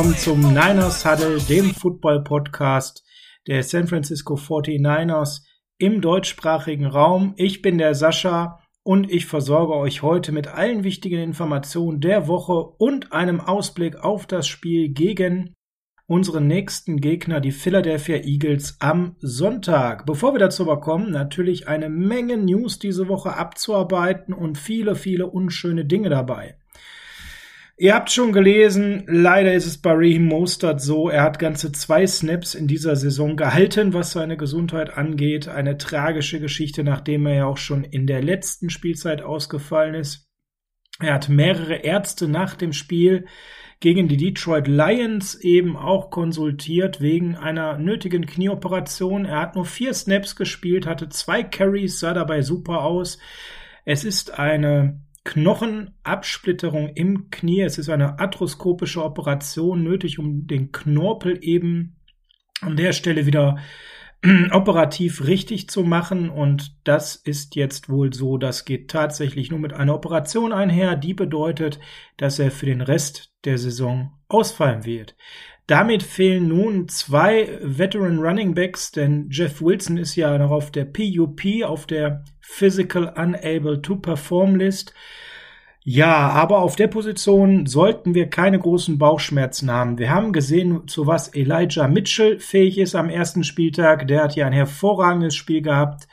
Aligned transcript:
Willkommen 0.00 0.16
zum 0.16 0.40
Niners 0.54 1.04
Huddle, 1.04 1.38
dem 1.42 1.74
Football 1.74 2.24
Podcast 2.24 3.04
der 3.46 3.62
San 3.62 3.86
Francisco 3.86 4.36
49ers 4.36 5.42
im 5.76 6.00
deutschsprachigen 6.00 6.86
Raum. 6.86 7.34
Ich 7.36 7.60
bin 7.60 7.76
der 7.76 7.94
Sascha 7.94 8.60
und 8.82 9.12
ich 9.12 9.26
versorge 9.26 9.74
euch 9.74 10.00
heute 10.00 10.32
mit 10.32 10.48
allen 10.48 10.84
wichtigen 10.84 11.20
Informationen 11.20 12.00
der 12.00 12.28
Woche 12.28 12.54
und 12.78 13.12
einem 13.12 13.42
Ausblick 13.42 13.96
auf 13.96 14.26
das 14.26 14.48
Spiel 14.48 14.88
gegen 14.88 15.52
unseren 16.06 16.46
nächsten 16.46 17.02
Gegner, 17.02 17.40
die 17.40 17.52
Philadelphia 17.52 18.24
Eagles, 18.24 18.78
am 18.80 19.16
Sonntag. 19.18 20.06
Bevor 20.06 20.32
wir 20.32 20.38
dazu 20.38 20.62
aber 20.62 20.80
kommen, 20.80 21.10
natürlich 21.10 21.68
eine 21.68 21.90
Menge 21.90 22.38
News 22.38 22.78
diese 22.78 23.06
Woche 23.08 23.36
abzuarbeiten 23.36 24.32
und 24.32 24.56
viele, 24.56 24.94
viele 24.96 25.26
unschöne 25.26 25.84
Dinge 25.84 26.08
dabei. 26.08 26.56
Ihr 27.80 27.94
habt 27.94 28.10
schon 28.10 28.34
gelesen, 28.34 29.04
leider 29.06 29.54
ist 29.54 29.64
es 29.64 29.78
bei 29.78 29.92
Raheem 29.92 30.26
Mostert 30.26 30.82
so, 30.82 31.08
er 31.08 31.22
hat 31.22 31.38
ganze 31.38 31.72
zwei 31.72 32.06
Snaps 32.06 32.54
in 32.54 32.66
dieser 32.66 32.94
Saison 32.94 33.36
gehalten, 33.36 33.94
was 33.94 34.12
seine 34.12 34.36
Gesundheit 34.36 34.98
angeht. 34.98 35.48
Eine 35.48 35.78
tragische 35.78 36.40
Geschichte, 36.40 36.84
nachdem 36.84 37.24
er 37.24 37.34
ja 37.36 37.46
auch 37.46 37.56
schon 37.56 37.84
in 37.84 38.06
der 38.06 38.22
letzten 38.22 38.68
Spielzeit 38.68 39.22
ausgefallen 39.22 39.94
ist. 39.94 40.28
Er 41.00 41.14
hat 41.14 41.30
mehrere 41.30 41.76
Ärzte 41.76 42.28
nach 42.28 42.54
dem 42.54 42.74
Spiel 42.74 43.24
gegen 43.80 44.08
die 44.08 44.18
Detroit 44.18 44.68
Lions 44.68 45.36
eben 45.36 45.74
auch 45.78 46.10
konsultiert 46.10 47.00
wegen 47.00 47.34
einer 47.34 47.78
nötigen 47.78 48.26
Knieoperation. 48.26 49.24
Er 49.24 49.40
hat 49.40 49.54
nur 49.54 49.64
vier 49.64 49.94
Snaps 49.94 50.36
gespielt, 50.36 50.86
hatte 50.86 51.08
zwei 51.08 51.42
Carries, 51.42 51.98
sah 51.98 52.12
dabei 52.12 52.42
super 52.42 52.84
aus. 52.84 53.18
Es 53.86 54.04
ist 54.04 54.38
eine 54.38 55.00
Knochenabsplitterung 55.24 56.90
im 56.94 57.30
Knie. 57.30 57.62
Es 57.62 57.78
ist 57.78 57.88
eine 57.88 58.18
arthroskopische 58.18 59.04
Operation 59.04 59.82
nötig, 59.82 60.18
um 60.18 60.46
den 60.46 60.72
Knorpel 60.72 61.38
eben 61.42 61.96
an 62.60 62.76
der 62.76 62.92
Stelle 62.92 63.26
wieder 63.26 63.58
operativ 64.50 65.26
richtig 65.26 65.68
zu 65.68 65.82
machen. 65.82 66.30
Und 66.30 66.76
das 66.84 67.16
ist 67.16 67.56
jetzt 67.56 67.88
wohl 67.88 68.12
so. 68.12 68.38
Das 68.38 68.64
geht 68.64 68.90
tatsächlich 68.90 69.50
nur 69.50 69.60
mit 69.60 69.72
einer 69.72 69.94
Operation 69.94 70.52
einher. 70.52 70.96
Die 70.96 71.14
bedeutet, 71.14 71.80
dass 72.16 72.38
er 72.38 72.50
für 72.50 72.66
den 72.66 72.80
Rest 72.80 73.32
der 73.44 73.58
Saison 73.58 74.12
ausfallen 74.28 74.84
wird. 74.84 75.16
Damit 75.66 76.02
fehlen 76.02 76.48
nun 76.48 76.88
zwei 76.88 77.60
Veteran 77.62 78.18
Running 78.18 78.54
Backs, 78.54 78.90
denn 78.90 79.28
Jeff 79.30 79.62
Wilson 79.62 79.98
ist 79.98 80.16
ja 80.16 80.36
noch 80.36 80.50
auf 80.50 80.72
der 80.72 80.84
PUP, 80.84 81.40
auf 81.64 81.86
der 81.86 82.24
Physical 82.52 83.14
Unable 83.16 83.80
to 83.80 83.96
Perform 83.96 84.56
List. 84.56 84.92
Ja, 85.82 86.28
aber 86.28 86.58
auf 86.58 86.76
der 86.76 86.88
Position 86.88 87.66
sollten 87.66 88.14
wir 88.14 88.28
keine 88.28 88.58
großen 88.58 88.98
Bauchschmerzen 88.98 89.70
haben. 89.70 89.98
Wir 89.98 90.10
haben 90.10 90.32
gesehen, 90.32 90.86
zu 90.86 91.06
was 91.06 91.28
Elijah 91.28 91.88
Mitchell 91.88 92.38
fähig 92.38 92.76
ist 92.76 92.94
am 92.94 93.08
ersten 93.08 93.44
Spieltag. 93.44 94.08
Der 94.08 94.24
hat 94.24 94.36
ja 94.36 94.46
ein 94.46 94.52
hervorragendes 94.52 95.34
Spiel 95.34 95.62
gehabt. 95.62 96.06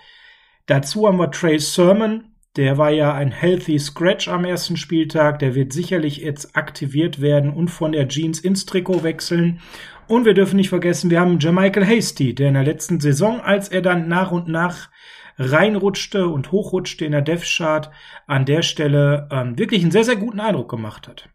Dazu 0.67 1.07
haben 1.07 1.17
wir 1.17 1.31
Trey 1.31 1.59
Sermon. 1.59 2.25
Der 2.55 2.77
war 2.77 2.91
ja 2.91 3.13
ein 3.13 3.31
healthy 3.31 3.77
Scratch 3.77 4.29
am 4.29 4.45
ersten 4.45 4.77
Spieltag. 4.77 5.39
Der 5.39 5.53
wird 5.53 5.73
sicherlich 5.73 6.17
jetzt 6.17 6.55
aktiviert 6.55 7.19
werden 7.19 7.51
und 7.51 7.69
von 7.69 7.91
der 7.91 8.07
Jeans 8.07 8.39
ins 8.39 8.65
Trikot 8.65 9.03
wechseln. 9.03 9.59
Und 10.07 10.23
wir 10.23 10.33
dürfen 10.33 10.55
nicht 10.55 10.69
vergessen, 10.69 11.09
wir 11.09 11.19
haben 11.19 11.39
Jermichael 11.39 11.85
Hasty, 11.85 12.33
der 12.33 12.47
in 12.47 12.53
der 12.53 12.63
letzten 12.63 13.01
Saison, 13.01 13.41
als 13.41 13.67
er 13.67 13.81
dann 13.81 14.07
nach 14.07 14.31
und 14.31 14.47
nach 14.47 14.89
reinrutschte 15.37 16.27
und 16.27 16.51
hochrutschte 16.51 17.05
in 17.05 17.11
der 17.11 17.21
Death 17.21 17.45
Chart, 17.45 17.89
an 18.25 18.45
der 18.45 18.61
Stelle 18.61 19.27
ähm, 19.31 19.57
wirklich 19.57 19.81
einen 19.81 19.91
sehr, 19.91 20.03
sehr 20.03 20.15
guten 20.15 20.39
Eindruck 20.39 20.69
gemacht 20.69 21.07
hat. 21.07 21.29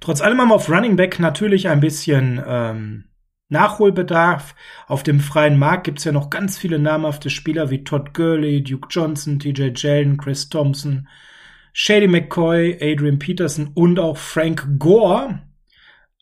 Trotz 0.00 0.20
allem 0.20 0.40
haben 0.40 0.48
wir 0.48 0.54
auf 0.54 0.68
Running 0.68 0.96
Back 0.96 1.20
natürlich 1.20 1.68
ein 1.68 1.80
bisschen 1.80 2.42
ähm, 2.44 3.04
Nachholbedarf. 3.48 4.54
Auf 4.88 5.02
dem 5.02 5.20
freien 5.20 5.58
Markt 5.58 5.84
gibt's 5.84 6.04
ja 6.04 6.12
noch 6.12 6.30
ganz 6.30 6.58
viele 6.58 6.78
namhafte 6.78 7.30
Spieler 7.30 7.70
wie 7.70 7.84
Todd 7.84 8.14
Gurley, 8.14 8.64
Duke 8.64 8.88
Johnson, 8.90 9.38
TJ 9.38 9.70
Jalen, 9.76 10.16
Chris 10.16 10.48
Thompson, 10.48 11.06
Shady 11.72 12.08
McCoy, 12.08 12.78
Adrian 12.80 13.18
Peterson 13.18 13.70
und 13.74 14.00
auch 14.00 14.16
Frank 14.16 14.66
Gore. 14.78 15.40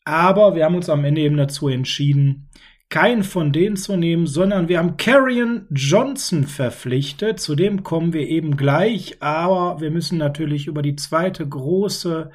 Aber 0.03 0.55
wir 0.55 0.65
haben 0.65 0.75
uns 0.75 0.89
am 0.89 1.05
Ende 1.05 1.21
eben 1.21 1.37
dazu 1.37 1.69
entschieden, 1.69 2.49
keinen 2.91 3.23
von 3.23 3.51
denen 3.51 3.77
zu 3.77 3.95
nehmen, 3.95 4.27
sondern 4.27 4.67
wir 4.67 4.77
haben 4.77 4.97
Carrion 4.97 5.65
Johnson 5.71 6.43
verpflichtet. 6.43 7.39
Zu 7.39 7.55
dem 7.55 7.83
kommen 7.83 8.13
wir 8.13 8.27
eben 8.27 8.57
gleich, 8.57 9.17
aber 9.21 9.81
wir 9.81 9.89
müssen 9.89 10.19
natürlich 10.19 10.67
über 10.67 10.83
die 10.83 10.95
zweite 10.95 11.47
große 11.47 12.29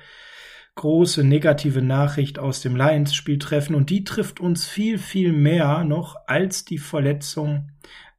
große 0.74 1.24
negative 1.24 1.80
Nachricht 1.80 2.38
aus 2.38 2.60
dem 2.60 2.76
Lions-Spiel 2.76 3.38
treffen 3.38 3.74
und 3.74 3.88
die 3.88 4.04
trifft 4.04 4.40
uns 4.40 4.66
viel, 4.66 4.98
viel 4.98 5.32
mehr 5.32 5.84
noch 5.84 6.16
als 6.26 6.66
die 6.66 6.76
Verletzung 6.76 7.70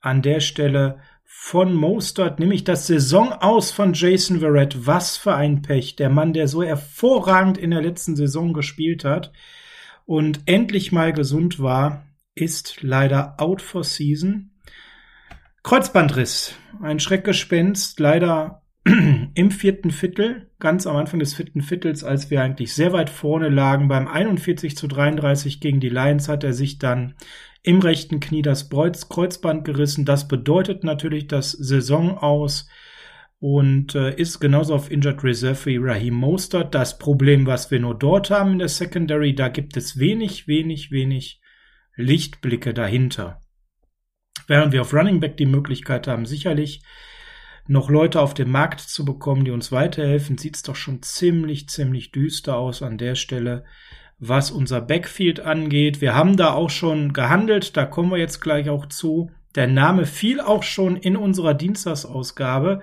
an 0.02 0.24
der 0.24 0.40
Stelle 0.40 0.98
von 1.24 1.74
Mostert, 1.76 2.40
nämlich 2.40 2.64
das 2.64 2.88
Saisonaus 2.88 3.70
von 3.70 3.94
Jason 3.94 4.40
Verrett. 4.40 4.88
Was 4.88 5.18
für 5.18 5.36
ein 5.36 5.62
Pech. 5.62 5.98
Der 5.98 6.10
Mann, 6.10 6.34
der 6.34 6.48
so 6.48 6.64
hervorragend 6.64 7.60
in 7.60 7.70
der 7.72 7.82
letzten 7.82 8.16
Saison 8.16 8.54
gespielt 8.54 9.06
hat 9.06 9.32
und 10.06 10.42
endlich 10.48 10.92
mal 10.92 11.14
gesund 11.14 11.60
war, 11.60 12.07
ist 12.38 12.82
leider 12.82 13.36
out 13.40 13.62
for 13.62 13.84
season. 13.84 14.52
Kreuzbandriss, 15.64 16.56
ein 16.82 17.00
Schreckgespenst, 17.00 18.00
leider 18.00 18.62
im 19.34 19.52
vierten 19.52 19.92
Viertel, 19.92 20.50
ganz 20.60 20.88
am 20.88 20.96
Anfang 20.96 21.20
des 21.20 21.34
vierten 21.34 21.62
Viertels, 21.62 22.04
als 22.04 22.30
wir 22.30 22.42
eigentlich 22.42 22.74
sehr 22.74 22.94
weit 22.94 23.10
vorne 23.10 23.50
lagen, 23.50 23.88
beim 23.88 24.08
41 24.08 24.78
zu 24.78 24.88
33 24.88 25.60
gegen 25.60 25.80
die 25.80 25.90
Lions 25.90 26.30
hat 26.30 26.44
er 26.44 26.54
sich 26.54 26.80
dann 26.80 27.16
im 27.64 27.80
rechten 27.80 28.22
Knie 28.22 28.42
das 28.42 28.70
Kreuzband 28.70 29.66
gerissen. 29.66 30.06
Das 30.06 30.28
bedeutet 30.30 30.86
natürlich 30.86 31.28
das 31.28 31.52
Saison 31.52 32.18
aus 32.18 32.70
und 33.40 33.94
äh, 33.94 34.16
ist 34.16 34.40
genauso 34.40 34.74
auf 34.74 34.90
Injured 34.90 35.24
Reserve 35.24 35.66
wie 35.66 35.78
Raheem 35.78 36.14
Mostert. 36.14 36.74
Das 36.74 36.98
Problem, 36.98 37.46
was 37.46 37.70
wir 37.70 37.80
nur 37.80 37.96
dort 37.96 38.32
haben 38.32 38.54
in 38.54 38.60
der 38.60 38.70
Secondary, 38.70 39.36
da 39.36 39.50
gibt 39.50 39.76
es 39.76 40.00
wenig, 40.00 40.48
wenig, 40.48 40.92
wenig 40.92 41.42
Lichtblicke 41.98 42.74
dahinter. 42.74 43.42
Während 44.48 44.72
wir 44.72 44.82
auf 44.82 44.94
Running 44.94 45.20
Back 45.20 45.36
die 45.36 45.46
Möglichkeit 45.46 46.08
haben, 46.08 46.26
sicherlich 46.26 46.82
noch 47.68 47.90
Leute 47.90 48.22
auf 48.22 48.34
den 48.34 48.50
Markt 48.50 48.80
zu 48.80 49.04
bekommen, 49.04 49.44
die 49.44 49.52
uns 49.52 49.72
weiterhelfen, 49.72 50.38
sieht 50.38 50.56
es 50.56 50.64
doch 50.64 50.76
schon 50.76 51.02
ziemlich, 51.02 51.68
ziemlich 51.68 52.12
düster 52.12 52.56
aus 52.56 52.82
an 52.82 52.98
der 52.98 53.16
Stelle, 53.16 53.66
was 54.20 54.52
unser 54.52 54.80
Backfield 54.80 55.42
angeht. 55.42 56.00
Wir 56.00 56.16
haben 56.16 56.38
da 56.38 56.54
auch 56.54 56.70
schon 56.70 57.12
gehandelt, 57.12 57.76
da 57.76 57.86
kommen 57.86 58.12
wir 58.12 58.18
jetzt 58.18 58.40
gleich 58.40 58.70
auch 58.70 58.86
zu. 58.86 59.32
Der 59.56 59.68
Name 59.68 60.06
fiel 60.06 60.40
auch 60.40 60.64
schon 60.64 60.96
in 60.96 61.18
unserer 61.18 61.54
Dienstagsausgabe 61.54 62.82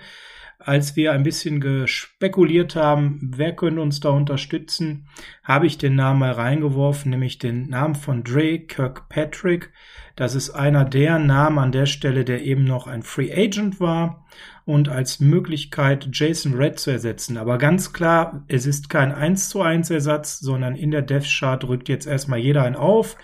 als 0.65 0.97
wir 0.97 1.13
ein 1.13 1.23
bisschen 1.23 1.61
gespekuliert 1.61 2.75
haben, 2.75 3.21
wer 3.37 3.55
könnte 3.55 3.81
uns 3.81 4.01
da 4.01 4.11
unterstützen, 4.11 5.07
habe 5.43 5.67
ich 5.67 5.79
den 5.79 5.95
Namen 5.95 6.21
mal 6.21 6.33
reingeworfen, 6.33 7.11
nämlich 7.11 7.39
den 7.39 7.69
Namen 7.69 7.95
von 7.95 8.25
Dre 8.25 8.59
Kirkpatrick. 8.61 9.73
Das 10.17 10.35
ist 10.35 10.51
einer 10.51 10.85
der 10.85 11.19
Namen 11.19 11.59
an 11.59 11.73
der 11.73 11.87
Stelle, 11.87 12.25
der 12.25 12.45
eben 12.45 12.65
noch 12.65 12.87
ein 12.87 13.03
Free 13.03 13.33
Agent 13.33 13.81
war 13.81 14.25
und 14.65 14.89
als 14.89 15.21
Möglichkeit 15.21 16.09
Jason 16.13 16.55
Red 16.55 16.79
zu 16.79 16.91
ersetzen. 16.91 17.37
Aber 17.37 17.59
ganz 17.59 17.93
klar, 17.93 18.45
es 18.49 18.65
ist 18.65 18.89
kein 18.89 19.13
1 19.13 19.49
zu 19.49 19.61
1 19.61 19.91
Ersatz, 19.91 20.39
sondern 20.39 20.77
in 20.77 20.91
der 20.91 21.03
Death 21.03 21.27
Chart 21.27 21.63
rückt 21.65 21.89
jetzt 21.89 22.07
erstmal 22.07 22.39
jeder 22.39 22.63
ein 22.63 22.77
auf. 22.77 23.17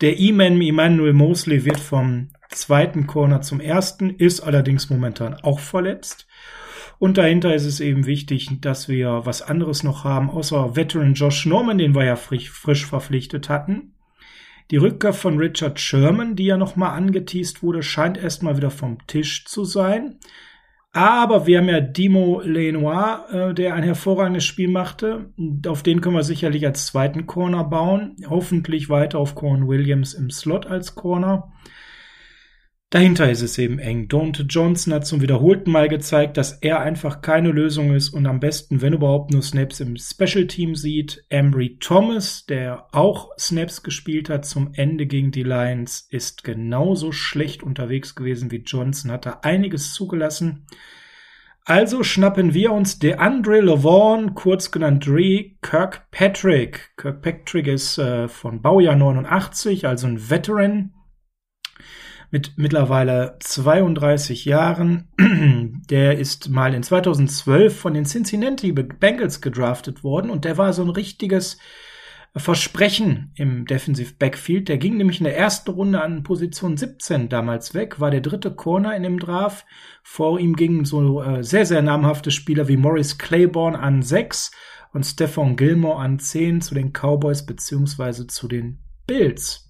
Der 0.00 0.18
E-Man 0.18 0.60
Emmanuel 0.60 1.12
Mosley 1.12 1.64
wird 1.64 1.80
vom 1.80 2.30
zweiten 2.50 3.06
Corner 3.06 3.40
zum 3.40 3.60
ersten, 3.60 4.10
ist 4.10 4.40
allerdings 4.40 4.90
momentan 4.90 5.34
auch 5.34 5.60
verletzt. 5.60 6.26
Und 6.98 7.18
dahinter 7.18 7.54
ist 7.54 7.66
es 7.66 7.80
eben 7.80 8.06
wichtig, 8.06 8.48
dass 8.60 8.88
wir 8.88 9.22
was 9.24 9.42
anderes 9.42 9.82
noch 9.82 10.04
haben, 10.04 10.30
außer 10.30 10.76
Veteran 10.76 11.14
Josh 11.14 11.46
Norman, 11.46 11.78
den 11.78 11.94
wir 11.94 12.04
ja 12.04 12.16
frisch, 12.16 12.50
frisch 12.50 12.86
verpflichtet 12.86 13.48
hatten. 13.48 13.94
Die 14.70 14.78
Rückkehr 14.78 15.12
von 15.12 15.38
Richard 15.38 15.78
Sherman, 15.78 16.36
die 16.36 16.46
ja 16.46 16.56
nochmal 16.56 16.96
angeteased 16.96 17.62
wurde, 17.62 17.82
scheint 17.82 18.16
erstmal 18.16 18.56
wieder 18.56 18.70
vom 18.70 18.98
Tisch 19.06 19.44
zu 19.44 19.64
sein. 19.64 20.18
Aber 20.92 21.46
wir 21.46 21.58
haben 21.58 21.68
ja 21.68 21.80
Dimo 21.80 22.40
Lenoir, 22.40 23.26
äh, 23.30 23.54
der 23.54 23.74
ein 23.74 23.82
hervorragendes 23.82 24.44
Spiel 24.44 24.68
machte. 24.68 25.32
Auf 25.66 25.82
den 25.82 26.00
können 26.00 26.14
wir 26.14 26.22
sicherlich 26.22 26.64
als 26.64 26.86
zweiten 26.86 27.26
Corner 27.26 27.64
bauen. 27.64 28.14
Hoffentlich 28.30 28.88
weiter 28.88 29.18
auf 29.18 29.34
Corn 29.34 29.66
Williams 29.66 30.14
im 30.14 30.30
Slot 30.30 30.66
als 30.66 30.94
Corner. 30.94 31.52
Dahinter 32.94 33.28
ist 33.28 33.42
es 33.42 33.58
eben 33.58 33.80
eng. 33.80 34.06
Dante 34.06 34.44
Johnson 34.44 34.94
hat 34.94 35.04
zum 35.04 35.20
wiederholten 35.20 35.72
Mal 35.72 35.88
gezeigt, 35.88 36.36
dass 36.36 36.52
er 36.52 36.78
einfach 36.78 37.22
keine 37.22 37.50
Lösung 37.50 37.92
ist 37.92 38.10
und 38.10 38.24
am 38.24 38.38
besten, 38.38 38.82
wenn 38.82 38.92
überhaupt, 38.92 39.32
nur 39.32 39.42
Snaps 39.42 39.80
im 39.80 39.96
Special 39.96 40.46
Team 40.46 40.76
sieht. 40.76 41.24
Embry 41.28 41.76
Thomas, 41.80 42.46
der 42.46 42.86
auch 42.92 43.30
Snaps 43.36 43.82
gespielt 43.82 44.30
hat 44.30 44.44
zum 44.44 44.74
Ende 44.74 45.06
gegen 45.06 45.32
die 45.32 45.42
Lions, 45.42 46.06
ist 46.08 46.44
genauso 46.44 47.10
schlecht 47.10 47.64
unterwegs 47.64 48.14
gewesen 48.14 48.52
wie 48.52 48.62
Johnson, 48.64 49.10
hat 49.10 49.26
da 49.26 49.40
einiges 49.42 49.92
zugelassen. 49.92 50.64
Also 51.64 52.04
schnappen 52.04 52.54
wir 52.54 52.70
uns 52.70 53.00
DeAndre 53.00 53.60
LeVaughn, 53.60 54.36
kurz 54.36 54.70
genannt 54.70 55.04
Dre 55.04 55.46
Kirkpatrick. 55.62 56.92
Kirkpatrick 56.96 57.66
ist 57.66 57.98
äh, 57.98 58.28
von 58.28 58.62
Baujahr 58.62 58.94
89, 58.94 59.84
also 59.88 60.06
ein 60.06 60.30
Veteran 60.30 60.93
mit 62.34 62.54
mittlerweile 62.56 63.36
32 63.38 64.44
Jahren. 64.44 65.06
Der 65.88 66.18
ist 66.18 66.48
mal 66.48 66.74
in 66.74 66.82
2012 66.82 67.78
von 67.78 67.94
den 67.94 68.06
Cincinnati 68.06 68.72
Bengals 68.72 69.40
gedraftet 69.40 70.02
worden 70.02 70.32
und 70.32 70.44
der 70.44 70.58
war 70.58 70.72
so 70.72 70.82
ein 70.82 70.90
richtiges 70.90 71.58
Versprechen 72.34 73.30
im 73.36 73.66
Defensive 73.66 74.14
Backfield. 74.18 74.68
Der 74.68 74.78
ging 74.78 74.96
nämlich 74.96 75.20
in 75.20 75.24
der 75.24 75.36
ersten 75.36 75.70
Runde 75.70 76.02
an 76.02 76.24
Position 76.24 76.76
17 76.76 77.28
damals 77.28 77.72
weg, 77.72 78.00
war 78.00 78.10
der 78.10 78.20
dritte 78.20 78.52
Corner 78.52 78.96
in 78.96 79.04
dem 79.04 79.20
Draft. 79.20 79.64
Vor 80.02 80.40
ihm 80.40 80.56
gingen 80.56 80.84
so 80.84 81.22
äh, 81.22 81.44
sehr, 81.44 81.66
sehr 81.66 81.82
namhafte 81.82 82.32
Spieler 82.32 82.66
wie 82.66 82.76
Morris 82.76 83.16
Claiborne 83.16 83.78
an 83.78 84.02
6 84.02 84.50
und 84.92 85.04
Stephon 85.04 85.54
Gilmore 85.54 86.00
an 86.00 86.18
10 86.18 86.62
zu 86.62 86.74
den 86.74 86.92
Cowboys 86.92 87.46
beziehungsweise 87.46 88.26
zu 88.26 88.48
den 88.48 88.80
Bills. 89.06 89.64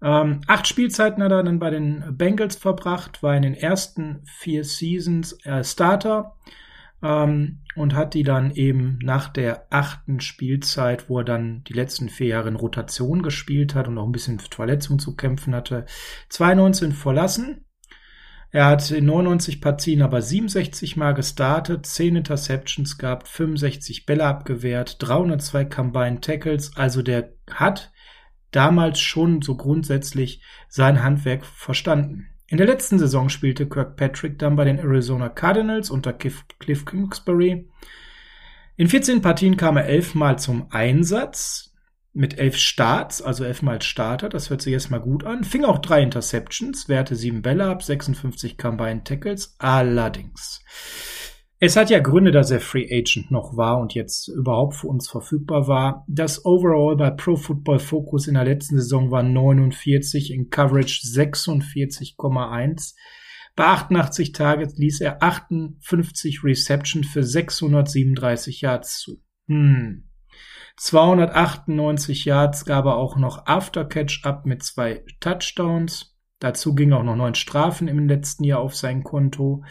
Ähm, 0.00 0.42
acht 0.46 0.68
Spielzeiten 0.68 1.22
hat 1.22 1.32
er 1.32 1.42
dann 1.42 1.58
bei 1.58 1.70
den 1.70 2.16
Bengals 2.16 2.56
verbracht, 2.56 3.22
war 3.22 3.36
in 3.36 3.42
den 3.42 3.54
ersten 3.54 4.22
vier 4.24 4.62
Seasons 4.62 5.32
äh, 5.44 5.64
Starter 5.64 6.36
ähm, 7.02 7.60
und 7.74 7.94
hat 7.94 8.14
die 8.14 8.22
dann 8.22 8.52
eben 8.52 8.98
nach 9.02 9.28
der 9.28 9.66
achten 9.70 10.20
Spielzeit, 10.20 11.08
wo 11.08 11.18
er 11.18 11.24
dann 11.24 11.64
die 11.64 11.72
letzten 11.72 12.08
vier 12.08 12.28
Jahre 12.28 12.48
in 12.48 12.56
Rotation 12.56 13.22
gespielt 13.22 13.74
hat 13.74 13.88
und 13.88 13.98
auch 13.98 14.06
ein 14.06 14.12
bisschen 14.12 14.36
mit 14.36 14.54
Verletzungen 14.54 15.00
zu 15.00 15.16
kämpfen 15.16 15.54
hatte, 15.54 15.86
2019 16.28 16.92
verlassen. 16.92 17.64
Er 18.50 18.64
hat 18.64 18.90
in 18.90 19.04
99 19.04 19.60
Partien 19.60 20.00
aber 20.00 20.22
67 20.22 20.96
Mal 20.96 21.12
gestartet, 21.12 21.84
10 21.84 22.16
Interceptions 22.16 22.96
gehabt, 22.96 23.28
65 23.28 24.06
Bälle 24.06 24.24
abgewehrt, 24.24 24.96
302 25.00 25.66
Combined 25.66 26.24
Tackles. 26.24 26.74
Also 26.74 27.02
der 27.02 27.34
hat 27.50 27.92
damals 28.50 29.00
schon 29.00 29.42
so 29.42 29.56
grundsätzlich 29.56 30.42
sein 30.68 31.02
Handwerk 31.02 31.44
verstanden. 31.44 32.28
In 32.46 32.56
der 32.56 32.66
letzten 32.66 32.98
Saison 32.98 33.28
spielte 33.28 33.68
Kirkpatrick 33.68 34.38
dann 34.38 34.56
bei 34.56 34.64
den 34.64 34.78
Arizona 34.78 35.28
Cardinals 35.28 35.90
unter 35.90 36.14
Cliff 36.14 36.84
Kingsbury. 36.86 37.68
In 38.76 38.88
14 38.88 39.20
Partien 39.20 39.56
kam 39.56 39.76
er 39.76 39.84
elfmal 39.84 40.38
zum 40.38 40.70
Einsatz 40.70 41.74
mit 42.14 42.38
elf 42.38 42.56
Starts, 42.56 43.20
also 43.20 43.44
elfmal 43.44 43.82
Starter. 43.82 44.28
Das 44.28 44.48
hört 44.48 44.62
sich 44.62 44.72
erstmal 44.72 45.00
gut 45.00 45.24
an. 45.24 45.44
Fing 45.44 45.64
auch 45.64 45.78
drei 45.78 46.02
Interceptions, 46.02 46.88
wehrte 46.88 47.16
sieben 47.16 47.42
Bälle 47.42 47.66
ab, 47.66 47.82
56 47.82 48.56
Combined 48.56 49.04
Tackles. 49.04 49.56
Allerdings 49.58 50.64
es 51.60 51.76
hat 51.76 51.90
ja 51.90 51.98
Gründe, 51.98 52.30
dass 52.30 52.52
er 52.52 52.60
Free 52.60 52.86
Agent 52.90 53.32
noch 53.32 53.56
war 53.56 53.80
und 53.80 53.94
jetzt 53.94 54.28
überhaupt 54.28 54.76
für 54.76 54.86
uns 54.86 55.08
verfügbar 55.08 55.66
war. 55.66 56.04
Das 56.06 56.44
Overall 56.44 56.96
bei 56.96 57.10
Pro 57.10 57.34
Football 57.34 57.80
Focus 57.80 58.28
in 58.28 58.34
der 58.34 58.44
letzten 58.44 58.76
Saison 58.76 59.10
war 59.10 59.24
49, 59.24 60.32
in 60.32 60.50
Coverage 60.50 61.00
46,1. 61.04 62.94
Bei 63.56 63.64
88 63.64 64.30
Targets 64.30 64.78
ließ 64.78 65.00
er 65.00 65.20
58 65.20 66.44
Reception 66.44 67.02
für 67.02 67.24
637 67.24 68.60
Yards 68.60 69.00
zu. 69.00 69.20
Hm. 69.48 70.04
298 70.76 72.24
Yards 72.24 72.66
gab 72.66 72.84
er 72.84 72.96
auch 72.96 73.16
noch 73.16 73.46
Aftercatch 73.46 74.24
ab 74.24 74.46
mit 74.46 74.62
zwei 74.62 75.02
Touchdowns. 75.18 76.16
Dazu 76.38 76.76
ging 76.76 76.92
auch 76.92 77.02
noch 77.02 77.16
neun 77.16 77.34
Strafen 77.34 77.88
im 77.88 78.06
letzten 78.06 78.44
Jahr 78.44 78.60
auf 78.60 78.76
sein 78.76 79.02
Konto. 79.02 79.64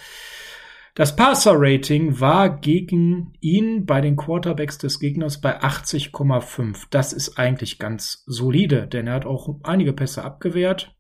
Das 0.98 1.16
Passer-Rating 1.16 2.20
war 2.20 2.58
gegen 2.58 3.34
ihn 3.40 3.86
bei 3.86 4.02
den 4.02 4.16
Quarterbacks 4.16 4.80
des 4.80 5.00
Gegners 5.00 5.40
bei 5.40 5.62
80,5. 5.62 6.88
Das 6.90 7.14
ist 7.14 7.38
eigentlich 7.38 7.78
ganz 7.78 8.24
solide, 8.26 8.88
denn 8.88 9.06
er 9.06 9.14
hat 9.14 9.28
auch 9.28 9.60
einige 9.62 9.94
Pässe 9.94 10.24
abgewehrt. 10.24 10.96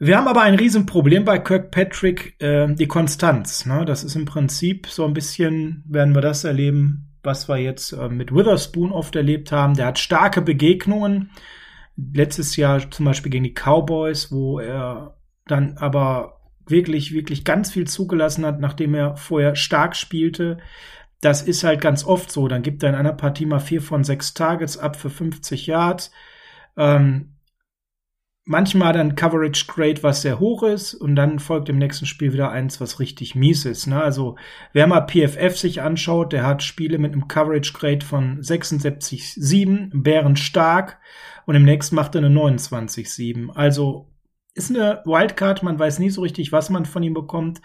Wir 0.00 0.16
haben 0.16 0.26
aber 0.26 0.42
ein 0.42 0.56
Riesenproblem 0.56 1.24
bei 1.24 1.38
Kirkpatrick, 1.38 2.34
äh, 2.42 2.74
die 2.74 2.88
Konstanz. 2.88 3.64
Ne? 3.64 3.84
Das 3.84 4.02
ist 4.02 4.16
im 4.16 4.24
Prinzip 4.24 4.88
so 4.88 5.04
ein 5.04 5.14
bisschen, 5.14 5.84
werden 5.86 6.16
wir 6.16 6.20
das 6.20 6.42
erleben, 6.42 7.16
was 7.22 7.48
wir 7.48 7.58
jetzt 7.58 7.92
äh, 7.92 8.08
mit 8.08 8.34
Witherspoon 8.34 8.90
oft 8.90 9.14
erlebt 9.14 9.52
haben. 9.52 9.74
Der 9.74 9.86
hat 9.86 10.00
starke 10.00 10.42
Begegnungen. 10.42 11.30
Letztes 11.94 12.56
Jahr 12.56 12.90
zum 12.90 13.04
Beispiel 13.04 13.30
gegen 13.30 13.44
die 13.44 13.54
Cowboys, 13.54 14.32
wo 14.32 14.58
er 14.58 15.16
dann 15.46 15.76
aber 15.78 16.33
wirklich, 16.66 17.12
wirklich 17.12 17.44
ganz 17.44 17.72
viel 17.72 17.86
zugelassen 17.86 18.44
hat, 18.46 18.60
nachdem 18.60 18.94
er 18.94 19.16
vorher 19.16 19.56
stark 19.56 19.96
spielte. 19.96 20.58
Das 21.20 21.42
ist 21.42 21.64
halt 21.64 21.80
ganz 21.80 22.04
oft 22.04 22.30
so. 22.30 22.48
Dann 22.48 22.62
gibt 22.62 22.82
er 22.82 22.90
in 22.90 22.94
einer 22.94 23.12
Partie 23.12 23.46
mal 23.46 23.60
vier 23.60 23.82
von 23.82 24.04
sechs 24.04 24.34
Targets 24.34 24.78
ab 24.78 24.96
für 24.96 25.10
50 25.10 25.66
Yards. 25.66 26.10
Ähm, 26.76 27.34
manchmal 28.44 28.92
dann 28.92 29.14
Coverage 29.14 29.66
Grade, 29.66 30.02
was 30.02 30.22
sehr 30.22 30.38
hoch 30.38 30.62
ist, 30.62 30.94
und 30.94 31.16
dann 31.16 31.38
folgt 31.38 31.68
im 31.68 31.78
nächsten 31.78 32.06
Spiel 32.06 32.32
wieder 32.32 32.50
eins, 32.50 32.80
was 32.80 33.00
richtig 33.00 33.34
mies 33.34 33.64
ist. 33.64 33.86
Ne? 33.86 34.02
Also 34.02 34.36
wer 34.72 34.86
mal 34.86 35.06
PFF 35.06 35.56
sich 35.56 35.80
anschaut, 35.80 36.32
der 36.32 36.46
hat 36.46 36.62
Spiele 36.62 36.98
mit 36.98 37.12
einem 37.12 37.28
Coverage 37.28 37.72
Grade 37.72 38.04
von 38.04 38.40
76,7, 38.40 39.90
Bären 40.02 40.36
stark, 40.36 40.98
und 41.46 41.54
im 41.54 41.64
nächsten 41.64 41.96
macht 41.96 42.14
er 42.14 42.24
eine 42.24 42.34
29,7. 42.34 43.50
Also 43.50 44.13
ist 44.54 44.70
eine 44.70 45.02
Wildcard, 45.04 45.62
man 45.62 45.78
weiß 45.78 45.98
nie 45.98 46.10
so 46.10 46.22
richtig, 46.22 46.52
was 46.52 46.70
man 46.70 46.86
von 46.86 47.02
ihm 47.02 47.14
bekommt. 47.14 47.60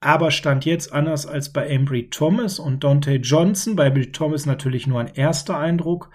Aber 0.00 0.30
stand 0.30 0.66
jetzt 0.66 0.92
anders 0.92 1.26
als 1.26 1.52
bei 1.52 1.66
Embry 1.66 2.10
Thomas 2.10 2.58
und 2.58 2.84
Dante 2.84 3.14
Johnson. 3.14 3.74
Bei 3.74 3.86
Embry 3.86 4.12
Thomas 4.12 4.44
natürlich 4.44 4.86
nur 4.86 5.00
ein 5.00 5.14
erster 5.14 5.56
Eindruck. 5.58 6.10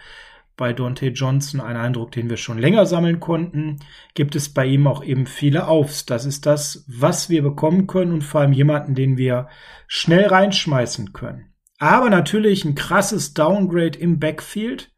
Bei 0.58 0.74
Dante 0.74 1.08
Johnson 1.08 1.60
ein 1.62 1.78
Eindruck, 1.78 2.12
den 2.12 2.30
wir 2.30 2.38
schon 2.38 2.60
länger 2.60 2.86
sammeln 2.86 3.20
konnten. 3.20 3.80
Gibt 4.14 4.36
es 4.36 4.54
bei 4.54 4.66
ihm 4.66 4.86
auch 4.86 5.04
eben 5.04 5.26
viele 5.26 5.68
Aufs. 5.68 6.06
Das 6.06 6.26
ist 6.26 6.46
das, 6.46 6.86
was 6.88 7.30
wir 7.30 7.42
bekommen 7.42 7.88
können 7.88 8.14
und 8.14 8.24
vor 8.24 8.42
allem 8.42 8.54
jemanden, 8.54 8.94
den 8.94 9.18
wir 9.18 9.48
schnell 9.88 10.28
reinschmeißen 10.28 11.14
können. 11.14 11.54
Aber 11.80 12.10
natürlich 12.10 12.66
ein 12.66 12.76
krasses 12.76 13.34
Downgrade 13.34 13.98
im 13.98 14.20
Backfield. 14.20 14.92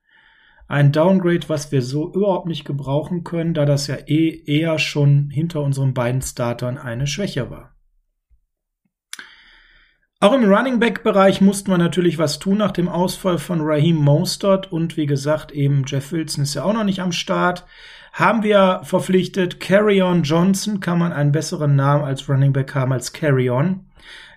Ein 0.71 0.93
Downgrade, 0.93 1.49
was 1.49 1.73
wir 1.73 1.81
so 1.81 2.13
überhaupt 2.13 2.47
nicht 2.47 2.63
gebrauchen 2.63 3.25
können, 3.25 3.53
da 3.53 3.65
das 3.65 3.87
ja 3.87 3.97
eh 4.07 4.41
eher 4.45 4.79
schon 4.79 5.29
hinter 5.29 5.61
unseren 5.61 5.93
beiden 5.93 6.21
Startern 6.21 6.77
eine 6.77 7.07
Schwäche 7.07 7.49
war. 7.49 7.75
Auch 10.21 10.31
im 10.31 10.45
Running 10.45 10.79
Back 10.79 11.03
Bereich 11.03 11.41
mussten 11.41 11.71
wir 11.71 11.77
natürlich 11.77 12.17
was 12.19 12.39
tun 12.39 12.59
nach 12.59 12.71
dem 12.71 12.87
Ausfall 12.87 13.37
von 13.37 13.59
Raheem 13.59 13.97
Mostert 13.97 14.71
und 14.71 14.95
wie 14.95 15.07
gesagt 15.07 15.51
eben 15.51 15.83
Jeff 15.85 16.13
Wilson 16.13 16.43
ist 16.45 16.53
ja 16.53 16.63
auch 16.63 16.71
noch 16.71 16.85
nicht 16.85 17.01
am 17.01 17.11
Start. 17.11 17.65
Haben 18.13 18.41
wir 18.41 18.79
verpflichtet 18.85 19.59
Carry-On 19.59 20.23
Johnson, 20.23 20.79
kann 20.79 20.99
man 20.99 21.11
einen 21.11 21.33
besseren 21.33 21.75
Namen 21.75 22.05
als 22.05 22.29
Running 22.29 22.53
Back 22.53 22.73
haben 22.75 22.93
als 22.93 23.11
Carry-On. 23.11 23.90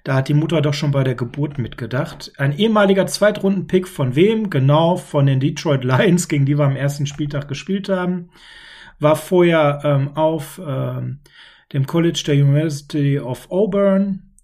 Da 0.05 0.17
hat 0.17 0.29
die 0.29 0.35
Mutter 0.35 0.61
doch 0.61 0.75
schon 0.75 0.91
bei 0.91 1.03
der 1.03 1.15
Geburt 1.15 1.57
mitgedacht. 1.57 2.33
Ein 2.37 2.57
ehemaliger 2.57 3.07
Zweitrunden-Pick 3.07 3.89
von 3.89 4.15
wem? 4.15 4.51
Genau, 4.51 4.97
von 4.97 5.25
den 5.25 5.41
Detroit 5.41 5.83
Lions, 5.83 6.29
gegen 6.29 6.45
die 6.45 6.59
wir 6.59 6.67
am 6.67 6.77
ersten 6.77 7.07
Spieltag 7.07 7.49
gespielt 7.49 7.89
haben. 7.89 8.31
War 9.01 9.17
vorher 9.17 9.81
ähm, 9.83 10.15
auf 10.15 10.61
ähm, 10.65 11.21
dem 11.73 11.87
College 11.87 12.23
der 12.27 12.35
University 12.35 13.19
of 13.19 13.51
Auburn 13.51 14.35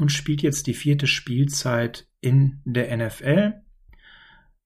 und 0.00 0.10
spielt 0.10 0.42
jetzt 0.42 0.66
die 0.66 0.74
vierte 0.74 1.06
Spielzeit 1.06 2.08
in 2.20 2.60
der 2.64 2.96
NFL. 2.96 3.54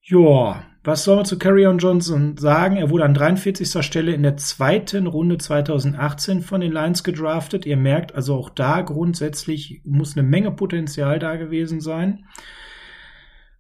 Joa, 0.01 0.65
was 0.85 1.05
soll 1.05 1.17
man 1.17 1.25
zu 1.25 1.39
Carrion 1.39 1.79
Johnson 1.79 2.37
sagen? 2.37 2.77
Er 2.77 2.91
wurde 2.91 3.05
an 3.05 3.15
43. 3.15 3.85
Stelle 3.85 4.13
in 4.13 4.23
der 4.23 4.37
zweiten 4.37 5.07
Runde 5.07 5.39
2018 5.39 6.43
von 6.43 6.61
den 6.61 6.73
Lions 6.73 7.03
gedraftet. 7.03 7.67
Ihr 7.67 7.77
merkt 7.77 8.15
also 8.15 8.37
auch 8.37 8.51
da 8.51 8.81
grundsätzlich 8.83 9.83
muss 9.85 10.17
eine 10.17 10.27
Menge 10.27 10.53
Potenzial 10.53 11.19
da 11.19 11.37
gewesen 11.37 11.81
sein. 11.81 12.25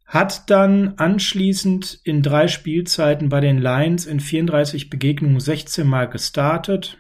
Hat 0.07 0.49
dann 0.49 0.95
anschließend 0.97 2.01
in 2.05 2.23
drei 2.23 2.49
Spielzeiten 2.49 3.29
bei 3.29 3.41
den 3.41 3.59
Lions 3.59 4.07
in 4.07 4.21
34 4.21 4.89
Begegnungen 4.89 5.41
16 5.41 5.87
Mal 5.87 6.09
gestartet 6.09 6.99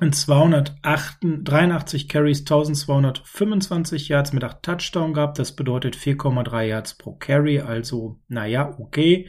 und 0.00 0.14
283 0.14 2.08
Carries, 2.08 2.40
1225 2.40 4.08
Yards 4.08 4.32
mit 4.32 4.42
8 4.42 4.62
Touchdown 4.62 5.14
gehabt. 5.14 5.38
Das 5.38 5.54
bedeutet 5.54 5.96
4,3 5.96 6.62
Yards 6.64 6.94
pro 6.94 7.12
Carry. 7.12 7.60
Also, 7.60 8.18
naja, 8.26 8.74
okay. 8.78 9.28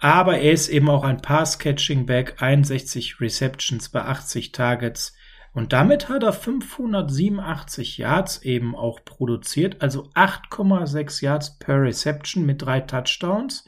Aber 0.00 0.38
er 0.38 0.52
ist 0.52 0.68
eben 0.68 0.90
auch 0.90 1.04
ein 1.04 1.22
Pass-Catching-Back, 1.22 2.42
61 2.42 3.20
Receptions 3.20 3.88
bei 3.88 4.02
80 4.02 4.50
Targets. 4.52 5.14
Und 5.52 5.72
damit 5.72 6.08
hat 6.08 6.24
er 6.24 6.32
587 6.32 7.98
Yards 7.98 8.42
eben 8.42 8.74
auch 8.74 9.04
produziert, 9.04 9.80
also 9.80 10.10
8,6 10.14 11.22
Yards 11.22 11.58
per 11.58 11.80
Reception 11.80 12.44
mit 12.44 12.62
drei 12.62 12.80
Touchdowns. 12.80 13.64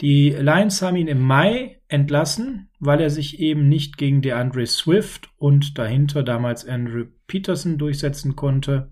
Die 0.00 0.30
Lions 0.30 0.80
haben 0.80 0.96
ihn 0.96 1.08
im 1.08 1.20
Mai 1.20 1.80
entlassen, 1.88 2.68
weil 2.78 3.00
er 3.00 3.10
sich 3.10 3.40
eben 3.40 3.68
nicht 3.68 3.96
gegen 3.96 4.22
DeAndre 4.22 4.66
Swift 4.66 5.30
und 5.38 5.76
dahinter 5.76 6.22
damals 6.22 6.66
Andrew 6.66 7.06
Peterson 7.26 7.78
durchsetzen 7.78 8.36
konnte. 8.36 8.90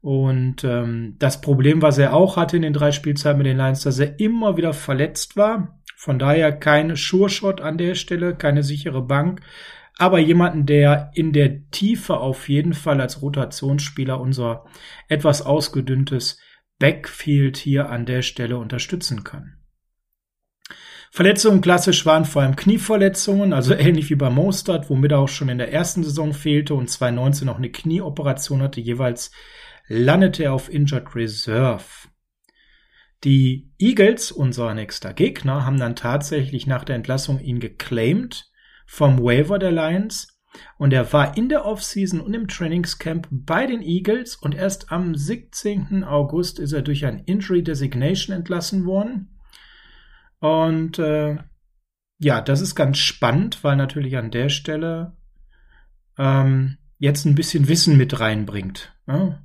Und 0.00 0.64
ähm, 0.64 1.16
das 1.18 1.40
Problem, 1.40 1.82
was 1.82 1.98
er 1.98 2.14
auch 2.14 2.36
hatte 2.36 2.56
in 2.56 2.62
den 2.62 2.72
drei 2.72 2.92
Spielzeiten 2.92 3.38
mit 3.38 3.46
den 3.46 3.56
Lions, 3.56 3.82
dass 3.82 3.98
er 3.98 4.20
immer 4.20 4.56
wieder 4.56 4.72
verletzt 4.72 5.36
war. 5.36 5.80
Von 5.96 6.18
daher 6.18 6.52
keine 6.52 6.96
Sure-Shot 6.96 7.60
an 7.60 7.78
der 7.78 7.94
Stelle, 7.94 8.36
keine 8.36 8.62
sichere 8.62 9.02
Bank. 9.02 9.40
Aber 9.96 10.20
jemanden, 10.20 10.64
der 10.66 11.10
in 11.14 11.32
der 11.32 11.68
Tiefe 11.70 12.18
auf 12.18 12.48
jeden 12.48 12.74
Fall 12.74 13.00
als 13.00 13.20
Rotationsspieler 13.20 14.20
unser 14.20 14.66
etwas 15.08 15.42
ausgedünntes 15.42 16.38
Backfield 16.78 17.56
hier 17.56 17.90
an 17.90 18.06
der 18.06 18.22
Stelle 18.22 18.58
unterstützen 18.58 19.24
kann. 19.24 19.54
Verletzungen 21.10 21.60
klassisch 21.60 22.04
waren 22.06 22.24
vor 22.24 22.42
allem 22.42 22.56
Knieverletzungen, 22.56 23.52
also 23.52 23.74
ähnlich 23.78 24.10
wie 24.10 24.16
bei 24.16 24.30
Mostert, 24.30 24.90
womit 24.90 25.12
er 25.12 25.18
auch 25.18 25.28
schon 25.28 25.48
in 25.48 25.58
der 25.58 25.72
ersten 25.72 26.04
Saison 26.04 26.32
fehlte 26.32 26.74
und 26.74 26.88
2019 26.90 27.46
noch 27.46 27.56
eine 27.56 27.70
Knieoperation 27.70 28.62
hatte. 28.62 28.80
Jeweils 28.80 29.30
landete 29.86 30.44
er 30.44 30.52
auf 30.52 30.72
Injured 30.72 31.14
Reserve. 31.14 31.84
Die 33.24 33.72
Eagles, 33.78 34.30
unser 34.30 34.74
nächster 34.74 35.12
Gegner, 35.12 35.64
haben 35.64 35.78
dann 35.78 35.96
tatsächlich 35.96 36.66
nach 36.66 36.84
der 36.84 36.96
Entlassung 36.96 37.40
ihn 37.40 37.58
geclaimed 37.58 38.48
vom 38.86 39.18
Waiver 39.18 39.58
der 39.58 39.72
Lions 39.72 40.38
und 40.76 40.92
er 40.92 41.12
war 41.12 41.36
in 41.36 41.48
der 41.48 41.64
Offseason 41.64 42.20
und 42.20 42.34
im 42.34 42.48
Trainingscamp 42.48 43.28
bei 43.30 43.66
den 43.66 43.82
Eagles 43.82 44.36
und 44.36 44.54
erst 44.54 44.92
am 44.92 45.14
17. 45.14 46.04
August 46.04 46.58
ist 46.58 46.72
er 46.72 46.82
durch 46.82 47.04
ein 47.06 47.18
Injury 47.20 47.62
Designation 47.62 48.36
entlassen 48.36 48.86
worden. 48.86 49.37
Und 50.40 50.98
äh, 50.98 51.36
ja, 52.18 52.40
das 52.40 52.60
ist 52.60 52.74
ganz 52.74 52.98
spannend, 52.98 53.62
weil 53.62 53.76
natürlich 53.76 54.16
an 54.16 54.30
der 54.30 54.48
Stelle 54.48 55.16
ähm, 56.18 56.78
jetzt 56.98 57.24
ein 57.24 57.34
bisschen 57.34 57.68
Wissen 57.68 57.96
mit 57.96 58.18
reinbringt 58.18 58.94
ne? 59.06 59.40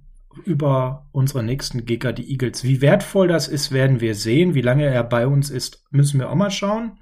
über 0.45 1.07
unsere 1.12 1.43
nächsten 1.43 1.85
Gegner, 1.85 2.13
die 2.13 2.31
Eagles. 2.31 2.63
Wie 2.63 2.81
wertvoll 2.81 3.27
das 3.27 3.47
ist, 3.47 3.71
werden 3.71 4.01
wir 4.01 4.15
sehen. 4.15 4.55
Wie 4.55 4.62
lange 4.62 4.85
er 4.85 5.03
bei 5.03 5.27
uns 5.27 5.50
ist, 5.50 5.85
müssen 5.91 6.19
wir 6.19 6.29
auch 6.29 6.35
mal 6.35 6.51
schauen. 6.51 6.97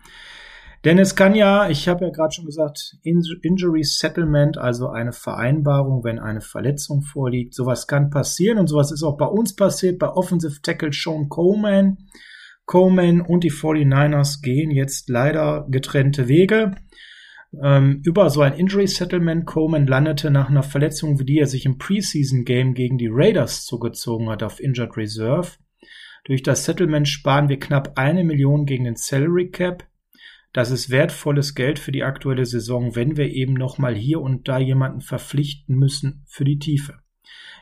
Denn 0.84 0.98
es 0.98 1.16
kann 1.16 1.36
ja, 1.36 1.70
ich 1.70 1.88
habe 1.88 2.06
ja 2.06 2.12
gerade 2.12 2.34
schon 2.34 2.48
gesagt, 2.48 2.98
Injury 3.04 3.84
Settlement, 3.84 4.58
also 4.58 4.90
eine 4.90 5.14
Vereinbarung, 5.14 6.04
wenn 6.04 6.18
eine 6.18 6.42
Verletzung 6.42 7.04
vorliegt. 7.04 7.54
Sowas 7.54 7.86
kann 7.86 8.10
passieren 8.10 8.58
und 8.58 8.68
sowas 8.68 8.92
ist 8.92 9.04
auch 9.04 9.16
bei 9.16 9.28
uns 9.28 9.56
passiert, 9.56 10.00
bei 10.00 10.10
Offensive 10.10 10.62
Tackle 10.62 10.92
Sean 10.92 11.30
Coleman. 11.30 11.98
Coleman 12.66 13.22
und 13.22 13.44
die 13.44 13.52
49ers 13.52 14.42
gehen 14.42 14.72
jetzt 14.72 15.10
leider 15.10 15.68
getrennte 15.70 16.28
Wege. 16.28 16.76
Ähm, 17.62 18.02
über 18.06 18.30
so 18.30 18.42
ein 18.42 18.54
Injury 18.54 18.88
Settlement 18.88 19.46
Coleman 19.46 19.86
landete 19.86 20.32
nach 20.32 20.50
einer 20.50 20.64
Verletzung, 20.64 21.20
wie 21.20 21.26
die 21.26 21.40
er 21.40 21.48
sich 21.48 21.66
im 21.66 21.78
Preseason 21.78 22.46
Game 22.46 22.74
gegen 22.74 22.98
die 22.98 23.10
Raiders 23.12 23.66
zugezogen 23.66 24.30
hat, 24.30 24.42
auf 24.42 24.62
Injured 24.62 24.96
Reserve. 24.96 25.50
Durch 26.24 26.44
das 26.44 26.66
Settlement 26.66 27.08
sparen 27.08 27.50
wir 27.50 27.60
knapp 27.60 27.98
eine 27.98 28.24
Million 28.24 28.66
gegen 28.66 28.86
den 28.86 28.96
Salary 28.96 29.50
Cap. 29.50 29.88
Das 30.54 30.70
ist 30.70 30.90
wertvolles 30.90 31.56
Geld 31.56 31.80
für 31.80 31.92
die 31.92 32.04
aktuelle 32.04 32.46
Saison, 32.46 32.96
wenn 32.96 33.18
wir 33.18 33.30
eben 33.30 33.54
nochmal 33.54 33.96
hier 33.96 34.22
und 34.22 34.48
da 34.48 34.60
jemanden 34.60 35.02
verpflichten 35.02 35.76
müssen 35.76 36.24
für 36.28 36.46
die 36.46 36.60
Tiefe. 36.60 37.01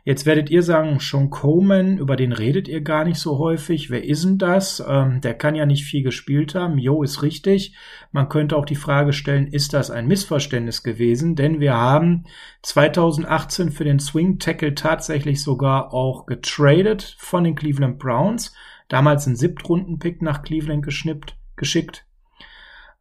Jetzt 0.03 0.25
werdet 0.25 0.49
ihr 0.49 0.63
sagen, 0.63 0.99
Sean 0.99 1.29
Coleman, 1.29 1.97
über 1.97 2.15
den 2.15 2.31
redet 2.31 2.67
ihr 2.67 2.81
gar 2.81 3.03
nicht 3.03 3.19
so 3.19 3.37
häufig. 3.37 3.89
Wer 3.89 4.03
ist 4.03 4.23
denn 4.23 4.37
das? 4.37 4.83
Ähm, 4.87 5.21
der 5.21 5.33
kann 5.33 5.55
ja 5.55 5.65
nicht 5.65 5.83
viel 5.83 6.03
gespielt 6.03 6.55
haben. 6.55 6.77
Jo, 6.77 7.03
ist 7.03 7.21
richtig. 7.21 7.75
Man 8.11 8.29
könnte 8.29 8.55
auch 8.55 8.65
die 8.65 8.75
Frage 8.75 9.13
stellen, 9.13 9.47
ist 9.47 9.73
das 9.73 9.91
ein 9.91 10.07
Missverständnis 10.07 10.83
gewesen? 10.83 11.35
Denn 11.35 11.59
wir 11.59 11.73
haben 11.73 12.25
2018 12.61 13.71
für 13.71 13.83
den 13.83 13.99
Swing 13.99 14.39
Tackle 14.39 14.73
tatsächlich 14.75 15.43
sogar 15.43 15.93
auch 15.93 16.25
getradet 16.25 17.15
von 17.17 17.43
den 17.43 17.55
Cleveland 17.55 17.99
Browns. 17.99 18.53
Damals 18.87 19.27
einen 19.27 19.35
Siebtrunden-Pick 19.35 20.21
nach 20.21 20.41
Cleveland 20.43 20.83
geschnippt, 20.83 21.37
geschickt. 21.55 22.05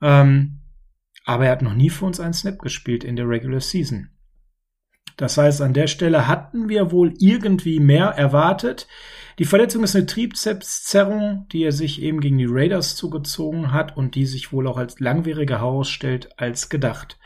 Ähm, 0.03 0.61
aber 1.25 1.47
er 1.47 1.53
hat 1.53 1.63
noch 1.63 1.75
nie 1.75 1.91
für 1.91 2.07
uns 2.07 2.21
einen 2.21 2.33
Snap 2.33 2.59
gespielt 2.59 3.05
in 3.05 3.17
der 3.17 3.29
Regular 3.29 3.61
Season. 3.61 4.11
Das 5.19 5.37
heißt, 5.37 5.61
an 5.63 5.75
der 5.75 5.89
Stelle 5.89 6.29
hatten 6.29 6.69
wir 6.69 6.93
wohl 6.93 7.13
irgendwie 7.19 7.81
mehr 7.81 8.07
erwartet. 8.07 8.87
Die 9.41 9.45
Verletzung 9.45 9.83
ist 9.83 9.97
eine 9.97 10.07
Triebzepszerrung, 10.07 11.47
die 11.51 11.65
er 11.65 11.73
sich 11.73 12.01
eben 12.01 12.21
gegen 12.21 12.39
die 12.39 12.47
Raiders 12.49 12.95
zugezogen 12.95 13.73
hat 13.73 13.97
und 13.97 14.15
die 14.15 14.27
sich 14.27 14.53
wohl 14.53 14.69
auch 14.69 14.77
als 14.77 15.01
langwieriger 15.01 15.59
herausstellt 15.59 16.31
als 16.37 16.69
gedacht. 16.69 17.19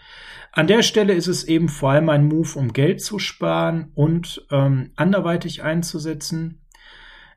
An 0.53 0.67
der 0.67 0.83
Stelle 0.83 1.13
ist 1.13 1.27
es 1.27 1.45
eben 1.45 1.69
vor 1.69 1.91
allem 1.91 2.09
ein 2.09 2.25
Move, 2.25 2.59
um 2.59 2.73
Geld 2.73 3.03
zu 3.03 3.19
sparen 3.19 3.93
und 3.95 4.47
ähm, 4.51 4.93
anderweitig 4.97 5.63
einzusetzen. 5.63 6.62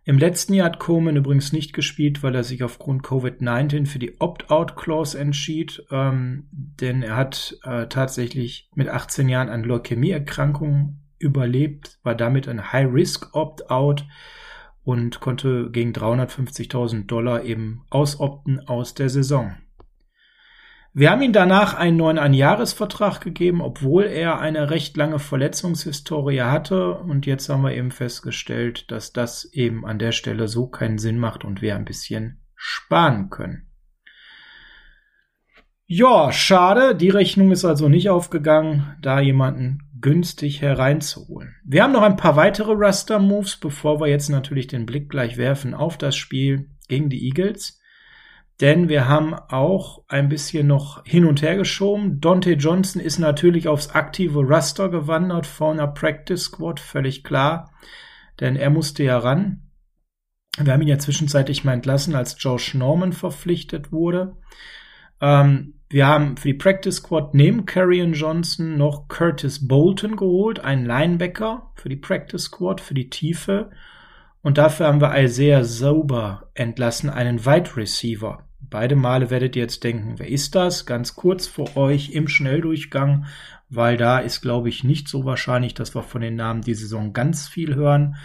Im 0.07 0.19
letzten 0.19 0.53
Jahr 0.53 0.67
hat 0.67 0.79
Coleman 0.79 1.15
übrigens 1.15 1.51
nicht 1.51 1.73
gespielt, 1.73 2.21
weil 2.21 2.35
er 2.35 2.43
sich 2.43 2.63
aufgrund 2.63 3.03
Covid-19 3.03 3.87
für 3.87 3.97
die 3.97 4.21
Opt-out-Clause 4.21 5.17
entschied, 5.17 5.83
ähm, 5.89 6.47
denn 6.51 7.01
er 7.01 7.15
hat 7.15 7.57
äh, 7.63 7.87
tatsächlich 7.87 8.69
mit 8.75 8.87
18 8.87 9.27
Jahren 9.27 9.49
an 9.49 9.63
Leukämieerkrankung 9.63 10.99
überlebt, 11.17 11.97
war 12.03 12.13
damit 12.13 12.47
ein 12.47 12.71
High-Risk-Opt-out 12.71 14.05
und 14.83 15.19
konnte 15.21 15.71
gegen 15.71 15.91
350.000 15.91 17.07
Dollar 17.07 17.43
eben 17.43 17.81
ausopten 17.89 18.59
aus 18.59 18.93
der 18.93 19.09
Saison. 19.09 19.55
Wir 20.97 21.11
haben 21.11 21.21
ihm 21.21 21.33
danach 21.33 21.73
einen 21.73 21.97
neuen 21.97 22.17
Einjahresvertrag 22.17 23.19
gegeben, 23.19 23.59
obwohl 23.59 24.05
er 24.05 24.39
eine 24.39 24.69
recht 24.69 24.95
lange 24.95 25.19
Verletzungshistorie 25.19 26.39
hatte. 26.39 26.93
Und 26.93 27.25
jetzt 27.25 27.49
haben 27.49 27.63
wir 27.63 27.73
eben 27.73 27.91
festgestellt, 27.91 28.89
dass 28.91 29.11
das 29.11 29.43
eben 29.51 29.85
an 29.85 29.99
der 29.99 30.13
Stelle 30.13 30.47
so 30.47 30.67
keinen 30.67 30.97
Sinn 30.97 31.19
macht 31.19 31.43
und 31.43 31.61
wir 31.61 31.75
ein 31.75 31.83
bisschen 31.83 32.39
sparen 32.55 33.29
können. 33.29 33.67
Ja, 35.85 36.31
schade. 36.31 36.95
Die 36.95 37.09
Rechnung 37.09 37.51
ist 37.51 37.65
also 37.65 37.89
nicht 37.89 38.09
aufgegangen, 38.09 38.95
da 39.01 39.19
jemanden 39.19 39.79
günstig 39.99 40.61
hereinzuholen. 40.61 41.57
Wir 41.65 41.83
haben 41.83 41.91
noch 41.91 42.03
ein 42.03 42.15
paar 42.15 42.37
weitere 42.37 42.71
Raster-Moves, 42.73 43.57
bevor 43.57 43.99
wir 43.99 44.07
jetzt 44.07 44.29
natürlich 44.29 44.67
den 44.67 44.85
Blick 44.85 45.09
gleich 45.09 45.35
werfen 45.35 45.73
auf 45.73 45.97
das 45.97 46.15
Spiel 46.15 46.69
gegen 46.87 47.09
die 47.09 47.25
Eagles. 47.25 47.81
Denn 48.61 48.87
wir 48.87 49.07
haben 49.09 49.33
auch 49.33 50.03
ein 50.07 50.29
bisschen 50.29 50.67
noch 50.67 51.03
hin 51.05 51.25
und 51.25 51.41
her 51.41 51.57
geschoben. 51.57 52.21
Dante 52.21 52.53
Johnson 52.53 53.01
ist 53.01 53.19
natürlich 53.19 53.67
aufs 53.67 53.89
aktive 53.89 54.47
Raster 54.47 54.89
gewandert 54.89 55.45
vor 55.45 55.73
einer 55.73 55.87
Practice 55.87 56.43
Squad, 56.43 56.79
völlig 56.79 57.23
klar. 57.23 57.71
Denn 58.39 58.55
er 58.55 58.69
musste 58.69 59.03
ja 59.03 59.17
ran. 59.17 59.71
Wir 60.57 60.71
haben 60.71 60.81
ihn 60.81 60.87
ja 60.87 60.99
zwischenzeitlich 60.99 61.65
mal 61.65 61.73
entlassen, 61.73 62.15
als 62.15 62.37
Josh 62.39 62.73
Norman 62.75 63.11
verpflichtet 63.11 63.91
wurde. 63.91 64.37
Ähm, 65.19 65.73
wir 65.89 66.07
haben 66.07 66.37
für 66.37 66.47
die 66.47 66.53
Practice 66.53 66.97
Squad 66.97 67.33
neben 67.33 67.65
Carrion 67.65 68.13
Johnson 68.13 68.77
noch 68.77 69.07
Curtis 69.09 69.67
Bolton 69.67 70.15
geholt, 70.15 70.59
einen 70.59 70.85
Linebacker 70.85 71.71
für 71.75 71.89
die 71.89 71.95
Practice 71.97 72.43
Squad, 72.43 72.79
für 72.79 72.93
die 72.93 73.09
Tiefe. 73.09 73.69
Und 74.45 74.59
dafür 74.59 74.85
haben 74.85 75.01
wir 75.01 75.19
Isaiah 75.19 75.63
Sober 75.63 76.51
entlassen, 76.53 77.09
einen 77.09 77.47
Wide 77.47 77.75
Receiver. 77.75 78.47
Beide 78.59 78.95
Male 78.95 79.31
werdet 79.31 79.55
ihr 79.55 79.63
jetzt 79.63 79.83
denken, 79.83 80.19
wer 80.19 80.29
ist 80.29 80.53
das? 80.53 80.85
Ganz 80.85 81.15
kurz 81.15 81.47
vor 81.47 81.75
euch 81.75 82.11
im 82.11 82.27
Schnelldurchgang, 82.27 83.25
weil 83.69 83.97
da 83.97 84.19
ist, 84.19 84.41
glaube 84.41 84.69
ich, 84.69 84.83
nicht 84.83 85.07
so 85.07 85.25
wahrscheinlich, 85.25 85.73
dass 85.73 85.95
wir 85.95 86.03
von 86.03 86.21
den 86.21 86.35
Namen 86.35 86.61
die 86.61 86.75
Saison 86.75 87.11
ganz 87.11 87.47
viel 87.47 87.73
hören. 87.73 88.17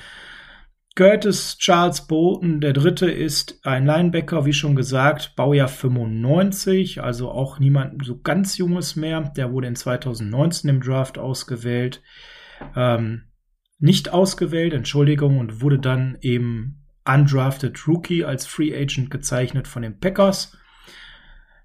Curtis 0.95 1.57
Charles 1.57 2.07
Bolton, 2.07 2.61
der 2.61 2.75
dritte 2.75 3.11
ist 3.11 3.59
ein 3.65 3.87
Linebacker, 3.87 4.45
wie 4.45 4.53
schon 4.53 4.77
gesagt, 4.77 5.37
Baujahr 5.37 5.69
95, 5.69 7.03
also 7.03 7.31
auch 7.31 7.59
niemand 7.59 8.05
so 8.05 8.21
ganz 8.21 8.59
junges 8.59 8.95
mehr. 8.95 9.33
Der 9.39 9.53
wurde 9.53 9.69
in 9.69 9.75
2019 9.75 10.69
im 10.69 10.83
Draft 10.83 11.17
ausgewählt. 11.17 12.03
Ähm, 12.77 13.29
nicht 13.80 14.12
ausgewählt, 14.12 14.72
Entschuldigung, 14.72 15.38
und 15.38 15.60
wurde 15.60 15.78
dann 15.78 16.18
eben 16.20 16.76
undrafted 17.04 17.88
Rookie 17.88 18.25
als 18.25 18.46
Free 18.46 18.75
Agent 18.75 19.10
gezeichnet 19.10 19.66
von 19.66 19.82
den 19.82 19.99
Packers. 19.99 20.56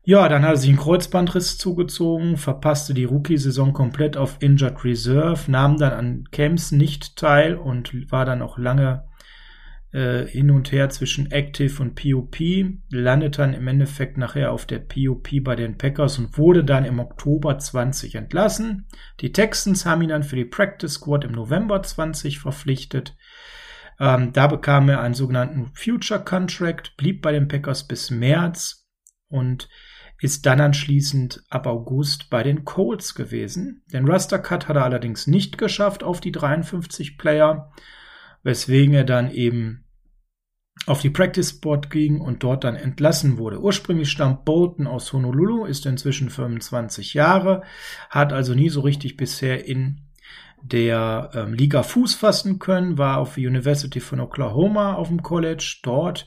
Ja, 0.04 0.30
dann 0.30 0.44
hat 0.44 0.52
er 0.52 0.58
sich 0.58 0.70
einen 0.70 0.80
Kreuzbandriss 0.80 1.58
zugezogen, 1.58 2.38
verpasste 2.38 2.94
die 2.94 3.06
Rookie-Saison 3.06 3.74
komplett 3.74 4.18
auf 4.18 4.38
Injured 4.40 4.84
Reserve, 4.84 5.50
nahm 5.52 5.78
dann 5.78 5.94
an 5.94 6.24
Camps 6.32 6.72
nicht 6.72 7.16
teil 7.16 7.56
und 7.56 8.12
war 8.12 8.24
dann 8.24 8.42
auch 8.42 8.58
lange 8.58 9.04
äh, 9.96 10.28
hin 10.28 10.52
und 10.52 10.74
her 10.74 10.90
zwischen 10.90 11.32
Active 11.32 11.82
und 11.82 11.96
POP, 11.96 12.36
landet 12.90 13.40
dann 13.40 13.54
im 13.54 13.66
Endeffekt 13.66 14.18
nachher 14.18 14.52
auf 14.52 14.66
der 14.66 14.80
POP 14.80 15.42
bei 15.42 15.56
den 15.56 15.78
Packers 15.78 16.20
und 16.20 16.38
wurde 16.38 16.66
dann 16.66 16.84
im 16.84 17.00
Oktober 17.00 17.58
20 17.58 18.16
entlassen. 18.16 18.88
Die 19.22 19.32
Texans 19.32 19.86
haben 19.86 20.02
ihn 20.02 20.10
dann 20.10 20.24
für 20.24 20.36
die 20.36 20.44
Practice 20.44 20.96
Squad 20.96 21.24
im 21.24 21.32
November 21.32 21.82
20 21.82 22.40
verpflichtet. 22.40 23.16
Ähm, 23.98 24.34
da 24.34 24.48
bekam 24.48 24.90
er 24.90 25.00
einen 25.00 25.14
sogenannten 25.14 25.72
Future 25.74 26.22
Contract, 26.22 26.98
blieb 26.98 27.22
bei 27.22 27.32
den 27.32 27.48
Packers 27.48 27.88
bis 27.88 28.12
März 28.12 28.86
und 29.30 29.70
ist 30.20 30.46
dann 30.46 30.60
anschließend 30.60 31.44
ab 31.50 31.68
August 31.68 32.30
bei 32.30 32.44
den 32.44 32.66
Colts 32.66 33.16
gewesen. 33.16 33.84
Den 33.94 34.06
Raster 34.06 34.40
Cut 34.40 34.68
hat 34.68 34.76
er 34.76 34.84
allerdings 34.84 35.26
nicht 35.26 35.58
geschafft 35.58 36.04
auf 36.04 36.20
die 36.20 36.34
53 36.34 37.18
Player 37.18 37.72
weswegen 38.46 38.94
er 38.94 39.04
dann 39.04 39.32
eben 39.32 39.85
auf 40.86 41.02
die 41.02 41.10
Practice 41.10 41.50
Spot 41.50 41.78
ging 41.78 42.20
und 42.22 42.44
dort 42.44 42.64
dann 42.64 42.76
entlassen 42.76 43.38
wurde. 43.38 43.60
Ursprünglich 43.60 44.12
stammt 44.12 44.46
Bolton 44.46 44.88
aus 44.88 45.12
Honolulu, 45.14 45.66
ist 45.66 45.86
inzwischen 45.86 46.30
25 46.30 47.14
Jahre, 47.14 47.64
hat 48.10 48.34
also 48.34 48.54
nie 48.54 48.70
so 48.70 48.82
richtig 48.82 49.18
bisher 49.18 49.66
in 49.66 50.02
der 50.62 51.32
ähm, 51.34 51.54
Liga 51.54 51.84
Fuß 51.84 52.16
fassen 52.16 52.60
können, 52.60 52.98
war 52.98 53.20
auf 53.20 53.36
der 53.36 53.48
University 53.48 54.00
von 54.00 54.20
Oklahoma 54.20 54.94
auf 54.94 55.08
dem 55.08 55.22
College, 55.22 55.80
dort 55.84 56.26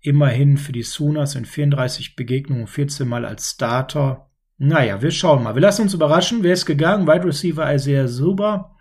immerhin 0.00 0.58
für 0.58 0.72
die 0.72 0.82
Sooners 0.82 1.34
in 1.34 1.44
34 1.44 2.16
Begegnungen 2.16 2.66
14 2.66 3.08
Mal 3.08 3.24
als 3.24 3.52
Starter. 3.52 4.30
Naja, 4.58 5.02
wir 5.02 5.10
schauen 5.10 5.42
mal. 5.42 5.54
Wir 5.54 5.62
lassen 5.62 5.82
uns 5.82 5.94
überraschen. 5.94 6.42
Wer 6.42 6.52
ist 6.52 6.66
gegangen? 6.66 7.06
Wide 7.06 7.24
Receiver 7.24 7.74
Isaiah 7.74 8.06
Zuber 8.06 8.73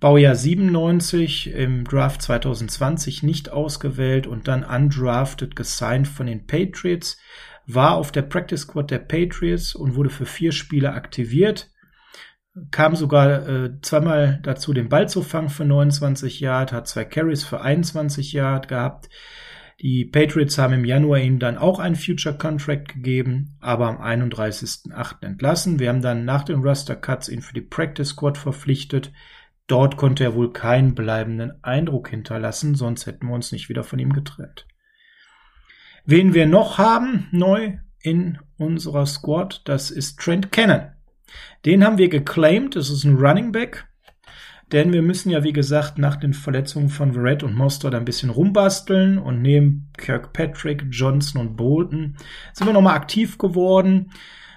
Baujahr 0.00 0.34
97 0.34 1.52
im 1.52 1.84
Draft 1.84 2.22
2020 2.22 3.22
nicht 3.22 3.52
ausgewählt 3.52 4.26
und 4.26 4.48
dann 4.48 4.64
undrafted 4.64 5.54
gesigned 5.54 6.08
von 6.08 6.26
den 6.26 6.46
Patriots, 6.46 7.18
war 7.66 7.96
auf 7.96 8.10
der 8.10 8.22
Practice 8.22 8.62
Squad 8.62 8.90
der 8.90 8.98
Patriots 8.98 9.74
und 9.74 9.94
wurde 9.94 10.08
für 10.08 10.24
vier 10.24 10.52
Spiele 10.52 10.94
aktiviert, 10.94 11.70
kam 12.70 12.96
sogar 12.96 13.46
äh, 13.46 13.80
zweimal 13.82 14.40
dazu, 14.42 14.72
den 14.72 14.88
Ball 14.88 15.08
zu 15.08 15.22
fangen 15.22 15.50
für 15.50 15.66
29 15.66 16.40
Yard, 16.40 16.72
hat 16.72 16.88
zwei 16.88 17.04
Carries 17.04 17.44
für 17.44 17.60
21 17.60 18.32
Yard 18.32 18.68
gehabt. 18.68 19.10
Die 19.80 20.04
Patriots 20.04 20.58
haben 20.58 20.74
im 20.74 20.84
Januar 20.84 21.20
ihm 21.20 21.38
dann 21.38 21.56
auch 21.56 21.78
einen 21.78 21.96
Future 21.96 22.36
Contract 22.36 22.88
gegeben, 22.88 23.56
aber 23.60 23.86
am 23.86 24.00
31.08. 24.00 25.24
entlassen. 25.24 25.78
Wir 25.78 25.88
haben 25.88 26.02
dann 26.02 26.24
nach 26.24 26.44
den 26.44 26.60
Ruster 26.60 26.96
Cuts 26.96 27.28
ihn 27.28 27.40
für 27.40 27.54
die 27.54 27.62
Practice 27.62 28.08
Squad 28.08 28.36
verpflichtet. 28.36 29.12
Dort 29.70 29.96
konnte 29.96 30.24
er 30.24 30.34
wohl 30.34 30.52
keinen 30.52 30.96
bleibenden 30.96 31.52
Eindruck 31.62 32.08
hinterlassen, 32.08 32.74
sonst 32.74 33.06
hätten 33.06 33.28
wir 33.28 33.34
uns 33.34 33.52
nicht 33.52 33.68
wieder 33.68 33.84
von 33.84 34.00
ihm 34.00 34.12
getrennt. 34.12 34.66
Wen 36.04 36.34
wir 36.34 36.46
noch 36.46 36.78
haben 36.78 37.28
neu 37.30 37.74
in 38.02 38.38
unserer 38.58 39.06
Squad, 39.06 39.62
das 39.66 39.92
ist 39.92 40.18
Trent 40.18 40.50
Cannon. 40.50 40.88
Den 41.64 41.84
haben 41.84 41.98
wir 41.98 42.08
geclaimed, 42.08 42.74
das 42.74 42.90
ist 42.90 43.04
ein 43.04 43.14
Running 43.14 43.52
Back, 43.52 43.86
denn 44.72 44.92
wir 44.92 45.02
müssen 45.02 45.30
ja, 45.30 45.44
wie 45.44 45.52
gesagt, 45.52 45.98
nach 45.98 46.16
den 46.16 46.34
Verletzungen 46.34 46.88
von 46.88 47.12
Verrett 47.12 47.44
und 47.44 47.54
Mostert 47.54 47.94
ein 47.94 48.04
bisschen 48.04 48.30
rumbasteln 48.30 49.18
und 49.18 49.40
neben 49.40 49.92
Kirkpatrick, 49.96 50.86
Johnson 50.90 51.40
und 51.40 51.56
Bolton 51.56 52.16
sind 52.54 52.66
wir 52.66 52.72
nochmal 52.72 52.96
aktiv 52.96 53.38
geworden 53.38 54.10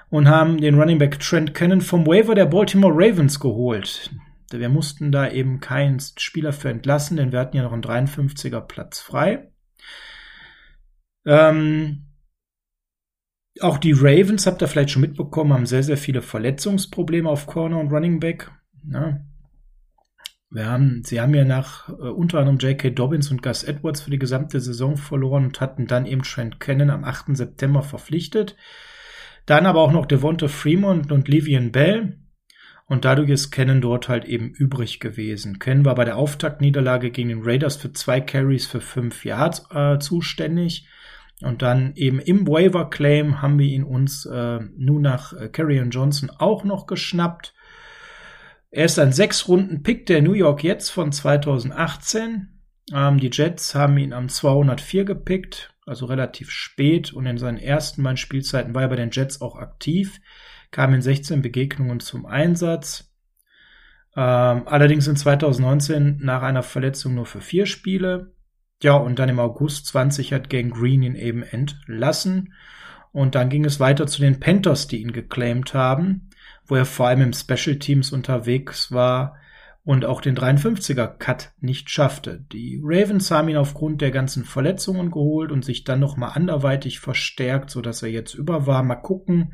und 0.09 0.27
haben 0.27 0.59
den 0.59 0.79
Running 0.79 0.97
Back 0.97 1.19
Trent 1.19 1.53
Cannon 1.53 1.81
vom 1.81 2.07
Waiver 2.07 2.33
der 2.33 2.47
Baltimore 2.47 2.93
Ravens 2.95 3.39
geholt. 3.39 4.09
Wir 4.59 4.69
mussten 4.69 5.11
da 5.11 5.29
eben 5.29 5.59
keinen 5.59 5.99
Spieler 5.99 6.53
für 6.53 6.69
entlassen, 6.69 7.17
denn 7.17 7.31
wir 7.31 7.39
hatten 7.39 7.57
ja 7.57 7.63
noch 7.63 7.73
einen 7.73 7.83
53er 7.83 8.61
Platz 8.61 8.99
frei. 8.99 9.51
Ähm, 11.25 12.07
auch 13.61 13.77
die 13.77 13.93
Ravens, 13.93 14.47
habt 14.47 14.61
ihr 14.61 14.67
vielleicht 14.67 14.89
schon 14.89 15.01
mitbekommen, 15.01 15.53
haben 15.53 15.65
sehr, 15.65 15.83
sehr 15.83 15.97
viele 15.97 16.21
Verletzungsprobleme 16.21 17.29
auf 17.29 17.45
Corner 17.45 17.79
und 17.79 17.91
Running 17.91 18.19
Back. 18.19 18.51
Ja. 18.91 19.19
Wir 20.49 20.67
haben, 20.67 21.03
sie 21.03 21.19
haben 21.19 21.33
ja 21.33 21.45
nach 21.45 21.89
äh, 21.89 21.93
unter 21.93 22.39
anderem 22.39 22.59
J.K. 22.59 22.91
Dobbins 22.91 23.31
und 23.31 23.41
Gus 23.41 23.63
Edwards 23.63 24.01
für 24.01 24.11
die 24.11 24.19
gesamte 24.19 24.59
Saison 24.59 24.97
verloren 24.97 25.45
und 25.45 25.61
hatten 25.61 25.87
dann 25.87 26.05
eben 26.05 26.21
Trent 26.21 26.59
Cannon 26.59 26.91
am 26.91 27.03
8. 27.03 27.35
September 27.35 27.81
verpflichtet. 27.81 28.55
Dann 29.45 29.65
aber 29.65 29.81
auch 29.81 29.91
noch 29.91 30.05
Devonta 30.05 30.47
Fremont 30.47 31.11
und 31.11 31.27
Livian 31.27 31.71
Bell. 31.71 32.19
Und 32.85 33.05
dadurch 33.05 33.29
ist 33.29 33.51
Cannon 33.51 33.81
dort 33.81 34.09
halt 34.09 34.25
eben 34.25 34.49
übrig 34.49 34.99
gewesen. 34.99 35.59
Cannon 35.59 35.85
war 35.85 35.95
bei 35.95 36.05
der 36.05 36.17
Auftaktniederlage 36.17 37.11
gegen 37.11 37.29
den 37.29 37.43
Raiders 37.43 37.77
für 37.77 37.93
zwei 37.93 38.19
Carries 38.19 38.67
für 38.67 38.81
fünf 38.81 39.23
Yards 39.23 39.65
äh, 39.71 39.99
zuständig. 39.99 40.87
Und 41.41 41.61
dann 41.61 41.93
eben 41.95 42.19
im 42.19 42.47
Waiver 42.47 42.89
Claim 42.89 43.41
haben 43.41 43.57
wir 43.57 43.67
ihn 43.67 43.83
uns 43.83 44.25
äh, 44.25 44.59
nun 44.77 45.01
nach 45.01 45.33
äh, 45.33 45.49
Johnson 45.89 46.29
auch 46.29 46.63
noch 46.63 46.85
geschnappt. 46.85 47.53
Er 48.69 48.85
ist 48.85 48.99
ein 48.99 49.11
sechs 49.11 49.47
Runden 49.47 49.83
Pick 49.83 50.05
der 50.05 50.21
New 50.21 50.33
York 50.33 50.63
Jets 50.63 50.89
von 50.89 51.11
2018. 51.11 52.59
Ähm, 52.93 53.19
die 53.19 53.29
Jets 53.31 53.75
haben 53.75 53.97
ihn 53.97 54.13
am 54.13 54.29
204 54.29 55.05
gepickt, 55.05 55.73
also 55.85 56.05
relativ 56.05 56.49
spät. 56.49 57.13
Und 57.13 57.25
in 57.25 57.37
seinen 57.37 57.57
ersten 57.57 58.03
beiden 58.03 58.17
Spielzeiten 58.17 58.75
war 58.75 58.83
er 58.83 58.89
bei 58.89 58.95
den 58.97 59.11
Jets 59.11 59.41
auch 59.41 59.55
aktiv 59.55 60.19
kam 60.73 60.93
in 60.93 61.01
16 61.01 61.41
Begegnungen 61.41 62.01
zum 62.01 62.25
Einsatz. 62.25 63.13
Ähm, 64.17 64.63
allerdings 64.65 65.07
in 65.07 65.15
2019 65.15 66.19
nach 66.21 66.41
einer 66.41 66.63
Verletzung 66.63 67.15
nur 67.15 67.25
für 67.25 67.41
vier 67.41 67.65
Spiele. 67.65 68.33
Ja, 68.81 68.95
und 68.95 69.19
dann 69.19 69.29
im 69.29 69.39
August 69.39 69.85
20 69.87 70.33
hat 70.33 70.49
Gang 70.49 70.73
Green 70.73 71.03
ihn 71.03 71.15
eben 71.15 71.43
entlassen. 71.43 72.53
Und 73.11 73.35
dann 73.35 73.49
ging 73.49 73.63
es 73.63 73.79
weiter 73.79 74.07
zu 74.07 74.21
den 74.21 74.39
Panthers, 74.39 74.87
die 74.87 75.01
ihn 75.01 75.13
geclaimed 75.13 75.75
haben, 75.75 76.31
wo 76.65 76.75
er 76.75 76.85
vor 76.85 77.07
allem 77.07 77.21
im 77.21 77.33
Special 77.33 77.77
Teams 77.77 78.11
unterwegs 78.11 78.91
war 78.91 79.35
und 79.85 80.05
auch 80.05 80.21
den 80.21 80.35
53er 80.35 81.05
Cut 81.05 81.51
nicht 81.59 81.91
schaffte. 81.91 82.45
Die 82.51 82.81
Ravens 82.83 83.29
haben 83.29 83.49
ihn 83.49 83.57
aufgrund 83.57 84.01
der 84.01 84.11
ganzen 84.11 84.43
Verletzungen 84.43 85.11
geholt 85.11 85.51
und 85.51 85.63
sich 85.63 85.83
dann 85.83 85.99
nochmal 85.99 86.31
anderweitig 86.33 86.99
verstärkt, 86.99 87.69
so 87.69 87.81
dass 87.81 88.01
er 88.01 88.09
jetzt 88.09 88.33
über 88.33 88.65
war. 88.65 88.81
Mal 88.81 88.95
gucken, 88.95 89.53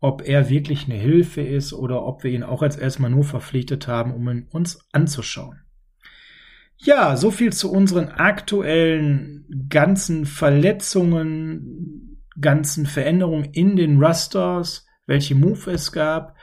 ob 0.00 0.22
er 0.26 0.48
wirklich 0.48 0.84
eine 0.84 0.94
Hilfe 0.94 1.40
ist 1.40 1.72
oder 1.72 2.04
ob 2.04 2.22
wir 2.22 2.30
ihn 2.30 2.42
auch 2.42 2.62
als 2.62 2.76
erstmal 2.76 3.10
nur 3.10 3.24
verpflichtet 3.24 3.88
haben, 3.88 4.12
um 4.12 4.28
ihn 4.28 4.46
uns 4.50 4.78
anzuschauen. 4.92 5.60
Ja, 6.78 7.16
so 7.16 7.30
viel 7.30 7.52
zu 7.52 7.72
unseren 7.72 8.08
aktuellen 8.08 9.66
ganzen 9.68 10.26
Verletzungen, 10.26 12.18
ganzen 12.38 12.84
Veränderungen 12.84 13.48
in 13.52 13.76
den 13.76 14.02
Rusters, 14.02 14.86
welche 15.06 15.34
Move 15.34 15.70
es 15.70 15.92
gab. 15.92 16.36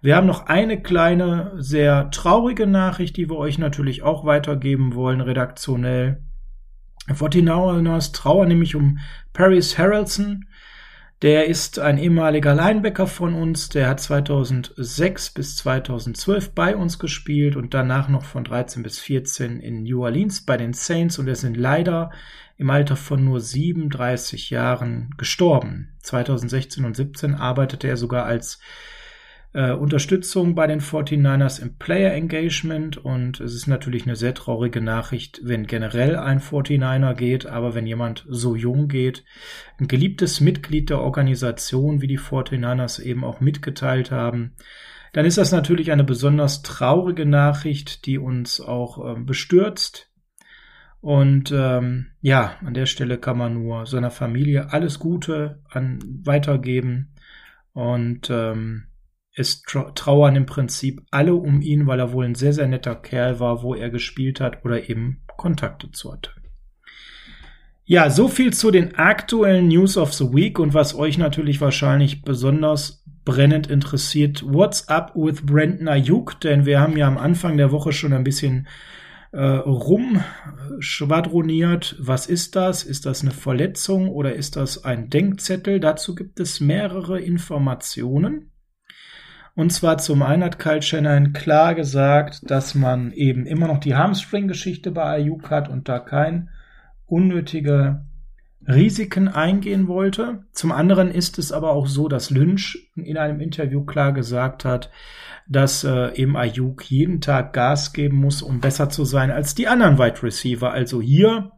Wir 0.00 0.16
haben 0.16 0.26
noch 0.26 0.46
eine 0.46 0.80
kleine, 0.80 1.54
sehr 1.58 2.10
traurige 2.10 2.66
Nachricht, 2.66 3.16
die 3.16 3.28
wir 3.28 3.36
euch 3.36 3.58
natürlich 3.58 4.02
auch 4.02 4.24
weitergeben 4.24 4.94
wollen, 4.94 5.20
redaktionell. 5.20 6.22
Fortinauers 7.12 8.12
Trauer 8.12 8.46
nämlich 8.46 8.76
um 8.76 8.98
Paris 9.32 9.76
Harrelson, 9.76 10.46
der 11.22 11.46
ist 11.46 11.78
ein 11.78 11.98
ehemaliger 11.98 12.54
Linebacker 12.54 13.06
von 13.06 13.34
uns, 13.34 13.68
der 13.68 13.88
hat 13.88 14.00
2006 14.00 15.30
bis 15.30 15.56
2012 15.56 16.54
bei 16.54 16.74
uns 16.74 16.98
gespielt 16.98 17.56
und 17.56 17.74
danach 17.74 18.08
noch 18.08 18.24
von 18.24 18.42
13 18.42 18.82
bis 18.82 18.98
14 18.98 19.60
in 19.60 19.82
New 19.82 20.02
Orleans 20.02 20.46
bei 20.46 20.56
den 20.56 20.72
Saints 20.72 21.18
und 21.18 21.28
er 21.28 21.36
sind 21.36 21.58
leider 21.58 22.10
im 22.56 22.70
Alter 22.70 22.96
von 22.96 23.24
nur 23.24 23.40
37 23.40 24.50
Jahren 24.50 25.14
gestorben. 25.18 25.92
2016 26.00 26.84
und 26.84 26.96
17 26.96 27.34
arbeitete 27.34 27.88
er 27.88 27.98
sogar 27.98 28.24
als 28.24 28.58
äh, 29.52 29.72
Unterstützung 29.72 30.54
bei 30.54 30.66
den 30.66 30.80
49ers 30.80 31.60
im 31.60 31.76
Player 31.76 32.12
Engagement 32.12 32.96
und 32.96 33.40
es 33.40 33.54
ist 33.54 33.66
natürlich 33.66 34.04
eine 34.04 34.16
sehr 34.16 34.34
traurige 34.34 34.80
Nachricht, 34.80 35.40
wenn 35.42 35.66
generell 35.66 36.16
ein 36.16 36.40
49er 36.40 37.14
geht, 37.14 37.46
aber 37.46 37.74
wenn 37.74 37.86
jemand 37.86 38.24
so 38.28 38.54
jung 38.54 38.88
geht, 38.88 39.24
ein 39.78 39.88
geliebtes 39.88 40.40
Mitglied 40.40 40.90
der 40.90 41.00
Organisation, 41.00 42.00
wie 42.00 42.06
die 42.06 42.18
49ers 42.18 43.02
eben 43.02 43.24
auch 43.24 43.40
mitgeteilt 43.40 44.10
haben, 44.10 44.54
dann 45.12 45.26
ist 45.26 45.38
das 45.38 45.50
natürlich 45.50 45.90
eine 45.90 46.04
besonders 46.04 46.62
traurige 46.62 47.26
Nachricht, 47.26 48.06
die 48.06 48.18
uns 48.18 48.60
auch 48.60 49.16
äh, 49.16 49.20
bestürzt. 49.20 50.08
Und 51.00 51.50
ähm, 51.50 52.08
ja, 52.20 52.56
an 52.64 52.74
der 52.74 52.86
Stelle 52.86 53.18
kann 53.18 53.38
man 53.38 53.54
nur 53.54 53.86
seiner 53.86 54.10
Familie 54.10 54.72
alles 54.72 54.98
Gute 54.98 55.62
an 55.68 55.98
weitergeben. 56.22 57.14
Und 57.72 58.28
ähm, 58.30 58.89
es 59.34 59.62
trauern 59.62 60.36
im 60.36 60.46
Prinzip 60.46 61.02
alle 61.10 61.34
um 61.34 61.62
ihn, 61.62 61.86
weil 61.86 62.00
er 62.00 62.12
wohl 62.12 62.24
ein 62.24 62.34
sehr, 62.34 62.52
sehr 62.52 62.68
netter 62.68 62.96
Kerl 62.96 63.40
war, 63.40 63.62
wo 63.62 63.74
er 63.74 63.88
gespielt 63.90 64.40
hat 64.40 64.64
oder 64.64 64.88
eben 64.88 65.22
Kontakte 65.36 65.90
zu 65.90 66.12
hatte. 66.12 66.30
Ja, 67.84 68.10
so 68.10 68.28
viel 68.28 68.52
zu 68.52 68.70
den 68.70 68.94
aktuellen 68.94 69.66
News 69.68 69.96
of 69.96 70.12
the 70.12 70.32
Week 70.32 70.60
und 70.60 70.74
was 70.74 70.94
euch 70.94 71.18
natürlich 71.18 71.60
wahrscheinlich 71.60 72.22
besonders 72.22 73.04
brennend 73.24 73.68
interessiert. 73.68 74.44
What's 74.46 74.88
up 74.88 75.12
with 75.16 75.44
Brandon 75.44 75.88
Ayuk? 75.88 76.40
Denn 76.40 76.66
wir 76.66 76.78
haben 76.80 76.96
ja 76.96 77.08
am 77.08 77.18
Anfang 77.18 77.56
der 77.56 77.72
Woche 77.72 77.90
schon 77.92 78.12
ein 78.12 78.22
bisschen 78.22 78.68
äh, 79.32 79.44
rumschwadroniert. 79.44 81.96
Was 81.98 82.26
ist 82.26 82.54
das? 82.56 82.82
Ist 82.84 83.06
das 83.06 83.22
eine 83.22 83.30
Verletzung 83.32 84.08
oder 84.08 84.34
ist 84.34 84.56
das 84.56 84.84
ein 84.84 85.08
Denkzettel? 85.10 85.80
Dazu 85.80 86.14
gibt 86.14 86.38
es 86.38 86.60
mehrere 86.60 87.20
Informationen. 87.20 88.52
Und 89.60 89.68
zwar 89.74 89.98
zum 89.98 90.22
einen 90.22 90.42
hat 90.42 90.58
Kyle 90.58 90.80
Shannon 90.80 91.34
klar 91.34 91.74
gesagt, 91.74 92.50
dass 92.50 92.74
man 92.74 93.12
eben 93.12 93.44
immer 93.44 93.66
noch 93.66 93.76
die 93.76 93.94
Hamstring-Geschichte 93.94 94.90
bei 94.90 95.02
Ayuk 95.02 95.50
hat 95.50 95.68
und 95.68 95.86
da 95.86 95.98
kein 95.98 96.48
unnötige 97.04 98.06
Risiken 98.66 99.28
eingehen 99.28 99.86
wollte. 99.86 100.46
Zum 100.52 100.72
anderen 100.72 101.10
ist 101.10 101.38
es 101.38 101.52
aber 101.52 101.72
auch 101.72 101.88
so, 101.88 102.08
dass 102.08 102.30
Lynch 102.30 102.90
in 102.96 103.18
einem 103.18 103.38
Interview 103.38 103.84
klar 103.84 104.14
gesagt 104.14 104.64
hat, 104.64 104.90
dass 105.46 105.84
äh, 105.84 106.14
eben 106.14 106.38
Ayuk 106.38 106.90
jeden 106.90 107.20
Tag 107.20 107.52
Gas 107.52 107.92
geben 107.92 108.16
muss, 108.16 108.40
um 108.40 108.60
besser 108.60 108.88
zu 108.88 109.04
sein 109.04 109.30
als 109.30 109.54
die 109.54 109.68
anderen 109.68 109.98
Wide 109.98 110.22
Receiver. 110.22 110.72
Also 110.72 111.02
hier, 111.02 111.52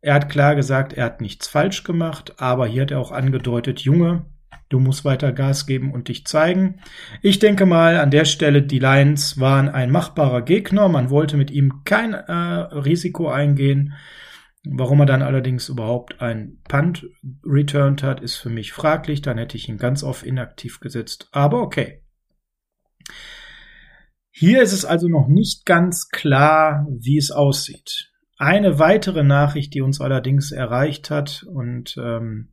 er 0.00 0.14
hat 0.14 0.30
klar 0.30 0.56
gesagt, 0.56 0.94
er 0.94 1.04
hat 1.04 1.20
nichts 1.20 1.46
falsch 1.46 1.84
gemacht, 1.84 2.34
aber 2.38 2.66
hier 2.66 2.82
hat 2.82 2.90
er 2.90 2.98
auch 2.98 3.12
angedeutet, 3.12 3.82
Junge, 3.82 4.24
du 4.68 4.78
musst 4.78 5.04
weiter 5.04 5.32
Gas 5.32 5.66
geben 5.66 5.92
und 5.92 6.08
dich 6.08 6.26
zeigen. 6.26 6.80
Ich 7.22 7.38
denke 7.38 7.66
mal, 7.66 7.98
an 7.98 8.10
der 8.10 8.24
Stelle, 8.24 8.62
die 8.62 8.78
Lions 8.78 9.38
waren 9.38 9.68
ein 9.68 9.90
machbarer 9.90 10.42
Gegner. 10.42 10.88
Man 10.88 11.10
wollte 11.10 11.36
mit 11.36 11.50
ihm 11.50 11.82
kein 11.84 12.14
äh, 12.14 12.32
Risiko 12.32 13.28
eingehen. 13.28 13.94
Warum 14.68 15.00
er 15.00 15.06
dann 15.06 15.22
allerdings 15.22 15.68
überhaupt 15.68 16.20
ein 16.20 16.58
Punt 16.68 17.06
returned 17.44 18.02
hat, 18.02 18.20
ist 18.20 18.36
für 18.36 18.50
mich 18.50 18.72
fraglich. 18.72 19.22
Dann 19.22 19.38
hätte 19.38 19.56
ich 19.56 19.68
ihn 19.68 19.78
ganz 19.78 20.02
auf 20.02 20.26
inaktiv 20.26 20.80
gesetzt. 20.80 21.28
Aber 21.30 21.62
okay. 21.62 22.02
Hier 24.30 24.60
ist 24.60 24.72
es 24.72 24.84
also 24.84 25.08
noch 25.08 25.28
nicht 25.28 25.64
ganz 25.64 26.08
klar, 26.08 26.86
wie 26.90 27.16
es 27.16 27.30
aussieht. 27.30 28.10
Eine 28.38 28.78
weitere 28.78 29.22
Nachricht, 29.22 29.72
die 29.72 29.80
uns 29.80 30.00
allerdings 30.00 30.52
erreicht 30.52 31.10
hat 31.10 31.46
und 31.48 31.96
ähm, 31.96 32.52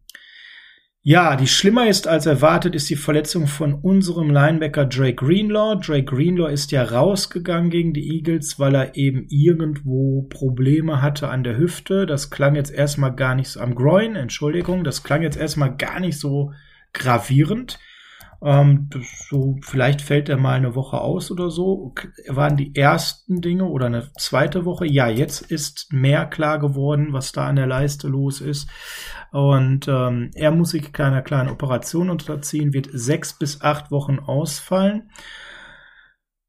ja, 1.06 1.36
die 1.36 1.48
schlimmer 1.48 1.90
ist 1.90 2.08
als 2.08 2.26
erwartet, 2.26 2.76
ist 2.76 2.90
die 2.90 2.96
Verletzung 2.96 3.46
von 3.46 3.74
unserem 3.74 4.30
Linebacker 4.30 4.86
Drake 4.86 5.16
Greenlaw. 5.16 5.76
Drake 5.86 6.06
Greenlaw 6.06 6.50
ist 6.50 6.72
ja 6.72 6.82
rausgegangen 6.82 7.70
gegen 7.70 7.94
die 7.94 8.16
Eagles, 8.16 8.58
weil 8.58 8.74
er 8.74 8.96
eben 8.96 9.28
irgendwo 9.28 10.22
Probleme 10.30 11.02
hatte 11.02 11.28
an 11.28 11.44
der 11.44 11.58
Hüfte. 11.58 12.06
Das 12.06 12.30
klang 12.30 12.56
jetzt 12.56 12.72
erstmal 12.72 13.14
gar 13.14 13.36
nicht 13.36 13.50
so 13.50 13.60
am 13.60 13.76
Groin, 13.76 14.16
Entschuldigung, 14.16 14.86
das 14.86 15.04
klang 15.04 15.24
jetzt 15.24 15.36
erstmal 15.36 15.76
gar 15.76 16.00
nicht 16.00 16.18
so 16.18 16.54
gravierend. 16.94 17.80
Ähm, 18.44 18.90
so, 19.30 19.58
vielleicht 19.62 20.02
fällt 20.02 20.28
er 20.28 20.38
mal 20.38 20.56
eine 20.56 20.76
Woche 20.76 21.00
aus 21.00 21.32
oder 21.32 21.50
so. 21.50 21.94
Waren 22.28 22.58
die 22.58 22.76
ersten 22.76 23.40
Dinge 23.40 23.66
oder 23.66 23.86
eine 23.86 24.12
zweite 24.18 24.66
Woche? 24.66 24.86
Ja, 24.86 25.08
jetzt 25.08 25.42
ist 25.50 25.94
mehr 25.94 26.26
klar 26.26 26.60
geworden, 26.60 27.14
was 27.14 27.32
da 27.32 27.48
an 27.48 27.56
der 27.56 27.68
Leiste 27.68 28.10
los 28.10 28.42
ist. 28.42 28.70
Und 29.32 29.88
ähm, 29.88 30.32
er 30.36 30.52
muss 30.52 30.72
sich 30.72 30.92
keiner 30.92 31.22
kleinen 31.22 31.50
Operation 31.50 32.10
unterziehen, 32.10 32.74
wird 32.74 32.90
sechs 32.92 33.34
bis 33.34 33.62
acht 33.62 33.92
Wochen 33.92 34.20
ausfallen. 34.20 35.10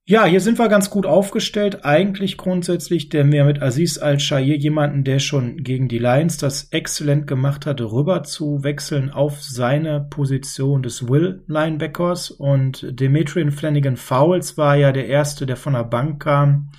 Ja, 0.06 0.26
hier 0.26 0.40
sind 0.40 0.58
wir 0.58 0.68
ganz 0.68 0.90
gut 0.90 1.06
aufgestellt. 1.06 1.86
Eigentlich 1.86 2.36
grundsätzlich 2.36 3.08
der 3.08 3.24
mehr 3.24 3.46
mit 3.46 3.62
Aziz 3.62 3.96
Al-Shair 3.96 4.58
jemanden, 4.58 5.02
der 5.02 5.18
schon 5.18 5.56
gegen 5.56 5.88
die 5.88 5.98
Lions 5.98 6.36
das 6.36 6.64
exzellent 6.72 7.26
gemacht 7.26 7.64
hatte, 7.64 7.90
rüber 7.90 8.22
zu 8.22 8.62
wechseln 8.62 9.10
auf 9.10 9.42
seine 9.42 10.06
Position 10.10 10.82
des 10.82 11.08
Will-Linebackers. 11.08 12.30
Und 12.30 12.86
Demetrian 13.00 13.50
Flanagan 13.50 13.96
Fowles 13.96 14.58
war 14.58 14.76
ja 14.76 14.92
der 14.92 15.06
erste, 15.06 15.46
der 15.46 15.56
von 15.56 15.72
der 15.72 15.84
Bank 15.84 16.22
kam 16.22 16.70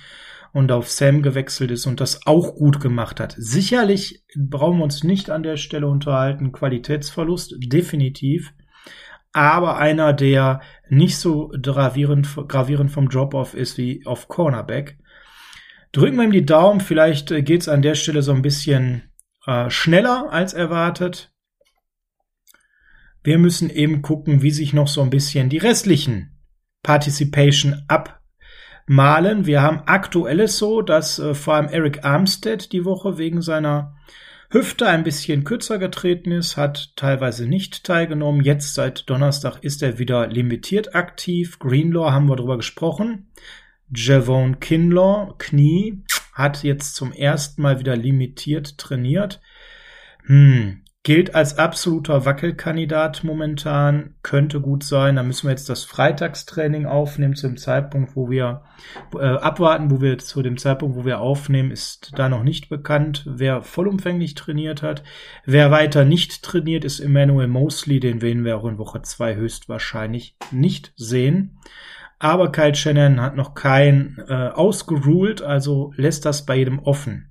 und 0.52 0.70
auf 0.70 0.88
Sam 0.88 1.22
gewechselt 1.22 1.72
ist 1.72 1.86
und 1.86 2.00
das 2.00 2.28
auch 2.28 2.54
gut 2.54 2.78
gemacht 2.78 3.18
hat. 3.18 3.34
Sicherlich 3.36 4.22
brauchen 4.36 4.78
wir 4.78 4.84
uns 4.84 5.02
nicht 5.02 5.30
an 5.30 5.42
der 5.42 5.56
Stelle 5.56 5.88
unterhalten. 5.88 6.52
Qualitätsverlust, 6.52 7.56
definitiv 7.58 8.52
aber 9.36 9.76
einer, 9.76 10.14
der 10.14 10.62
nicht 10.88 11.18
so 11.18 11.52
gravierend, 11.60 12.26
gravierend 12.48 12.90
vom 12.90 13.10
Drop-Off 13.10 13.52
ist 13.52 13.76
wie 13.76 14.04
auf 14.06 14.28
Cornerback. 14.28 14.98
Drücken 15.92 16.16
wir 16.16 16.24
ihm 16.24 16.32
die 16.32 16.46
Daumen, 16.46 16.80
vielleicht 16.80 17.30
äh, 17.30 17.42
geht's 17.42 17.68
an 17.68 17.82
der 17.82 17.96
Stelle 17.96 18.22
so 18.22 18.32
ein 18.32 18.40
bisschen 18.40 19.12
äh, 19.46 19.68
schneller 19.68 20.28
als 20.30 20.54
erwartet. 20.54 21.34
Wir 23.22 23.38
müssen 23.38 23.68
eben 23.68 24.00
gucken, 24.00 24.40
wie 24.40 24.52
sich 24.52 24.72
noch 24.72 24.88
so 24.88 25.02
ein 25.02 25.10
bisschen 25.10 25.50
die 25.50 25.58
restlichen 25.58 26.38
Participation 26.82 27.82
abmalen. 27.88 29.44
Wir 29.44 29.60
haben 29.60 29.82
aktuelles 29.84 30.56
so, 30.56 30.80
dass 30.80 31.18
äh, 31.18 31.34
vor 31.34 31.56
allem 31.56 31.68
Eric 31.68 32.06
Armstead 32.06 32.72
die 32.72 32.86
Woche 32.86 33.18
wegen 33.18 33.42
seiner 33.42 33.96
Hüfte 34.50 34.86
ein 34.86 35.02
bisschen 35.02 35.44
kürzer 35.44 35.78
getreten 35.78 36.30
ist, 36.30 36.56
hat 36.56 36.92
teilweise 36.96 37.46
nicht 37.46 37.84
teilgenommen. 37.84 38.44
Jetzt 38.44 38.74
seit 38.74 39.08
Donnerstag 39.10 39.58
ist 39.62 39.82
er 39.82 39.98
wieder 39.98 40.28
limitiert 40.28 40.94
aktiv. 40.94 41.58
Greenlaw 41.58 42.10
haben 42.12 42.28
wir 42.28 42.36
drüber 42.36 42.56
gesprochen. 42.56 43.28
Javon 43.94 44.60
Kinlaw, 44.60 45.34
Knie, 45.38 46.02
hat 46.32 46.62
jetzt 46.62 46.94
zum 46.94 47.12
ersten 47.12 47.62
Mal 47.62 47.80
wieder 47.80 47.96
limitiert 47.96 48.78
trainiert. 48.78 49.40
Hm, 50.26 50.82
gilt 51.06 51.36
als 51.36 51.56
absoluter 51.56 52.24
Wackelkandidat 52.24 53.22
momentan, 53.22 54.16
könnte 54.24 54.60
gut 54.60 54.82
sein. 54.82 55.14
Da 55.14 55.22
müssen 55.22 55.46
wir 55.46 55.52
jetzt 55.52 55.68
das 55.68 55.84
Freitagstraining 55.84 56.84
aufnehmen 56.84 57.36
zu 57.36 57.46
dem 57.46 57.58
Zeitpunkt, 57.58 58.16
wo 58.16 58.28
wir 58.28 58.62
äh, 59.14 59.24
abwarten, 59.24 59.92
wo 59.92 60.00
wir 60.00 60.18
zu 60.18 60.42
dem 60.42 60.58
Zeitpunkt, 60.58 60.96
wo 60.96 61.04
wir 61.04 61.20
aufnehmen, 61.20 61.70
ist 61.70 62.10
da 62.16 62.28
noch 62.28 62.42
nicht 62.42 62.68
bekannt, 62.68 63.22
wer 63.24 63.62
vollumfänglich 63.62 64.34
trainiert 64.34 64.82
hat. 64.82 65.04
Wer 65.44 65.70
weiter 65.70 66.04
nicht 66.04 66.42
trainiert, 66.42 66.84
ist 66.84 66.98
Emmanuel 66.98 67.46
Mosley, 67.46 68.00
den 68.00 68.20
werden 68.20 68.44
wir 68.44 68.56
auch 68.56 68.66
in 68.66 68.78
Woche 68.78 69.00
zwei 69.02 69.36
höchstwahrscheinlich 69.36 70.36
nicht 70.50 70.92
sehen. 70.96 71.60
Aber 72.18 72.50
Kyle 72.50 72.74
Shannon 72.74 73.20
hat 73.20 73.36
noch 73.36 73.54
kein 73.54 74.24
äh, 74.26 74.48
ausgeruled, 74.48 75.40
also 75.40 75.92
lässt 75.94 76.24
das 76.24 76.46
bei 76.46 76.56
jedem 76.56 76.80
offen. 76.80 77.30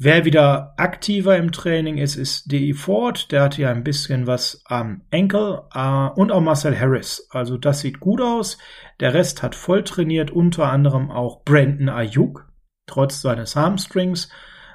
Wer 0.00 0.24
wieder 0.24 0.74
aktiver 0.76 1.36
im 1.36 1.50
Training 1.50 1.98
ist, 1.98 2.14
ist 2.14 2.52
D.E. 2.52 2.72
Ford. 2.72 3.32
Der 3.32 3.42
hat 3.42 3.58
ja 3.58 3.72
ein 3.72 3.82
bisschen 3.82 4.28
was 4.28 4.62
am 4.64 5.02
Enkel. 5.10 5.62
Äh, 5.74 6.08
und 6.14 6.30
auch 6.30 6.40
Marcel 6.40 6.78
Harris. 6.78 7.26
Also 7.30 7.58
das 7.58 7.80
sieht 7.80 7.98
gut 7.98 8.20
aus. 8.20 8.58
Der 9.00 9.12
Rest 9.12 9.42
hat 9.42 9.56
voll 9.56 9.82
trainiert. 9.82 10.30
Unter 10.30 10.70
anderem 10.70 11.10
auch 11.10 11.42
Brandon 11.42 11.88
Ayuk. 11.88 12.48
Trotz 12.86 13.20
seines 13.20 13.56
Hamstrings. 13.56 14.28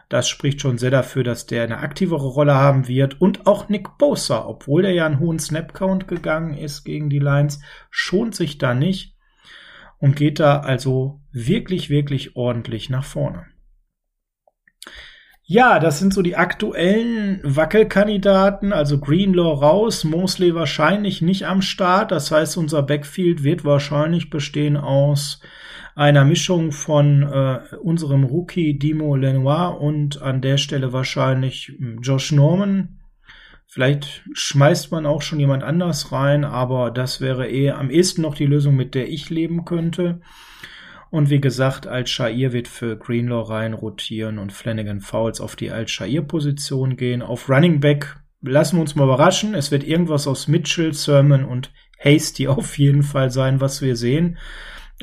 Das 0.09 0.27
spricht 0.27 0.59
schon 0.59 0.77
sehr 0.77 0.91
dafür, 0.91 1.23
dass 1.23 1.45
der 1.45 1.63
eine 1.63 1.77
aktivere 1.77 2.27
Rolle 2.27 2.55
haben 2.55 2.89
wird. 2.89 3.21
Und 3.21 3.47
auch 3.47 3.69
Nick 3.69 3.97
Bosa, 3.97 4.45
obwohl 4.45 4.81
der 4.81 4.91
ja 4.91 5.05
einen 5.05 5.19
hohen 5.19 5.39
Snap-Count 5.39 6.05
gegangen 6.05 6.53
ist 6.53 6.83
gegen 6.83 7.09
die 7.09 7.19
Lions, 7.19 7.61
schont 7.89 8.35
sich 8.35 8.57
da 8.57 8.73
nicht 8.73 9.15
und 9.99 10.17
geht 10.17 10.41
da 10.41 10.59
also 10.59 11.21
wirklich, 11.31 11.89
wirklich 11.89 12.35
ordentlich 12.35 12.89
nach 12.89 13.05
vorne. 13.05 13.52
Ja, 15.45 15.79
das 15.79 15.99
sind 15.99 16.13
so 16.13 16.21
die 16.21 16.37
aktuellen 16.37 17.41
Wackelkandidaten, 17.43 18.71
also 18.71 18.97
Greenlaw 18.99 19.59
raus, 19.59 20.05
Mosley 20.05 20.55
wahrscheinlich 20.55 21.21
nicht 21.21 21.45
am 21.47 21.61
Start. 21.61 22.11
Das 22.11 22.31
heißt, 22.31 22.55
unser 22.55 22.81
Backfield 22.81 23.43
wird 23.43 23.65
wahrscheinlich 23.65 24.29
bestehen 24.29 24.77
aus 24.77 25.41
einer 25.95 26.23
Mischung 26.23 26.71
von 26.71 27.23
äh, 27.23 27.59
unserem 27.81 28.23
Rookie 28.23 28.79
Dimo 28.79 29.17
Lenoir 29.17 29.81
und 29.81 30.21
an 30.21 30.41
der 30.41 30.57
Stelle 30.57 30.93
wahrscheinlich 30.93 31.73
hm, 31.77 31.99
Josh 32.01 32.31
Norman. 32.31 32.99
Vielleicht 33.67 34.23
schmeißt 34.33 34.91
man 34.91 35.05
auch 35.05 35.21
schon 35.21 35.41
jemand 35.41 35.63
anders 35.63 36.13
rein, 36.13 36.45
aber 36.45 36.89
das 36.89 37.19
wäre 37.19 37.47
eher 37.47 37.79
am 37.79 37.89
ehesten 37.89 38.21
noch 38.21 38.35
die 38.35 38.45
Lösung, 38.45 38.75
mit 38.75 38.95
der 38.95 39.09
ich 39.09 39.29
leben 39.29 39.65
könnte. 39.65 40.21
Und 41.13 41.29
wie 41.29 41.39
gesagt, 41.39 41.85
Al-Shair 41.85 42.53
wird 42.53 42.67
für 42.67 42.97
Greenlaw 42.97 43.47
rein 43.47 43.75
rotieren 43.75 44.39
und 44.39 44.51
Flanagan 44.51 44.99
Fouls 44.99 45.41
auf 45.41 45.55
die 45.55 45.69
Al-Shair-Position 45.69 46.97
gehen. 46.97 47.21
Auf 47.21 47.49
Running 47.49 47.79
Back 47.81 48.17
lassen 48.41 48.77
wir 48.77 48.81
uns 48.81 48.95
mal 48.95 49.03
überraschen. 49.03 49.53
Es 49.53 49.69
wird 49.69 49.83
irgendwas 49.83 50.25
aus 50.25 50.47
Mitchell, 50.47 50.91
Sermon 50.91 51.45
und 51.45 51.71
Hasty 51.99 52.47
auf 52.47 52.79
jeden 52.79 53.03
Fall 53.03 53.29
sein, 53.29 53.61
was 53.61 53.83
wir 53.83 53.95
sehen. 53.95 54.39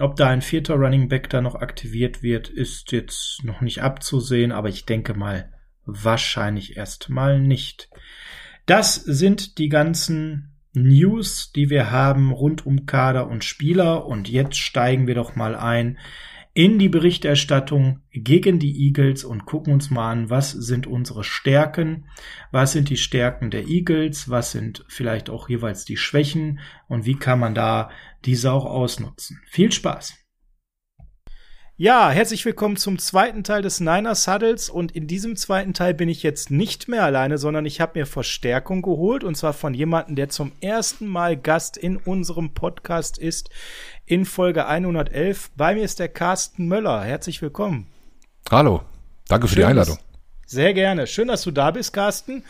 Ob 0.00 0.16
da 0.16 0.26
ein 0.26 0.42
vierter 0.42 0.74
Running 0.74 1.08
Back 1.08 1.30
da 1.30 1.40
noch 1.40 1.54
aktiviert 1.54 2.24
wird, 2.24 2.48
ist 2.48 2.90
jetzt 2.90 3.44
noch 3.44 3.60
nicht 3.60 3.80
abzusehen, 3.80 4.50
aber 4.50 4.68
ich 4.68 4.86
denke 4.86 5.14
mal 5.14 5.52
wahrscheinlich 5.86 6.76
erstmal 6.76 7.38
nicht. 7.38 7.88
Das 8.66 8.96
sind 8.96 9.58
die 9.58 9.68
ganzen 9.68 10.49
News, 10.72 11.52
die 11.52 11.70
wir 11.70 11.90
haben 11.90 12.32
rund 12.32 12.66
um 12.66 12.86
Kader 12.86 13.28
und 13.28 13.44
Spieler. 13.44 14.06
Und 14.06 14.28
jetzt 14.28 14.58
steigen 14.58 15.06
wir 15.06 15.14
doch 15.14 15.36
mal 15.36 15.54
ein 15.54 15.98
in 16.52 16.78
die 16.78 16.88
Berichterstattung 16.88 18.00
gegen 18.12 18.58
die 18.58 18.86
Eagles 18.86 19.24
und 19.24 19.46
gucken 19.46 19.72
uns 19.72 19.90
mal 19.90 20.10
an, 20.10 20.30
was 20.30 20.50
sind 20.50 20.86
unsere 20.86 21.22
Stärken, 21.22 22.06
was 22.50 22.72
sind 22.72 22.90
die 22.90 22.96
Stärken 22.96 23.50
der 23.50 23.68
Eagles, 23.68 24.28
was 24.28 24.50
sind 24.50 24.84
vielleicht 24.88 25.30
auch 25.30 25.48
jeweils 25.48 25.84
die 25.84 25.96
Schwächen 25.96 26.58
und 26.88 27.06
wie 27.06 27.16
kann 27.16 27.38
man 27.38 27.54
da 27.54 27.90
diese 28.24 28.52
auch 28.52 28.64
ausnutzen. 28.64 29.40
Viel 29.46 29.70
Spaß! 29.70 30.19
Ja, 31.82 32.10
herzlich 32.10 32.44
willkommen 32.44 32.76
zum 32.76 32.98
zweiten 32.98 33.42
Teil 33.42 33.62
des 33.62 33.80
Niners 33.80 34.28
Huddles 34.28 34.68
und 34.68 34.92
in 34.92 35.06
diesem 35.06 35.34
zweiten 35.34 35.72
Teil 35.72 35.94
bin 35.94 36.10
ich 36.10 36.22
jetzt 36.22 36.50
nicht 36.50 36.88
mehr 36.88 37.04
alleine, 37.04 37.38
sondern 37.38 37.64
ich 37.64 37.80
habe 37.80 37.98
mir 37.98 38.04
Verstärkung 38.04 38.82
geholt 38.82 39.24
und 39.24 39.34
zwar 39.34 39.54
von 39.54 39.72
jemandem, 39.72 40.14
der 40.14 40.28
zum 40.28 40.52
ersten 40.60 41.06
Mal 41.06 41.38
Gast 41.38 41.78
in 41.78 41.96
unserem 41.96 42.52
Podcast 42.52 43.16
ist 43.16 43.48
in 44.04 44.26
Folge 44.26 44.66
111. 44.66 45.52
Bei 45.56 45.74
mir 45.74 45.82
ist 45.82 46.00
der 46.00 46.10
Carsten 46.10 46.68
Möller. 46.68 47.02
Herzlich 47.02 47.40
willkommen. 47.40 47.86
Hallo, 48.50 48.82
danke 49.28 49.48
für 49.48 49.54
Schön, 49.54 49.62
die 49.62 49.68
Einladung. 49.68 49.96
Sehr 50.44 50.74
gerne. 50.74 51.06
Schön, 51.06 51.28
dass 51.28 51.44
du 51.44 51.50
da 51.50 51.70
bist, 51.70 51.94
Carsten. 51.94 52.44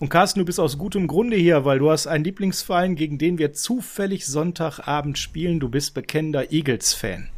Und 0.00 0.08
Carsten, 0.08 0.40
du 0.40 0.44
bist 0.44 0.58
aus 0.58 0.76
gutem 0.76 1.06
Grunde 1.06 1.36
hier, 1.36 1.64
weil 1.64 1.78
du 1.78 1.88
hast 1.88 2.08
einen 2.08 2.24
Lieblingsverein, 2.24 2.96
gegen 2.96 3.16
den 3.16 3.38
wir 3.38 3.52
zufällig 3.52 4.26
Sonntagabend 4.26 5.18
spielen. 5.18 5.60
Du 5.60 5.68
bist 5.68 5.94
bekennender 5.94 6.50
Eagles-Fan. 6.50 7.28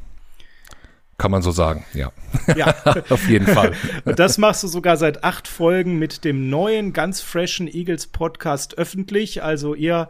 Kann 1.16 1.31
man 1.31 1.42
so 1.42 1.53
sagen, 1.53 1.85
ja. 1.94 2.11
Ja. 2.57 2.74
Auf 3.09 3.29
jeden 3.29 3.46
Fall. 3.46 3.72
Und 4.05 4.18
das 4.18 4.37
machst 4.38 4.62
du 4.62 4.68
sogar 4.68 4.96
seit 4.96 5.22
acht 5.22 5.46
Folgen 5.46 5.98
mit 5.98 6.24
dem 6.24 6.50
neuen, 6.50 6.92
ganz 6.92 7.20
freshen 7.20 7.68
Eagles 7.68 8.09
Podcast 8.09 8.79
öffentlich. 8.79 9.42
Also 9.42 9.74
ihr 9.74 10.09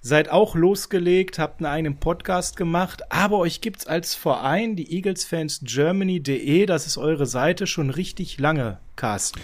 seid 0.00 0.30
auch 0.30 0.54
losgelegt, 0.54 1.38
habt 1.38 1.60
einen 1.60 1.72
eigenen 1.72 1.96
Podcast 1.98 2.56
gemacht, 2.56 3.02
aber 3.12 3.38
euch 3.38 3.60
gibt's 3.60 3.86
als 3.86 4.14
Verein, 4.14 4.74
die 4.74 4.92
Eagles 4.94 5.24
Fans 5.24 5.60
Germany.de, 5.62 6.66
das 6.66 6.86
ist 6.86 6.96
eure 6.96 7.26
Seite 7.26 7.66
schon 7.66 7.90
richtig 7.90 8.38
lange, 8.38 8.78
Carsten. 8.96 9.40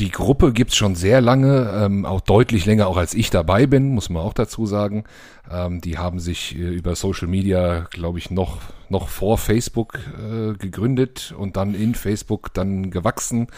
Die 0.00 0.12
Gruppe 0.12 0.52
gibt's 0.52 0.76
schon 0.76 0.94
sehr 0.94 1.20
lange, 1.20 1.72
ähm, 1.74 2.04
auch 2.06 2.20
deutlich 2.20 2.66
länger, 2.66 2.86
auch 2.86 2.96
als 2.96 3.14
ich 3.14 3.30
dabei 3.30 3.66
bin, 3.66 3.94
muss 3.94 4.10
man 4.10 4.22
auch 4.22 4.32
dazu 4.32 4.64
sagen. 4.64 5.02
Ähm, 5.50 5.80
die 5.80 5.98
haben 5.98 6.20
sich 6.20 6.56
äh, 6.56 6.60
über 6.60 6.94
Social 6.94 7.26
Media, 7.26 7.88
glaube 7.90 8.18
ich, 8.18 8.30
noch, 8.30 8.58
noch 8.88 9.08
vor 9.08 9.38
Facebook 9.38 9.98
äh, 10.16 10.52
gegründet 10.56 11.34
und 11.36 11.56
dann 11.56 11.74
in 11.74 11.96
Facebook 11.96 12.54
dann 12.54 12.92
gewachsen. 12.92 13.48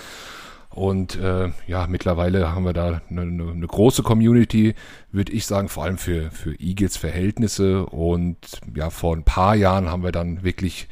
Und 0.70 1.16
äh, 1.16 1.50
ja, 1.66 1.87
mittlerweile 1.88 2.55
haben 2.55 2.64
wir 2.64 2.72
da 2.72 3.03
eine, 3.11 3.20
eine, 3.20 3.50
eine 3.50 3.66
große 3.66 4.03
Community, 4.03 4.74
würde 5.12 5.33
ich 5.33 5.44
sagen, 5.44 5.68
vor 5.68 5.85
allem 5.85 5.98
für, 5.98 6.31
für 6.31 6.59
Eagles 6.59 6.96
Verhältnisse. 6.96 7.85
Und 7.85 8.38
ja, 8.74 8.88
vor 8.88 9.14
ein 9.14 9.24
paar 9.24 9.57
Jahren 9.57 9.90
haben 9.90 10.05
wir 10.05 10.12
dann 10.12 10.42
wirklich 10.42 10.88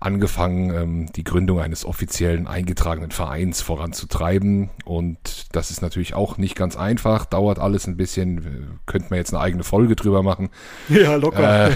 angefangen, 0.00 0.74
ähm, 0.74 1.12
die 1.12 1.24
Gründung 1.24 1.60
eines 1.60 1.84
offiziellen 1.84 2.46
eingetragenen 2.46 3.10
Vereins 3.10 3.60
voranzutreiben. 3.60 4.70
Und 4.84 5.46
das 5.52 5.70
ist 5.70 5.82
natürlich 5.82 6.14
auch 6.14 6.38
nicht 6.38 6.56
ganz 6.56 6.76
einfach, 6.76 7.26
dauert 7.26 7.58
alles 7.58 7.86
ein 7.86 7.98
bisschen, 7.98 8.80
könnte 8.86 9.08
man 9.10 9.18
jetzt 9.18 9.34
eine 9.34 9.42
eigene 9.42 9.62
Folge 9.62 9.96
drüber 9.96 10.22
machen. 10.22 10.48
Ja, 10.88 11.16
locker. 11.16 11.70
Äh, 11.70 11.74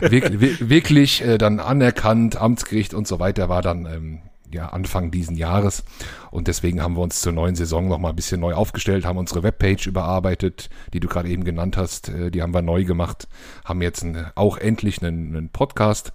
wirklich, 0.00 0.68
wirklich 0.68 1.24
äh, 1.24 1.38
dann 1.38 1.60
anerkannt, 1.60 2.36
Amtsgericht 2.36 2.92
und 2.92 3.06
so 3.06 3.20
weiter 3.20 3.48
war 3.48 3.62
dann 3.62 3.86
ähm, 3.86 4.18
ja, 4.50 4.70
Anfang 4.70 5.12
diesen 5.12 5.36
Jahres. 5.36 5.84
Und 6.32 6.48
deswegen 6.48 6.82
haben 6.82 6.96
wir 6.96 7.02
uns 7.02 7.20
zur 7.20 7.32
neuen 7.32 7.54
Saison 7.54 7.86
nochmal 7.86 8.12
ein 8.12 8.16
bisschen 8.16 8.40
neu 8.40 8.54
aufgestellt, 8.54 9.04
haben 9.04 9.18
unsere 9.18 9.44
Webpage 9.44 9.86
überarbeitet, 9.86 10.70
die 10.92 11.00
du 11.00 11.06
gerade 11.06 11.28
eben 11.28 11.44
genannt 11.44 11.76
hast. 11.76 12.08
Äh, 12.08 12.32
die 12.32 12.42
haben 12.42 12.54
wir 12.54 12.62
neu 12.62 12.84
gemacht, 12.84 13.28
haben 13.64 13.80
jetzt 13.80 14.02
ein, 14.02 14.26
auch 14.34 14.58
endlich 14.58 15.02
einen, 15.02 15.36
einen 15.36 15.50
Podcast 15.50 16.12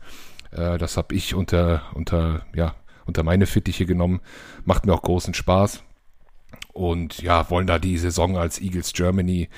äh, 0.56 0.78
das 0.78 0.98
habe 0.98 1.16
ich 1.16 1.36
unter, 1.36 1.84
unter, 1.94 2.46
ja, 2.56 2.76
unter 3.06 3.24
meine 3.24 3.46
Fittiche 3.46 3.86
genommen. 3.86 4.22
Macht 4.66 4.86
mir 4.86 4.94
auch 4.94 5.02
großen 5.02 5.34
Spaß. 5.34 5.84
Und 6.72 7.22
ja, 7.22 7.50
wollen 7.50 7.68
da 7.68 7.80
die 7.80 7.98
Saison 7.98 8.38
als 8.38 8.60
Eagles 8.60 8.94
Germany 8.94 9.50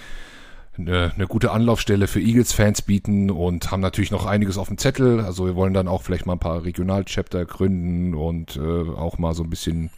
eine, 0.77 1.13
eine 1.15 1.27
gute 1.27 1.51
Anlaufstelle 1.51 2.07
für 2.07 2.19
Eagles-Fans 2.19 2.81
bieten 2.81 3.31
und 3.31 3.71
haben 3.71 3.81
natürlich 3.81 4.11
noch 4.11 4.25
einiges 4.25 4.57
auf 4.57 4.67
dem 4.67 4.77
Zettel. 4.77 5.21
Also 5.21 5.45
wir 5.45 5.55
wollen 5.55 5.73
dann 5.73 5.87
auch 5.87 6.01
vielleicht 6.01 6.25
mal 6.25 6.33
ein 6.33 6.39
paar 6.39 6.65
Regional-Chapter 6.65 7.45
gründen 7.45 8.13
und 8.13 8.57
äh, 8.57 8.59
auch 8.59 9.17
mal 9.17 9.33
so 9.33 9.43
ein 9.43 9.49
bisschen 9.49 9.89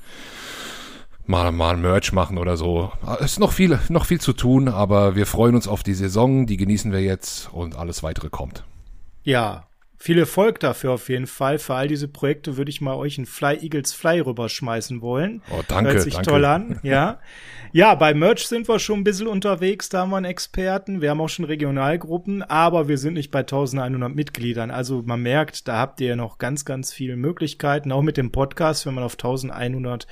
mal, 1.26 1.52
mal 1.52 1.78
Merch 1.78 2.14
machen 2.14 2.38
oder 2.38 2.58
so. 2.58 2.92
Es 3.20 3.34
ist 3.34 3.40
noch 3.40 3.52
viel, 3.52 3.80
noch 3.90 4.06
viel 4.06 4.22
zu 4.22 4.34
tun, 4.34 4.68
aber 4.68 5.16
wir 5.16 5.26
freuen 5.26 5.56
uns 5.56 5.68
auf 5.68 5.84
die 5.84 5.94
Saison, 5.94 6.46
die 6.46 6.58
genießen 6.58 6.92
wir 6.92 7.02
jetzt 7.02 7.52
und 7.52 7.76
alles 7.76 8.04
weitere 8.04 8.30
kommt. 8.30 8.64
Ja, 9.24 9.67
viel 9.98 10.20
Erfolg 10.20 10.60
dafür 10.60 10.92
auf 10.92 11.10
jeden 11.10 11.28
Fall. 11.28 11.58
Für 11.58 11.76
all 11.76 11.88
diese 11.88 12.08
Projekte 12.08 12.58
würde 12.58 12.70
ich 12.70 12.82
mal 12.82 12.96
euch 12.96 13.18
ein 13.18 13.26
Fly 13.26 13.58
Eagles 13.62 13.94
Fly 13.94 14.20
rüberschmeißen 14.20 15.02
wollen. 15.02 15.42
Oh, 15.50 15.62
danke. 15.68 15.94
Hört 15.94 16.04
sich 16.04 16.14
danke. 16.14 16.30
toll 16.30 16.46
an, 16.46 16.80
ja. 16.84 17.20
Ja, 17.74 17.96
bei 17.96 18.14
Merch 18.14 18.48
sind 18.48 18.68
wir 18.70 18.80
schon 18.80 19.00
ein 19.00 19.04
bisschen 19.04 19.28
unterwegs, 19.28 19.90
da 19.90 20.00
haben 20.00 20.12
wir 20.12 20.18
einen 20.18 20.26
Experten. 20.26 21.02
Wir 21.02 21.10
haben 21.10 21.20
auch 21.20 21.28
schon 21.28 21.46
Regionalgruppen, 21.46 22.42
aber 22.42 22.88
wir 22.88 22.98
sind 22.98 23.16
nicht 23.16 23.30
bei 23.30 23.40
1100 23.40 24.16
Mitgliedern. 24.16 24.72
Also 24.72 25.04
man 25.06 25.22
merkt, 25.22 25.68
da 25.68 25.78
habt 25.78 26.00
ihr 26.00 26.16
noch 26.16 26.38
ganz, 26.38 26.64
ganz 26.64 26.94
viele 26.94 27.18
Möglichkeiten. 27.18 27.92
Auch 27.92 28.04
mit 28.04 28.18
dem 28.18 28.32
Podcast, 28.32 28.86
wenn 28.86 28.94
man 28.94 29.04
auf 29.04 29.14
1100 29.14 30.08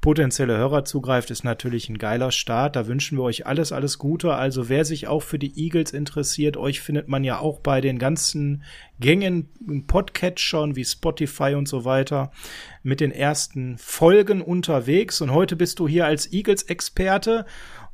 potenzielle 0.00 0.56
Hörer 0.56 0.84
zugreift, 0.84 1.30
ist 1.30 1.44
natürlich 1.44 1.88
ein 1.88 1.98
geiler 1.98 2.32
Start. 2.32 2.76
Da 2.76 2.86
wünschen 2.86 3.18
wir 3.18 3.22
euch 3.22 3.46
alles, 3.46 3.72
alles 3.72 3.98
Gute. 3.98 4.34
Also 4.34 4.68
wer 4.68 4.84
sich 4.84 5.06
auch 5.08 5.22
für 5.22 5.38
die 5.38 5.58
Eagles 5.58 5.92
interessiert, 5.92 6.56
euch 6.56 6.80
findet 6.80 7.08
man 7.08 7.24
ja 7.24 7.38
auch 7.38 7.60
bei 7.60 7.80
den 7.80 7.98
ganzen 7.98 8.62
Gängen, 8.98 9.48
Podcatchern 9.86 10.76
wie 10.76 10.84
Spotify 10.84 11.54
und 11.54 11.68
so 11.68 11.84
weiter 11.84 12.30
mit 12.82 13.00
den 13.00 13.12
ersten 13.12 13.76
Folgen 13.78 14.40
unterwegs. 14.40 15.20
Und 15.20 15.32
heute 15.32 15.56
bist 15.56 15.78
du 15.78 15.86
hier 15.88 16.06
als 16.06 16.32
Eagles-Experte, 16.32 17.44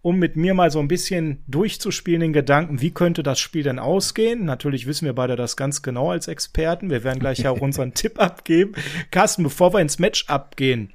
um 0.01 0.19
mit 0.19 0.37
mir 0.37 0.55
mal 0.55 0.71
so 0.71 0.81
ein 0.81 0.89
bisschen 0.89 1.43
durchzuspielen 1.47 2.21
den 2.21 2.33
Gedanken, 2.33 2.81
wie 2.81 2.91
könnte 2.91 3.23
das 3.23 3.39
Spiel 3.39 3.63
denn 3.63 3.79
ausgehen? 3.79 4.45
Natürlich 4.45 4.87
wissen 4.87 5.07
wir 5.07 5.13
beide 5.13 5.37
das 5.37 5.57
ganz 5.57 5.83
genau 5.83 6.11
als 6.11 6.29
Experten. 6.29 6.91
Wir 6.91 7.05
werden 7.05 7.21
gleich 7.21 7.47
auch 7.47 7.61
unseren 7.61 7.95
Tipp 7.95 8.21
abgeben. 8.21 8.75
Carsten, 9.11 9.45
bevor 9.45 9.73
wir 9.73 9.81
ins 9.81 9.99
Match 9.99 10.27
abgehen, 10.29 10.93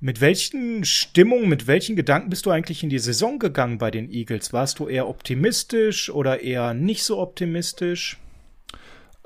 mit 0.00 0.20
welchen 0.20 0.84
Stimmungen, 0.84 1.48
mit 1.48 1.66
welchen 1.66 1.96
Gedanken 1.96 2.30
bist 2.30 2.46
du 2.46 2.50
eigentlich 2.50 2.84
in 2.84 2.90
die 2.90 3.00
Saison 3.00 3.38
gegangen 3.38 3.78
bei 3.78 3.90
den 3.90 4.10
Eagles? 4.10 4.52
Warst 4.52 4.78
du 4.78 4.88
eher 4.88 5.08
optimistisch 5.08 6.10
oder 6.10 6.40
eher 6.40 6.74
nicht 6.74 7.02
so 7.02 7.18
optimistisch? 7.18 8.18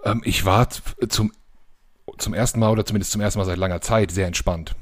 Ähm, 0.05 0.23
ich 0.25 0.45
war 0.45 0.69
zum, 1.09 1.33
zum 2.19 2.35
ersten 2.35 2.61
Mal 2.61 2.71
oder 2.71 2.85
zumindest 2.85 3.13
zum 3.13 3.21
ersten 3.21 3.39
Mal 3.39 3.45
seit 3.45 3.59
langer 3.59 3.81
Zeit 3.81 4.11
sehr 4.11 4.27
entspannt. 4.27 4.75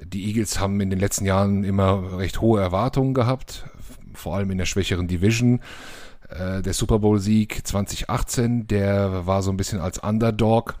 Die 0.00 0.26
Eagles 0.26 0.60
haben 0.60 0.80
in 0.80 0.90
den 0.90 1.00
letzten 1.00 1.24
Jahren 1.24 1.64
immer 1.64 2.18
recht 2.18 2.40
hohe 2.40 2.60
Erwartungen 2.60 3.14
gehabt, 3.14 3.66
vor 4.14 4.36
allem 4.36 4.50
in 4.50 4.58
der 4.58 4.66
schwächeren 4.66 5.08
Division. 5.08 5.60
Äh, 6.28 6.62
der 6.62 6.72
Super 6.72 7.00
Bowl-Sieg 7.00 7.66
2018, 7.66 8.66
der 8.66 9.26
war 9.26 9.42
so 9.42 9.50
ein 9.50 9.56
bisschen 9.56 9.80
als 9.80 9.98
Underdog 9.98 10.78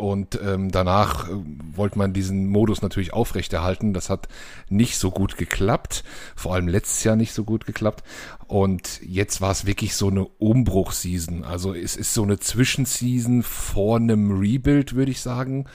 und 0.00 0.40
ähm, 0.42 0.70
danach 0.70 1.28
äh, 1.28 1.32
wollte 1.74 1.98
man 1.98 2.14
diesen 2.14 2.48
Modus 2.48 2.80
natürlich 2.80 3.12
aufrechterhalten. 3.12 3.92
Das 3.92 4.08
hat 4.08 4.28
nicht 4.70 4.96
so 4.96 5.10
gut 5.10 5.36
geklappt. 5.36 6.04
Vor 6.34 6.54
allem 6.54 6.68
letztes 6.68 7.04
Jahr 7.04 7.16
nicht 7.16 7.34
so 7.34 7.44
gut 7.44 7.66
geklappt. 7.66 8.02
Und 8.46 9.00
jetzt 9.02 9.42
war 9.42 9.50
es 9.50 9.66
wirklich 9.66 9.94
so 9.94 10.08
eine 10.08 10.24
Umbruchseason. 10.24 11.44
Also 11.44 11.74
es 11.74 11.96
ist 11.96 12.14
so 12.14 12.22
eine 12.22 12.38
Zwischenseason 12.38 13.42
vor 13.42 13.98
einem 13.98 14.38
Rebuild, 14.40 14.94
würde 14.94 15.10
ich 15.10 15.20
sagen. 15.20 15.66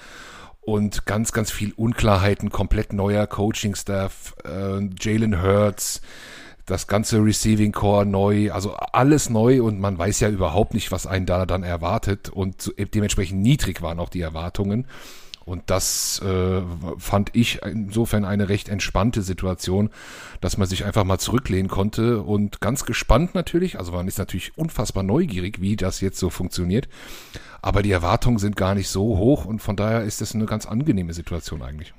Und 0.62 1.06
ganz, 1.06 1.32
ganz 1.32 1.52
viel 1.52 1.74
Unklarheiten, 1.74 2.50
komplett 2.50 2.94
neuer 2.94 3.28
Coaching-Staff, 3.28 4.34
äh, 4.44 4.90
Jalen 5.00 5.44
Hurts, 5.44 6.02
das 6.66 6.88
ganze 6.88 7.24
Receiving 7.24 7.72
Core 7.72 8.06
neu, 8.06 8.52
also 8.52 8.74
alles 8.74 9.30
neu 9.30 9.62
und 9.62 9.80
man 9.80 9.98
weiß 9.98 10.20
ja 10.20 10.30
überhaupt 10.30 10.74
nicht, 10.74 10.92
was 10.92 11.06
einen 11.06 11.26
da 11.26 11.46
dann 11.46 11.64
erwartet 11.64 12.30
und 12.30 12.74
dementsprechend 12.94 13.42
niedrig 13.42 13.82
waren 13.82 14.00
auch 14.00 14.10
die 14.10 14.22
Erwartungen. 14.22 14.88
Und 15.46 15.62
das 15.68 16.20
äh, 16.24 16.62
fand 16.98 17.30
ich 17.34 17.62
insofern 17.62 18.26
eine 18.26 18.50
recht 18.50 18.68
entspannte 18.68 19.22
Situation, 19.22 19.92
dass 20.42 20.58
man 20.58 20.68
sich 20.68 20.86
einfach 20.86 21.04
mal 21.04 21.20
zurücklehnen 21.20 21.70
konnte 21.70 22.24
und 22.24 22.62
ganz 22.62 22.84
gespannt 22.84 23.36
natürlich, 23.36 23.78
also 23.78 23.92
man 23.92 24.08
ist 24.08 24.18
natürlich 24.18 24.58
unfassbar 24.58 25.04
neugierig, 25.04 25.62
wie 25.62 25.76
das 25.76 26.02
jetzt 26.02 26.18
so 26.18 26.32
funktioniert, 26.32 26.90
aber 27.62 27.84
die 27.84 27.92
Erwartungen 27.92 28.40
sind 28.40 28.56
gar 28.56 28.74
nicht 28.74 28.90
so 28.90 29.18
hoch 29.18 29.46
und 29.46 29.60
von 29.60 29.76
daher 29.76 30.02
ist 30.02 30.20
das 30.20 30.34
eine 30.34 30.48
ganz 30.48 30.66
angenehme 30.66 31.14
Situation 31.14 31.62
eigentlich. 31.62 31.94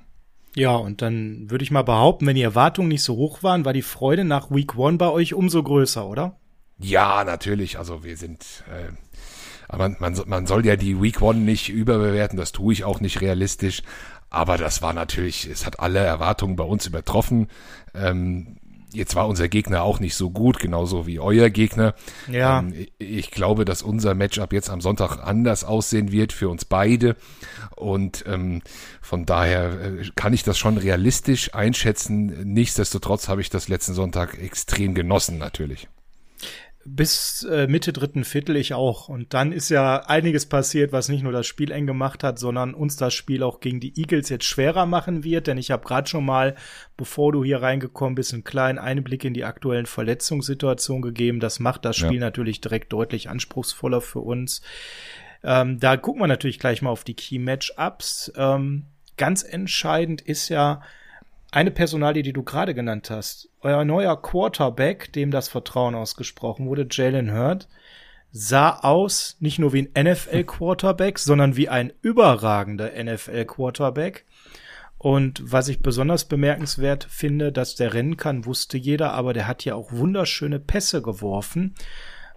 Ja, 0.56 0.74
und 0.74 1.02
dann 1.02 1.50
würde 1.50 1.64
ich 1.64 1.70
mal 1.70 1.82
behaupten, 1.82 2.26
wenn 2.26 2.34
die 2.34 2.42
Erwartungen 2.42 2.88
nicht 2.88 3.02
so 3.02 3.14
hoch 3.14 3.42
waren, 3.42 3.66
war 3.66 3.74
die 3.74 3.82
Freude 3.82 4.24
nach 4.24 4.50
Week 4.50 4.76
One 4.76 4.96
bei 4.96 5.10
euch 5.10 5.34
umso 5.34 5.62
größer, 5.62 6.06
oder? 6.06 6.40
Ja, 6.78 7.24
natürlich. 7.24 7.78
Also 7.78 8.04
wir 8.04 8.16
sind, 8.16 8.64
äh, 8.70 8.90
aber 9.68 9.90
man, 9.98 10.18
man 10.26 10.46
soll 10.46 10.64
ja 10.64 10.76
die 10.76 11.00
Week 11.00 11.20
One 11.20 11.40
nicht 11.40 11.68
überbewerten, 11.68 12.38
das 12.38 12.52
tue 12.52 12.72
ich 12.72 12.84
auch 12.84 13.00
nicht 13.00 13.20
realistisch. 13.20 13.82
Aber 14.30 14.56
das 14.56 14.80
war 14.80 14.94
natürlich, 14.94 15.46
es 15.46 15.66
hat 15.66 15.78
alle 15.78 16.00
Erwartungen 16.00 16.56
bei 16.56 16.64
uns 16.64 16.86
übertroffen. 16.86 17.48
Ähm, 17.94 18.56
Jetzt 18.92 19.14
war 19.14 19.28
unser 19.28 19.48
Gegner 19.48 19.82
auch 19.82 20.00
nicht 20.00 20.14
so 20.14 20.30
gut, 20.30 20.58
genauso 20.58 21.06
wie 21.06 21.18
euer 21.18 21.50
Gegner. 21.50 21.94
Ja. 22.30 22.60
Ähm, 22.60 22.86
ich 22.98 23.30
glaube, 23.30 23.64
dass 23.64 23.82
unser 23.82 24.14
Matchup 24.14 24.52
jetzt 24.52 24.70
am 24.70 24.80
Sonntag 24.80 25.18
anders 25.18 25.64
aussehen 25.64 26.12
wird 26.12 26.32
für 26.32 26.48
uns 26.48 26.64
beide. 26.64 27.16
Und 27.74 28.24
ähm, 28.26 28.62
von 29.02 29.26
daher 29.26 29.80
äh, 29.80 30.10
kann 30.14 30.32
ich 30.32 30.42
das 30.42 30.58
schon 30.58 30.78
realistisch 30.78 31.54
einschätzen. 31.54 32.52
Nichtsdestotrotz 32.52 33.28
habe 33.28 33.40
ich 33.40 33.50
das 33.50 33.68
letzten 33.68 33.94
Sonntag 33.94 34.38
extrem 34.38 34.94
genossen, 34.94 35.38
natürlich 35.38 35.88
bis 36.86 37.42
äh, 37.44 37.66
Mitte 37.66 37.92
dritten 37.92 38.24
Viertel 38.24 38.56
ich 38.56 38.72
auch. 38.72 39.08
Und 39.08 39.34
dann 39.34 39.52
ist 39.52 39.68
ja 39.68 40.06
einiges 40.06 40.46
passiert, 40.46 40.92
was 40.92 41.08
nicht 41.08 41.22
nur 41.22 41.32
das 41.32 41.46
Spiel 41.46 41.70
eng 41.70 41.86
gemacht 41.86 42.22
hat, 42.22 42.38
sondern 42.38 42.74
uns 42.74 42.96
das 42.96 43.12
Spiel 43.12 43.42
auch 43.42 43.60
gegen 43.60 43.80
die 43.80 43.98
Eagles 43.98 44.28
jetzt 44.28 44.44
schwerer 44.44 44.86
machen 44.86 45.24
wird. 45.24 45.46
Denn 45.48 45.58
ich 45.58 45.70
habe 45.70 45.84
gerade 45.84 46.08
schon 46.08 46.24
mal, 46.24 46.54
bevor 46.96 47.32
du 47.32 47.44
hier 47.44 47.60
reingekommen 47.60 48.14
bist, 48.14 48.32
einen 48.32 48.44
kleinen 48.44 48.78
Einblick 48.78 49.24
in 49.24 49.34
die 49.34 49.44
aktuellen 49.44 49.86
Verletzungssituationen 49.86 51.02
gegeben. 51.02 51.40
Das 51.40 51.60
macht 51.60 51.84
das 51.84 51.96
Spiel 51.96 52.14
ja. 52.14 52.20
natürlich 52.20 52.60
direkt 52.60 52.92
deutlich 52.92 53.28
anspruchsvoller 53.28 54.00
für 54.00 54.20
uns. 54.20 54.62
Ähm, 55.42 55.80
da 55.80 55.96
gucken 55.96 56.22
wir 56.22 56.28
natürlich 56.28 56.58
gleich 56.58 56.82
mal 56.82 56.90
auf 56.90 57.04
die 57.04 57.14
Key 57.14 57.38
Matchups. 57.38 58.32
Ähm, 58.36 58.86
ganz 59.16 59.42
entscheidend 59.42 60.20
ist 60.22 60.48
ja, 60.48 60.82
eine 61.50 61.70
Personalie, 61.70 62.22
die 62.22 62.32
du 62.32 62.42
gerade 62.42 62.74
genannt 62.74 63.10
hast, 63.10 63.48
euer 63.60 63.84
neuer 63.84 64.20
Quarterback, 64.20 65.12
dem 65.12 65.30
das 65.30 65.48
Vertrauen 65.48 65.94
ausgesprochen 65.94 66.66
wurde, 66.66 66.86
Jalen 66.90 67.32
Hurd, 67.32 67.68
sah 68.32 68.70
aus 68.80 69.36
nicht 69.40 69.58
nur 69.58 69.72
wie 69.72 69.88
ein 69.94 70.04
NFL-Quarterback, 70.04 71.18
sondern 71.18 71.56
wie 71.56 71.68
ein 71.68 71.92
überragender 72.02 72.90
NFL-Quarterback. 73.02 74.26
Und 74.98 75.40
was 75.44 75.68
ich 75.68 75.82
besonders 75.82 76.24
bemerkenswert 76.24 77.06
finde, 77.08 77.52
dass 77.52 77.76
der 77.76 77.94
rennen 77.94 78.16
kann, 78.16 78.44
wusste 78.44 78.78
jeder, 78.78 79.12
aber 79.12 79.32
der 79.32 79.46
hat 79.46 79.64
ja 79.64 79.74
auch 79.74 79.92
wunderschöne 79.92 80.58
Pässe 80.58 81.02
geworfen. 81.02 81.74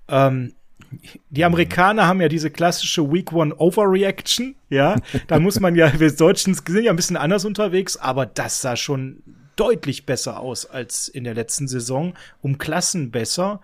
Ähm, 0.08 0.54
die 1.30 1.46
Amerikaner 1.46 2.08
haben 2.08 2.22
ja 2.22 2.28
diese 2.28 2.50
klassische 2.50 3.12
Week 3.12 3.32
One 3.32 3.56
Overreaction, 3.56 4.56
ja. 4.70 4.96
Da 5.28 5.40
muss 5.40 5.60
man 5.60 5.76
ja, 5.76 6.00
wir 6.00 6.12
Deutschen 6.12 6.54
sind 6.54 6.84
ja 6.84 6.92
ein 6.92 6.96
bisschen 6.96 7.18
anders 7.18 7.46
unterwegs, 7.46 7.98
aber 7.98 8.26
das 8.26 8.62
sah 8.62 8.76
schon 8.76 9.22
deutlich 9.56 10.06
besser 10.06 10.40
aus 10.40 10.66
als 10.66 11.10
in 11.10 11.26
der 11.26 11.34
letzten 11.34 11.68
Saison, 11.68 12.14
um 12.42 12.58
Klassen 12.58 13.12
besser. 13.12 13.60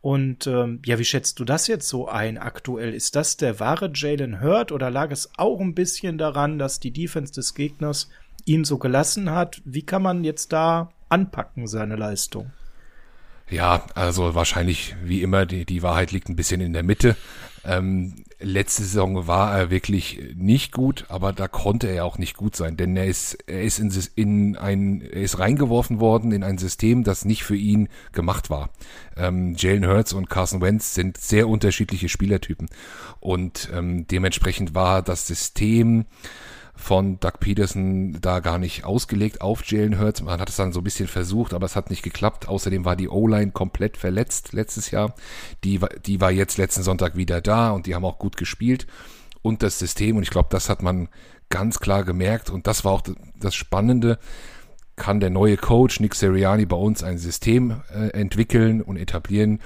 Und 0.00 0.46
ähm, 0.46 0.80
ja, 0.84 0.98
wie 0.98 1.04
schätzt 1.04 1.38
du 1.38 1.44
das 1.44 1.68
jetzt 1.68 1.88
so 1.88 2.08
ein 2.08 2.36
aktuell? 2.36 2.92
Ist 2.92 3.14
das 3.14 3.36
der 3.36 3.60
wahre 3.60 3.90
Jalen 3.94 4.40
Hurt 4.40 4.72
oder 4.72 4.90
lag 4.90 5.10
es 5.12 5.30
auch 5.36 5.60
ein 5.60 5.74
bisschen 5.74 6.18
daran, 6.18 6.58
dass 6.58 6.80
die 6.80 6.90
Defense 6.90 7.32
des 7.32 7.54
Gegners 7.54 8.08
ihn 8.44 8.64
so 8.64 8.78
gelassen 8.78 9.30
hat? 9.30 9.62
Wie 9.64 9.82
kann 9.82 10.02
man 10.02 10.24
jetzt 10.24 10.52
da 10.52 10.90
anpacken, 11.08 11.68
seine 11.68 11.96
Leistung? 11.96 12.50
Ja, 13.48 13.84
also 13.94 14.34
wahrscheinlich 14.34 14.96
wie 15.04 15.22
immer, 15.22 15.46
die, 15.46 15.64
die 15.64 15.82
Wahrheit 15.82 16.10
liegt 16.10 16.28
ein 16.28 16.36
bisschen 16.36 16.60
in 16.60 16.72
der 16.72 16.82
Mitte. 16.82 17.16
Ähm, 17.64 18.14
letzte 18.38 18.82
Saison 18.82 19.26
war 19.26 19.56
er 19.56 19.70
wirklich 19.70 20.20
nicht 20.34 20.72
gut, 20.72 21.04
aber 21.08 21.32
da 21.32 21.48
konnte 21.48 21.88
er 21.88 22.04
auch 22.04 22.18
nicht 22.18 22.36
gut 22.36 22.54
sein, 22.54 22.76
denn 22.76 22.96
er 22.96 23.06
ist, 23.06 23.34
er 23.46 23.62
ist 23.62 23.78
in, 23.78 23.92
in 24.14 24.56
ein, 24.56 25.00
er 25.00 25.22
ist 25.22 25.38
reingeworfen 25.38 26.00
worden 26.00 26.32
in 26.32 26.44
ein 26.44 26.58
System, 26.58 27.02
das 27.02 27.24
nicht 27.24 27.44
für 27.44 27.56
ihn 27.56 27.88
gemacht 28.12 28.50
war. 28.50 28.70
Ähm, 29.16 29.54
Jalen 29.56 29.86
Hurts 29.86 30.12
und 30.12 30.28
Carson 30.28 30.60
Wentz 30.60 30.94
sind 30.94 31.16
sehr 31.16 31.48
unterschiedliche 31.48 32.08
Spielertypen 32.08 32.68
und 33.20 33.70
ähm, 33.74 34.06
dementsprechend 34.06 34.74
war 34.74 35.02
das 35.02 35.26
System 35.26 36.04
von 36.76 37.18
Doug 37.20 37.40
Peterson 37.40 38.18
da 38.20 38.40
gar 38.40 38.58
nicht 38.58 38.84
ausgelegt 38.84 39.40
auf 39.40 39.64
Jalen 39.64 39.98
Hurts. 39.98 40.22
Man 40.22 40.40
hat 40.40 40.50
es 40.50 40.56
dann 40.56 40.72
so 40.72 40.80
ein 40.80 40.84
bisschen 40.84 41.08
versucht, 41.08 41.54
aber 41.54 41.66
es 41.66 41.74
hat 41.74 41.90
nicht 41.90 42.02
geklappt. 42.02 42.48
Außerdem 42.48 42.84
war 42.84 42.96
die 42.96 43.08
O-Line 43.08 43.52
komplett 43.52 43.96
verletzt 43.96 44.52
letztes 44.52 44.90
Jahr. 44.90 45.14
Die, 45.64 45.80
die 46.04 46.20
war 46.20 46.30
jetzt 46.30 46.58
letzten 46.58 46.82
Sonntag 46.82 47.16
wieder 47.16 47.40
da 47.40 47.70
und 47.70 47.86
die 47.86 47.94
haben 47.94 48.04
auch 48.04 48.18
gut 48.18 48.36
gespielt. 48.36 48.86
Und 49.42 49.62
das 49.62 49.78
System, 49.78 50.16
und 50.16 50.22
ich 50.22 50.30
glaube, 50.30 50.48
das 50.50 50.68
hat 50.68 50.82
man 50.82 51.08
ganz 51.48 51.80
klar 51.80 52.04
gemerkt 52.04 52.50
und 52.50 52.66
das 52.66 52.84
war 52.84 52.92
auch 52.92 53.02
das 53.38 53.54
Spannende, 53.54 54.18
kann 54.96 55.20
der 55.20 55.30
neue 55.30 55.56
Coach 55.56 56.00
Nick 56.00 56.14
Seriani 56.14 56.66
bei 56.66 56.76
uns 56.76 57.02
ein 57.02 57.18
System 57.18 57.82
äh, 57.94 58.08
entwickeln 58.08 58.82
und 58.82 58.96
etablieren, 58.96 59.60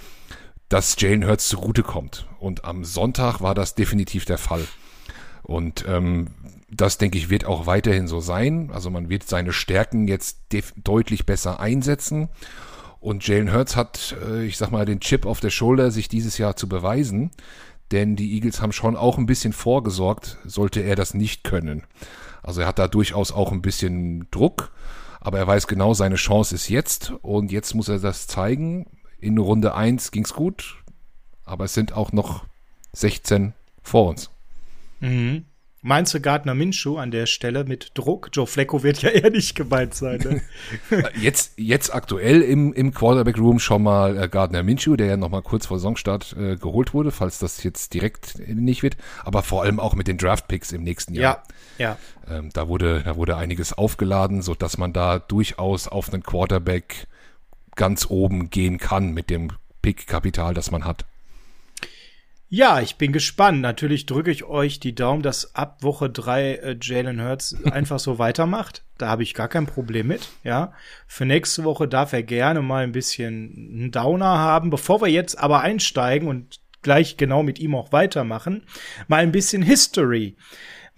das 0.69 0.97
Jalen 0.99 1.27
Hurts 1.27 1.49
zugute 1.49 1.83
kommt. 1.83 2.27
Und 2.39 2.65
am 2.65 2.85
Sonntag 2.85 3.41
war 3.41 3.55
das 3.55 3.75
definitiv 3.75 4.25
der 4.25 4.39
Fall. 4.39 4.67
Und 5.43 5.85
ähm, 5.89 6.29
das, 6.71 6.99
denke 6.99 7.19
ich, 7.19 7.31
wird 7.31 7.45
auch 7.45 7.67
weiterhin 7.67 8.07
so 8.07 8.21
sein. 8.21 8.71
Also 8.73 8.91
man 8.91 9.09
wird 9.09 9.29
seine 9.29 9.53
Stärken 9.53 10.07
jetzt 10.07 10.39
deutlich 10.77 11.27
besser 11.27 11.61
einsetzen. 11.61 12.29
Und 13.01 13.27
Jalen 13.27 13.53
Hurts 13.53 13.77
hat, 13.77 14.17
äh, 14.25 14.45
ich 14.45 14.57
sag 14.57 14.71
mal, 14.71 14.85
den 14.85 15.01
Chip 15.01 15.27
auf 15.27 15.41
der 15.41 15.51
Schulter, 15.51 15.91
sich 15.91 16.09
dieses 16.09 16.39
Jahr 16.39 16.57
zu 16.57 16.69
beweisen. 16.69 17.31
Denn 17.93 18.15
die 18.15 18.35
Eagles 18.35 18.61
haben 18.61 18.73
schon 18.73 18.97
auch 18.97 19.19
ein 19.19 19.27
bisschen 19.27 19.53
vorgesorgt, 19.53 20.39
sollte 20.45 20.81
er 20.81 20.95
das 20.95 21.15
nicht 21.15 21.43
können. 21.43 21.83
Also 22.43 22.61
er 22.61 22.69
hat 22.69 22.79
da 22.79 22.89
durchaus 22.89 23.33
auch 23.33 23.51
ein 23.53 23.63
bisschen 23.63 24.29
Druck, 24.31 24.71
aber 25.21 25.39
er 25.39 25.47
weiß 25.47 25.67
genau, 25.67 25.93
seine 25.93 26.15
Chance 26.15 26.55
ist 26.55 26.69
jetzt 26.69 27.13
und 27.23 27.51
jetzt 27.51 27.75
muss 27.75 27.89
er 27.89 27.99
das 27.99 28.27
zeigen. 28.27 28.87
In 29.19 29.39
Runde 29.39 29.75
1 29.75 30.13
ging's 30.13 30.33
gut, 30.33 30.77
aber 31.45 31.65
es 31.65 31.75
sind 31.75 31.93
auch 31.93 32.13
noch 32.13 32.45
16 32.93 33.55
vor 33.83 34.09
uns. 34.09 34.31
Mhm. 35.01 35.45
Meinst 35.83 36.13
du 36.13 36.21
Gardner 36.21 36.55
Minshew 36.55 36.99
an 36.99 37.11
der 37.11 37.25
Stelle 37.25 37.65
mit 37.65 37.93
Druck? 37.95 38.29
Joe 38.35 38.47
Flecko 38.47 38.83
wird 38.83 39.01
ja 39.01 39.09
eher 39.09 39.31
nicht 39.31 39.55
gemeint 39.55 39.95
sein. 39.95 40.19
Ne? 40.91 41.05
jetzt, 41.21 41.55
jetzt 41.57 41.95
aktuell 41.95 42.43
im, 42.43 42.75
im 42.75 42.93
Quarterback 42.93 43.39
Room 43.39 43.59
schon 43.59 43.83
mal 43.83 44.23
äh, 44.23 44.29
Gardner 44.29 44.63
Minshew, 44.63 44.97
der 44.97 45.07
ja 45.07 45.17
noch 45.17 45.31
mal 45.31 45.41
kurz 45.41 45.67
vor 45.67 45.79
Saisonstart 45.79 46.37
äh, 46.39 46.57
geholt 46.57 46.93
wurde, 46.93 47.11
falls 47.11 47.39
das 47.39 47.63
jetzt 47.63 47.95
direkt 47.95 48.39
nicht 48.47 48.83
wird. 48.83 48.99
Aber 49.25 49.43
vor 49.43 49.63
allem 49.63 49.81
auch 49.81 49.95
mit 49.95 50.07
den 50.07 50.19
Draft 50.19 50.49
Picks 50.49 50.73
im 50.73 50.83
nächsten 50.83 51.15
Jahr. 51.15 51.45
Ja, 51.79 51.97
ja. 52.29 52.37
Ähm, 52.39 52.51
da 52.53 52.69
wurde, 52.69 53.03
da 53.03 53.17
wurde 53.17 53.39
einiges 53.39 53.73
aufgeladen, 53.73 54.43
so 54.43 54.55
dass 54.55 54.77
man 54.77 54.93
da 54.93 55.19
durchaus 55.19 55.89
auf 55.89 56.13
einen 56.13 56.23
Quarterback 56.23 57.07
ganz 57.75 58.07
oben 58.11 58.51
gehen 58.51 58.77
kann 58.77 59.13
mit 59.13 59.31
dem 59.31 59.53
Pick-Kapital, 59.81 60.53
das 60.53 60.71
man 60.71 60.85
hat. 60.85 61.07
Ja, 62.53 62.81
ich 62.81 62.97
bin 62.97 63.13
gespannt. 63.13 63.61
Natürlich 63.61 64.07
drücke 64.07 64.33
ich 64.33 64.43
euch 64.43 64.81
die 64.81 64.93
Daumen, 64.93 65.23
dass 65.23 65.55
ab 65.55 65.85
Woche 65.85 66.11
drei 66.11 66.55
äh, 66.57 66.77
Jalen 66.81 67.23
Hurts 67.23 67.57
einfach 67.71 68.01
so 68.01 68.19
weitermacht. 68.19 68.83
Da 68.99 69.07
habe 69.07 69.23
ich 69.23 69.35
gar 69.35 69.47
kein 69.47 69.67
Problem 69.67 70.09
mit. 70.09 70.29
Ja, 70.43 70.73
für 71.07 71.25
nächste 71.25 71.63
Woche 71.63 71.87
darf 71.87 72.13
er 72.13 72.25
gerne 72.25 72.61
mal 72.61 72.83
ein 72.83 72.91
bisschen 72.91 73.71
einen 73.73 73.91
Downer 73.93 74.39
haben. 74.39 74.71
Bevor 74.71 75.01
wir 75.01 75.07
jetzt 75.07 75.39
aber 75.39 75.61
einsteigen 75.61 76.27
und 76.27 76.59
gleich 76.83 77.17
genau 77.17 77.45
mit 77.45 77.61
ihm 77.61 77.77
auch 77.77 77.93
weitermachen, 77.93 78.65
mal 79.07 79.19
ein 79.19 79.31
bisschen 79.33 79.63
History. 79.63 80.35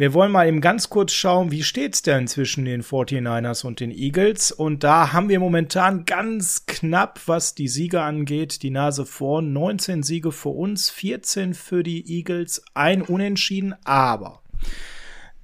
Wir 0.02 0.14
wollen 0.14 0.32
mal 0.32 0.48
eben 0.48 0.60
ganz 0.60 0.90
kurz 0.90 1.12
schauen, 1.12 1.52
wie 1.52 1.62
steht's 1.62 2.02
denn 2.02 2.26
zwischen 2.26 2.64
den 2.64 2.82
49ers 2.82 3.64
und 3.64 3.78
den 3.78 3.92
Eagles? 3.92 4.50
Und 4.50 4.82
da 4.82 5.12
haben 5.12 5.28
wir 5.28 5.38
momentan 5.38 6.06
ganz 6.06 6.66
knapp, 6.66 7.20
was 7.26 7.54
die 7.54 7.68
Siege 7.68 8.02
angeht, 8.02 8.64
die 8.64 8.70
Nase 8.70 9.06
vor. 9.06 9.42
19 9.42 10.02
Siege 10.02 10.32
für 10.32 10.48
uns, 10.48 10.90
14 10.90 11.54
für 11.54 11.84
die 11.84 12.16
Eagles, 12.16 12.64
ein 12.74 13.02
Unentschieden, 13.02 13.76
aber 13.84 14.42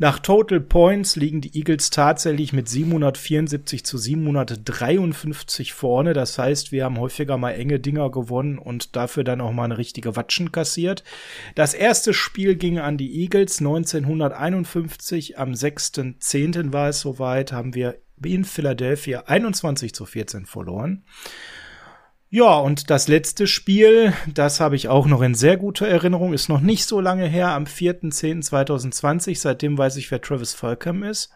nach 0.00 0.20
Total 0.20 0.60
Points 0.60 1.16
liegen 1.16 1.40
die 1.40 1.56
Eagles 1.56 1.90
tatsächlich 1.90 2.52
mit 2.52 2.68
774 2.68 3.84
zu 3.84 3.98
753 3.98 5.72
vorne. 5.72 6.12
Das 6.12 6.38
heißt, 6.38 6.70
wir 6.70 6.84
haben 6.84 7.00
häufiger 7.00 7.36
mal 7.36 7.50
enge 7.50 7.80
Dinger 7.80 8.08
gewonnen 8.08 8.58
und 8.58 8.94
dafür 8.94 9.24
dann 9.24 9.40
auch 9.40 9.52
mal 9.52 9.64
eine 9.64 9.76
richtige 9.76 10.14
Watschen 10.14 10.52
kassiert. 10.52 11.02
Das 11.56 11.74
erste 11.74 12.14
Spiel 12.14 12.54
ging 12.54 12.78
an 12.78 12.96
die 12.96 13.22
Eagles 13.22 13.58
1951. 13.58 15.36
Am 15.36 15.50
6.10. 15.50 16.72
war 16.72 16.90
es 16.90 17.00
soweit, 17.00 17.50
haben 17.50 17.74
wir 17.74 17.98
in 18.22 18.44
Philadelphia 18.44 19.24
21 19.26 19.94
zu 19.94 20.06
14 20.06 20.46
verloren. 20.46 21.02
Ja, 22.30 22.58
und 22.58 22.90
das 22.90 23.08
letzte 23.08 23.46
Spiel, 23.46 24.12
das 24.26 24.60
habe 24.60 24.76
ich 24.76 24.88
auch 24.88 25.06
noch 25.06 25.22
in 25.22 25.34
sehr 25.34 25.56
guter 25.56 25.88
Erinnerung, 25.88 26.34
ist 26.34 26.50
noch 26.50 26.60
nicht 26.60 26.84
so 26.84 27.00
lange 27.00 27.26
her, 27.26 27.48
am 27.52 27.64
4.10.2020. 27.64 29.38
Seitdem 29.38 29.78
weiß 29.78 29.96
ich, 29.96 30.10
wer 30.10 30.20
Travis 30.20 30.52
Falcom 30.52 31.04
ist. 31.04 31.30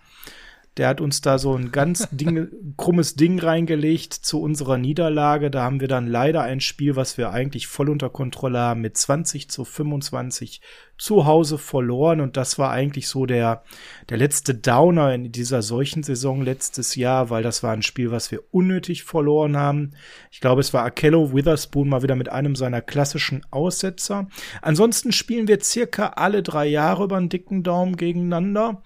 Der 0.77 0.89
hat 0.89 1.01
uns 1.01 1.21
da 1.21 1.39
so 1.39 1.55
ein 1.55 1.71
ganz 1.71 2.09
Ding, 2.13 2.49
krummes 2.77 3.15
Ding 3.15 3.39
reingelegt 3.39 4.13
zu 4.15 4.41
unserer 4.41 4.79
Niederlage. 4.79 5.51
Da 5.51 5.63
haben 5.63 5.81
wir 5.81 5.89
dann 5.89 6.07
leider 6.07 6.43
ein 6.43 6.61
Spiel, 6.61 6.97
was 6.97 7.19
wir 7.19 7.31
eigentlich 7.31 7.67
voll 7.67 7.91
unter 7.91 8.11
Kontrolle 8.11 8.59
haben, 8.59 8.81
mit 8.81 8.97
20 8.97 9.51
zu 9.51 9.65
25 9.65 10.61
zu 11.03 11.27
Hause 11.27 11.59
verloren. 11.59 12.21
Und 12.21 12.37
das 12.37 12.59
war 12.59 12.71
eigentlich 12.71 13.09
so 13.09 13.27
der, 13.27 13.65
der 14.09 14.19
letzte 14.19 14.55
Downer 14.55 15.13
in 15.13 15.33
dieser 15.33 15.61
solchen 15.61 16.03
Saison 16.03 16.43
letztes 16.43 16.95
Jahr, 16.95 17.29
weil 17.29 17.43
das 17.43 17.63
war 17.63 17.73
ein 17.73 17.83
Spiel, 17.83 18.11
was 18.11 18.31
wir 18.31 18.41
unnötig 18.53 19.03
verloren 19.03 19.57
haben. 19.57 19.93
Ich 20.31 20.41
glaube, 20.41 20.61
es 20.61 20.73
war 20.73 20.85
Akello 20.85 21.35
Witherspoon 21.35 21.89
mal 21.89 22.03
wieder 22.03 22.15
mit 22.15 22.29
einem 22.29 22.55
seiner 22.55 22.81
klassischen 22.81 23.45
Aussetzer. 23.51 24.29
Ansonsten 24.61 25.11
spielen 25.11 25.49
wir 25.49 25.61
circa 25.61 26.11
alle 26.11 26.43
drei 26.43 26.67
Jahre 26.67 27.05
über 27.05 27.17
einen 27.17 27.29
dicken 27.29 27.65
Daumen 27.65 27.97
gegeneinander 27.97 28.83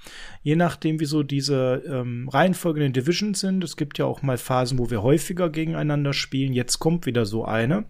je 0.47 0.55
nachdem, 0.55 1.01
wie 1.01 1.07
so 1.07 1.25
diese 1.25 1.83
ähm, 1.89 2.29
Reihenfolge 2.29 2.79
in 2.79 2.93
den 2.93 3.03
Divisions 3.03 3.41
sind. 3.41 3.65
Es 3.65 3.77
gibt 3.77 3.99
ja 3.99 4.05
auch 4.05 4.23
mal 4.23 4.39
Phasen, 4.39 4.79
wo 4.79 4.91
wir 4.91 5.03
häufiger 5.03 5.51
gegeneinander 5.51 6.13
spielen. 6.13 6.53
Jetzt 6.53 6.79
kommt 6.79 7.05
wieder 7.05 7.27
so 7.27 7.45
eine. 7.45 7.87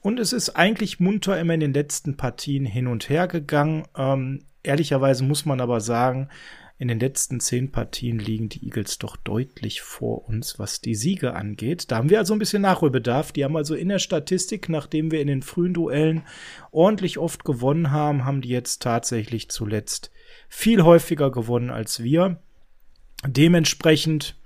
Und 0.00 0.18
es 0.18 0.32
ist 0.32 0.56
eigentlich 0.56 0.98
munter 0.98 1.38
immer 1.38 1.52
in 1.52 1.60
den 1.60 1.74
letzten 1.74 2.16
Partien 2.16 2.64
hin 2.64 2.86
und 2.86 3.10
her 3.10 3.28
gegangen. 3.28 3.84
Ähm, 3.94 4.46
ehrlicherweise 4.62 5.24
muss 5.24 5.44
man 5.44 5.60
aber 5.60 5.82
sagen, 5.82 6.30
in 6.78 6.88
den 6.88 7.00
letzten 7.00 7.38
zehn 7.38 7.70
Partien 7.70 8.18
liegen 8.18 8.48
die 8.48 8.64
Eagles 8.64 8.96
doch 8.96 9.18
deutlich 9.18 9.82
vor 9.82 10.26
uns, 10.26 10.58
was 10.58 10.80
die 10.80 10.94
Siege 10.94 11.34
angeht. 11.34 11.90
Da 11.90 11.98
haben 11.98 12.08
wir 12.08 12.18
also 12.18 12.32
ein 12.32 12.38
bisschen 12.38 12.62
Nachholbedarf. 12.62 13.32
Die 13.32 13.44
haben 13.44 13.58
also 13.58 13.74
in 13.74 13.90
der 13.90 13.98
Statistik, 13.98 14.70
nachdem 14.70 15.10
wir 15.10 15.20
in 15.20 15.28
den 15.28 15.42
frühen 15.42 15.74
Duellen 15.74 16.22
ordentlich 16.70 17.18
oft 17.18 17.44
gewonnen 17.44 17.90
haben, 17.90 18.24
haben 18.24 18.40
die 18.40 18.48
jetzt 18.48 18.80
tatsächlich 18.80 19.50
zuletzt 19.50 20.10
viel 20.50 20.82
häufiger 20.82 21.30
gewonnen 21.30 21.70
als 21.70 22.02
wir. 22.02 22.42
Dementsprechend 23.24 24.36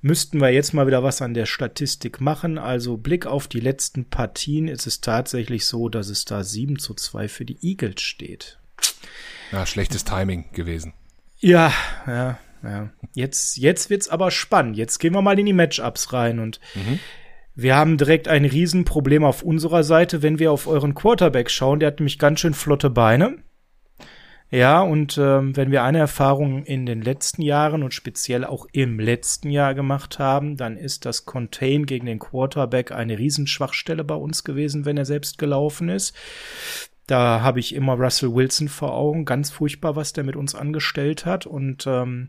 müssten 0.00 0.40
wir 0.40 0.50
jetzt 0.50 0.74
mal 0.74 0.86
wieder 0.86 1.02
was 1.02 1.22
an 1.22 1.34
der 1.34 1.46
Statistik 1.46 2.20
machen. 2.20 2.58
Also 2.58 2.96
Blick 2.96 3.26
auf 3.26 3.48
die 3.48 3.58
letzten 3.58 4.04
Partien 4.04 4.68
ist 4.68 4.86
es 4.86 5.00
tatsächlich 5.00 5.66
so, 5.66 5.88
dass 5.88 6.08
es 6.08 6.24
da 6.24 6.44
7 6.44 6.78
zu 6.78 6.94
2 6.94 7.28
für 7.28 7.44
die 7.44 7.58
Eagles 7.62 8.02
steht. 8.02 8.58
Ja, 9.50 9.66
schlechtes 9.66 10.04
Timing 10.04 10.52
gewesen. 10.52 10.92
Ja, 11.38 11.72
ja. 12.06 12.38
Ja. 12.62 12.90
Jetzt, 13.14 13.56
jetzt 13.56 13.88
wird's 13.88 14.08
aber 14.08 14.30
spannend. 14.30 14.76
Jetzt 14.76 14.98
gehen 14.98 15.14
wir 15.14 15.22
mal 15.22 15.38
in 15.38 15.46
die 15.46 15.52
Matchups 15.52 16.12
rein 16.12 16.40
und 16.40 16.60
mhm. 16.74 16.98
wir 17.54 17.76
haben 17.76 17.96
direkt 17.96 18.26
ein 18.26 18.44
Riesenproblem 18.44 19.24
auf 19.24 19.42
unserer 19.42 19.84
Seite, 19.84 20.22
wenn 20.22 20.40
wir 20.40 20.50
auf 20.50 20.66
euren 20.66 20.94
Quarterback 20.94 21.50
schauen. 21.50 21.78
Der 21.78 21.86
hat 21.86 22.00
nämlich 22.00 22.18
ganz 22.18 22.40
schön 22.40 22.54
flotte 22.54 22.90
Beine. 22.90 23.38
Ja, 24.50 24.80
und 24.80 25.18
ähm, 25.18 25.54
wenn 25.56 25.70
wir 25.70 25.82
eine 25.82 25.98
Erfahrung 25.98 26.64
in 26.64 26.86
den 26.86 27.02
letzten 27.02 27.42
Jahren 27.42 27.82
und 27.82 27.92
speziell 27.92 28.46
auch 28.46 28.66
im 28.72 28.98
letzten 28.98 29.50
Jahr 29.50 29.74
gemacht 29.74 30.18
haben, 30.18 30.56
dann 30.56 30.78
ist 30.78 31.04
das 31.04 31.26
Contain 31.26 31.84
gegen 31.84 32.06
den 32.06 32.18
Quarterback 32.18 32.90
eine 32.90 33.18
Riesenschwachstelle 33.18 34.04
bei 34.04 34.14
uns 34.14 34.44
gewesen, 34.44 34.86
wenn 34.86 34.96
er 34.96 35.04
selbst 35.04 35.36
gelaufen 35.36 35.90
ist. 35.90 36.14
Da 37.08 37.40
habe 37.40 37.58
ich 37.58 37.74
immer 37.74 37.94
Russell 37.94 38.34
Wilson 38.34 38.68
vor 38.68 38.92
Augen. 38.92 39.24
Ganz 39.24 39.48
furchtbar, 39.48 39.96
was 39.96 40.12
der 40.12 40.24
mit 40.24 40.36
uns 40.36 40.54
angestellt 40.54 41.24
hat. 41.24 41.46
Und 41.46 41.86
ähm, 41.86 42.28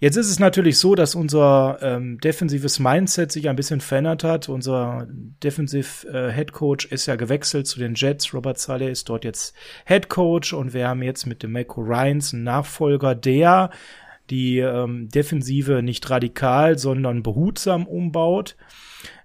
jetzt 0.00 0.16
ist 0.16 0.28
es 0.28 0.38
natürlich 0.38 0.76
so, 0.76 0.94
dass 0.94 1.14
unser 1.14 1.78
ähm, 1.80 2.18
defensives 2.20 2.78
Mindset 2.78 3.32
sich 3.32 3.48
ein 3.48 3.56
bisschen 3.56 3.80
verändert 3.80 4.24
hat. 4.24 4.50
Unser 4.50 5.06
Defensive 5.42 6.06
äh, 6.08 6.30
Head 6.30 6.52
Coach 6.52 6.84
ist 6.84 7.06
ja 7.06 7.16
gewechselt 7.16 7.66
zu 7.66 7.78
den 7.78 7.94
Jets. 7.94 8.34
Robert 8.34 8.58
Saleh 8.58 8.90
ist 8.90 9.08
dort 9.08 9.24
jetzt 9.24 9.56
Head 9.86 10.10
Coach 10.10 10.52
und 10.52 10.74
wir 10.74 10.88
haben 10.88 11.02
jetzt 11.02 11.24
mit 11.24 11.42
dem 11.42 11.52
Mako 11.52 11.80
Ryans 11.80 12.34
einen 12.34 12.44
Nachfolger, 12.44 13.14
der 13.14 13.70
die 14.28 14.58
ähm, 14.58 15.08
Defensive 15.08 15.82
nicht 15.82 16.10
radikal, 16.10 16.76
sondern 16.76 17.22
behutsam 17.22 17.86
umbaut. 17.86 18.56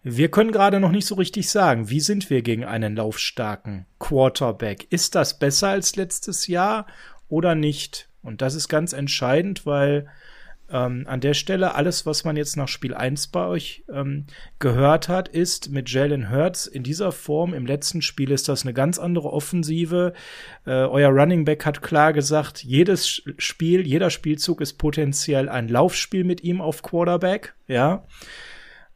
Wir 0.03 0.29
können 0.29 0.51
gerade 0.51 0.81
noch 0.81 0.91
nicht 0.91 1.07
so 1.07 1.15
richtig 1.15 1.49
sagen, 1.49 1.89
wie 1.89 2.01
sind 2.01 2.29
wir 2.29 2.41
gegen 2.41 2.65
einen 2.65 2.97
laufstarken 2.97 3.85
Quarterback? 3.99 4.85
Ist 4.89 5.15
das 5.15 5.39
besser 5.39 5.69
als 5.69 5.95
letztes 5.95 6.47
Jahr 6.47 6.87
oder 7.29 7.55
nicht? 7.55 8.09
Und 8.21 8.41
das 8.41 8.53
ist 8.53 8.67
ganz 8.67 8.91
entscheidend, 8.91 9.65
weil 9.65 10.07
ähm, 10.69 11.05
an 11.07 11.21
der 11.21 11.33
Stelle 11.33 11.75
alles, 11.75 12.05
was 12.05 12.25
man 12.25 12.35
jetzt 12.35 12.57
nach 12.57 12.67
Spiel 12.67 12.93
1 12.93 13.27
bei 13.27 13.45
euch 13.45 13.85
ähm, 13.89 14.25
gehört 14.59 15.07
hat, 15.07 15.29
ist 15.29 15.69
mit 15.69 15.89
Jalen 15.89 16.29
Hurts 16.29 16.67
in 16.67 16.83
dieser 16.83 17.13
Form. 17.13 17.53
Im 17.53 17.65
letzten 17.65 18.01
Spiel 18.01 18.31
ist 18.31 18.49
das 18.49 18.63
eine 18.63 18.73
ganz 18.73 18.99
andere 18.99 19.31
Offensive. 19.31 20.11
Äh, 20.65 20.71
euer 20.71 21.11
Running 21.11 21.45
Back 21.45 21.65
hat 21.65 21.81
klar 21.81 22.11
gesagt, 22.11 22.61
jedes 22.61 23.23
Spiel, 23.37 23.87
jeder 23.87 24.09
Spielzug 24.09 24.59
ist 24.59 24.73
potenziell 24.73 25.47
ein 25.47 25.69
Laufspiel 25.69 26.25
mit 26.25 26.43
ihm 26.43 26.59
auf 26.59 26.81
Quarterback. 26.81 27.53
Ja. 27.67 28.05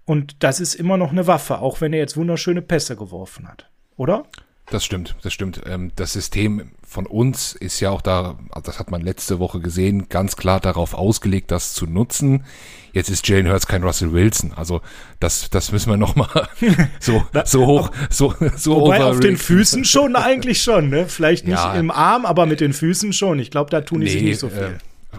Und 0.08 0.38
das 0.40 0.62
ist 0.62 0.74
immer 0.74 0.96
noch 0.96 1.12
eine 1.12 1.28
Waffe, 1.28 1.60
auch 1.60 1.82
wenn 1.82 1.92
er 1.92 2.00
jetzt 2.00 2.16
wunderschöne 2.16 2.62
Pässe 2.62 2.96
geworfen 2.96 3.46
hat. 3.46 3.70
Oder? 3.98 4.24
Das 4.70 4.86
stimmt, 4.86 5.16
das 5.22 5.34
stimmt. 5.34 5.62
Ähm, 5.66 5.92
das 5.98 6.14
System 6.14 6.72
von 6.82 7.06
uns 7.06 7.54
ist 7.54 7.82
ja 7.82 7.90
auch 7.90 8.02
da, 8.02 8.40
das 8.64 8.80
hat 8.80 8.90
man 8.90 9.02
letzte 9.02 9.40
Woche 9.40 9.60
gesehen, 9.60 10.08
ganz 10.08 10.38
klar 10.38 10.62
darauf 10.62 10.94
ausgelegt, 10.94 11.52
das 11.52 11.74
zu 11.74 11.88
nutzen. 11.88 12.46
Jetzt 12.94 13.10
ist 13.10 13.28
Jalen 13.28 13.50
Hurts 13.50 13.68
kein 13.68 13.84
Russell 13.84 14.14
Wilson, 14.14 14.54
also 14.54 14.82
das, 15.20 15.50
das 15.50 15.74
müssen 15.74 15.90
wir 15.90 15.98
noch 15.98 16.16
mal 16.16 16.48
so, 17.02 17.26
so 17.44 17.66
hoch, 17.66 17.92
so, 18.10 18.34
so 18.56 18.82
Wobei 18.82 19.04
auf 19.04 19.20
den 19.20 19.36
Füßen 19.36 19.84
schon 19.84 20.16
eigentlich 20.16 20.62
schon, 20.62 20.90
ne? 20.90 21.08
Vielleicht 21.08 21.46
nicht 21.46 21.58
ja. 21.58 21.74
im 21.74 21.92
Arm, 21.92 22.26
aber 22.26 22.46
mit 22.46 22.62
den 22.62 22.72
Füßen 22.72 23.12
schon. 23.12 23.40
Ich 23.40 23.52
glaube, 23.52 23.70
da 23.70 23.82
tun 23.82 24.00
die 24.00 24.06
nee, 24.06 24.12
sich 24.14 24.22
nicht 24.22 24.40
so 24.40 24.50
viel. 24.50 24.78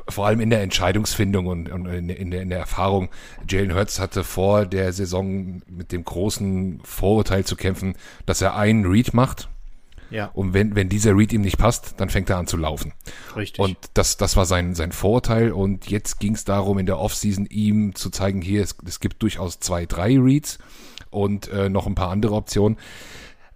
Vor 0.09 0.27
allem 0.27 0.41
in 0.41 0.51
der 0.51 0.63
Entscheidungsfindung 0.63 1.47
und, 1.47 1.71
und 1.71 1.87
in, 1.87 2.09
in, 2.09 2.31
der, 2.31 2.43
in, 2.43 2.51
der, 2.51 2.59
Erfahrung. 2.59 3.09
Jalen 3.49 3.75
Hurts 3.75 4.01
hatte 4.01 4.25
vor 4.25 4.67
der 4.67 4.93
Saison 4.93 5.63
mit 5.67 5.93
dem 5.93 6.05
großen 6.05 6.81
Vorurteil 6.85 7.45
zu 7.45 7.57
kämpfen, 7.57 7.95
dass 8.27 8.43
er 8.43 8.57
einen 8.57 8.87
Read 8.87 9.15
macht. 9.15 9.49
Ja. 10.11 10.31
Und 10.33 10.55
wenn, 10.55 10.75
wenn 10.75 10.89
dieser 10.89 11.17
Read 11.17 11.33
ihm 11.33 11.43
nicht 11.43 11.59
passt, 11.59 11.95
dann 11.99 12.09
fängt 12.09 12.31
er 12.31 12.39
an 12.39 12.47
zu 12.47 12.57
laufen. 12.57 12.93
Richtig. 13.37 13.61
Und 13.61 13.77
das, 13.95 14.17
das 14.17 14.37
war 14.37 14.47
sein, 14.47 14.75
sein 14.75 14.93
Vorurteil. 14.93 15.53
Und 15.53 15.91
jetzt 15.91 16.19
ging 16.19 16.35
es 16.35 16.45
darum, 16.45 16.79
in 16.79 16.87
der 16.87 16.99
Offseason 16.99 17.47
ihm 17.47 17.95
zu 17.95 18.11
zeigen, 18.11 18.41
hier, 18.41 18.63
es, 18.63 18.77
es 18.87 19.01
gibt 19.01 19.23
durchaus 19.23 19.61
zwei, 19.61 19.87
drei 19.87 20.19
Reads 20.19 20.59
und 21.11 21.49
äh, 21.49 21.69
noch 21.69 21.87
ein 21.87 21.95
paar 21.95 22.11
andere 22.11 22.35
Optionen. 22.35 22.79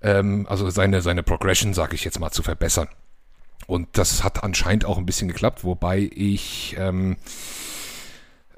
Ähm, 0.02 0.46
also 0.48 0.68
seine, 0.70 1.00
seine 1.00 1.22
Progression, 1.22 1.74
sage 1.74 1.94
ich 1.94 2.04
jetzt 2.04 2.20
mal, 2.20 2.30
zu 2.30 2.42
verbessern. 2.42 2.88
Und 3.66 3.88
das 3.92 4.24
hat 4.24 4.42
anscheinend 4.42 4.84
auch 4.84 4.98
ein 4.98 5.06
bisschen 5.06 5.28
geklappt, 5.28 5.64
wobei 5.64 6.10
ich 6.14 6.76
ähm, 6.78 7.16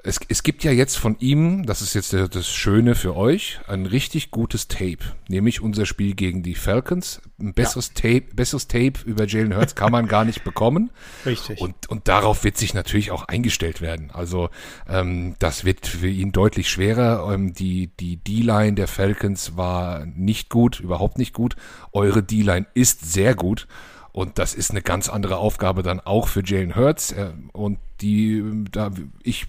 es, 0.05 0.19
es 0.27 0.43
gibt 0.43 0.63
ja 0.63 0.71
jetzt 0.71 0.97
von 0.97 1.17
ihm, 1.19 1.65
das 1.65 1.81
ist 1.81 1.95
jetzt 1.95 2.13
das 2.13 2.47
Schöne 2.47 2.93
für 2.93 3.15
euch, 3.15 3.59
ein 3.67 3.87
richtig 3.87 4.29
gutes 4.29 4.67
Tape, 4.67 4.99
nämlich 5.27 5.61
unser 5.61 5.87
Spiel 5.87 6.13
gegen 6.13 6.43
die 6.43 6.53
Falcons. 6.53 7.21
Ein 7.39 7.53
besseres 7.53 7.91
ja. 7.95 8.01
Tape, 8.01 8.35
besseres 8.35 8.67
Tape 8.67 8.93
über 9.05 9.25
Jalen 9.25 9.55
Hurts 9.55 9.73
kann 9.73 9.91
man 9.91 10.07
gar 10.07 10.23
nicht 10.23 10.43
bekommen. 10.43 10.91
Richtig. 11.25 11.59
Und, 11.59 11.89
und 11.89 12.07
darauf 12.07 12.43
wird 12.43 12.57
sich 12.57 12.75
natürlich 12.75 13.09
auch 13.09 13.23
eingestellt 13.27 13.81
werden. 13.81 14.11
Also 14.11 14.49
ähm, 14.87 15.35
das 15.39 15.65
wird 15.65 15.87
für 15.87 16.07
ihn 16.07 16.31
deutlich 16.31 16.69
schwerer. 16.69 17.33
Ähm, 17.33 17.53
die 17.53 17.87
die 17.99 18.17
D-Line 18.17 18.73
der 18.73 18.87
Falcons 18.87 19.57
war 19.57 20.05
nicht 20.05 20.49
gut, 20.49 20.79
überhaupt 20.79 21.17
nicht 21.17 21.33
gut. 21.33 21.55
Eure 21.91 22.21
D-Line 22.21 22.67
ist 22.75 23.11
sehr 23.11 23.33
gut. 23.33 23.67
Und 24.15 24.39
das 24.39 24.53
ist 24.53 24.71
eine 24.71 24.81
ganz 24.81 25.09
andere 25.09 25.35
Aufgabe 25.35 25.83
dann 25.83 25.99
auch 25.99 26.29
für 26.29 26.41
Jalen 26.41 26.77
Hurts. 26.77 27.11
Äh, 27.11 27.33
und 27.51 27.79
die, 27.99 28.41
da, 28.71 28.91
ich 29.21 29.47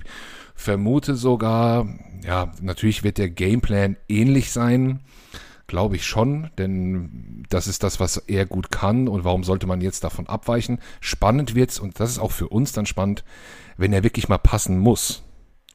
vermute 0.57 1.15
sogar, 1.15 1.87
ja, 2.25 2.53
natürlich 2.61 3.05
wird 3.05 3.19
der 3.19 3.31
Gameplan 3.31 3.97
ähnlich 4.09 4.51
sein. 4.51 4.99
Glaube 5.69 5.95
ich 5.95 6.05
schon, 6.05 6.51
denn 6.59 7.45
das 7.49 7.69
ist 7.69 7.85
das, 7.85 8.01
was 8.01 8.17
er 8.17 8.45
gut 8.45 8.73
kann 8.73 9.07
und 9.07 9.23
warum 9.23 9.45
sollte 9.45 9.69
man 9.69 9.81
jetzt 9.81 10.03
davon 10.03 10.27
abweichen? 10.27 10.81
Spannend 11.01 11.55
wird's 11.55 11.79
und 11.79 12.01
das 12.01 12.11
ist 12.11 12.19
auch 12.19 12.33
für 12.33 12.49
uns 12.49 12.73
dann 12.73 12.87
spannend, 12.87 13.23
wenn 13.77 13.93
er 13.93 14.03
wirklich 14.03 14.29
mal 14.29 14.39
passen 14.39 14.79
muss 14.79 15.23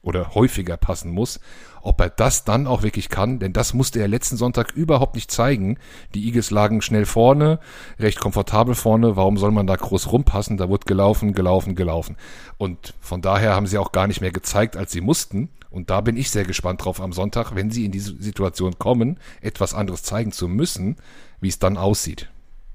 oder 0.02 0.34
häufiger 0.34 0.76
passen 0.76 1.10
muss 1.12 1.40
ob 1.82 2.00
er 2.00 2.10
das 2.10 2.44
dann 2.44 2.66
auch 2.66 2.82
wirklich 2.82 3.08
kann, 3.08 3.38
denn 3.38 3.52
das 3.52 3.74
musste 3.74 4.00
er 4.00 4.08
letzten 4.08 4.36
Sonntag 4.36 4.72
überhaupt 4.72 5.16
nicht 5.16 5.30
zeigen. 5.30 5.78
Die 6.14 6.24
Eagles 6.24 6.50
lagen 6.50 6.80
schnell 6.80 7.04
vorne, 7.04 7.58
recht 7.98 8.20
komfortabel 8.20 8.74
vorne. 8.74 9.16
Warum 9.16 9.36
soll 9.36 9.50
man 9.50 9.66
da 9.66 9.76
groß 9.76 10.12
rumpassen? 10.12 10.56
Da 10.56 10.68
wurde 10.68 10.86
gelaufen, 10.86 11.34
gelaufen, 11.34 11.74
gelaufen. 11.74 12.16
Und 12.56 12.94
von 13.00 13.20
daher 13.20 13.54
haben 13.54 13.66
sie 13.66 13.78
auch 13.78 13.92
gar 13.92 14.06
nicht 14.06 14.20
mehr 14.20 14.32
gezeigt, 14.32 14.76
als 14.76 14.92
sie 14.92 15.00
mussten. 15.00 15.50
Und 15.70 15.90
da 15.90 16.00
bin 16.00 16.16
ich 16.16 16.30
sehr 16.30 16.44
gespannt 16.44 16.84
drauf 16.84 17.00
am 17.00 17.12
Sonntag, 17.12 17.54
wenn 17.54 17.70
sie 17.70 17.84
in 17.84 17.92
diese 17.92 18.14
Situation 18.22 18.78
kommen, 18.78 19.18
etwas 19.40 19.74
anderes 19.74 20.02
zeigen 20.02 20.30
zu 20.30 20.46
müssen, 20.46 20.96
wie 21.40 21.48
es 21.48 21.58
dann 21.58 21.76
aussieht. 21.76 22.28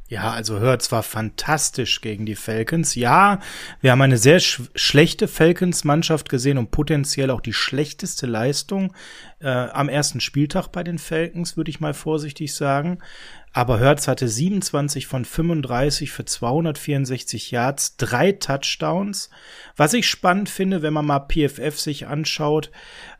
Ja, 0.09 0.31
also 0.31 0.59
hört 0.59 0.81
zwar 0.81 1.03
fantastisch 1.03 1.99
gegen 1.99 2.25
die 2.25 2.35
Falcons. 2.35 2.95
Ja, 2.95 3.41
wir 3.81 3.91
haben 3.91 4.01
eine 4.01 4.17
sehr 4.17 4.39
sch 4.39 4.61
schlechte 4.73 5.27
Falcons-Mannschaft 5.27 6.29
gesehen 6.29 6.57
und 6.57 6.71
potenziell 6.71 7.29
auch 7.29 7.41
die 7.41 7.51
schlechteste 7.51 8.25
Leistung 8.25 8.93
äh, 9.39 9.47
am 9.47 9.89
ersten 9.89 10.19
Spieltag 10.19 10.69
bei 10.69 10.83
den 10.83 10.97
Falcons, 10.97 11.57
würde 11.57 11.69
ich 11.69 11.79
mal 11.79 11.93
vorsichtig 11.93 12.55
sagen. 12.55 12.99
Aber 13.53 13.79
Hertz 13.79 14.07
hatte 14.07 14.27
27 14.27 15.07
von 15.07 15.25
35 15.25 16.11
für 16.11 16.25
264 16.25 17.49
Yards, 17.49 17.97
drei 17.97 18.31
Touchdowns. 18.31 19.31
Was 19.75 19.93
ich 19.93 20.07
spannend 20.07 20.49
finde, 20.49 20.81
wenn 20.81 20.93
man 20.93 21.05
mal 21.05 21.25
PFF 21.27 21.79
sich 21.79 22.05
anschaut, 22.05 22.71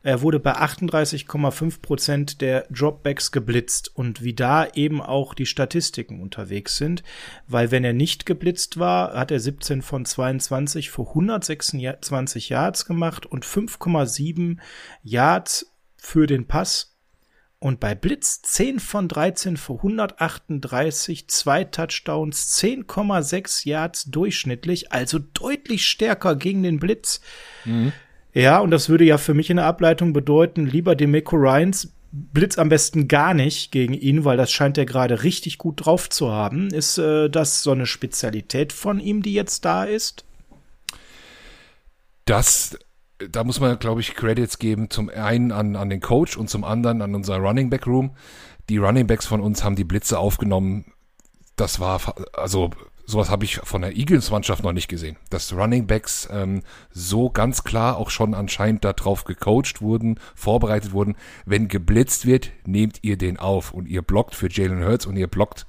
er 0.03 0.21
wurde 0.21 0.39
bei 0.39 0.55
38,5 0.55 1.81
Prozent 1.81 2.41
der 2.41 2.67
Dropbacks 2.69 3.31
geblitzt 3.31 3.95
und 3.95 4.23
wie 4.23 4.33
da 4.33 4.67
eben 4.67 5.01
auch 5.01 5.33
die 5.33 5.47
Statistiken 5.47 6.21
unterwegs 6.21 6.77
sind, 6.77 7.03
weil 7.47 7.71
wenn 7.71 7.83
er 7.83 7.93
nicht 7.93 8.25
geblitzt 8.25 8.77
war, 8.77 9.13
hat 9.13 9.31
er 9.31 9.39
17 9.39 9.81
von 9.81 10.05
22 10.05 10.91
für 10.91 11.07
126 11.07 12.49
Yards 12.49 12.85
gemacht 12.85 13.25
und 13.25 13.43
5,7 13.43 14.57
Yards 15.03 15.73
für 16.07 16.25
den 16.25 16.47
Pass 16.47 16.95
und 17.59 17.79
bei 17.79 17.95
Blitz 17.95 18.41
10 18.43 18.79
von 18.79 19.07
13 19.07 19.57
für 19.57 19.73
138, 19.73 21.27
zwei 21.27 21.63
Touchdowns, 21.65 22.57
10,6 22.61 23.67
Yards 23.67 24.05
durchschnittlich, 24.05 24.91
also 24.91 25.19
deutlich 25.19 25.85
stärker 25.85 26.35
gegen 26.35 26.63
den 26.63 26.79
Blitz. 26.79 27.19
Mhm. 27.65 27.91
Ja, 28.33 28.59
und 28.59 28.71
das 28.71 28.89
würde 28.89 29.03
ja 29.03 29.17
für 29.17 29.33
mich 29.33 29.49
in 29.49 29.57
der 29.57 29.65
Ableitung 29.65 30.13
bedeuten, 30.13 30.65
lieber 30.65 30.95
Demeco 30.95 31.35
Ryans, 31.35 31.91
Blitz 32.11 32.57
am 32.57 32.69
besten 32.69 33.07
gar 33.07 33.33
nicht 33.33 33.71
gegen 33.71 33.93
ihn, 33.93 34.23
weil 34.23 34.37
das 34.37 34.51
scheint 34.51 34.77
er 34.77 34.85
gerade 34.85 35.23
richtig 35.23 35.57
gut 35.57 35.85
drauf 35.85 36.09
zu 36.09 36.31
haben. 36.31 36.69
Ist 36.69 36.97
äh, 36.99 37.29
das 37.29 37.63
so 37.63 37.71
eine 37.71 37.85
Spezialität 37.85 38.71
von 38.71 38.99
ihm, 38.99 39.21
die 39.21 39.33
jetzt 39.33 39.65
da 39.65 39.83
ist? 39.83 40.23
Das 42.25 42.77
da 43.17 43.43
muss 43.43 43.59
man, 43.59 43.77
glaube 43.79 44.01
ich, 44.01 44.15
Credits 44.15 44.59
geben. 44.59 44.89
Zum 44.89 45.09
einen 45.09 45.51
an, 45.51 45.75
an 45.75 45.89
den 45.89 46.01
Coach 46.01 46.37
und 46.37 46.49
zum 46.49 46.63
anderen 46.63 47.01
an 47.01 47.15
unser 47.15 47.37
Running 47.37 47.69
Back 47.69 47.87
Room. 47.87 48.11
Die 48.69 48.77
Running 48.77 49.07
Backs 49.07 49.25
von 49.25 49.41
uns 49.41 49.63
haben 49.63 49.75
die 49.75 49.83
Blitze 49.83 50.19
aufgenommen. 50.19 50.85
Das 51.55 51.79
war, 51.79 51.99
also 52.33 52.71
sowas 53.05 53.29
habe 53.29 53.45
ich 53.45 53.55
von 53.63 53.81
der 53.81 53.95
Eagles-Mannschaft 53.95 54.63
noch 54.63 54.73
nicht 54.73 54.89
gesehen. 54.89 55.15
Dass 55.29 55.53
Running 55.53 55.87
Backs 55.87 56.27
ähm, 56.31 56.61
so 56.91 57.29
ganz 57.29 57.63
klar 57.63 57.97
auch 57.97 58.09
schon 58.09 58.33
anscheinend 58.33 58.83
darauf 58.83 59.23
gecoacht 59.23 59.81
wurden, 59.81 60.19
vorbereitet 60.35 60.91
wurden. 60.91 61.15
Wenn 61.45 61.69
geblitzt 61.69 62.25
wird, 62.25 62.51
nehmt 62.65 62.99
ihr 63.01 63.17
den 63.17 63.37
auf 63.37 63.73
und 63.73 63.87
ihr 63.87 64.01
blockt 64.01 64.35
für 64.35 64.49
Jalen 64.49 64.83
Hurts 64.83 65.05
und 65.05 65.15
ihr 65.15 65.27
blockt 65.27 65.65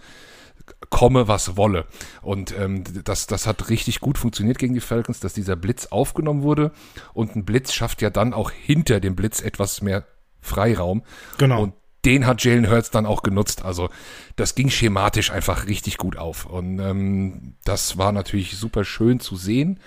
komme, 0.91 1.29
was 1.29 1.57
wolle. 1.57 1.87
Und 2.23 2.55
ähm, 2.59 2.85
das, 3.05 3.27
das 3.27 3.47
hat 3.47 3.69
richtig 3.71 4.01
gut 4.01 4.19
funktioniert 4.19 4.59
gegen 4.59 4.75
die 4.75 4.81
Falcons, 4.81 5.21
dass 5.21 5.33
dieser 5.33 5.57
Blitz 5.57 5.87
aufgenommen 5.87 6.43
wurde. 6.43 6.73
Und 7.14 7.37
ein 7.37 7.45
Blitz 7.45 7.73
schafft 7.73 8.03
ja 8.03 8.11
dann 8.11 8.35
auch 8.35 8.51
hinter 8.51 9.01
dem 9.01 9.16
Blitz 9.16 9.41
etwas 9.41 9.83
mehr 9.83 10.05
Freiraum. 10.41 11.03
Genau. 11.39 11.62
Und 11.62 11.75
den 12.05 12.27
hat 12.27 12.43
Jalen 12.45 12.71
Hurts 12.71 12.91
dann 12.91 13.07
auch 13.07 13.23
genutzt. 13.23 13.64
Also 13.64 13.91
das 14.37 14.55
ging 14.55 14.71
schematisch 14.71 15.31
einfach 15.31 15.66
richtig 15.66 15.99
gut 15.99 16.16
auf. 16.16 16.47
Und 16.47 16.79
ähm, 16.79 17.55
das 17.64 17.99
war 17.99 18.12
natürlich 18.12 18.57
super 18.57 18.85
schön 18.85 19.21
zu 19.21 19.37
sehen. 19.37 19.81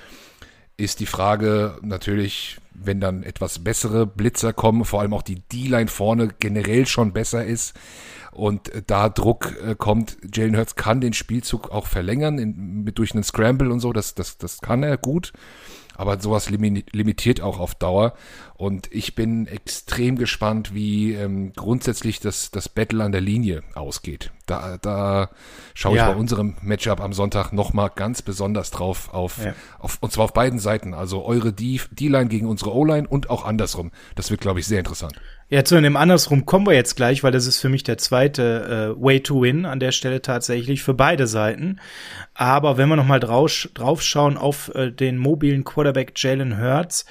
Ist 0.77 0.99
die 0.99 1.05
Frage 1.05 1.77
natürlich, 1.81 2.57
wenn 2.73 2.99
dann 2.99 3.23
etwas 3.23 3.63
bessere 3.63 4.05
Blitzer 4.05 4.53
kommen, 4.53 4.85
vor 4.85 5.01
allem 5.01 5.13
auch 5.13 5.21
die 5.21 5.41
D-Line 5.41 5.87
vorne 5.87 6.29
generell 6.39 6.85
schon 6.85 7.13
besser 7.13 7.45
ist 7.45 7.73
und 8.31 8.71
da 8.87 9.09
Druck 9.09 9.55
äh, 9.65 9.75
kommt, 9.75 10.17
Jalen 10.33 10.57
Hurts 10.57 10.75
kann 10.75 11.01
den 11.01 11.13
Spielzug 11.13 11.69
auch 11.71 11.87
verlängern 11.87 12.37
in, 12.37 12.83
mit, 12.83 12.97
durch 12.97 13.13
einen 13.13 13.23
Scramble 13.23 13.71
und 13.71 13.79
so, 13.79 13.93
das, 13.93 14.15
das, 14.15 14.37
das 14.37 14.59
kann 14.59 14.83
er 14.83 14.97
gut 14.97 15.33
aber 16.01 16.19
sowas 16.19 16.49
limitiert 16.49 17.41
auch 17.41 17.59
auf 17.59 17.75
Dauer. 17.75 18.13
Und 18.55 18.91
ich 18.91 19.13
bin 19.13 19.45
extrem 19.45 20.17
gespannt, 20.17 20.73
wie 20.73 21.13
ähm, 21.13 21.53
grundsätzlich 21.53 22.19
das, 22.19 22.49
das 22.49 22.69
Battle 22.69 23.03
an 23.03 23.11
der 23.11 23.21
Linie 23.21 23.61
ausgeht. 23.75 24.31
Da, 24.47 24.77
da 24.77 25.29
schaue 25.75 25.97
ja. 25.97 26.07
ich 26.07 26.13
bei 26.15 26.19
unserem 26.19 26.55
Matchup 26.61 27.01
am 27.01 27.13
Sonntag 27.13 27.51
nochmal 27.53 27.91
ganz 27.95 28.23
besonders 28.23 28.71
drauf 28.71 29.13
auf, 29.13 29.45
ja. 29.45 29.53
auf, 29.77 29.99
und 30.01 30.11
zwar 30.11 30.25
auf 30.25 30.33
beiden 30.33 30.57
Seiten. 30.57 30.95
Also 30.95 31.23
eure 31.23 31.53
D-Line 31.53 32.27
gegen 32.27 32.47
unsere 32.47 32.73
O-Line 32.73 33.07
und 33.07 33.29
auch 33.29 33.45
andersrum. 33.45 33.91
Das 34.15 34.31
wird, 34.31 34.41
glaube 34.41 34.59
ich, 34.59 34.65
sehr 34.65 34.79
interessant. 34.79 35.13
Ja, 35.53 35.65
zu 35.65 35.79
dem 35.81 35.97
andersrum 35.97 36.45
kommen 36.45 36.65
wir 36.65 36.73
jetzt 36.73 36.95
gleich, 36.95 37.23
weil 37.23 37.33
das 37.33 37.45
ist 37.45 37.59
für 37.59 37.67
mich 37.67 37.83
der 37.83 37.97
zweite 37.97 38.95
äh, 38.97 39.03
Way 39.03 39.19
to 39.21 39.41
Win 39.41 39.65
an 39.65 39.81
der 39.81 39.91
Stelle 39.91 40.21
tatsächlich 40.21 40.81
für 40.81 40.93
beide 40.93 41.27
Seiten. 41.27 41.81
Aber 42.33 42.77
wenn 42.77 42.87
wir 42.87 42.95
noch 42.95 43.05
mal 43.05 43.19
drauf, 43.19 43.67
drauf 43.73 44.01
schauen 44.01 44.37
auf 44.37 44.73
äh, 44.75 44.91
den 44.91 45.17
mobilen 45.17 45.65
Quarterback 45.65 46.13
Jalen 46.15 46.57
Hurts, 46.57 47.05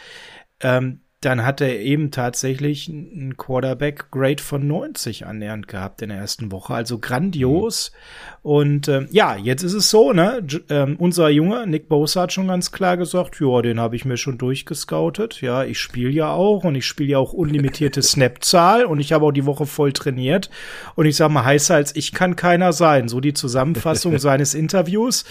ähm, 0.61 1.03
dann 1.21 1.45
hat 1.45 1.61
er 1.61 1.79
eben 1.79 2.11
tatsächlich 2.11 2.89
einen 2.89 3.37
Quarterback 3.37 4.11
Grade 4.11 4.43
von 4.43 4.67
90 4.67 5.27
annähernd 5.27 5.69
gehabt 5.69 6.01
in 6.01 6.09
der 6.09 6.17
ersten 6.17 6.51
Woche. 6.51 6.73
Also 6.73 6.99
grandios. 6.99 7.93
Mhm. 7.93 8.31
Und 8.43 8.89
äh, 8.89 9.07
ja, 9.11 9.37
jetzt 9.37 9.63
ist 9.63 9.75
es 9.75 9.91
so, 9.91 10.15
ne? 10.15 10.43
J 10.49 10.63
äh, 10.71 10.97
unser 10.97 11.29
Junge, 11.29 11.67
Nick 11.67 11.91
Bosa, 11.91 12.23
hat 12.23 12.33
schon 12.33 12.49
ganz 12.49 12.73
klar 12.73 12.97
gesagt, 12.97 13.39
ja, 13.39 13.61
den 13.61 13.79
habe 13.79 13.97
ich 13.97 14.07
mir 14.07 14.17
schon 14.17 14.39
durchgescoutet. 14.39 15.43
Ja, 15.43 15.63
ich 15.63 15.79
spiele 15.79 16.09
ja 16.09 16.33
auch 16.33 16.65
und 16.65 16.75
ich 16.75 16.87
spiele 16.87 17.11
ja 17.11 17.19
auch 17.19 17.35
unlimitierte 17.35 18.01
Snap-Zahl 18.03 18.87
und 18.87 18.99
ich 18.99 19.13
habe 19.13 19.27
auch 19.27 19.33
die 19.33 19.45
Woche 19.45 19.67
voll 19.67 19.93
trainiert. 19.93 20.49
Und 20.95 21.05
ich 21.05 21.17
sag 21.17 21.31
mal, 21.31 21.45
heißer 21.45 21.75
als 21.75 21.95
ich 21.95 22.13
kann 22.13 22.35
keiner 22.35 22.73
sein. 22.73 23.09
So 23.09 23.21
die 23.21 23.35
Zusammenfassung 23.35 24.19
seines 24.21 24.55
Interviews. 24.55 25.27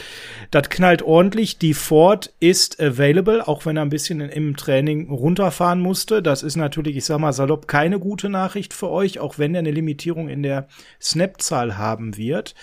Das 0.51 0.69
knallt 0.69 1.01
ordentlich. 1.01 1.57
Die 1.57 1.73
Ford 1.73 2.31
ist 2.39 2.79
available, 2.79 3.47
auch 3.47 3.65
wenn 3.65 3.75
er 3.75 3.81
ein 3.81 3.89
bisschen 3.89 4.21
im 4.21 4.55
Training 4.55 5.09
runterfahren 5.09 5.78
musste. 5.79 6.21
Das 6.21 6.43
ist 6.43 6.55
natürlich, 6.55 6.95
ich 6.97 7.05
sag 7.05 7.19
mal, 7.19 7.33
salopp 7.33 7.67
keine 7.67 7.99
gute 7.99 8.29
Nachricht 8.29 8.73
für 8.73 8.89
euch, 8.89 9.19
auch 9.19 9.37
wenn 9.37 9.55
er 9.55 9.59
eine 9.59 9.71
Limitierung 9.71 10.29
in 10.29 10.43
der 10.43 10.67
Snap-Zahl 11.01 11.77
haben 11.77 12.17
wird. 12.17 12.55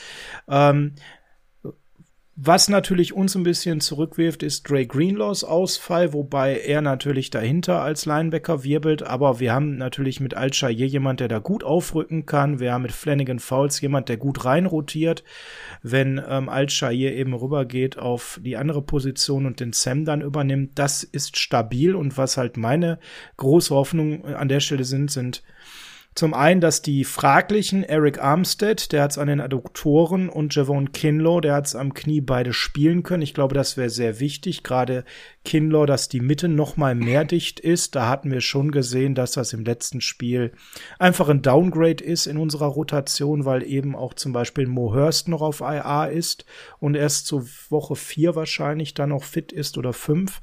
Ähm, 0.49 0.93
was 2.39 2.69
natürlich 2.69 3.15
uns 3.15 3.35
ein 3.35 3.45
bisschen 3.45 3.81
zurückwirft, 3.81 4.43
ist 4.43 4.69
Dre 4.69 4.87
Greenlaws 4.87 5.43
Ausfall, 5.43 6.13
wobei 6.13 6.61
er 6.61 6.83
natürlich 6.83 7.31
dahinter 7.31 7.81
als 7.81 8.05
Linebacker 8.05 8.63
wirbelt. 8.63 9.03
Aber 9.03 9.41
wir 9.41 9.55
haben 9.55 9.79
natürlich 9.79 10.21
mit 10.21 10.35
Al-Shayir 10.35 10.87
jemand, 10.87 11.21
der 11.21 11.29
da 11.29 11.39
gut 11.39 11.65
aufrücken 11.65 12.27
kann. 12.27 12.61
Wir 12.61 12.75
haben 12.75 12.83
mit 12.83 12.93
Flanagan 12.93 13.39
Fouls 13.39 13.81
jemand, 13.81 14.11
der 14.11 14.19
gut 14.19 14.45
reinrotiert, 14.45 15.25
wenn 15.83 16.21
ähm, 16.29 16.51
Al-Shayir 16.51 17.15
eben 17.15 17.33
rübergeht 17.33 17.97
auf 17.97 18.39
die 18.45 18.59
andere 18.59 18.83
Position 18.83 19.47
und 19.47 19.61
den 19.61 19.73
Sam 19.73 20.05
dann 20.05 20.21
übernimmt. 20.21 20.73
Das 20.75 21.05
ist 21.05 21.39
stabil 21.39 21.95
und 21.95 22.19
was 22.19 22.37
halt 22.37 22.59
meine 22.59 22.99
große 23.39 23.75
Hoffnung 23.75 24.27
an 24.27 24.49
der 24.49 24.61
Stelle 24.61 24.85
sind, 24.85 25.11
sind 25.11 25.43
zum 26.17 26.33
einen, 26.33 26.63
dass 26.63 26.81
die 26.81 27.05
fraglichen 27.05 27.85
Eric 27.85 28.23
Armstead, 28.23 28.91
der 28.91 29.03
hat 29.03 29.11
es 29.11 29.19
an 29.19 29.29
den 29.29 29.39
Adduktoren, 29.39 30.31
und 30.31 30.55
Javon 30.55 30.93
Kinlaw, 30.93 31.43
der 31.43 31.53
hat 31.53 31.67
es 31.67 31.77
am 31.77 31.93
Knie 31.93 32.23
beide 32.23 32.55
spielen 32.55 33.03
können. 33.03 33.23
Ich 33.23 33.35
glaube, 33.35 33.55
das 33.55 33.77
wäre 33.77 33.91
sehr 33.91 34.19
wichtig. 34.19 34.63
Gerade 34.63 35.05
Kinlaw, 35.45 35.85
dass 35.85 36.09
die 36.09 36.21
Mitte 36.21 36.49
noch 36.49 36.79
mal 36.79 36.95
mehr 36.95 37.27
dicht 37.27 37.61
ist. 37.61 37.95
Da 37.95 38.09
hatten 38.09 38.31
wir 38.31 38.41
schon 38.41 38.71
gesehen, 38.71 39.15
dass 39.15 39.33
das 39.33 39.53
im 39.53 39.63
letzten 39.67 40.01
Spiel 40.01 40.53
einfach 40.99 41.29
ein 41.29 41.43
Downgrade 41.43 42.03
ist 42.03 42.25
in 42.25 42.39
unserer 42.39 42.69
Rotation, 42.69 43.45
weil 43.45 43.63
eben 43.63 43.95
auch 43.95 44.15
zum 44.15 44.33
Beispiel 44.33 44.67
Mo 44.67 44.95
Hurst 44.95 45.29
noch 45.29 45.43
auf 45.43 45.61
IA 45.61 46.07
ist 46.07 46.47
und 46.79 46.95
erst 46.95 47.27
zur 47.27 47.47
Woche 47.69 47.95
vier 47.95 48.35
wahrscheinlich 48.35 48.95
dann 48.95 49.11
noch 49.11 49.23
fit 49.23 49.53
ist 49.53 49.77
oder 49.77 49.93
fünf. 49.93 50.41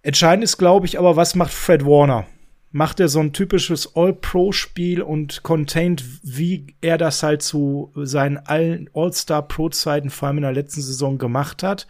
Entscheidend 0.00 0.42
ist, 0.42 0.56
glaube 0.56 0.86
ich, 0.86 0.98
aber, 0.98 1.16
was 1.16 1.34
macht 1.34 1.52
Fred 1.52 1.84
Warner? 1.84 2.26
Macht 2.72 3.00
er 3.00 3.08
so 3.08 3.20
ein 3.20 3.32
typisches 3.32 3.94
All-Pro-Spiel 3.94 5.02
und 5.02 5.42
contained, 5.42 6.02
wie 6.22 6.74
er 6.80 6.98
das 6.98 7.22
halt 7.22 7.42
zu 7.42 7.92
seinen 7.94 8.38
All-Star-Pro-Zeiten, 8.38 10.10
vor 10.10 10.28
allem 10.28 10.38
in 10.38 10.42
der 10.42 10.52
letzten 10.52 10.80
Saison 10.80 11.18
gemacht 11.18 11.62
hat. 11.62 11.86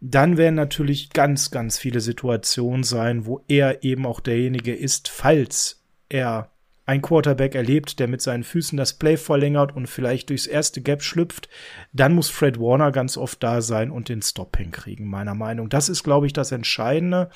Dann 0.00 0.36
werden 0.36 0.54
natürlich 0.56 1.10
ganz, 1.10 1.50
ganz 1.50 1.78
viele 1.78 2.00
Situationen 2.00 2.84
sein, 2.84 3.26
wo 3.26 3.44
er 3.48 3.82
eben 3.84 4.06
auch 4.06 4.20
derjenige 4.20 4.74
ist, 4.74 5.08
falls 5.08 5.82
er 6.08 6.50
ein 6.88 7.02
Quarterback 7.02 7.54
erlebt, 7.54 8.00
der 8.00 8.08
mit 8.08 8.22
seinen 8.22 8.44
Füßen 8.44 8.78
das 8.78 8.94
Play 8.94 9.18
verlängert 9.18 9.76
und 9.76 9.88
vielleicht 9.88 10.30
durchs 10.30 10.46
erste 10.46 10.80
Gap 10.80 11.02
schlüpft, 11.02 11.48
dann 11.92 12.14
muss 12.14 12.30
Fred 12.30 12.58
Warner 12.58 12.92
ganz 12.92 13.18
oft 13.18 13.42
da 13.42 13.60
sein 13.60 13.90
und 13.90 14.08
den 14.08 14.22
Stop 14.22 14.56
hinkriegen, 14.56 15.06
meiner 15.06 15.34
Meinung. 15.34 15.68
Das 15.68 15.90
ist, 15.90 16.02
glaube 16.02 16.26
ich, 16.26 16.32
das 16.32 16.50
Entscheidende. 16.50 17.28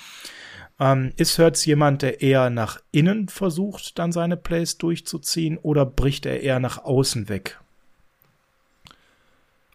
Ähm, 0.80 1.12
ist 1.16 1.38
Hurts 1.38 1.64
jemand, 1.64 2.02
der 2.02 2.22
eher 2.22 2.50
nach 2.50 2.80
innen 2.90 3.28
versucht, 3.28 3.98
dann 3.98 4.12
seine 4.12 4.36
Plays 4.36 4.78
durchzuziehen 4.78 5.58
oder 5.58 5.86
bricht 5.86 6.26
er 6.26 6.40
eher 6.42 6.60
nach 6.60 6.84
außen 6.84 7.28
weg? 7.28 7.60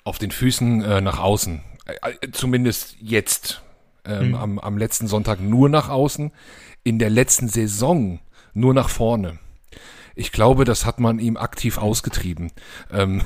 Auf 0.04 0.18
den 0.18 0.32
Füßen 0.32 0.84
äh, 0.84 1.02
nach 1.02 1.20
außen. 1.20 1.62
Äh, 1.86 2.32
zumindest 2.32 2.98
jetzt. 3.02 3.62
Ähm, 4.06 4.28
hm. 4.28 4.36
am, 4.36 4.60
am 4.60 4.78
letzten 4.78 5.08
Sonntag 5.08 5.41
nur 5.41 5.70
nach 5.70 5.89
außen. 5.89 6.32
In 6.84 6.98
der 6.98 7.10
letzten 7.10 7.50
Saison 7.50 8.20
nur 8.54 8.74
nach 8.74 8.89
vorne. 8.89 9.39
Ich 10.18 10.32
glaube, 10.32 10.65
das 10.65 10.86
hat 10.86 10.99
man 10.99 11.20
ihm 11.20 11.38
aktiv 11.38 11.78
ausgetrieben. 11.78 12.51
Ähm, 12.91 13.22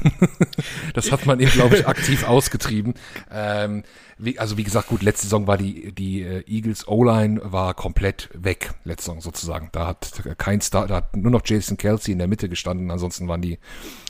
das 0.94 1.12
hat 1.12 1.26
man 1.26 1.40
ihm, 1.40 1.50
glaube 1.50 1.78
ich, 1.78 1.88
aktiv 1.88 2.28
ausgetrieben. 2.28 2.96
Ähm, 3.32 3.84
wie, 4.18 4.38
also 4.38 4.58
wie 4.58 4.64
gesagt, 4.64 4.90
gut, 4.90 5.02
letzte 5.02 5.24
Saison 5.24 5.48
war 5.48 5.58
die, 5.58 5.94
die 5.94 6.22
äh, 6.22 6.44
Eagles 6.48 6.88
O-Line 6.88 7.40
war 7.44 7.74
komplett 7.74 8.30
weg, 8.34 8.74
letzte 8.84 9.06
Saison 9.06 9.22
sozusagen. 9.22 9.70
Da 9.72 9.88
hat 9.88 10.12
kein 10.38 10.60
Star, 10.60 10.86
da 10.88 10.98
hat 10.98 11.16
nur 11.16 11.32
noch 11.32 11.42
Jason 11.46 11.78
Kelsey 11.78 12.12
in 12.12 12.20
der 12.20 12.28
Mitte 12.28 12.50
gestanden, 12.50 12.92
ansonsten 12.92 13.28
waren 13.28 13.42
die, 13.42 13.58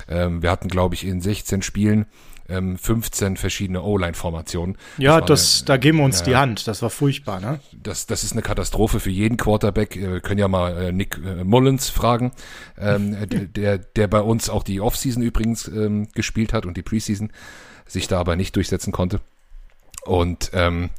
ähm, 0.10 0.42
wir 0.42 0.50
hatten, 0.50 0.68
glaube 0.68 0.96
ich, 0.96 1.06
in 1.06 1.22
16 1.22 1.62
Spielen 1.62 2.08
ähm, 2.52 2.78
15 2.78 3.38
verschiedene 3.38 3.82
O-Line-Formationen. 3.82 4.78
Ja, 4.98 5.22
das, 5.22 5.28
das 5.28 5.60
eine, 5.62 5.66
da 5.68 5.78
geben 5.78 5.98
wir 6.00 6.06
uns 6.06 6.22
äh, 6.22 6.26
die 6.26 6.36
Hand. 6.36 6.68
Das 6.68 6.82
war 6.82 6.90
furchtbar, 6.90 7.40
ne? 7.40 7.60
Das, 7.72 8.06
das 8.06 8.24
ist 8.24 8.34
eine 8.34 8.42
Katastrophe 8.42 9.00
für 9.00 9.10
jeden 9.10 9.38
Quarterback. 9.38 9.96
Wir 9.96 10.20
können 10.20 10.40
ja 10.40 10.48
mal 10.48 10.78
äh, 10.78 10.92
Nick 10.92 11.20
äh, 11.26 11.44
Mullins 11.44 11.90
fragen, 11.90 12.32
ähm, 12.78 13.16
der, 13.56 13.78
der 13.78 14.08
bei 14.08 14.22
uns 14.22 14.50
auch 14.50 14.64
die 14.64 14.82
Offseason 14.82 15.24
übrigens 15.24 15.68
ähm, 15.68 16.10
gespielt 16.14 16.54
hat 16.54 16.66
und 16.66 16.78
die 16.78 16.84
Preseason, 16.84 17.32
sich 17.86 18.08
da 18.08 18.20
aber 18.20 18.36
nicht 18.36 18.56
durchsetzen 18.56 18.92
konnte. 18.92 19.22
Und 20.06 20.52
ähm, 20.54 20.90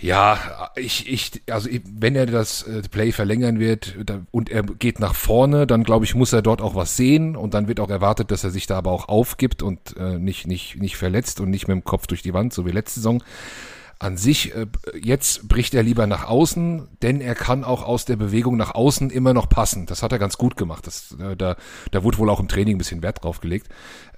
ja, 0.00 0.70
ich, 0.76 1.08
ich, 1.10 1.42
also 1.50 1.70
wenn 1.84 2.16
er 2.16 2.26
das 2.26 2.62
äh, 2.64 2.82
Play 2.82 3.12
verlängern 3.12 3.58
wird 3.58 3.96
und 4.30 4.50
er 4.50 4.62
geht 4.62 5.00
nach 5.00 5.14
vorne, 5.14 5.66
dann 5.66 5.84
glaube 5.84 6.04
ich, 6.04 6.14
muss 6.14 6.32
er 6.32 6.42
dort 6.42 6.60
auch 6.60 6.74
was 6.74 6.96
sehen 6.96 7.36
und 7.36 7.54
dann 7.54 7.68
wird 7.68 7.80
auch 7.80 7.90
erwartet, 7.90 8.30
dass 8.30 8.44
er 8.44 8.50
sich 8.50 8.66
da 8.66 8.76
aber 8.76 8.90
auch 8.90 9.08
aufgibt 9.08 9.62
und 9.62 9.96
äh, 9.96 10.18
nicht, 10.18 10.46
nicht, 10.46 10.80
nicht 10.80 10.96
verletzt 10.96 11.40
und 11.40 11.50
nicht 11.50 11.68
mit 11.68 11.74
dem 11.76 11.84
Kopf 11.84 12.06
durch 12.06 12.22
die 12.22 12.34
Wand, 12.34 12.52
so 12.52 12.66
wie 12.66 12.72
letzte 12.72 13.00
Saison 13.00 13.22
an 13.98 14.18
sich, 14.18 14.54
äh, 14.54 14.66
jetzt 15.00 15.48
bricht 15.48 15.74
er 15.74 15.82
lieber 15.82 16.06
nach 16.06 16.24
außen, 16.24 16.88
denn 17.00 17.22
er 17.22 17.34
kann 17.34 17.64
auch 17.64 17.82
aus 17.82 18.04
der 18.04 18.16
Bewegung 18.16 18.56
nach 18.56 18.74
außen 18.74 19.08
immer 19.08 19.32
noch 19.32 19.48
passen. 19.48 19.86
Das 19.86 20.02
hat 20.02 20.12
er 20.12 20.18
ganz 20.18 20.36
gut 20.36 20.56
gemacht. 20.56 20.86
Das, 20.86 21.16
äh, 21.18 21.34
da, 21.34 21.56
da 21.92 22.04
wurde 22.04 22.18
wohl 22.18 22.28
auch 22.28 22.40
im 22.40 22.48
Training 22.48 22.76
ein 22.76 22.78
bisschen 22.78 23.02
Wert 23.02 23.24
drauf 23.24 23.40
gelegt. 23.40 23.68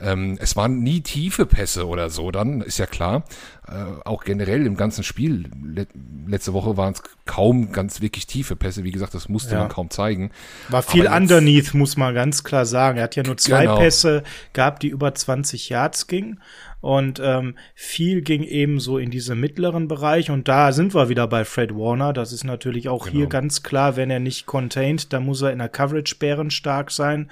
Ähm, 0.01 0.37
es 0.41 0.57
waren 0.57 0.83
nie 0.83 1.01
tiefe 1.01 1.47
Pässe 1.47 1.87
oder 1.87 2.11
so, 2.11 2.33
dann 2.33 2.61
ist 2.61 2.79
ja 2.79 2.87
klar. 2.87 3.25
Äh, 3.69 4.05
auch 4.05 4.25
generell 4.25 4.67
im 4.67 4.77
ganzen 4.77 5.05
Spiel, 5.05 5.51
le 5.63 5.87
letzte 6.27 6.53
Woche 6.53 6.77
waren 6.77 6.93
es 6.95 7.03
kaum 7.25 7.73
ganz 7.73 8.01
wirklich 8.01 8.27
tiefe 8.27 8.57
Pässe. 8.57 8.83
Wie 8.85 8.91
gesagt, 8.91 9.15
das 9.15 9.29
musste 9.29 9.55
ja. 9.55 9.61
man 9.61 9.69
kaum 9.69 9.91
zeigen. 9.91 10.31
War 10.69 10.83
viel 10.83 11.05
jetzt, 11.05 11.13
underneath, 11.13 11.75
muss 11.75 11.97
man 11.97 12.15
ganz 12.15 12.45
klar 12.45 12.67
sagen. 12.67 12.99
Er 12.99 13.05
hat 13.05 13.17
ja 13.17 13.23
nur 13.23 13.37
zwei 13.37 13.63
genau. 13.63 13.79
Pässe 13.79 14.25
gehabt, 14.53 14.83
die 14.83 14.89
über 14.89 15.15
20 15.15 15.69
Yards 15.69 16.07
gingen. 16.07 16.41
Und 16.81 17.21
ähm, 17.23 17.57
viel 17.75 18.23
ging 18.23 18.45
eben 18.45 18.79
so 18.79 18.99
in 18.99 19.11
diese 19.11 19.35
mittleren 19.35 19.89
Bereich. 19.89 20.31
Und 20.31 20.47
da 20.47 20.73
sind 20.73 20.95
wir 20.95 21.09
wieder 21.09 21.27
bei 21.27 21.45
Fred 21.45 21.75
Warner. 21.75 22.13
Das 22.13 22.33
ist 22.33 22.45
natürlich 22.45 22.89
auch 22.89 23.07
genau. 23.07 23.17
hier 23.17 23.27
ganz 23.27 23.63
klar, 23.63 23.97
wenn 23.97 24.11
er 24.11 24.21
nicht 24.21 24.47
contained, 24.47 25.13
dann 25.13 25.25
muss 25.25 25.43
er 25.43 25.51
in 25.51 25.59
der 25.59 25.69
Coverage 25.69 26.17
bärenstark 26.19 26.91
sein. 26.93 27.31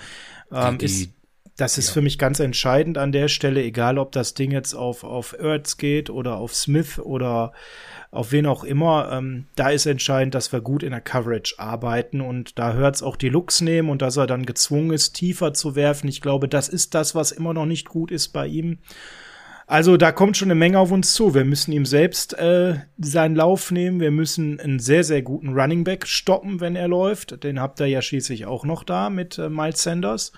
Ähm, 0.53 0.79
die, 0.79 0.87
die, 0.87 1.13
Das 1.57 1.79
ist 1.79 1.89
ja. 1.89 1.93
für 1.95 2.03
mich 2.03 2.19
ganz 2.19 2.41
entscheidend 2.41 2.99
an 2.99 3.13
der 3.13 3.29
Stelle, 3.29 3.63
egal 3.63 3.99
ob 3.99 4.11
das 4.13 4.35
Ding 4.35 4.51
jetzt 4.51 4.75
auf, 4.75 5.05
auf 5.05 5.37
Ertz 5.39 5.77
geht 5.77 6.11
oder 6.11 6.39
auf 6.39 6.53
Smith 6.53 6.99
oder 6.99 7.53
auf 8.11 8.33
wen 8.33 8.47
auch 8.47 8.65
immer. 8.65 9.11
Ähm, 9.13 9.47
da 9.55 9.71
ist 9.71 9.87
entscheidend, 9.87 10.35
dass 10.35 10.53
wir 10.53 10.61
gut 10.61 10.83
in 10.83 10.91
der 10.91 11.01
Coverage 11.01 11.55
arbeiten 11.59 12.21
und 12.21 12.59
da 12.59 12.73
hört 12.73 12.97
es 12.97 13.03
auch 13.03 13.17
die 13.17 13.29
Looks 13.29 13.61
nehmen 13.61 13.91
und 13.91 14.03
dass 14.03 14.17
er 14.17 14.27
dann 14.27 14.45
gezwungen 14.45 14.91
ist, 14.91 15.13
tiefer 15.13 15.55
zu 15.55 15.77
werfen. 15.77 16.09
Ich 16.09 16.21
glaube, 16.21 16.49
das 16.49 16.69
ist 16.69 16.95
das, 16.95 17.15
was 17.15 17.31
immer 17.31 17.55
noch 17.55 17.67
nicht 17.67 17.89
gut 17.89 18.11
ist 18.11 18.29
bei 18.29 18.47
ihm. 18.49 18.79
Also 19.67 19.97
da 19.97 20.13
kommt 20.13 20.37
schon 20.37 20.47
eine 20.47 20.55
Menge 20.55 20.79
auf 20.79 20.93
uns 20.93 21.13
zu. 21.13 21.35
Wir 21.35 21.45
müssen 21.45 21.73
ihm 21.73 21.87
selbst 21.87 22.35
äh, 22.35 22.77
seinen 22.99 23.35
Lauf 23.35 23.73
nehmen. 23.73 23.99
Wir 23.99 24.13
müssen 24.13 24.61
einen 24.61 24.79
sehr, 24.79 25.03
sehr 25.03 25.23
guten 25.23 25.59
Running 25.59 25.83
Back 25.83 26.07
stoppen, 26.07 26.61
wenn 26.61 26.77
er 26.77 26.87
läuft. 26.87 27.43
Den 27.43 27.61
habt 27.61 27.81
ihr 27.81 27.87
ja 27.87 28.01
schließlich 28.01 28.47
auch 28.47 28.65
noch 28.65 28.85
da 28.85 29.11
mit 29.11 29.39
äh, 29.39 29.49
Miles 29.49 29.83
Sanders. 29.83 30.33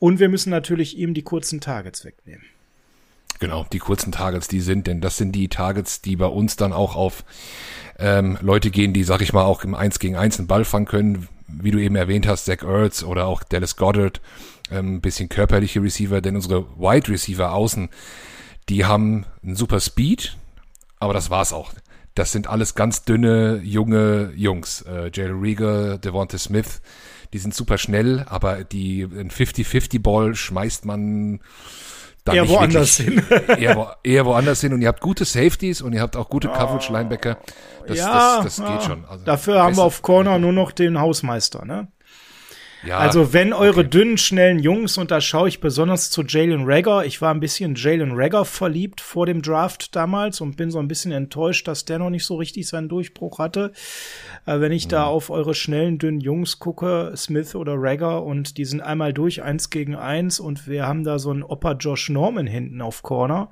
Und 0.00 0.18
wir 0.18 0.28
müssen 0.28 0.50
natürlich 0.50 0.98
ihm 0.98 1.14
die 1.14 1.22
kurzen 1.22 1.60
Targets 1.60 2.04
wegnehmen. 2.04 2.44
Genau, 3.38 3.66
die 3.72 3.78
kurzen 3.78 4.12
Targets, 4.12 4.48
die 4.48 4.60
sind, 4.60 4.86
denn 4.86 5.00
das 5.00 5.16
sind 5.16 5.32
die 5.32 5.48
Targets, 5.48 6.02
die 6.02 6.16
bei 6.16 6.26
uns 6.26 6.56
dann 6.56 6.72
auch 6.72 6.96
auf 6.96 7.24
ähm, 7.98 8.36
Leute 8.42 8.70
gehen, 8.70 8.92
die, 8.92 9.04
sag 9.04 9.22
ich 9.22 9.32
mal, 9.32 9.44
auch 9.44 9.62
im 9.62 9.74
1 9.74 9.98
gegen 9.98 10.16
1 10.16 10.38
einen 10.38 10.48
Ball 10.48 10.64
fangen 10.64 10.86
können, 10.86 11.28
wie 11.46 11.70
du 11.70 11.78
eben 11.78 11.96
erwähnt 11.96 12.26
hast, 12.26 12.46
Zach 12.46 12.62
Ertz 12.62 13.02
oder 13.02 13.26
auch 13.26 13.42
Dallas 13.42 13.76
Goddard, 13.76 14.20
ähm, 14.70 15.00
bisschen 15.00 15.28
körperliche 15.28 15.82
Receiver, 15.82 16.20
denn 16.20 16.36
unsere 16.36 16.66
Wide 16.78 17.08
Receiver 17.08 17.52
außen, 17.52 17.88
die 18.70 18.84
haben 18.84 19.26
einen 19.42 19.56
super 19.56 19.80
Speed, 19.80 20.36
aber 21.00 21.12
das 21.12 21.28
war's 21.28 21.52
auch. 21.52 21.72
Das 22.14 22.32
sind 22.32 22.46
alles 22.46 22.74
ganz 22.74 23.04
dünne, 23.04 23.60
junge 23.62 24.32
Jungs. 24.34 24.82
Äh, 24.82 25.10
Jalen 25.12 25.40
Rieger, 25.40 25.98
Devonta 25.98 26.38
Smith, 26.38 26.80
die 27.32 27.38
sind 27.38 27.54
super 27.54 27.78
schnell, 27.78 28.24
aber 28.28 28.64
die 28.64 29.02
ein 29.02 29.30
50-50-Ball 29.30 30.34
schmeißt 30.34 30.84
man 30.84 31.40
dann 32.24 32.36
eher 32.36 32.48
woanders 32.48 32.96
hin. 32.96 33.22
eher, 33.58 33.76
wo, 33.76 33.88
eher 34.04 34.24
woanders 34.24 34.60
hin 34.60 34.72
und 34.72 34.82
ihr 34.82 34.88
habt 34.88 35.00
gute 35.00 35.24
Safeties 35.24 35.82
und 35.82 35.92
ihr 35.92 36.00
habt 36.00 36.16
auch 36.16 36.28
gute 36.28 36.48
Coverage-Linebacker. 36.48 37.38
Das, 37.86 37.98
ja, 37.98 38.42
das, 38.42 38.56
das 38.56 38.66
geht 38.66 38.68
ja. 38.68 38.80
schon. 38.82 39.04
Also 39.06 39.24
Dafür 39.24 39.62
haben 39.62 39.76
wir 39.76 39.82
auf 39.82 40.02
Corner 40.02 40.38
nur 40.38 40.52
noch 40.52 40.70
den 40.70 41.00
Hausmeister, 41.00 41.64
ne? 41.64 41.88
Ja, 42.82 42.98
also 42.98 43.32
wenn 43.32 43.52
eure 43.52 43.80
okay. 43.80 43.90
dünnen, 43.90 44.18
schnellen 44.18 44.58
Jungs, 44.58 44.96
und 44.96 45.10
da 45.10 45.20
schaue 45.20 45.48
ich 45.48 45.60
besonders 45.60 46.10
zu 46.10 46.22
Jalen 46.22 46.64
Rager, 46.64 47.04
ich 47.04 47.20
war 47.20 47.32
ein 47.34 47.40
bisschen 47.40 47.74
Jalen 47.74 48.12
Rager 48.12 48.44
verliebt 48.44 49.00
vor 49.00 49.26
dem 49.26 49.42
Draft 49.42 49.94
damals 49.94 50.40
und 50.40 50.56
bin 50.56 50.70
so 50.70 50.78
ein 50.78 50.88
bisschen 50.88 51.12
enttäuscht, 51.12 51.68
dass 51.68 51.84
der 51.84 51.98
noch 51.98 52.10
nicht 52.10 52.24
so 52.24 52.36
richtig 52.36 52.66
seinen 52.68 52.88
Durchbruch 52.88 53.38
hatte. 53.38 53.72
Äh, 54.46 54.60
wenn 54.60 54.72
ich 54.72 54.86
mhm. 54.86 54.90
da 54.90 55.04
auf 55.04 55.30
eure 55.30 55.54
schnellen, 55.54 55.98
dünnen 55.98 56.20
Jungs 56.20 56.58
gucke, 56.58 57.12
Smith 57.16 57.54
oder 57.54 57.74
Rager, 57.76 58.22
und 58.22 58.56
die 58.56 58.64
sind 58.64 58.80
einmal 58.80 59.12
durch, 59.12 59.42
eins 59.42 59.70
gegen 59.70 59.94
eins, 59.94 60.40
und 60.40 60.66
wir 60.66 60.86
haben 60.86 61.04
da 61.04 61.18
so 61.18 61.30
einen 61.30 61.42
Opa 61.42 61.72
Josh 61.72 62.08
Norman 62.08 62.46
hinten 62.46 62.80
auf 62.80 63.02
Corner 63.02 63.50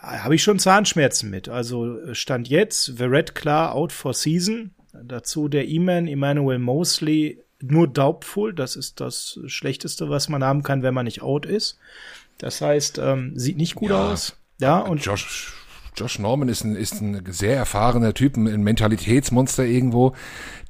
habe 0.00 0.34
ich 0.34 0.42
schon 0.42 0.58
Zahnschmerzen 0.58 1.30
mit. 1.30 1.48
Also 1.48 2.12
stand 2.14 2.48
jetzt, 2.48 2.96
Verrett 2.96 3.34
klar, 3.34 3.74
out 3.74 3.92
for 3.92 4.12
season. 4.12 4.72
Dazu 4.92 5.48
der 5.48 5.68
E-Man, 5.68 6.06
Emmanuel 6.06 6.58
Mosley 6.58 7.43
nur 7.70 7.88
doubtful. 7.88 8.54
Das 8.54 8.76
ist 8.76 9.00
das 9.00 9.40
Schlechteste, 9.46 10.10
was 10.10 10.28
man 10.28 10.44
haben 10.44 10.62
kann, 10.62 10.82
wenn 10.82 10.94
man 10.94 11.04
nicht 11.04 11.22
out 11.22 11.46
ist. 11.46 11.78
Das 12.38 12.60
heißt, 12.60 12.98
ähm, 12.98 13.32
sieht 13.36 13.56
nicht 13.56 13.74
gut 13.74 13.90
ja, 13.90 14.12
aus. 14.12 14.36
Ja, 14.58 14.78
und 14.78 15.04
Josh, 15.04 15.52
Josh 15.96 16.18
Norman 16.18 16.48
ist 16.48 16.64
ein, 16.64 16.76
ist 16.76 17.00
ein 17.00 17.22
sehr 17.28 17.56
erfahrener 17.56 18.14
Typ, 18.14 18.36
ein 18.36 18.62
Mentalitätsmonster 18.62 19.64
irgendwo. 19.64 20.14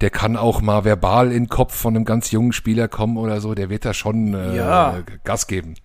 Der 0.00 0.10
kann 0.10 0.36
auch 0.36 0.60
mal 0.60 0.84
verbal 0.84 1.28
in 1.28 1.44
den 1.44 1.48
Kopf 1.48 1.74
von 1.74 1.96
einem 1.96 2.04
ganz 2.04 2.30
jungen 2.30 2.52
Spieler 2.52 2.88
kommen 2.88 3.16
oder 3.16 3.40
so. 3.40 3.54
Der 3.54 3.70
wird 3.70 3.84
da 3.84 3.94
schon 3.94 4.34
äh, 4.34 4.56
ja. 4.56 5.02
Gas 5.24 5.46
geben. 5.46 5.74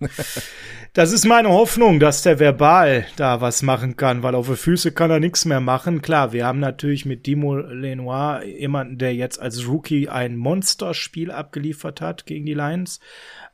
Das 0.92 1.12
ist 1.12 1.24
meine 1.24 1.50
Hoffnung, 1.50 2.00
dass 2.00 2.22
der 2.22 2.40
verbal 2.40 3.06
da 3.14 3.40
was 3.40 3.62
machen 3.62 3.96
kann, 3.96 4.24
weil 4.24 4.34
auf 4.34 4.48
die 4.48 4.56
Füße 4.56 4.90
kann 4.90 5.12
er 5.12 5.20
nichts 5.20 5.44
mehr 5.44 5.60
machen. 5.60 6.02
Klar, 6.02 6.32
wir 6.32 6.44
haben 6.44 6.58
natürlich 6.58 7.06
mit 7.06 7.26
Dimo 7.26 7.58
Lenoir 7.58 8.42
jemanden, 8.44 8.98
der 8.98 9.14
jetzt 9.14 9.40
als 9.40 9.68
Rookie 9.68 10.08
ein 10.08 10.36
Monsterspiel 10.36 11.30
abgeliefert 11.30 12.00
hat 12.00 12.26
gegen 12.26 12.44
die 12.44 12.54
Lions. 12.54 12.98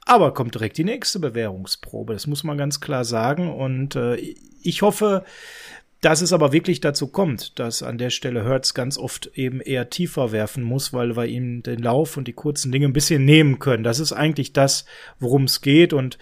Aber 0.06 0.32
kommt 0.32 0.54
direkt 0.54 0.78
die 0.78 0.84
nächste 0.84 1.18
Bewährungsprobe, 1.18 2.14
das 2.14 2.26
muss 2.26 2.42
man 2.42 2.56
ganz 2.56 2.80
klar 2.80 3.04
sagen. 3.04 3.52
Und 3.52 3.96
äh, 3.96 4.16
ich 4.62 4.80
hoffe, 4.80 5.24
dass 6.06 6.20
es 6.20 6.32
aber 6.32 6.52
wirklich 6.52 6.80
dazu 6.80 7.08
kommt, 7.08 7.58
dass 7.58 7.82
an 7.82 7.98
der 7.98 8.10
Stelle 8.10 8.44
Hertz 8.44 8.74
ganz 8.74 8.96
oft 8.96 9.32
eben 9.34 9.60
eher 9.60 9.90
tiefer 9.90 10.30
werfen 10.30 10.62
muss, 10.62 10.92
weil 10.92 11.16
wir 11.16 11.26
ihm 11.26 11.64
den 11.64 11.82
Lauf 11.82 12.16
und 12.16 12.28
die 12.28 12.32
kurzen 12.32 12.70
Dinge 12.70 12.86
ein 12.86 12.92
bisschen 12.92 13.24
nehmen 13.24 13.58
können. 13.58 13.82
Das 13.82 13.98
ist 13.98 14.12
eigentlich 14.12 14.52
das, 14.52 14.84
worum 15.18 15.42
es 15.46 15.62
geht. 15.62 15.92
Und 15.92 16.16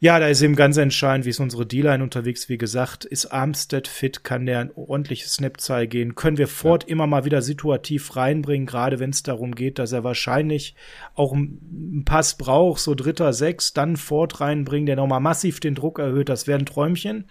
ja, 0.00 0.18
da 0.18 0.26
ist 0.26 0.42
eben 0.42 0.56
ganz 0.56 0.76
entscheidend, 0.76 1.24
wie 1.24 1.30
ist 1.30 1.38
unsere 1.38 1.64
D-Line 1.64 2.02
unterwegs. 2.02 2.48
Wie 2.48 2.58
gesagt, 2.58 3.04
ist 3.04 3.26
Armstead 3.26 3.86
fit? 3.86 4.24
Kann 4.24 4.44
der 4.44 4.58
ein 4.58 4.72
ordentliches 4.74 5.34
Snap-Zahl 5.34 5.86
gehen? 5.86 6.16
Können 6.16 6.36
wir 6.36 6.48
Ford 6.48 6.82
ja. 6.82 6.88
immer 6.88 7.06
mal 7.06 7.24
wieder 7.24 7.42
situativ 7.42 8.16
reinbringen, 8.16 8.66
gerade 8.66 8.98
wenn 8.98 9.10
es 9.10 9.22
darum 9.22 9.54
geht, 9.54 9.78
dass 9.78 9.92
er 9.92 10.02
wahrscheinlich 10.02 10.74
auch 11.14 11.32
einen 11.32 12.02
Pass 12.04 12.36
braucht, 12.36 12.80
so 12.80 12.96
dritter, 12.96 13.32
sechs, 13.32 13.72
dann 13.72 13.96
Ford 13.96 14.40
reinbringen, 14.40 14.86
der 14.86 14.96
nochmal 14.96 15.20
massiv 15.20 15.60
den 15.60 15.76
Druck 15.76 16.00
erhöht. 16.00 16.28
Das 16.28 16.48
wäre 16.48 16.58
ein 16.58 16.66
Träumchen. 16.66 17.26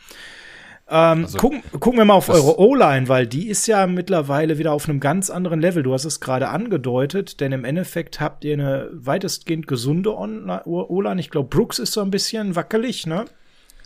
Ähm, 0.92 1.24
also, 1.24 1.38
gucken, 1.38 1.64
gucken 1.80 2.00
wir 2.00 2.06
mal 2.06 2.16
auf 2.16 2.28
eure 2.28 2.60
O-Line, 2.60 3.08
weil 3.08 3.26
die 3.26 3.48
ist 3.48 3.66
ja 3.66 3.88
mittlerweile 3.88 4.58
wieder 4.58 4.74
auf 4.74 4.90
einem 4.90 5.00
ganz 5.00 5.30
anderen 5.30 5.62
Level. 5.62 5.84
Du 5.84 5.94
hast 5.94 6.04
es 6.04 6.20
gerade 6.20 6.50
angedeutet, 6.50 7.40
denn 7.40 7.54
im 7.54 7.64
Endeffekt 7.64 8.20
habt 8.20 8.44
ihr 8.44 8.54
eine 8.54 8.90
weitestgehend 8.92 9.68
gesunde 9.68 10.14
O-Line. 10.14 11.22
Ich 11.22 11.30
glaube, 11.30 11.48
Brooks 11.48 11.80
ist 11.80 11.94
so 11.94 12.02
ein 12.02 12.12
bisschen 12.12 12.58
wackelig, 12.58 13.08
ne? 13.08 13.24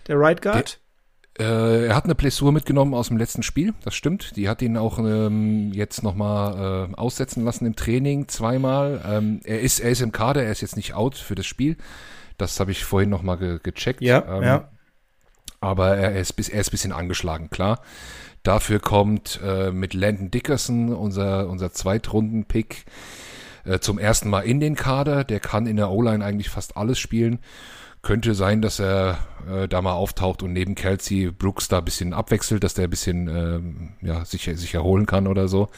Der 0.07 0.19
Right 0.19 0.41
Guard. 0.41 0.79
Der, 1.37 1.47
äh, 1.47 1.87
er 1.87 1.95
hat 1.95 2.05
eine 2.05 2.15
Blessur 2.15 2.51
mitgenommen 2.51 2.95
aus 2.95 3.09
dem 3.09 3.17
letzten 3.17 3.43
Spiel, 3.43 3.75
das 3.83 3.93
stimmt. 3.93 4.35
Die 4.35 4.49
hat 4.49 4.63
ihn 4.63 4.75
auch 4.75 4.97
ähm, 4.97 5.71
jetzt 5.73 6.01
nochmal 6.01 6.89
äh, 6.89 6.95
aussetzen 6.95 7.45
lassen 7.45 7.67
im 7.67 7.75
Training 7.75 8.27
zweimal. 8.29 9.01
Ähm, 9.07 9.41
er, 9.43 9.61
ist, 9.61 9.79
er 9.79 9.91
ist 9.91 10.01
im 10.01 10.11
Kader, 10.11 10.43
er 10.43 10.51
ist 10.51 10.61
jetzt 10.61 10.75
nicht 10.75 10.95
out 10.95 11.15
für 11.15 11.35
das 11.35 11.45
Spiel. 11.45 11.77
Das 12.37 12.59
habe 12.59 12.71
ich 12.71 12.83
vorhin 12.83 13.11
nochmal 13.11 13.37
ge 13.37 13.59
gecheckt. 13.61 14.01
Ja, 14.01 14.37
ähm, 14.37 14.43
ja 14.43 14.69
aber 15.65 15.97
er 15.97 16.15
ist, 16.15 16.37
er 16.37 16.61
ist 16.61 16.69
ein 16.69 16.71
bisschen 16.71 16.91
angeschlagen, 16.91 17.49
klar. 17.49 17.81
Dafür 18.43 18.79
kommt 18.79 19.39
äh, 19.43 19.71
mit 19.71 19.95
Landon 19.95 20.29
Dickerson, 20.29 20.93
unser, 20.93 21.49
unser 21.49 21.71
Zweitrunden-Pick, 21.71 22.85
äh, 23.65 23.79
zum 23.79 23.97
ersten 23.97 24.29
Mal 24.29 24.41
in 24.41 24.59
den 24.59 24.75
Kader. 24.75 25.23
Der 25.23 25.39
kann 25.39 25.65
in 25.65 25.77
der 25.77 25.89
O-Line 25.89 26.23
eigentlich 26.23 26.49
fast 26.49 26.77
alles 26.77 26.99
spielen. 26.99 27.39
Könnte 28.03 28.35
sein, 28.35 28.61
dass 28.61 28.79
er 28.79 29.17
äh, 29.51 29.67
da 29.67 29.81
mal 29.81 29.93
auftaucht 29.93 30.43
und 30.43 30.53
neben 30.53 30.75
Kelsey 30.75 31.31
Brooks 31.31 31.67
da 31.67 31.79
ein 31.79 31.85
bisschen 31.85 32.13
abwechselt, 32.13 32.63
dass 32.63 32.75
der 32.75 32.83
ein 32.83 32.91
bisschen 32.91 33.27
äh, 33.27 34.05
ja, 34.05 34.23
sich, 34.23 34.43
sich 34.43 34.75
erholen 34.75 35.07
kann 35.07 35.25
oder 35.25 35.47
so. 35.47 35.69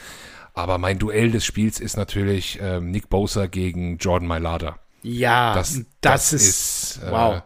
Aber 0.54 0.78
mein 0.78 1.00
Duell 1.00 1.32
des 1.32 1.46
Spiels 1.46 1.80
ist 1.80 1.96
natürlich 1.96 2.60
äh, 2.60 2.82
Nick 2.82 3.10
Bosa 3.10 3.46
gegen 3.48 3.98
Jordan 4.00 4.28
Mailata. 4.28 4.78
Ja, 5.04 5.54
das, 5.54 5.76
das, 5.76 5.86
das 6.02 6.34
ist, 6.34 6.98
ist 6.98 7.04
äh, 7.04 7.12
wow. 7.12 7.44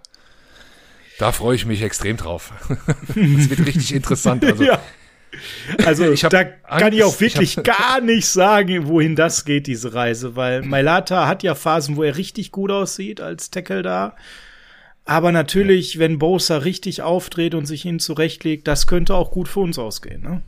Da 1.21 1.31
freue 1.31 1.55
ich 1.55 1.67
mich 1.67 1.83
extrem 1.83 2.17
drauf. 2.17 2.51
das 2.67 3.15
wird 3.15 3.67
richtig 3.67 3.93
interessant. 3.93 4.43
Also, 4.43 4.63
ja. 4.63 4.81
Also 5.85 6.11
ich 6.11 6.21
da 6.21 6.43
kann 6.43 6.93
ich 6.93 7.03
auch 7.03 7.21
wirklich 7.21 7.57
ich 7.59 7.63
gar 7.63 8.01
nicht 8.01 8.25
sagen, 8.25 8.87
wohin 8.87 9.15
das 9.15 9.45
geht, 9.45 9.67
diese 9.67 9.93
Reise, 9.93 10.35
weil 10.35 10.63
Mailata 10.63 11.27
hat 11.27 11.43
ja 11.43 11.53
Phasen, 11.53 11.95
wo 11.95 12.01
er 12.01 12.17
richtig 12.17 12.51
gut 12.51 12.71
aussieht 12.71 13.21
als 13.21 13.51
Tackle 13.51 13.83
da. 13.83 14.15
Aber 15.05 15.31
natürlich, 15.31 15.99
wenn 15.99 16.17
Bosa 16.17 16.57
richtig 16.57 17.03
aufdreht 17.03 17.53
und 17.53 17.67
sich 17.67 17.85
ihn 17.85 17.99
zurechtlegt, 17.99 18.67
das 18.67 18.87
könnte 18.87 19.13
auch 19.13 19.29
gut 19.29 19.47
für 19.47 19.59
uns 19.59 19.77
ausgehen. 19.77 20.23
Ne? 20.23 20.41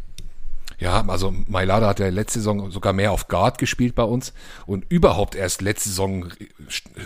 Ja, 0.84 1.02
also 1.08 1.34
Mailada 1.48 1.88
hat 1.88 2.02
ja 2.02 2.10
letzte 2.10 2.40
Saison 2.40 2.70
sogar 2.70 2.92
mehr 2.92 3.14
auf 3.14 3.30
Guard 3.30 3.58
gespielt 3.58 3.96
bei 3.96 4.04
uns. 4.04 4.34
Und 4.66 4.84
überhaupt 4.90 5.34
erst 5.34 5.62
letzte 5.62 5.88
Saison 5.88 6.26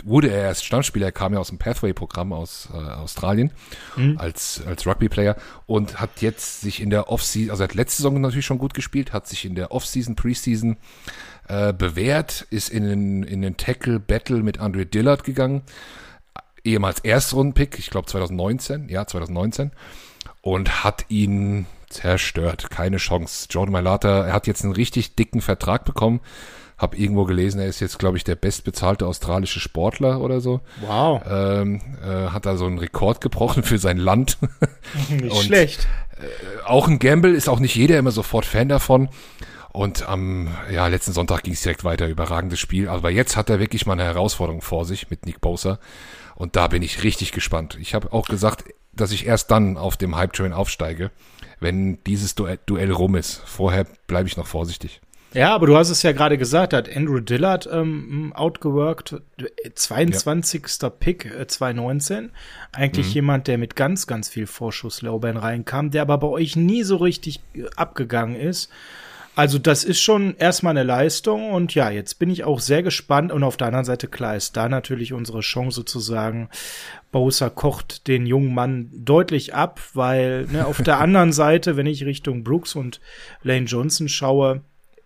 wurde 0.02 0.32
er 0.32 0.42
erst 0.42 0.64
Stammspieler, 0.64 1.06
er 1.06 1.12
kam 1.12 1.32
ja 1.32 1.38
aus 1.38 1.50
dem 1.50 1.58
Pathway-Programm 1.58 2.32
aus 2.32 2.70
äh, 2.74 2.76
Australien 2.76 3.52
mhm. 3.94 4.18
als, 4.18 4.62
als 4.66 4.84
Rugby-Player 4.84 5.36
und 5.66 6.00
hat 6.00 6.22
jetzt 6.22 6.60
sich 6.60 6.82
in 6.82 6.90
der 6.90 7.08
Offseason, 7.08 7.52
also 7.52 7.62
hat 7.62 7.74
letzte 7.74 7.98
Saison 7.98 8.20
natürlich 8.20 8.46
schon 8.46 8.58
gut 8.58 8.74
gespielt, 8.74 9.12
hat 9.12 9.28
sich 9.28 9.44
in 9.44 9.54
der 9.54 9.70
Offseason, 9.70 10.16
Preseason 10.16 10.76
äh, 11.46 11.72
bewährt, 11.72 12.48
ist 12.50 12.70
in 12.70 12.82
den, 12.82 13.22
in 13.22 13.42
den 13.42 13.58
Tackle-Battle 13.58 14.42
mit 14.42 14.58
Andre 14.58 14.86
Dillard 14.86 15.22
gegangen, 15.22 15.62
ehemals 16.64 16.98
Erstrundenpick, 16.98 17.78
ich 17.78 17.90
glaube 17.90 18.08
2019, 18.08 18.88
ja 18.88 19.06
2019 19.06 19.70
und 20.42 20.82
hat 20.82 21.04
ihn 21.10 21.66
zerstört. 21.90 22.70
Keine 22.70 22.98
Chance. 22.98 23.46
Jordan 23.50 23.72
Mailata, 23.72 24.26
er 24.26 24.32
hat 24.32 24.46
jetzt 24.46 24.64
einen 24.64 24.72
richtig 24.72 25.14
dicken 25.14 25.40
Vertrag 25.40 25.84
bekommen. 25.84 26.20
Hab 26.76 26.96
irgendwo 26.96 27.24
gelesen, 27.24 27.60
er 27.60 27.66
ist 27.66 27.80
jetzt, 27.80 27.98
glaube 27.98 28.16
ich, 28.16 28.24
der 28.24 28.36
bestbezahlte 28.36 29.06
australische 29.06 29.58
Sportler 29.58 30.20
oder 30.20 30.40
so. 30.40 30.60
Wow. 30.80 31.22
Ähm, 31.28 31.80
äh, 32.04 32.28
hat 32.28 32.46
da 32.46 32.56
so 32.56 32.66
einen 32.66 32.78
Rekord 32.78 33.20
gebrochen 33.20 33.64
für 33.64 33.78
sein 33.78 33.96
Land. 33.98 34.38
Nicht 35.10 35.34
Und, 35.34 35.42
schlecht. 35.42 35.88
Äh, 36.16 36.62
auch 36.66 36.86
ein 36.86 37.00
Gamble 37.00 37.34
ist 37.34 37.48
auch 37.48 37.58
nicht 37.58 37.74
jeder 37.74 37.98
immer 37.98 38.12
sofort 38.12 38.44
Fan 38.44 38.68
davon. 38.68 39.08
Und 39.72 40.08
am 40.08 40.48
ja, 40.72 40.86
letzten 40.86 41.12
Sonntag 41.12 41.42
ging 41.42 41.52
es 41.52 41.62
direkt 41.62 41.84
weiter, 41.84 42.06
überragendes 42.06 42.58
Spiel. 42.58 42.88
Aber 42.88 43.10
jetzt 43.10 43.36
hat 43.36 43.50
er 43.50 43.60
wirklich 43.60 43.86
mal 43.86 43.92
eine 43.94 44.04
Herausforderung 44.04 44.62
vor 44.62 44.84
sich 44.84 45.10
mit 45.10 45.26
Nick 45.26 45.40
Bosa. 45.40 45.78
Und 46.34 46.56
da 46.56 46.68
bin 46.68 46.82
ich 46.82 47.02
richtig 47.02 47.32
gespannt. 47.32 47.76
Ich 47.80 47.94
habe 47.94 48.12
auch 48.12 48.28
gesagt, 48.28 48.64
dass 48.92 49.12
ich 49.12 49.26
erst 49.26 49.50
dann 49.50 49.76
auf 49.76 49.96
dem 49.96 50.16
Hype-Train 50.16 50.52
aufsteige, 50.52 51.10
wenn 51.60 52.02
dieses 52.04 52.34
Duell, 52.34 52.58
Duell 52.66 52.92
rum 52.92 53.16
ist. 53.16 53.42
Vorher 53.44 53.86
bleibe 54.06 54.28
ich 54.28 54.36
noch 54.36 54.46
vorsichtig. 54.46 55.00
Ja, 55.34 55.54
aber 55.54 55.66
du 55.66 55.76
hast 55.76 55.90
es 55.90 56.02
ja 56.02 56.12
gerade 56.12 56.38
gesagt, 56.38 56.72
hat 56.72 56.94
Andrew 56.94 57.20
Dillard 57.20 57.68
ähm, 57.70 58.32
outgeworked, 58.34 59.20
22. 59.74 60.62
Ja. 60.80 60.88
Pick 60.90 61.26
äh, 61.26 61.46
2019. 61.46 62.30
Eigentlich 62.72 63.08
mhm. 63.08 63.12
jemand, 63.12 63.46
der 63.46 63.58
mit 63.58 63.76
ganz, 63.76 64.06
ganz 64.06 64.30
viel 64.30 64.46
Vorschusslaubein 64.46 65.36
reinkam, 65.36 65.90
der 65.90 66.02
aber 66.02 66.18
bei 66.18 66.28
euch 66.28 66.56
nie 66.56 66.82
so 66.82 66.96
richtig 66.96 67.40
äh, 67.54 67.64
abgegangen 67.76 68.36
ist. 68.36 68.70
Also 69.38 69.60
das 69.60 69.84
ist 69.84 70.00
schon 70.00 70.34
erstmal 70.36 70.72
eine 70.72 70.82
Leistung 70.82 71.52
und 71.52 71.72
ja, 71.72 71.90
jetzt 71.90 72.18
bin 72.18 72.28
ich 72.28 72.42
auch 72.42 72.58
sehr 72.58 72.82
gespannt 72.82 73.30
und 73.30 73.44
auf 73.44 73.56
der 73.56 73.68
anderen 73.68 73.84
Seite 73.84 74.08
klar 74.08 74.34
ist 74.34 74.56
da 74.56 74.68
natürlich 74.68 75.12
unsere 75.12 75.42
Chance 75.42 75.84
zu 75.84 76.00
sagen, 76.00 76.48
Bowser 77.12 77.48
kocht 77.48 78.08
den 78.08 78.26
jungen 78.26 78.52
Mann 78.52 78.90
deutlich 78.92 79.54
ab, 79.54 79.80
weil 79.94 80.46
ne, 80.50 80.66
auf 80.66 80.82
der 80.82 80.98
anderen 81.00 81.32
Seite, 81.32 81.76
wenn 81.76 81.86
ich 81.86 82.04
Richtung 82.04 82.42
Brooks 82.42 82.74
und 82.74 83.00
Lane 83.44 83.66
Johnson 83.66 84.08
schaue, 84.08 84.62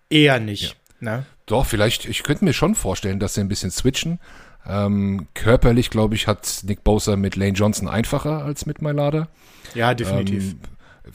eher 0.09 0.41
nicht. 0.41 0.79
Ja. 1.03 1.17
Ne? 1.17 1.27
Doch, 1.45 1.67
vielleicht, 1.67 2.07
ich 2.07 2.23
könnte 2.23 2.47
mir 2.47 2.55
schon 2.55 2.75
vorstellen, 2.75 3.21
dass 3.21 3.35
sie 3.35 3.43
ein 3.43 3.49
bisschen 3.49 3.71
switchen. 3.71 4.19
Ähm, 4.67 5.27
körperlich, 5.35 5.91
glaube 5.91 6.15
ich, 6.15 6.27
hat 6.27 6.61
Nick 6.63 6.85
Bowser 6.85 7.19
mit 7.19 7.37
Lane 7.37 7.53
Johnson 7.53 7.87
einfacher 7.87 8.43
als 8.47 8.65
mit 8.65 8.81
Mylada. 8.81 9.29
Ja, 9.75 9.93
definitiv. 9.93 10.53
Ähm, 10.53 10.61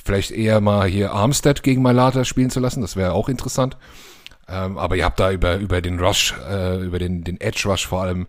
vielleicht 0.04 0.32
eher 0.32 0.62
mal 0.62 0.88
hier 0.88 1.12
Armstead 1.12 1.64
gegen 1.64 1.82
Malata 1.82 2.26
spielen 2.26 2.50
zu 2.50 2.60
lassen, 2.60 2.82
das 2.82 2.96
wäre 2.96 3.14
auch 3.14 3.30
interessant. 3.30 3.78
Ähm, 4.50 4.78
aber 4.78 4.96
ihr 4.96 5.06
habt 5.06 5.20
da 5.20 5.32
über, 5.32 5.58
über 5.58 5.82
den 5.82 6.00
Rush, 6.00 6.34
äh, 6.50 6.82
über 6.82 7.00
den, 7.00 7.24
den 7.24 7.40
Edge 7.42 7.64
Rush 7.68 7.88
vor 7.88 8.04
allem, 8.04 8.28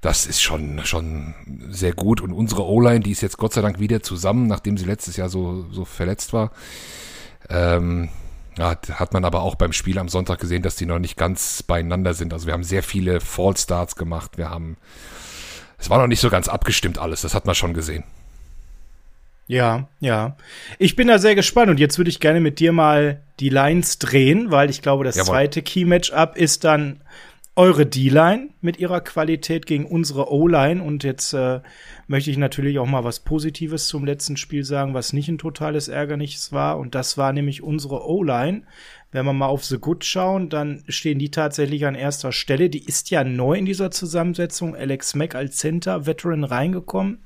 das 0.00 0.26
ist 0.26 0.42
schon, 0.42 0.84
schon 0.84 1.34
sehr 1.68 1.92
gut. 1.92 2.20
Und 2.20 2.32
unsere 2.32 2.66
O-Line, 2.66 3.00
die 3.00 3.12
ist 3.12 3.20
jetzt 3.20 3.38
Gott 3.38 3.52
sei 3.52 3.60
Dank 3.60 3.78
wieder 3.78 4.02
zusammen, 4.02 4.48
nachdem 4.48 4.76
sie 4.76 4.84
letztes 4.84 5.16
Jahr 5.16 5.28
so, 5.28 5.66
so 5.70 5.84
verletzt 5.84 6.32
war. 6.32 6.50
Ähm, 7.48 8.08
ja, 8.58 8.76
hat 8.92 9.12
man 9.14 9.24
aber 9.24 9.42
auch 9.42 9.54
beim 9.54 9.72
Spiel 9.72 9.98
am 9.98 10.08
Sonntag 10.08 10.40
gesehen, 10.40 10.62
dass 10.62 10.76
die 10.76 10.86
noch 10.86 10.98
nicht 10.98 11.16
ganz 11.16 11.62
beieinander 11.62 12.14
sind. 12.14 12.32
Also 12.32 12.46
wir 12.46 12.52
haben 12.52 12.64
sehr 12.64 12.82
viele 12.82 13.20
Fallstarts 13.20 13.96
gemacht. 13.96 14.36
Wir 14.36 14.50
haben, 14.50 14.76
es 15.78 15.88
war 15.88 15.98
noch 15.98 16.08
nicht 16.08 16.20
so 16.20 16.30
ganz 16.30 16.48
abgestimmt 16.48 16.98
alles. 16.98 17.22
Das 17.22 17.34
hat 17.34 17.46
man 17.46 17.54
schon 17.54 17.72
gesehen. 17.72 18.04
Ja, 19.52 19.86
ja. 20.00 20.36
Ich 20.78 20.96
bin 20.96 21.08
da 21.08 21.18
sehr 21.18 21.34
gespannt 21.34 21.68
und 21.70 21.78
jetzt 21.78 21.98
würde 21.98 22.08
ich 22.08 22.20
gerne 22.20 22.40
mit 22.40 22.58
dir 22.58 22.72
mal 22.72 23.20
die 23.38 23.50
Lines 23.50 23.98
drehen, 23.98 24.50
weil 24.50 24.70
ich 24.70 24.80
glaube, 24.80 25.04
das 25.04 25.16
Jawohl. 25.16 25.28
zweite 25.28 25.60
Key-Matchup 25.60 26.38
ist 26.38 26.64
dann 26.64 27.02
eure 27.54 27.84
D-Line 27.84 28.48
mit 28.62 28.78
ihrer 28.78 29.02
Qualität 29.02 29.66
gegen 29.66 29.84
unsere 29.84 30.32
O-Line 30.32 30.82
und 30.82 31.04
jetzt 31.04 31.34
äh, 31.34 31.60
möchte 32.06 32.30
ich 32.30 32.38
natürlich 32.38 32.78
auch 32.78 32.86
mal 32.86 33.04
was 33.04 33.20
Positives 33.20 33.88
zum 33.88 34.06
letzten 34.06 34.38
Spiel 34.38 34.64
sagen, 34.64 34.94
was 34.94 35.12
nicht 35.12 35.28
ein 35.28 35.36
totales 35.36 35.88
Ärgernis 35.88 36.52
war 36.52 36.78
und 36.78 36.94
das 36.94 37.18
war 37.18 37.34
nämlich 37.34 37.62
unsere 37.62 38.08
O-Line. 38.08 38.62
Wenn 39.10 39.26
wir 39.26 39.34
mal 39.34 39.48
auf 39.48 39.66
The 39.66 39.76
Good 39.76 40.06
schauen, 40.06 40.48
dann 40.48 40.82
stehen 40.88 41.18
die 41.18 41.30
tatsächlich 41.30 41.84
an 41.84 41.94
erster 41.94 42.32
Stelle. 42.32 42.70
Die 42.70 42.86
ist 42.86 43.10
ja 43.10 43.22
neu 43.22 43.58
in 43.58 43.66
dieser 43.66 43.90
Zusammensetzung. 43.90 44.74
Alex 44.74 45.14
Mack 45.14 45.34
als 45.34 45.58
Center, 45.58 46.06
Veteran 46.06 46.44
reingekommen. 46.44 47.18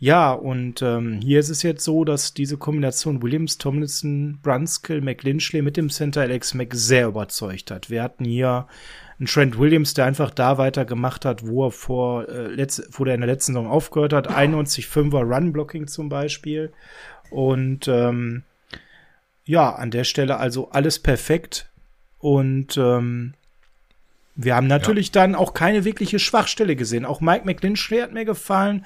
Ja, 0.00 0.32
und 0.32 0.80
ähm, 0.80 1.20
hier 1.20 1.40
ist 1.40 1.48
es 1.48 1.64
jetzt 1.64 1.82
so, 1.84 2.04
dass 2.04 2.32
diese 2.32 2.56
Kombination 2.56 3.20
Williams, 3.20 3.58
Tomlinson, 3.58 4.38
Brunskill, 4.42 5.00
McLinchley 5.00 5.60
mit 5.60 5.76
dem 5.76 5.90
Center 5.90 6.20
Alex 6.20 6.54
Mack 6.54 6.72
sehr 6.74 7.08
überzeugt 7.08 7.72
hat. 7.72 7.90
Wir 7.90 8.04
hatten 8.04 8.24
hier 8.24 8.68
einen 9.18 9.26
Trent 9.26 9.58
Williams, 9.58 9.94
der 9.94 10.04
einfach 10.04 10.30
da 10.30 10.56
weitergemacht 10.56 11.24
hat, 11.24 11.44
wo 11.44 11.66
er 11.66 11.72
vor, 11.72 12.28
äh, 12.28 12.46
letzt, 12.46 12.88
wo 12.92 13.04
der 13.04 13.14
in 13.14 13.22
der 13.22 13.28
letzten 13.28 13.54
Saison 13.54 13.66
aufgehört 13.66 14.12
hat. 14.12 14.30
91-5er 14.30 15.22
Run-Blocking 15.24 15.88
zum 15.88 16.08
Beispiel. 16.08 16.72
Und 17.30 17.88
ähm, 17.88 18.44
ja, 19.44 19.74
an 19.74 19.90
der 19.90 20.04
Stelle 20.04 20.36
also 20.36 20.70
alles 20.70 21.00
perfekt. 21.00 21.70
Und 22.18 22.76
ähm, 22.76 23.34
wir 24.36 24.54
haben 24.54 24.68
natürlich 24.68 25.08
ja. 25.08 25.14
dann 25.14 25.34
auch 25.34 25.54
keine 25.54 25.84
wirkliche 25.84 26.20
Schwachstelle 26.20 26.76
gesehen. 26.76 27.04
Auch 27.04 27.20
Mike 27.20 27.44
McLinchley 27.44 27.98
hat 27.98 28.12
mir 28.12 28.24
gefallen. 28.24 28.84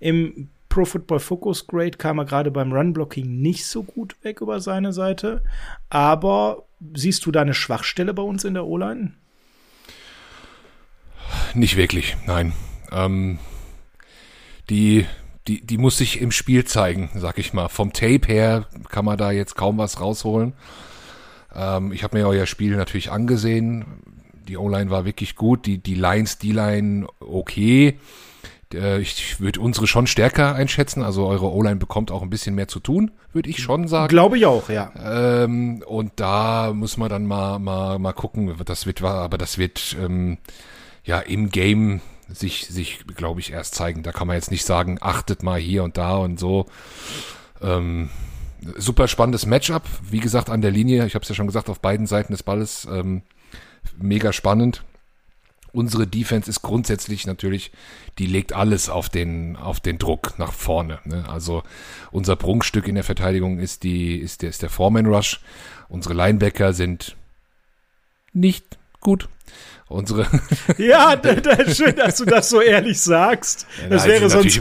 Im 0.00 0.48
Pro 0.74 0.84
Football 0.84 1.20
Focus 1.20 1.68
Grade 1.68 1.92
kam 1.92 2.18
er 2.18 2.24
gerade 2.24 2.50
beim 2.50 2.72
Run-Blocking 2.72 3.40
nicht 3.40 3.64
so 3.64 3.84
gut 3.84 4.16
weg 4.24 4.40
über 4.40 4.58
seine 4.58 4.92
Seite. 4.92 5.44
Aber 5.88 6.64
siehst 6.94 7.24
du 7.24 7.30
da 7.30 7.42
eine 7.42 7.54
Schwachstelle 7.54 8.12
bei 8.12 8.24
uns 8.24 8.42
in 8.42 8.54
der 8.54 8.66
O-Line? 8.66 9.12
Nicht 11.54 11.76
wirklich, 11.76 12.16
nein. 12.26 12.54
Ähm, 12.90 13.38
die, 14.68 15.06
die, 15.46 15.64
die 15.64 15.78
muss 15.78 15.96
sich 15.96 16.20
im 16.20 16.32
Spiel 16.32 16.64
zeigen, 16.64 17.08
sag 17.14 17.38
ich 17.38 17.52
mal. 17.52 17.68
Vom 17.68 17.92
Tape 17.92 18.26
her 18.26 18.66
kann 18.88 19.04
man 19.04 19.16
da 19.16 19.30
jetzt 19.30 19.54
kaum 19.54 19.78
was 19.78 20.00
rausholen. 20.00 20.54
Ähm, 21.54 21.92
ich 21.92 22.02
habe 22.02 22.18
mir 22.18 22.26
euer 22.26 22.46
Spiel 22.46 22.74
natürlich 22.74 23.12
angesehen. 23.12 24.02
Die 24.48 24.56
O-Line 24.56 24.90
war 24.90 25.04
wirklich 25.04 25.36
gut, 25.36 25.66
die, 25.66 25.78
die 25.78 25.94
Lines, 25.94 26.38
die 26.38 26.50
Line 26.50 27.06
okay. 27.20 27.96
Äh, 28.74 29.00
ich 29.00 29.40
würde 29.40 29.60
unsere 29.60 29.86
schon 29.86 30.06
stärker 30.06 30.54
einschätzen. 30.54 31.02
Also 31.02 31.26
eure 31.26 31.50
O-Line 31.52 31.76
bekommt 31.76 32.10
auch 32.10 32.22
ein 32.22 32.30
bisschen 32.30 32.54
mehr 32.54 32.68
zu 32.68 32.80
tun, 32.80 33.10
würde 33.32 33.50
ich 33.50 33.58
schon 33.58 33.88
sagen. 33.88 34.08
Glaube 34.08 34.38
ich 34.38 34.46
auch, 34.46 34.68
ja. 34.68 34.92
Ähm, 35.02 35.82
und 35.86 36.12
da 36.16 36.72
muss 36.72 36.96
man 36.96 37.08
dann 37.08 37.26
mal, 37.26 37.58
mal, 37.58 37.98
mal 37.98 38.12
gucken. 38.12 38.54
Das 38.64 38.86
wird, 38.86 39.02
aber 39.02 39.38
das 39.38 39.58
wird 39.58 39.96
ähm, 40.00 40.38
ja 41.04 41.20
im 41.20 41.50
Game 41.50 42.00
sich, 42.28 42.66
sich, 42.68 43.04
glaube 43.14 43.40
ich, 43.40 43.52
erst 43.52 43.74
zeigen. 43.74 44.02
Da 44.02 44.12
kann 44.12 44.26
man 44.26 44.36
jetzt 44.36 44.50
nicht 44.50 44.64
sagen, 44.64 44.98
achtet 45.00 45.42
mal 45.42 45.58
hier 45.58 45.84
und 45.84 45.96
da 45.96 46.16
und 46.16 46.38
so. 46.38 46.66
Ähm, 47.62 48.10
super 48.76 49.08
spannendes 49.08 49.46
Matchup. 49.46 49.82
Wie 50.02 50.20
gesagt, 50.20 50.50
an 50.50 50.62
der 50.62 50.70
Linie, 50.70 51.06
ich 51.06 51.14
habe 51.14 51.22
es 51.22 51.28
ja 51.28 51.34
schon 51.34 51.46
gesagt, 51.46 51.68
auf 51.68 51.80
beiden 51.80 52.06
Seiten 52.06 52.32
des 52.32 52.42
Balles. 52.42 52.88
Ähm, 52.90 53.22
mega 53.98 54.32
spannend 54.32 54.82
unsere 55.74 56.06
Defense 56.06 56.48
ist 56.48 56.62
grundsätzlich 56.62 57.26
natürlich, 57.26 57.72
die 58.18 58.26
legt 58.26 58.52
alles 58.52 58.88
auf 58.88 59.08
den, 59.08 59.56
auf 59.56 59.80
den 59.80 59.98
Druck 59.98 60.38
nach 60.38 60.52
vorne. 60.52 61.00
Ne? 61.04 61.24
Also 61.28 61.62
unser 62.12 62.36
Prunkstück 62.36 62.88
in 62.88 62.94
der 62.94 63.04
Verteidigung 63.04 63.58
ist 63.58 63.82
die, 63.82 64.16
ist 64.16 64.42
der, 64.42 64.50
ist 64.50 64.62
der 64.62 64.70
Foreman 64.70 65.06
Rush. 65.06 65.40
Unsere 65.88 66.14
Linebacker 66.14 66.72
sind 66.72 67.16
nicht 68.32 68.78
gut. 69.00 69.28
Unsere 69.88 70.26
ja, 70.78 71.20
schön, 71.72 71.96
dass 71.96 72.16
du 72.16 72.24
das 72.24 72.48
so 72.48 72.60
ehrlich 72.60 73.00
sagst. 73.00 73.66
Das 73.90 74.06
wäre 74.06 74.30
sonst 74.30 74.60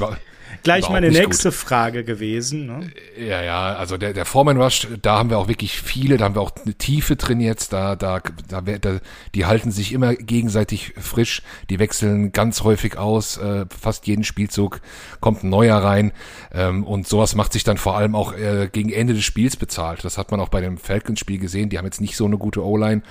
gleich 0.64 0.90
meine 0.90 1.12
nächste 1.12 1.50
gut. 1.50 1.58
Frage 1.58 2.04
gewesen. 2.04 2.66
Ne? 2.66 2.92
Ja, 3.18 3.42
ja, 3.44 3.76
also 3.76 3.98
der, 3.98 4.14
der 4.14 4.26
Foreman 4.26 4.60
Rush, 4.60 4.88
da 5.02 5.18
haben 5.18 5.30
wir 5.30 5.38
auch 5.38 5.48
wirklich 5.48 5.80
viele, 5.82 6.18
da 6.18 6.26
haben 6.26 6.36
wir 6.36 6.42
auch 6.42 6.52
eine 6.64 6.74
Tiefe 6.74 7.16
drin 7.16 7.40
jetzt, 7.40 7.74
da, 7.74 7.96
da, 7.96 8.22
da, 8.48 8.62
da 8.62 9.00
die 9.36 9.46
halten 9.46 9.72
sich 9.72 9.92
immer 9.94 10.16
gegenseitig 10.16 10.94
frisch, 11.00 11.42
die 11.70 11.80
wechseln 11.80 12.32
ganz 12.32 12.64
häufig 12.64 12.98
aus, 12.98 13.38
äh, 13.38 13.66
fast 13.78 14.08
jeden 14.08 14.24
Spielzug 14.24 14.82
kommt 15.20 15.44
ein 15.44 15.50
neuer 15.50 15.78
rein 15.78 16.12
ähm, 16.54 16.84
und 16.84 17.08
sowas 17.08 17.36
macht 17.36 17.54
sich 17.54 17.64
dann 17.64 17.78
vor 17.78 17.98
allem 17.98 18.16
auch 18.16 18.34
äh, 18.34 18.70
gegen 18.72 18.92
Ende 18.92 19.14
des 19.14 19.24
Spiels 19.24 19.58
bezahlt. 19.58 20.04
Das 20.04 20.18
hat 20.18 20.32
man 20.32 20.40
auch 20.40 20.50
bei 20.50 20.62
dem 20.62 20.78
Falcons-Spiel 20.78 21.40
gesehen, 21.40 21.70
die 21.70 21.78
haben 21.78 21.86
jetzt 21.86 22.02
nicht 22.02 22.16
so 22.16 22.26
eine 22.26 22.38
gute 22.38 22.66
O-Line, 22.66 23.02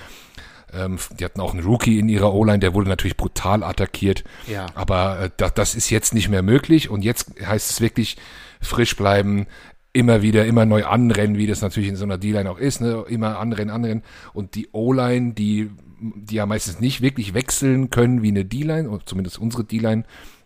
ähm, 0.75 0.97
die 1.19 1.25
hatten 1.25 1.41
auch 1.41 1.53
einen 1.53 1.63
Rookie 1.63 1.99
in 1.99 2.09
ihrer 2.09 2.33
O-Line, 2.33 2.59
der 2.59 2.73
wurde 2.73 2.89
natürlich 2.89 3.17
brutal 3.17 3.63
attackiert. 3.63 4.23
Ja. 4.47 4.67
Aber 4.75 5.19
äh, 5.19 5.29
das, 5.37 5.53
das 5.53 5.75
ist 5.75 5.89
jetzt 5.89 6.13
nicht 6.13 6.29
mehr 6.29 6.41
möglich. 6.41 6.89
Und 6.89 7.03
jetzt 7.03 7.31
heißt 7.43 7.71
es 7.71 7.81
wirklich 7.81 8.17
frisch 8.61 8.95
bleiben, 8.95 9.47
immer 9.93 10.21
wieder, 10.21 10.45
immer 10.45 10.65
neu 10.65 10.85
anrennen, 10.85 11.37
wie 11.37 11.47
das 11.47 11.61
natürlich 11.61 11.89
in 11.89 11.95
so 11.95 12.03
einer 12.03 12.17
D-Line 12.17 12.49
auch 12.49 12.57
ist, 12.57 12.81
ne? 12.81 13.05
immer 13.07 13.39
anrennen, 13.39 13.69
anrennen. 13.69 14.03
Und 14.33 14.55
die 14.55 14.69
O-Line, 14.71 15.33
die, 15.33 15.69
die 15.99 16.35
ja 16.35 16.45
meistens 16.45 16.79
nicht 16.79 17.01
wirklich 17.01 17.33
wechseln 17.33 17.91
können 17.91 18.23
wie 18.23 18.29
eine 18.29 18.43
D-Line, 18.43 18.99
zumindest 19.05 19.37
unsere 19.37 19.63
D-Line. 19.63 20.03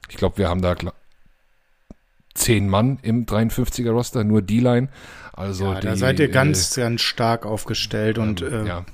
Ich 0.10 0.18
glaube, 0.18 0.38
wir 0.38 0.50
haben 0.50 0.62
da 0.62 0.76
zehn 2.34 2.70
Mann 2.70 3.00
im 3.02 3.26
53er 3.26 3.90
Roster, 3.92 4.24
nur 4.24 4.42
D-Line. 4.42 4.90
Also 5.34 5.66
ja, 5.66 5.80
die, 5.80 5.88
da 5.88 5.96
seid 5.96 6.20
ihr 6.20 6.30
ganz, 6.30 6.78
äh, 6.78 6.82
ganz 6.82 7.02
stark 7.02 7.46
aufgestellt 7.46 8.18
und 8.18 8.42
ähm, 8.42 8.66
äh, 8.66 8.68
ja. 8.68 8.86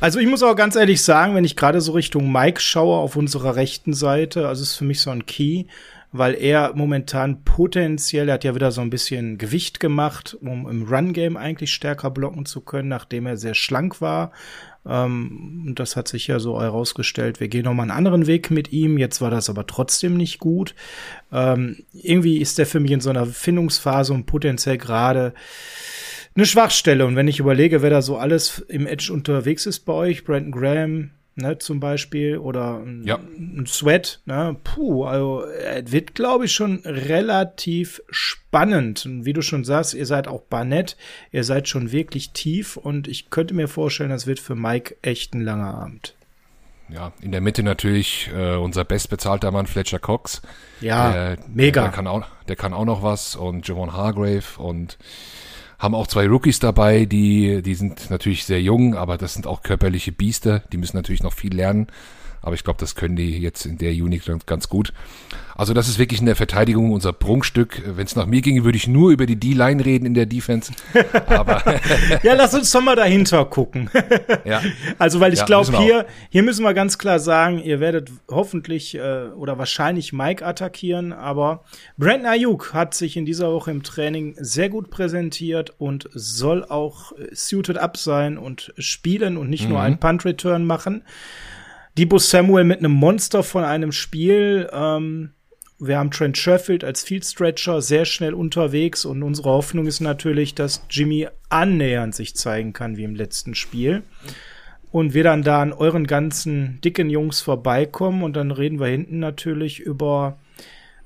Also 0.00 0.18
ich 0.18 0.26
muss 0.26 0.42
auch 0.42 0.56
ganz 0.56 0.76
ehrlich 0.76 1.02
sagen, 1.02 1.34
wenn 1.34 1.44
ich 1.44 1.56
gerade 1.56 1.80
so 1.80 1.92
Richtung 1.92 2.30
Mike 2.30 2.60
schaue 2.60 2.98
auf 2.98 3.16
unserer 3.16 3.56
rechten 3.56 3.94
Seite, 3.94 4.48
also 4.48 4.62
ist 4.62 4.76
für 4.76 4.84
mich 4.84 5.00
so 5.00 5.10
ein 5.10 5.26
Key, 5.26 5.64
weil 6.10 6.34
er 6.34 6.72
momentan 6.74 7.44
potenziell, 7.44 8.28
er 8.28 8.34
hat 8.34 8.44
ja 8.44 8.54
wieder 8.54 8.72
so 8.72 8.80
ein 8.80 8.90
bisschen 8.90 9.36
Gewicht 9.36 9.78
gemacht, 9.78 10.36
um 10.40 10.68
im 10.68 10.84
Run-Game 10.84 11.36
eigentlich 11.36 11.72
stärker 11.72 12.10
blocken 12.10 12.46
zu 12.46 12.62
können, 12.62 12.88
nachdem 12.88 13.26
er 13.26 13.36
sehr 13.36 13.54
schlank 13.54 14.00
war. 14.00 14.32
Ähm, 14.86 15.64
und 15.66 15.78
das 15.78 15.96
hat 15.96 16.08
sich 16.08 16.26
ja 16.26 16.38
so 16.40 16.60
herausgestellt, 16.60 17.40
wir 17.40 17.48
gehen 17.48 17.64
nochmal 17.64 17.84
einen 17.84 17.96
anderen 17.98 18.26
Weg 18.26 18.50
mit 18.50 18.72
ihm. 18.72 18.96
Jetzt 18.96 19.20
war 19.20 19.30
das 19.30 19.50
aber 19.50 19.66
trotzdem 19.66 20.16
nicht 20.16 20.38
gut. 20.38 20.74
Ähm, 21.30 21.84
irgendwie 21.92 22.38
ist 22.38 22.58
der 22.58 22.66
für 22.66 22.80
mich 22.80 22.92
in 22.92 23.00
so 23.00 23.10
einer 23.10 23.26
Findungsphase 23.26 24.14
und 24.14 24.24
potenziell 24.24 24.78
gerade 24.78 25.34
eine 26.38 26.46
Schwachstelle. 26.46 27.04
Und 27.04 27.16
wenn 27.16 27.28
ich 27.28 27.40
überlege, 27.40 27.82
wer 27.82 27.90
da 27.90 28.00
so 28.00 28.16
alles 28.16 28.60
im 28.68 28.86
Edge 28.86 29.12
unterwegs 29.12 29.66
ist 29.66 29.80
bei 29.80 29.92
euch, 29.92 30.24
Brandon 30.24 30.52
Graham, 30.52 31.10
ne, 31.34 31.58
zum 31.58 31.80
Beispiel, 31.80 32.38
oder 32.38 32.78
ein, 32.78 33.02
Ja. 33.04 33.16
ein 33.36 33.66
Sweat, 33.66 34.20
ne, 34.24 34.56
puh, 34.62 35.04
also 35.04 35.44
es 35.44 35.90
wird, 35.90 36.14
glaube 36.14 36.44
ich, 36.44 36.52
schon 36.52 36.78
relativ 36.84 38.00
spannend. 38.08 39.04
Und 39.04 39.24
wie 39.24 39.32
du 39.32 39.42
schon 39.42 39.64
sagst, 39.64 39.94
ihr 39.94 40.06
seid 40.06 40.28
auch 40.28 40.42
Barnett, 40.42 40.96
ihr 41.32 41.42
seid 41.44 41.68
schon 41.68 41.90
wirklich 41.92 42.30
tief 42.30 42.76
und 42.76 43.08
ich 43.08 43.30
könnte 43.30 43.54
mir 43.54 43.66
vorstellen, 43.68 44.10
das 44.10 44.26
wird 44.28 44.38
für 44.38 44.54
Mike 44.54 44.96
echt 45.02 45.34
ein 45.34 45.42
langer 45.42 45.74
Abend. 45.74 46.14
Ja, 46.88 47.12
in 47.20 47.32
der 47.32 47.40
Mitte 47.42 47.62
natürlich 47.62 48.30
äh, 48.34 48.54
unser 48.54 48.84
bestbezahlter 48.84 49.50
Mann 49.50 49.66
Fletcher 49.66 49.98
Cox. 49.98 50.40
Ja, 50.80 51.12
der, 51.12 51.38
mega. 51.52 51.82
Der 51.82 51.90
kann, 51.90 52.06
auch, 52.06 52.24
der 52.48 52.56
kann 52.56 52.72
auch 52.72 52.86
noch 52.86 53.02
was 53.02 53.36
und 53.36 53.68
Javon 53.68 53.92
Hargrave 53.92 54.44
und 54.56 54.96
haben 55.78 55.94
auch 55.94 56.08
zwei 56.08 56.26
Rookies 56.26 56.58
dabei, 56.58 57.04
die, 57.04 57.62
die 57.62 57.74
sind 57.74 58.10
natürlich 58.10 58.44
sehr 58.44 58.60
jung, 58.60 58.94
aber 58.96 59.16
das 59.16 59.34
sind 59.34 59.46
auch 59.46 59.62
körperliche 59.62 60.12
Biester. 60.12 60.60
Die 60.72 60.76
müssen 60.76 60.96
natürlich 60.96 61.22
noch 61.22 61.32
viel 61.32 61.54
lernen. 61.54 61.86
Aber 62.48 62.54
ich 62.54 62.64
glaube, 62.64 62.80
das 62.80 62.94
können 62.94 63.14
die 63.14 63.38
jetzt 63.38 63.66
in 63.66 63.76
der 63.76 63.92
Unit 63.92 64.22
ganz- 64.46 64.70
gut. 64.70 64.94
Also 65.54 65.74
das 65.74 65.86
ist 65.86 65.98
wirklich 65.98 66.20
in 66.20 66.24
der 66.26 66.34
Verteidigung 66.36 66.92
unser 66.92 67.12
Prunkstück. 67.12 67.82
Wenn 67.84 68.06
es 68.06 68.16
nach 68.16 68.24
mir 68.24 68.40
ginge, 68.40 68.64
würde 68.64 68.78
ich 68.78 68.88
nur 68.88 69.10
über 69.10 69.26
die 69.26 69.36
D-Line 69.36 69.84
reden 69.84 70.06
in 70.06 70.14
der 70.14 70.24
Defense. 70.24 70.72
Aber 71.26 71.62
Ja, 72.22 72.32
lass 72.34 72.54
uns 72.54 72.70
doch 72.70 72.80
mal 72.80 72.96
dahinter 72.96 73.44
gucken. 73.44 73.90
ja, 74.46 74.62
Also, 74.98 75.20
weil 75.20 75.34
ich 75.34 75.40
Ja, 75.40 75.44
glaube, 75.44 75.76
hier, 75.76 76.06
hier 76.30 76.42
müssen 76.42 76.62
wir 76.62 76.72
ganz 76.72 76.96
klar 76.96 77.18
sagen, 77.18 77.58
ihr 77.58 77.80
werdet 77.80 78.10
hoffentlich 78.30 78.94
äh, 78.94 79.26
oder 79.36 79.58
wahrscheinlich 79.58 80.14
Mike 80.14 80.42
attackieren, 80.46 81.12
aber 81.12 81.64
Brandon 81.98 82.24
Ayuk 82.32 82.72
hat 82.72 82.94
sich 82.94 83.18
in 83.18 83.26
dieser 83.26 83.52
Woche 83.52 83.70
im 83.70 83.82
Training 83.82 84.36
sehr 84.38 84.70
gut 84.70 84.88
präsentiert 84.88 85.74
und 85.76 86.08
soll 86.14 86.64
auch 86.64 87.12
äh, 87.12 87.34
suited 87.34 87.76
up 87.76 87.98
sein 87.98 88.38
und 88.38 88.72
spielen 88.78 89.36
und 89.36 89.50
nicht 89.50 89.68
nur 89.68 89.80
einen 89.82 89.98
Punt-Return 89.98 90.64
machen. 90.64 91.02
Debo 91.98 92.18
Samuel 92.18 92.62
mit 92.62 92.78
einem 92.78 92.92
Monster 92.92 93.42
von 93.42 93.64
einem 93.64 93.90
Spiel. 93.90 94.70
Ähm, 94.72 95.30
wir 95.80 95.98
haben 95.98 96.12
Trent 96.12 96.38
Sherfield 96.38 96.84
als 96.84 97.02
Field 97.02 97.24
Stretcher 97.24 97.82
sehr 97.82 98.04
schnell 98.04 98.34
unterwegs 98.34 99.04
und 99.04 99.24
unsere 99.24 99.50
Hoffnung 99.50 99.84
ist 99.86 99.98
natürlich, 99.98 100.54
dass 100.54 100.86
Jimmy 100.88 101.26
annähernd 101.48 102.14
sich 102.14 102.36
zeigen 102.36 102.72
kann 102.72 102.96
wie 102.96 103.02
im 103.02 103.16
letzten 103.16 103.56
Spiel 103.56 104.04
und 104.92 105.12
wir 105.12 105.24
dann 105.24 105.42
da 105.42 105.60
an 105.60 105.72
euren 105.72 106.06
ganzen 106.06 106.80
dicken 106.82 107.10
Jungs 107.10 107.40
vorbeikommen 107.40 108.22
und 108.22 108.36
dann 108.36 108.52
reden 108.52 108.78
wir 108.78 108.86
hinten 108.86 109.18
natürlich 109.18 109.80
über 109.80 110.38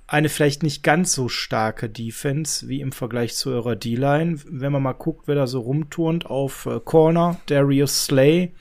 eine 0.06 0.28
vielleicht 0.28 0.62
nicht 0.62 0.82
ganz 0.82 1.14
so 1.14 1.30
starke 1.30 1.88
Defense 1.88 2.68
wie 2.68 2.82
im 2.82 2.92
Vergleich 2.92 3.34
zu 3.34 3.48
eurer 3.48 3.76
D-Line. 3.76 4.40
Wenn 4.44 4.72
man 4.72 4.82
mal 4.82 4.92
guckt, 4.92 5.26
wer 5.26 5.36
da 5.36 5.46
so 5.46 5.60
rumturnt 5.60 6.26
auf 6.26 6.66
äh, 6.66 6.80
Corner, 6.84 7.40
Darius 7.46 8.04
Slay. 8.04 8.52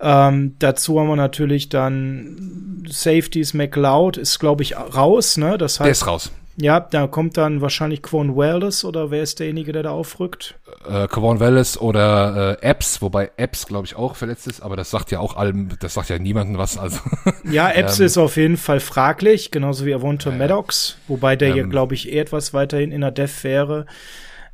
Ähm, 0.00 0.54
dazu 0.58 1.00
haben 1.00 1.08
wir 1.08 1.16
natürlich 1.16 1.68
dann 1.68 2.84
Safeties, 2.88 3.54
McLeod 3.54 4.16
ist, 4.16 4.38
glaube 4.38 4.62
ich, 4.62 4.76
raus, 4.76 5.36
ne? 5.36 5.58
Das 5.58 5.78
der 5.78 5.86
heißt, 5.86 6.02
ist 6.02 6.06
raus. 6.06 6.30
ja, 6.56 6.78
da 6.80 7.06
kommt 7.08 7.36
dann 7.36 7.60
wahrscheinlich 7.60 8.02
Quan 8.02 8.36
Wallace 8.36 8.84
oder 8.84 9.10
wer 9.10 9.22
ist 9.24 9.40
derjenige, 9.40 9.72
der 9.72 9.82
da 9.82 9.90
aufrückt? 9.90 10.54
Äh, 10.88 11.08
Kavon 11.08 11.40
Wallace 11.40 11.80
oder 11.80 12.58
äh, 12.62 12.66
Epps, 12.66 13.02
wobei 13.02 13.30
Epps, 13.36 13.66
glaube 13.66 13.86
ich, 13.86 13.96
auch 13.96 14.14
verletzt 14.14 14.46
ist, 14.46 14.60
aber 14.60 14.76
das 14.76 14.90
sagt 14.90 15.10
ja 15.10 15.18
auch 15.18 15.36
allem, 15.36 15.70
das 15.80 15.94
sagt 15.94 16.08
ja 16.10 16.18
niemandem 16.18 16.58
was. 16.58 16.78
Also 16.78 17.00
Ja, 17.50 17.68
Epps 17.70 17.98
Ähm, 17.98 18.06
ist 18.06 18.18
auf 18.18 18.36
jeden 18.36 18.56
Fall 18.56 18.78
fraglich, 18.80 19.50
genauso 19.50 19.84
wie 19.84 19.94
Avonte 19.94 20.30
Maddox, 20.30 20.96
wobei 21.08 21.34
der 21.34 21.52
hier, 21.52 21.64
Ähm, 21.64 21.70
glaube 21.70 21.94
ich, 21.94 22.12
eher 22.12 22.22
etwas 22.22 22.54
weiterhin 22.54 22.92
in 22.92 23.00
der 23.00 23.10
Def 23.10 23.42
wäre. 23.42 23.86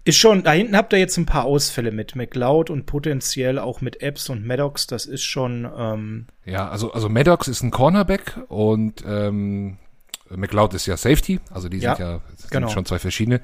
Ist 0.07 0.19
schon, 0.19 0.43
da 0.43 0.53
hinten 0.53 0.77
habt 0.77 0.93
ihr 0.93 0.99
jetzt 0.99 1.17
ein 1.17 1.25
paar 1.25 1.45
Ausfälle 1.45 1.91
mit 1.91 2.15
McLeod 2.15 2.69
und 2.69 2.85
potenziell 2.85 3.59
auch 3.59 3.81
mit 3.81 4.03
Epps 4.03 4.29
und 4.29 4.47
Maddox, 4.47 4.87
das 4.87 5.07
ist 5.07 5.25
schon, 5.25 5.67
ähm, 5.77 6.27
Ja, 6.45 6.69
also, 6.69 6.93
also 6.93 7.09
Maddox 7.09 7.49
ist 7.49 7.63
ein 7.63 7.71
Cornerback 7.71 8.39
und 8.49 9.03
ähm, 9.07 9.79
McLeod 10.29 10.75
ist 10.75 10.85
ja 10.87 10.99
Safety, 10.99 11.41
also 11.51 11.71
die 11.71 11.79
Ja, 11.79 11.97
sind 11.97 12.05
ja 12.07 12.21
das 12.31 12.41
sind 12.43 12.51
genau. 12.51 12.69
schon 12.69 12.85
zwei 12.85 12.99
verschiedene. 12.99 13.41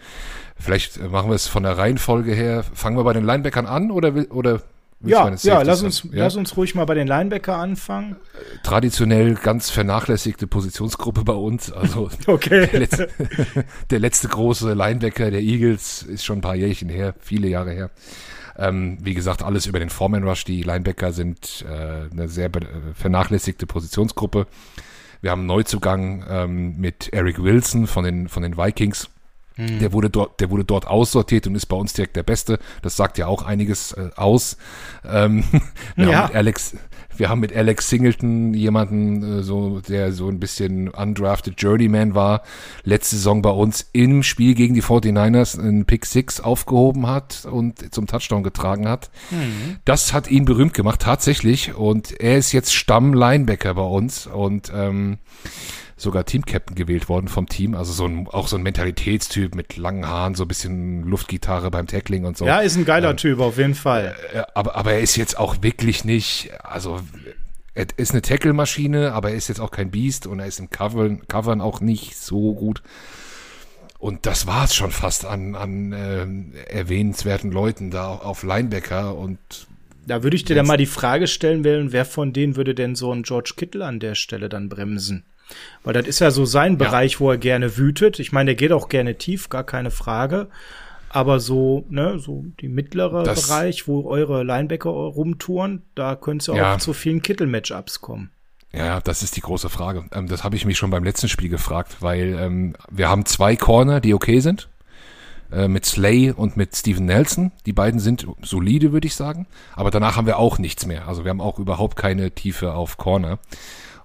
Vielleicht 0.59 0.99
äh, 0.99 1.09
machen 1.09 1.31
wir 1.31 1.35
es 1.35 1.47
von 1.47 1.63
der 1.63 1.79
Reihenfolge 1.79 2.35
her. 2.35 2.63
Fangen 2.75 2.97
wir 2.99 3.05
bei 3.05 3.13
den 3.15 3.25
Linebackern 3.25 3.67
an 3.67 3.91
oder 3.91 4.13
oder 4.31 4.63
ja, 5.03 5.35
ja, 5.43 5.63
lass 5.63 5.83
uns, 5.83 6.03
ja? 6.05 6.25
lass 6.25 6.37
uns 6.37 6.57
ruhig 6.57 6.75
mal 6.75 6.85
bei 6.85 6.95
den 6.95 7.07
Linebacker 7.07 7.57
anfangen. 7.57 8.17
Traditionell 8.63 9.35
ganz 9.35 9.71
vernachlässigte 9.71 10.47
Positionsgruppe 10.47 11.25
bei 11.25 11.33
uns. 11.33 11.73
Also 11.73 12.11
Okay. 12.27 12.67
der 12.67 12.81
letzte, 12.81 13.09
der 13.91 13.99
letzte 13.99 14.29
große 14.29 14.75
Linebacker 14.75 15.31
der 15.31 15.41
Eagles 15.41 16.03
ist 16.03 16.25
schon 16.25 16.39
ein 16.39 16.43
paar 16.43 16.55
Jährchen 16.55 16.91
her, 16.91 17.15
viele 17.19 17.49
Jahre 17.49 17.73
her. 17.73 17.91
Ähm, 18.59 18.99
wie 19.01 19.15
gesagt, 19.15 19.43
alles 19.43 19.67
über 19.67 19.79
den 19.79 19.89
Foreman 19.89 20.23
Rush. 20.23 20.45
Die 20.45 20.63
Linebacker 20.63 21.13
sind 21.13 21.65
äh, 21.67 22.11
eine 22.11 22.29
sehr 22.29 22.55
äh, 22.55 22.61
vernachlässigte 22.95 23.67
Positionsgruppe. 23.67 24.47
Wir 25.23 25.31
haben 25.31 25.41
einen 25.41 25.47
Neuzugang 25.49 26.25
ähm, 26.29 26.79
mit 26.79 27.13
Eric 27.13 27.43
Wilson 27.43 27.87
von 27.87 28.05
den, 28.05 28.29
von 28.29 28.43
den 28.43 28.59
Vikings. 28.59 29.09
Der 29.59 29.93
wurde 29.93 30.09
dort, 30.09 30.41
der 30.41 30.49
wurde 30.51 30.65
dort 30.65 30.87
aussortiert 30.87 31.47
und 31.47 31.55
ist 31.55 31.67
bei 31.67 31.77
uns 31.77 31.93
direkt 31.93 32.17
der 32.17 32.23
Beste. 32.23 32.59
Das 32.81 32.97
sagt 32.97 33.19
ja 33.19 33.27
auch 33.27 33.43
einiges 33.43 33.93
äh, 33.93 34.09
aus. 34.17 34.57
Ähm, 35.05 35.45
wir, 35.97 36.09
Ja. 36.09 36.17
haben 36.17 36.27
mit 36.29 36.37
Alex, 36.37 36.77
wir 37.17 37.29
haben 37.29 37.41
mit 37.41 37.55
Alex 37.55 37.91
Singleton 37.91 38.55
jemanden, 38.55 39.41
äh, 39.41 39.43
so, 39.43 39.81
der 39.81 40.13
so 40.13 40.29
ein 40.31 40.41
bisschen 40.41 40.89
undrafted 40.89 41.61
Journeyman 41.61 42.15
war, 42.15 42.43
letzte 42.85 43.17
Saison 43.17 43.43
bei 43.43 43.51
uns 43.51 43.87
im 43.93 44.23
Spiel 44.23 44.55
gegen 44.55 44.73
die 44.75 44.83
49ers 44.83 45.59
einen 45.59 45.85
Pick 45.85 46.07
Six 46.07 46.41
aufgehoben 46.41 47.07
hat 47.07 47.45
und 47.45 47.93
zum 47.93 48.07
Touchdown 48.07 48.43
getragen 48.43 48.89
hat. 48.89 49.11
Das 49.85 50.15
hat 50.15 50.31
ihn 50.31 50.47
berühmt 50.47 50.73
gemacht, 50.73 51.01
tatsächlich. 51.03 51.75
Und 51.75 52.19
er 52.19 52.39
ist 52.39 52.53
jetzt 52.53 52.73
Stamm-Linebacker 52.75 53.75
bei 53.75 53.83
uns 53.83 54.27
und 54.27 54.73
ähm, 54.75 55.19
sogar 56.01 56.25
Team-Captain 56.25 56.75
gewählt 56.75 57.09
worden 57.09 57.29
vom 57.29 57.49
Team. 57.49 57.75
Also 57.75 57.93
so 57.93 58.07
ein, 58.07 58.27
auch 58.27 58.49
so 58.49 58.57
ein 58.57 58.63
Mentalitätstyp 58.63 59.55
mit 59.55 59.77
langen 59.77 60.07
Haaren, 60.07 60.35
so 60.35 60.45
ein 60.45 60.49
bisschen 60.49 61.05
Luftgitarre 61.05 61.71
beim 61.71 61.87
Tackling 61.87 62.25
und 62.25 62.37
so. 62.37 62.47
Ja, 62.47 62.61
ist 62.61 62.77
ein 62.77 62.85
geiler 62.85 63.17
Typ, 63.17 63.41
auf 63.41 63.59
jeden 63.59 63.75
Fall. 63.75 64.15
Äh, 64.33 64.43
aber, 64.55 64.77
aber 64.77 64.93
er 64.95 65.01
ist 65.01 65.17
jetzt 65.17 65.39
auch 65.39 65.63
wirklich 65.63 66.05
nicht, 66.05 66.51
also 66.65 67.01
er 67.75 67.87
ist 67.97 68.13
eine 68.13 68.23
Tackle-Maschine, 68.23 69.13
aber 69.13 69.31
er 69.31 69.37
ist 69.37 69.49
jetzt 69.49 69.61
auch 69.61 69.71
kein 69.71 69.91
Biest 69.91 70.27
und 70.27 70.41
er 70.41 70.47
ist 70.47 70.59
im 70.59 70.71
Covern, 70.71 71.27
Covern 71.29 71.61
auch 71.61 71.81
nicht 71.81 72.17
so 72.17 72.55
gut. 72.55 72.83
Und 73.99 74.25
das 74.25 74.47
war 74.47 74.65
es 74.65 74.75
schon 74.75 74.91
fast 74.93 75.27
an, 75.27 75.55
an 75.55 75.93
ähm, 75.93 76.53
erwähnenswerten 76.69 77.53
Leuten 77.53 77.91
da 77.91 78.09
auf 78.09 78.43
Linebacker 78.43 79.15
und 79.15 79.39
Da 80.07 80.23
würde 80.23 80.37
ich 80.37 80.45
dir 80.45 80.57
dann 80.57 80.67
mal 80.67 80.79
die 80.79 80.87
Frage 80.87 81.27
stellen 81.27 81.63
wollen, 81.65 81.93
wer 81.93 82.07
von 82.07 82.33
denen 82.33 82.57
würde 82.57 82.75
denn 82.75 82.95
so 82.95 83.13
ein 83.13 83.23
George 83.23 83.53
Kittle 83.57 83.85
an 83.85 84.01
der 84.01 84.15
Stelle 84.15 84.49
dann 84.49 84.71
bremsen? 84.71 85.25
Weil 85.85 85.95
das 85.95 86.07
ist 86.07 86.19
ja 86.21 86.31
so 86.31 86.45
sein 86.45 86.79
Bereich, 86.79 87.21
wo 87.21 87.31
er 87.31 87.39
gerne 87.39 87.77
wütet. 87.77 88.19
Ich 88.19 88.33
meine, 88.33 88.47
der 88.49 88.55
geht 88.57 88.73
auch 88.73 88.89
gerne 88.89 89.17
tief, 89.17 89.49
gar 89.49 89.65
keine 89.65 89.91
Frage. 89.91 90.49
Aber 91.09 91.41
so, 91.41 91.85
ne, 91.91 92.19
so 92.21 92.45
die 92.61 92.69
mittlere 92.69 93.25
Das- 93.25 93.49
Bereich, 93.49 93.89
wo 93.89 94.09
eure 94.09 94.45
Linebacker 94.45 94.91
rumtouren, 94.91 95.83
da 95.95 96.15
könnte 96.17 96.43
es 96.43 96.47
ja 96.47 96.55
Ja. 96.55 96.75
auch 96.75 96.79
zu 96.79 96.93
vielen 96.93 97.21
Kittel-Matchups 97.23 98.01
kommen. 98.01 98.31
Ja, 98.73 99.01
das 99.01 99.25
ist 99.25 99.37
die 99.37 99.41
große 99.41 99.69
Frage. 99.69 100.05
Ähm, 100.13 100.29
das 100.29 100.45
habe 100.45 100.55
ich 100.55 100.65
mich 100.65 100.79
schon 100.79 100.91
beim 100.91 101.03
letzten 101.03 101.29
Spiel 101.29 101.49
gefragt, 101.49 101.97
weil 102.01 102.39
ähm, 102.41 102.75
wir 102.89 103.09
haben 103.09 103.27
zwei 103.27 103.57
Corner, 103.57 104.01
die 104.01 104.15
okay 104.15 104.39
sind. 104.39 104.69
Äh, 105.51 105.67
mit 105.67 105.85
Slay 105.85 106.31
und 106.31 106.57
mit 106.57 106.77
Steven 106.77 107.05
Nelson. 107.07 107.51
Die 107.67 107.73
beiden 107.73 107.99
sind 107.99 108.25
solide, 108.43 108.93
würde 108.93 109.09
ich 109.09 109.17
sagen. 109.17 109.49
Aber 109.75 109.91
danach 109.91 110.15
haben 110.17 110.29
wir 110.29 110.39
auch 110.39 110.59
nichts 110.61 110.87
mehr. 110.87 111.09
Also 111.09 111.25
wir 111.25 111.31
haben 111.31 111.41
auch 111.41 111.59
überhaupt 111.59 111.97
keine 111.97 112.31
Tiefe 112.31 112.75
auf 112.75 112.99
Corner. 112.99 113.41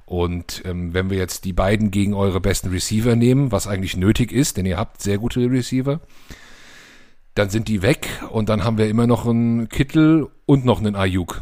Und 0.06 0.62
ähm, 0.66 0.94
wenn 0.94 1.10
wir 1.10 1.18
jetzt 1.18 1.46
die 1.46 1.54
beiden 1.54 1.90
gegen 1.90 2.14
eure 2.14 2.40
besten 2.40 2.70
Receiver 2.70 3.16
nehmen, 3.16 3.52
was 3.52 3.68
eigentlich 3.68 3.98
nötig 3.98 4.32
ist, 4.32 4.58
denn 4.58 4.66
ihr 4.66 4.78
habt 4.78 5.02
sehr 5.02 5.18
gute 5.18 5.40
Receiver, 5.50 6.00
dann 7.34 7.50
sind 7.50 7.68
die 7.68 7.82
weg 7.82 8.08
und 8.30 8.50
dann 8.50 8.64
haben 8.64 8.78
wir 8.78 8.88
immer 8.88 9.08
noch 9.08 9.26
einen 9.26 9.68
Kittel 9.68 10.30
und 10.46 10.64
noch 10.64 10.80
einen 10.80 10.96
Ayuk 10.96 11.42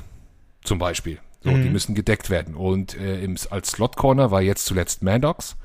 zum 0.63 0.79
Beispiel. 0.79 1.19
So, 1.43 1.49
die 1.51 1.69
müssen 1.69 1.93
gedeckt 1.93 2.29
werden. 2.29 2.55
Und 2.55 2.97
äh, 2.97 3.21
im, 3.21 3.35
als 3.49 3.71
Slot 3.71 3.97
Corner 3.97 4.31
war 4.31 4.41
jetzt 4.41 4.65
zuletzt 4.65 5.03
Maddox. 5.03 5.57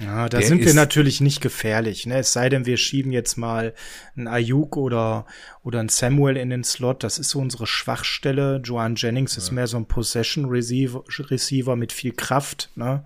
Ja, 0.00 0.28
da 0.28 0.38
Der 0.38 0.46
sind 0.46 0.64
wir 0.64 0.74
natürlich 0.74 1.20
nicht 1.20 1.40
gefährlich. 1.40 2.06
Ne? 2.06 2.18
Es 2.18 2.32
sei 2.32 2.48
denn, 2.48 2.66
wir 2.66 2.76
schieben 2.76 3.12
jetzt 3.12 3.36
mal 3.36 3.74
einen 4.16 4.26
Ayuk 4.26 4.76
oder, 4.76 5.24
oder 5.62 5.80
einen 5.80 5.88
Samuel 5.88 6.36
in 6.36 6.50
den 6.50 6.64
Slot. 6.64 7.04
Das 7.04 7.18
ist 7.18 7.30
so 7.30 7.38
unsere 7.38 7.66
Schwachstelle. 7.66 8.60
Joan 8.64 8.96
Jennings 8.96 9.36
ist 9.36 9.52
mehr 9.52 9.68
so 9.68 9.76
ein 9.76 9.86
Possession 9.86 10.46
Receiver, 10.46 11.04
Receiver 11.30 11.76
mit 11.76 11.92
viel 11.92 12.12
Kraft, 12.12 12.70
ne? 12.74 13.04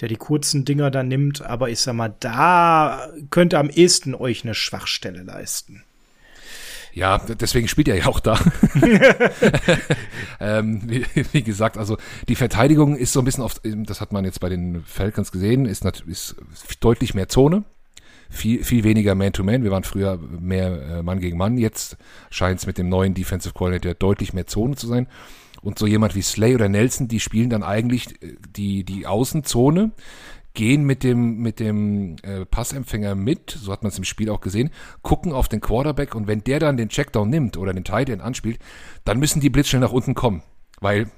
der 0.00 0.08
die 0.08 0.16
kurzen 0.16 0.64
Dinger 0.64 0.90
dann 0.90 1.08
nimmt. 1.08 1.42
Aber 1.42 1.70
ich 1.70 1.80
sag 1.80 1.94
mal, 1.94 2.14
da 2.20 3.08
könnte 3.30 3.58
am 3.58 3.68
ehesten 3.68 4.14
euch 4.14 4.44
eine 4.44 4.54
Schwachstelle 4.54 5.22
leisten. 5.22 5.82
Ja, 6.98 7.18
deswegen 7.18 7.68
spielt 7.68 7.86
er 7.86 7.96
ja 7.96 8.06
auch 8.06 8.18
da. 8.18 8.36
ähm, 10.40 10.80
wie, 10.84 11.04
wie 11.32 11.42
gesagt, 11.42 11.78
also 11.78 11.96
die 12.28 12.34
Verteidigung 12.34 12.96
ist 12.96 13.12
so 13.12 13.20
ein 13.20 13.24
bisschen 13.24 13.44
oft, 13.44 13.60
das 13.64 14.00
hat 14.00 14.12
man 14.12 14.24
jetzt 14.24 14.40
bei 14.40 14.48
den 14.48 14.82
Falcons 14.84 15.30
gesehen, 15.32 15.64
ist, 15.66 15.84
nat- 15.84 16.02
ist 16.06 16.34
deutlich 16.80 17.14
mehr 17.14 17.28
Zone. 17.28 17.62
viel, 18.30 18.64
viel 18.64 18.82
weniger 18.84 19.14
Man-to-Man. 19.14 19.62
Wir 19.62 19.70
waren 19.70 19.84
früher 19.84 20.18
mehr 20.18 20.98
äh, 20.98 21.02
Mann 21.02 21.20
gegen 21.20 21.38
Mann. 21.38 21.56
Jetzt 21.56 21.96
scheint 22.30 22.58
es 22.60 22.66
mit 22.66 22.78
dem 22.78 22.88
neuen 22.88 23.14
Defensive 23.14 23.54
Coordinator 23.54 23.94
deutlich 23.94 24.32
mehr 24.34 24.46
Zone 24.46 24.74
zu 24.76 24.86
sein. 24.88 25.06
Und 25.62 25.78
so 25.78 25.86
jemand 25.86 26.14
wie 26.14 26.22
Slay 26.22 26.54
oder 26.54 26.68
Nelson, 26.68 27.08
die 27.08 27.20
spielen 27.20 27.50
dann 27.50 27.62
eigentlich 27.62 28.22
äh, 28.22 28.36
die, 28.56 28.84
die 28.84 29.06
Außenzone, 29.06 29.92
gehen 30.54 30.84
mit 30.84 31.04
dem, 31.04 31.38
mit 31.38 31.60
dem 31.60 32.16
äh, 32.22 32.44
Passempfänger 32.44 33.14
mit, 33.14 33.50
so 33.50 33.70
hat 33.70 33.82
man 33.82 33.90
es 33.90 33.98
im 33.98 34.04
Spiel 34.04 34.28
auch 34.28 34.40
gesehen, 34.40 34.70
gucken 35.02 35.32
auf 35.32 35.48
den 35.48 35.60
Quarterback 35.60 36.16
und 36.16 36.26
wenn 36.26 36.42
der 36.42 36.58
dann 36.58 36.76
den 36.76 36.88
Checkdown 36.88 37.30
nimmt 37.30 37.56
oder 37.56 37.72
den 37.72 37.84
Tight 37.84 38.08
End 38.08 38.22
anspielt, 38.22 38.58
dann 39.04 39.20
müssen 39.20 39.40
die 39.40 39.50
blitzschnell 39.50 39.80
nach 39.80 39.92
unten 39.92 40.14
kommen, 40.14 40.42
weil 40.80 41.10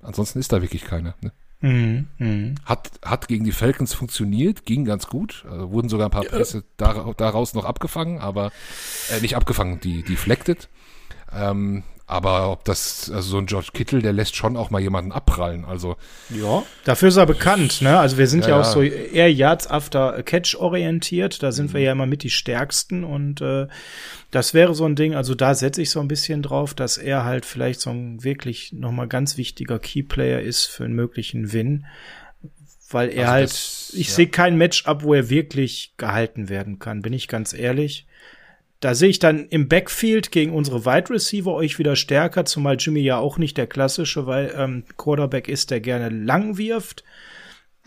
ansonsten 0.00 0.38
ist 0.38 0.52
da 0.52 0.62
wirklich 0.62 0.84
keiner. 0.84 1.16
Ne? 1.20 1.32
Mhm, 1.60 2.06
mh. 2.18 2.54
Hat, 2.64 2.92
hat 3.02 3.28
gegen 3.28 3.44
die 3.44 3.52
Falcons 3.52 3.94
funktioniert, 3.94 4.66
ging 4.66 4.84
ganz 4.84 5.06
gut. 5.06 5.44
Also 5.50 5.72
wurden 5.72 5.88
sogar 5.88 6.08
ein 6.08 6.12
paar 6.12 6.24
Pässe 6.24 6.62
ja. 6.80 7.12
daraus 7.16 7.54
noch 7.54 7.64
abgefangen, 7.64 8.20
aber 8.20 8.52
äh, 9.10 9.20
nicht 9.20 9.36
abgefangen, 9.36 9.80
die 9.80 10.02
deflected. 10.02 10.68
Ähm, 11.32 11.82
aber 12.08 12.52
ob 12.52 12.64
das, 12.64 13.10
also 13.10 13.30
so 13.30 13.38
ein 13.38 13.46
George 13.46 13.70
Kittle, 13.72 14.00
der 14.00 14.12
lässt 14.12 14.36
schon 14.36 14.56
auch 14.56 14.70
mal 14.70 14.80
jemanden 14.80 15.10
abprallen. 15.10 15.64
Also 15.64 15.96
ja, 16.30 16.62
dafür 16.84 17.08
ist 17.08 17.16
er 17.16 17.26
bekannt. 17.26 17.82
Ne? 17.82 17.98
Also 17.98 18.16
wir 18.16 18.28
sind 18.28 18.44
ja, 18.44 18.50
ja 18.50 18.60
auch 18.60 18.64
so 18.64 18.80
eher 18.80 19.32
Yards 19.32 19.66
after 19.66 20.22
Catch 20.22 20.54
orientiert. 20.54 21.42
Da 21.42 21.50
sind 21.50 21.70
mhm. 21.70 21.74
wir 21.74 21.80
ja 21.80 21.92
immer 21.92 22.06
mit 22.06 22.22
die 22.22 22.30
Stärksten 22.30 23.02
und 23.02 23.40
äh, 23.40 23.66
das 24.30 24.54
wäre 24.54 24.74
so 24.74 24.84
ein 24.84 24.94
Ding. 24.94 25.16
Also 25.16 25.34
da 25.34 25.54
setze 25.56 25.82
ich 25.82 25.90
so 25.90 25.98
ein 25.98 26.06
bisschen 26.06 26.42
drauf, 26.42 26.74
dass 26.74 26.96
er 26.96 27.24
halt 27.24 27.44
vielleicht 27.44 27.80
so 27.80 27.90
ein 27.90 28.22
wirklich 28.22 28.72
noch 28.72 28.92
mal 28.92 29.08
ganz 29.08 29.36
wichtiger 29.36 29.80
Keyplayer 29.80 30.40
ist 30.40 30.66
für 30.66 30.84
einen 30.84 30.94
möglichen 30.94 31.52
Win, 31.52 31.86
weil 32.88 33.08
er 33.08 33.22
also 33.22 33.32
halt, 33.32 33.50
das, 33.50 33.92
ich 33.94 34.08
ja. 34.08 34.14
sehe 34.14 34.28
kein 34.28 34.56
Matchup, 34.56 35.02
wo 35.02 35.12
er 35.12 35.28
wirklich 35.28 35.94
gehalten 35.96 36.48
werden 36.48 36.78
kann. 36.78 37.02
Bin 37.02 37.12
ich 37.12 37.26
ganz 37.26 37.52
ehrlich. 37.52 38.06
Da 38.86 38.94
sehe 38.94 39.08
ich 39.08 39.18
dann 39.18 39.48
im 39.48 39.66
Backfield 39.66 40.30
gegen 40.30 40.52
unsere 40.52 40.86
Wide 40.86 41.10
Receiver 41.10 41.52
euch 41.52 41.80
wieder 41.80 41.96
stärker, 41.96 42.44
zumal 42.44 42.76
Jimmy 42.78 43.00
ja 43.00 43.18
auch 43.18 43.36
nicht 43.36 43.56
der 43.56 43.66
klassische 43.66 44.28
weil, 44.28 44.54
ähm, 44.56 44.84
Quarterback 44.96 45.48
ist, 45.48 45.72
der 45.72 45.80
gerne 45.80 46.08
lang 46.08 46.56
wirft. 46.56 47.02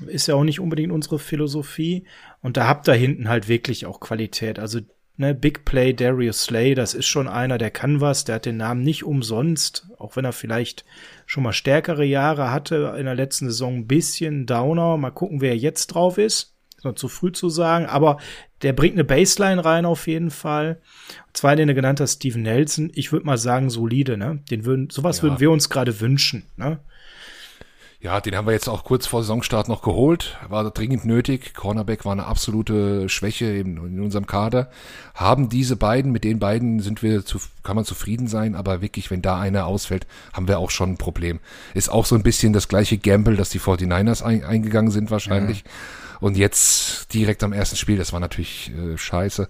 Ist 0.08 0.28
ja 0.28 0.36
auch 0.36 0.44
nicht 0.44 0.60
unbedingt 0.60 0.92
unsere 0.92 1.18
Philosophie. 1.18 2.04
Und 2.42 2.58
da 2.58 2.68
habt 2.68 2.90
ihr 2.90 2.96
hinten 2.96 3.30
halt 3.30 3.48
wirklich 3.48 3.86
auch 3.86 4.02
Qualität. 4.02 4.60
Also 4.60 4.82
ne, 5.16 5.34
Big 5.34 5.64
Play 5.64 5.94
Darius 5.94 6.44
Slay, 6.44 6.76
das 6.76 6.94
ist 6.94 7.08
schon 7.08 7.30
einer, 7.30 7.58
der 7.58 7.72
kann 7.72 8.02
was. 8.02 8.26
Der 8.26 8.36
hat 8.36 8.46
den 8.46 8.58
Namen 8.58 8.82
nicht 8.84 9.06
umsonst, 9.06 9.88
auch 10.00 10.18
wenn 10.18 10.26
er 10.26 10.34
vielleicht 10.34 10.84
schon 11.26 11.44
mal 11.44 11.54
stärkere 11.54 12.04
Jahre 12.04 12.52
hatte. 12.52 12.94
In 13.00 13.06
der 13.06 13.16
letzten 13.16 13.46
Saison 13.46 13.78
ein 13.78 13.88
bisschen 13.88 14.46
Downer. 14.46 14.98
Mal 14.98 15.12
gucken, 15.12 15.40
wer 15.40 15.56
jetzt 15.56 15.88
drauf 15.88 16.18
ist. 16.18 16.59
Ist 16.80 16.86
noch 16.86 16.96
zu 16.96 17.10
früh 17.10 17.34
zu 17.34 17.50
sagen, 17.50 17.88
aber 17.88 18.20
der 18.62 18.72
bringt 18.72 18.94
eine 18.94 19.04
Baseline 19.04 19.66
rein 19.66 19.86
auf 19.86 20.08
jeden 20.08 20.32
Fall. 20.32 20.80
Zwei, 21.34 21.58
den 21.58 21.68
du 21.68 21.74
genannt 21.76 22.00
hast, 22.00 22.14
Steven 22.14 22.42
Nelson. 22.42 22.90
Ich 22.96 23.12
würde 23.12 23.26
mal 23.26 23.38
sagen, 23.38 23.70
solide, 23.70 24.16
ne? 24.16 24.40
Den 24.50 24.64
würden, 24.64 24.90
sowas 24.90 25.18
ja. 25.18 25.24
würden 25.24 25.42
wir 25.42 25.52
uns 25.52 25.70
gerade 25.70 26.00
wünschen, 26.00 26.46
ne? 26.56 26.80
Ja, 28.00 28.22
den 28.22 28.34
haben 28.38 28.48
wir 28.48 28.54
jetzt 28.54 28.70
auch 28.70 28.86
kurz 28.86 29.08
vor 29.08 29.24
Saisonstart 29.24 29.68
noch 29.68 29.82
geholt. 29.82 30.38
War 30.48 30.72
dringend 30.72 31.04
nötig. 31.04 31.54
Cornerback 31.54 32.06
war 32.06 32.14
eine 32.14 32.28
absolute 32.28 33.10
Schwäche 33.10 33.48
in, 33.48 33.76
in 33.76 34.00
unserem 34.00 34.26
Kader. 34.26 34.70
Haben 35.16 35.50
diese 35.50 35.76
beiden, 35.76 36.14
mit 36.14 36.24
den 36.24 36.40
beiden 36.40 36.80
sind 36.80 37.04
wir 37.04 37.26
zu, 37.26 37.42
kann 37.62 37.76
man 37.76 37.84
zufrieden 37.84 38.28
sein, 38.28 38.56
aber 38.56 38.82
wirklich, 38.82 39.12
wenn 39.12 39.22
da 39.22 39.38
einer 39.38 39.66
ausfällt, 39.66 40.08
haben 40.32 40.48
wir 40.48 40.60
auch 40.60 40.72
schon 40.72 40.92
ein 40.92 40.98
Problem. 40.98 41.42
Ist 41.74 41.90
auch 41.90 42.06
so 42.06 42.16
ein 42.16 42.24
bisschen 42.24 42.54
das 42.54 42.70
gleiche 42.70 42.98
Gamble, 42.98 43.36
dass 43.36 43.50
die 43.50 43.60
49ers 43.60 44.24
ein, 44.24 44.46
eingegangen 44.46 44.92
sind 44.92 45.12
wahrscheinlich. 45.12 45.66
Ja. 45.66 45.72
Und 46.20 46.38
jetzt 46.38 47.14
direkt 47.14 47.44
am 47.44 47.54
ersten 47.54 47.76
Spiel, 47.76 47.98
das 47.98 48.14
war 48.14 48.20
natürlich 48.20 48.72
äh, 48.72 48.98
scheiße. 48.98 49.48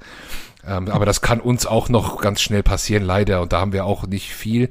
Ähm, 0.65 0.87
aber 0.89 1.05
das 1.05 1.21
kann 1.21 1.39
uns 1.39 1.65
auch 1.65 1.89
noch 1.89 2.21
ganz 2.21 2.41
schnell 2.41 2.63
passieren, 2.63 3.03
leider. 3.03 3.41
Und 3.41 3.53
da 3.53 3.59
haben 3.59 3.73
wir 3.73 3.85
auch 3.85 4.05
nicht 4.05 4.33
viel. 4.33 4.69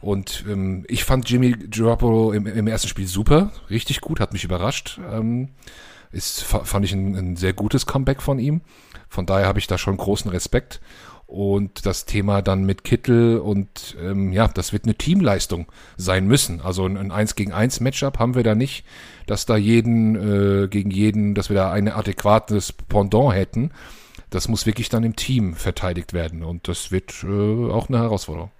Und 0.00 0.44
ähm, 0.48 0.84
ich 0.88 1.04
fand 1.04 1.28
Jimmy 1.28 1.52
Garoppolo 1.52 2.32
im, 2.32 2.46
im 2.46 2.66
ersten 2.66 2.88
Spiel 2.88 3.06
super, 3.06 3.50
richtig 3.70 4.00
gut, 4.00 4.20
hat 4.20 4.32
mich 4.32 4.44
überrascht. 4.44 5.00
Ähm, 5.10 5.48
ist, 6.12 6.42
fand 6.42 6.84
ich 6.84 6.92
ein, 6.92 7.14
ein 7.14 7.36
sehr 7.36 7.52
gutes 7.52 7.86
Comeback 7.86 8.22
von 8.22 8.38
ihm. 8.38 8.62
Von 9.08 9.26
daher 9.26 9.46
habe 9.46 9.58
ich 9.58 9.66
da 9.66 9.78
schon 9.78 9.96
großen 9.96 10.30
Respekt. 10.30 10.80
Und 11.26 11.86
das 11.86 12.04
Thema 12.04 12.40
dann 12.40 12.64
mit 12.64 12.84
Kittel 12.84 13.38
und 13.40 13.96
ähm, 14.00 14.32
ja, 14.32 14.46
das 14.46 14.72
wird 14.72 14.84
eine 14.84 14.94
Teamleistung 14.94 15.66
sein 15.96 16.28
müssen. 16.28 16.60
Also 16.60 16.86
ein, 16.86 16.96
ein 16.96 17.10
1 17.10 17.34
gegen 17.34 17.52
1 17.52 17.80
Matchup 17.80 18.20
haben 18.20 18.36
wir 18.36 18.44
da 18.44 18.54
nicht, 18.54 18.84
dass 19.26 19.46
da 19.46 19.56
jeden 19.56 20.14
äh, 20.64 20.68
gegen 20.68 20.90
jeden, 20.90 21.34
dass 21.34 21.50
wir 21.50 21.56
da 21.56 21.72
ein 21.72 21.88
adäquates 21.88 22.72
Pendant 22.72 23.34
hätten. 23.34 23.70
Das 24.30 24.48
muss 24.48 24.66
wirklich 24.66 24.88
dann 24.88 25.04
im 25.04 25.16
Team 25.16 25.54
verteidigt 25.54 26.12
werden 26.12 26.42
und 26.42 26.68
das 26.68 26.90
wird 26.90 27.24
äh, 27.24 27.70
auch 27.70 27.88
eine 27.88 27.98
Herausforderung. 27.98 28.50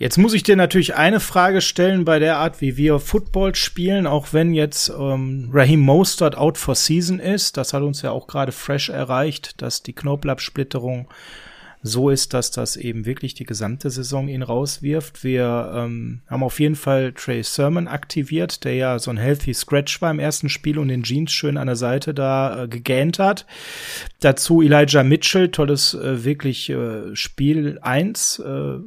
Jetzt 0.00 0.16
muss 0.16 0.32
ich 0.32 0.44
dir 0.44 0.54
natürlich 0.54 0.94
eine 0.94 1.18
Frage 1.18 1.60
stellen 1.60 2.04
bei 2.04 2.20
der 2.20 2.36
Art, 2.36 2.60
wie 2.60 2.76
wir 2.76 3.00
Football 3.00 3.56
spielen, 3.56 4.06
auch 4.06 4.32
wenn 4.32 4.54
jetzt 4.54 4.90
ähm, 4.96 5.50
Raheem 5.52 5.80
Mostert 5.80 6.36
out 6.36 6.56
for 6.56 6.76
season 6.76 7.18
ist. 7.18 7.56
Das 7.56 7.72
hat 7.72 7.82
uns 7.82 8.02
ja 8.02 8.12
auch 8.12 8.28
gerade 8.28 8.52
fresh 8.52 8.90
erreicht, 8.90 9.60
dass 9.60 9.82
die 9.82 9.94
Knoblauchsplitterung 9.94 11.08
so 11.82 12.10
ist, 12.10 12.34
dass 12.34 12.50
das 12.50 12.76
eben 12.76 13.06
wirklich 13.06 13.34
die 13.34 13.44
gesamte 13.44 13.90
Saison 13.90 14.28
ihn 14.28 14.42
rauswirft. 14.42 15.22
Wir 15.22 15.72
ähm, 15.74 16.20
haben 16.26 16.42
auf 16.42 16.58
jeden 16.60 16.74
Fall 16.74 17.12
Trey 17.12 17.42
Sermon 17.42 17.88
aktiviert, 17.88 18.64
der 18.64 18.74
ja 18.74 18.98
so 18.98 19.10
ein 19.10 19.16
Healthy 19.16 19.54
Scratch 19.54 20.02
war 20.02 20.10
im 20.10 20.18
ersten 20.18 20.48
Spiel 20.48 20.78
und 20.78 20.88
den 20.88 21.04
Jeans 21.04 21.32
schön 21.32 21.56
an 21.56 21.66
der 21.66 21.76
Seite 21.76 22.14
da 22.14 22.64
äh, 22.64 22.68
gegähnt 22.68 23.18
hat. 23.18 23.46
Dazu 24.20 24.60
Elijah 24.60 25.04
Mitchell, 25.04 25.50
tolles 25.50 25.94
äh, 25.94 26.24
wirklich 26.24 26.70
äh, 26.70 27.14
Spiel 27.14 27.78
eins. 27.82 28.38
Äh, 28.38 28.78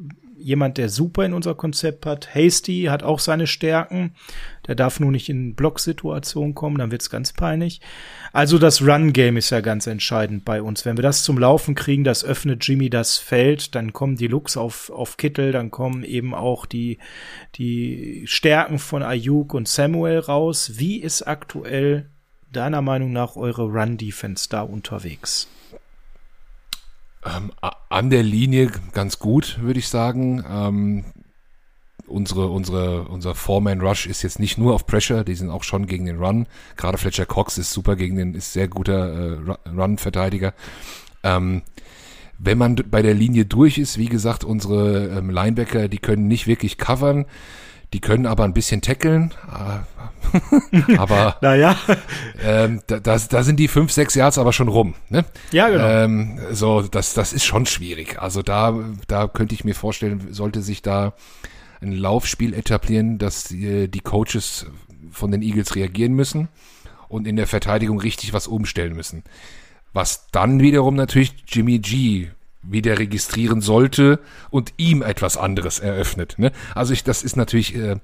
jemand, 0.41 0.77
der 0.77 0.89
super 0.89 1.25
in 1.25 1.33
unser 1.33 1.55
Konzept 1.55 2.05
hat. 2.05 2.35
Hasty 2.35 2.87
hat 2.89 3.03
auch 3.03 3.19
seine 3.19 3.47
Stärken. 3.47 4.13
Der 4.67 4.75
darf 4.75 4.99
nur 4.99 5.11
nicht 5.11 5.29
in 5.29 5.55
Blocksituationen 5.55 6.53
kommen, 6.53 6.77
dann 6.77 6.91
wird's 6.91 7.09
ganz 7.09 7.33
peinlich. 7.33 7.81
Also 8.31 8.57
das 8.57 8.81
Run-Game 8.81 9.37
ist 9.37 9.49
ja 9.49 9.61
ganz 9.61 9.87
entscheidend 9.87 10.45
bei 10.45 10.61
uns. 10.61 10.85
Wenn 10.85 10.97
wir 10.97 11.01
das 11.01 11.23
zum 11.23 11.37
Laufen 11.37 11.75
kriegen, 11.75 12.03
das 12.03 12.23
öffnet 12.23 12.65
Jimmy 12.65 12.89
das 12.89 13.17
Feld, 13.17 13.75
dann 13.75 13.91
kommen 13.93 14.17
die 14.17 14.27
Looks 14.27 14.57
auf, 14.57 14.89
auf 14.89 15.17
Kittel, 15.17 15.51
dann 15.51 15.71
kommen 15.71 16.03
eben 16.03 16.33
auch 16.33 16.65
die, 16.65 16.99
die 17.55 18.23
Stärken 18.25 18.79
von 18.79 19.03
Ayuk 19.03 19.53
und 19.53 19.67
Samuel 19.67 20.19
raus. 20.19 20.73
Wie 20.75 20.97
ist 20.97 21.23
aktuell 21.23 22.09
deiner 22.51 22.81
Meinung 22.81 23.11
nach 23.11 23.35
eure 23.35 23.63
Run-Defense 23.63 24.47
da 24.49 24.61
unterwegs? 24.61 25.47
Ähm, 27.25 27.51
an 27.89 28.09
der 28.09 28.23
Linie 28.23 28.71
ganz 28.93 29.19
gut, 29.19 29.59
würde 29.61 29.79
ich 29.79 29.89
sagen. 29.89 30.43
Ähm, 30.49 31.05
unsere, 32.07 32.47
unsere, 32.49 33.03
unser 33.03 33.35
Four-Man-Rush 33.35 34.07
ist 34.07 34.21
jetzt 34.21 34.39
nicht 34.39 34.57
nur 34.57 34.73
auf 34.73 34.85
Pressure, 34.85 35.23
die 35.23 35.35
sind 35.35 35.49
auch 35.49 35.63
schon 35.63 35.87
gegen 35.87 36.05
den 36.05 36.17
Run. 36.17 36.47
Gerade 36.77 36.97
Fletcher 36.97 37.25
Cox 37.25 37.57
ist 37.57 37.71
super 37.71 37.95
gegen 37.95 38.15
den, 38.17 38.33
ist 38.33 38.53
sehr 38.53 38.67
guter 38.67 39.37
äh, 39.37 39.69
Run-Verteidiger. 39.69 40.53
Ähm, 41.23 41.61
wenn 42.37 42.57
man 42.57 42.75
bei 42.75 43.03
der 43.03 43.13
Linie 43.13 43.45
durch 43.45 43.77
ist, 43.77 43.97
wie 43.97 44.09
gesagt, 44.09 44.43
unsere 44.43 45.17
ähm, 45.17 45.29
Linebacker, 45.29 45.87
die 45.87 45.99
können 45.99 46.27
nicht 46.27 46.47
wirklich 46.47 46.77
covern. 46.77 47.25
Die 47.93 47.99
können 47.99 48.25
aber 48.25 48.45
ein 48.45 48.53
bisschen 48.53 48.81
tackeln, 48.81 49.33
äh, 49.51 50.97
aber 50.97 51.37
naja. 51.41 51.77
ähm, 52.41 52.81
da, 52.87 52.99
da, 52.99 53.17
da 53.17 53.43
sind 53.43 53.57
die 53.59 53.67
fünf, 53.67 53.91
sechs 53.91 54.15
Yards 54.15 54.37
aber 54.37 54.53
schon 54.53 54.69
rum. 54.69 54.95
Ne? 55.09 55.25
Ja, 55.51 55.69
genau. 55.69 55.87
Ähm, 55.87 56.39
so, 56.51 56.81
das, 56.83 57.13
das 57.13 57.33
ist 57.33 57.43
schon 57.43 57.65
schwierig. 57.65 58.21
Also 58.21 58.41
da, 58.41 58.77
da 59.07 59.27
könnte 59.27 59.55
ich 59.55 59.65
mir 59.65 59.75
vorstellen, 59.75 60.33
sollte 60.33 60.61
sich 60.61 60.81
da 60.81 61.13
ein 61.81 61.91
Laufspiel 61.91 62.53
etablieren, 62.53 63.17
dass 63.17 63.45
die, 63.45 63.89
die 63.89 63.99
Coaches 63.99 64.67
von 65.11 65.31
den 65.31 65.41
Eagles 65.41 65.75
reagieren 65.75 66.13
müssen 66.13 66.47
und 67.09 67.27
in 67.27 67.35
der 67.35 67.47
Verteidigung 67.47 67.99
richtig 67.99 68.33
was 68.33 68.47
umstellen 68.47 68.95
müssen. 68.95 69.23
Was 69.93 70.27
dann 70.31 70.61
wiederum 70.61 70.95
natürlich 70.95 71.43
Jimmy 71.47 71.79
G 71.79 72.29
wieder 72.63 72.99
registrieren 72.99 73.61
sollte 73.61 74.19
und 74.49 74.73
ihm 74.77 75.01
etwas 75.01 75.37
anderes 75.37 75.79
eröffnet. 75.79 76.35
Ne? 76.37 76.51
Also 76.75 76.93
ich, 76.93 77.03
das 77.03 77.23
ist 77.23 77.35
natürlich, 77.35 77.75
äh, 77.75 77.97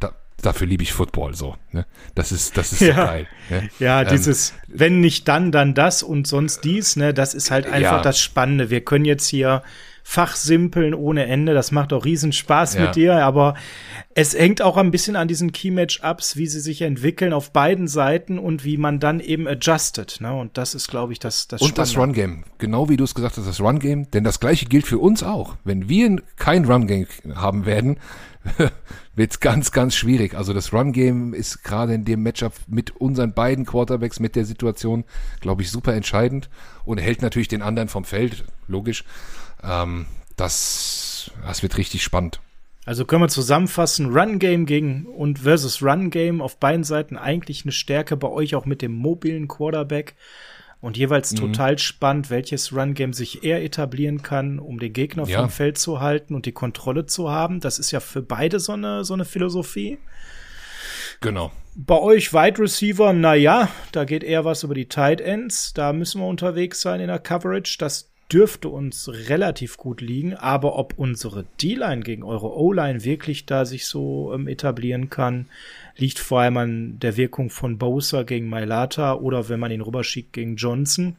da, 0.00 0.12
dafür 0.40 0.66
liebe 0.66 0.82
ich 0.82 0.92
Football 0.92 1.34
so. 1.34 1.56
Ne? 1.72 1.86
Das 2.14 2.32
ist, 2.32 2.56
das 2.56 2.72
ist 2.72 2.80
ja. 2.80 2.94
so 2.94 3.00
geil. 3.00 3.26
Ne? 3.50 3.70
Ja, 3.78 4.02
ähm, 4.02 4.08
dieses, 4.08 4.54
wenn 4.66 5.00
nicht 5.00 5.28
dann, 5.28 5.52
dann 5.52 5.74
das 5.74 6.02
und 6.02 6.26
sonst 6.26 6.64
dies, 6.64 6.96
ne, 6.96 7.14
das 7.14 7.34
ist 7.34 7.50
halt 7.50 7.66
einfach 7.66 7.98
ja. 7.98 8.02
das 8.02 8.18
Spannende. 8.18 8.70
Wir 8.70 8.82
können 8.82 9.04
jetzt 9.04 9.26
hier 9.26 9.62
fachsimpeln 10.02 10.94
ohne 10.94 11.26
Ende. 11.26 11.54
Das 11.54 11.72
macht 11.72 11.92
auch 11.92 12.04
riesen 12.04 12.32
Spaß 12.32 12.74
ja. 12.74 12.82
mit 12.82 12.96
dir, 12.96 13.24
aber 13.24 13.54
es 14.14 14.34
hängt 14.34 14.62
auch 14.62 14.76
ein 14.76 14.90
bisschen 14.90 15.16
an 15.16 15.28
diesen 15.28 15.52
Key-Match-Ups, 15.52 16.36
wie 16.36 16.46
sie 16.46 16.60
sich 16.60 16.82
entwickeln 16.82 17.32
auf 17.32 17.52
beiden 17.52 17.88
Seiten 17.88 18.38
und 18.38 18.64
wie 18.64 18.76
man 18.76 19.00
dann 19.00 19.20
eben 19.20 19.46
adjustet. 19.48 20.18
Ne? 20.20 20.32
Und 20.32 20.58
das 20.58 20.74
ist, 20.74 20.88
glaube 20.88 21.12
ich, 21.12 21.18
das, 21.18 21.48
das 21.48 21.62
Und 21.62 21.68
Spannende. 21.68 21.92
das 21.92 22.02
Run-Game. 22.02 22.44
Genau 22.58 22.88
wie 22.88 22.96
du 22.96 23.04
es 23.04 23.14
gesagt 23.14 23.36
hast, 23.36 23.46
das 23.46 23.60
Run-Game. 23.60 24.10
Denn 24.10 24.24
das 24.24 24.40
gleiche 24.40 24.66
gilt 24.66 24.86
für 24.86 24.98
uns 24.98 25.22
auch. 25.22 25.56
Wenn 25.64 25.88
wir 25.88 26.22
kein 26.36 26.64
Run-Game 26.64 27.06
haben 27.34 27.64
werden, 27.64 27.98
wird 29.14 29.40
ganz, 29.40 29.72
ganz 29.72 29.94
schwierig. 29.94 30.34
Also 30.34 30.52
das 30.52 30.72
Run-Game 30.72 31.34
ist 31.34 31.62
gerade 31.62 31.94
in 31.94 32.04
dem 32.04 32.22
Matchup 32.22 32.54
mit 32.66 32.96
unseren 32.96 33.32
beiden 33.34 33.66
Quarterbacks, 33.66 34.20
mit 34.20 34.36
der 34.36 34.44
Situation, 34.44 35.04
glaube 35.40 35.62
ich, 35.62 35.70
super 35.70 35.94
entscheidend 35.94 36.48
und 36.84 36.98
hält 36.98 37.22
natürlich 37.22 37.48
den 37.48 37.62
anderen 37.62 37.88
vom 37.88 38.04
Feld, 38.04 38.44
logisch. 38.66 39.04
Ähm, 39.62 40.06
das, 40.36 41.30
das 41.46 41.62
wird 41.62 41.78
richtig 41.78 42.02
spannend. 42.02 42.40
Also 42.84 43.04
können 43.04 43.22
wir 43.22 43.28
zusammenfassen, 43.28 44.10
Run 44.12 44.38
Game 44.40 44.66
gegen 44.66 45.06
und 45.06 45.40
versus 45.40 45.82
Run 45.82 46.10
Game 46.10 46.42
auf 46.42 46.58
beiden 46.58 46.82
Seiten 46.82 47.16
eigentlich 47.16 47.64
eine 47.64 47.72
Stärke 47.72 48.16
bei 48.16 48.28
euch 48.28 48.56
auch 48.56 48.66
mit 48.66 48.82
dem 48.82 48.92
mobilen 48.92 49.46
Quarterback 49.46 50.16
und 50.80 50.96
jeweils 50.96 51.32
mhm. 51.32 51.36
total 51.36 51.78
spannend, 51.78 52.28
welches 52.28 52.74
Run 52.74 52.94
Game 52.94 53.12
sich 53.12 53.44
eher 53.44 53.62
etablieren 53.62 54.22
kann, 54.22 54.58
um 54.58 54.80
den 54.80 54.92
Gegner 54.92 55.26
ja. 55.28 55.40
vom 55.40 55.48
Feld 55.48 55.78
zu 55.78 56.00
halten 56.00 56.34
und 56.34 56.44
die 56.44 56.52
Kontrolle 56.52 57.06
zu 57.06 57.30
haben. 57.30 57.60
Das 57.60 57.78
ist 57.78 57.92
ja 57.92 58.00
für 58.00 58.20
beide 58.20 58.58
so 58.58 58.72
eine 58.72 59.04
so 59.04 59.14
eine 59.14 59.24
Philosophie. 59.24 59.98
Genau. 61.20 61.52
Bei 61.76 61.98
euch 61.98 62.34
Wide 62.34 62.58
Receiver, 62.58 63.12
na 63.12 63.34
ja, 63.34 63.68
da 63.92 64.04
geht 64.04 64.24
eher 64.24 64.44
was 64.44 64.64
über 64.64 64.74
die 64.74 64.88
Tight 64.88 65.20
Ends. 65.20 65.72
Da 65.72 65.92
müssen 65.92 66.20
wir 66.20 66.26
unterwegs 66.26 66.80
sein 66.80 67.00
in 67.00 67.06
der 67.06 67.20
Coverage. 67.20 67.76
Das 67.78 68.11
dürfte 68.32 68.68
uns 68.68 69.10
relativ 69.28 69.76
gut 69.76 70.00
liegen, 70.00 70.34
aber 70.34 70.78
ob 70.78 70.94
unsere 70.96 71.44
D-Line 71.60 72.02
gegen 72.02 72.22
eure 72.22 72.56
O-Line 72.56 73.04
wirklich 73.04 73.46
da 73.46 73.64
sich 73.64 73.86
so 73.86 74.32
ähm, 74.34 74.48
etablieren 74.48 75.10
kann, 75.10 75.46
liegt 75.96 76.18
vor 76.18 76.40
allem 76.40 76.56
an 76.56 76.98
der 76.98 77.16
Wirkung 77.16 77.50
von 77.50 77.78
Bowser 77.78 78.24
gegen 78.24 78.48
Mailata 78.48 79.14
oder 79.14 79.48
wenn 79.48 79.60
man 79.60 79.70
ihn 79.70 79.82
rüberschickt 79.82 80.32
gegen 80.32 80.56
Johnson. 80.56 81.16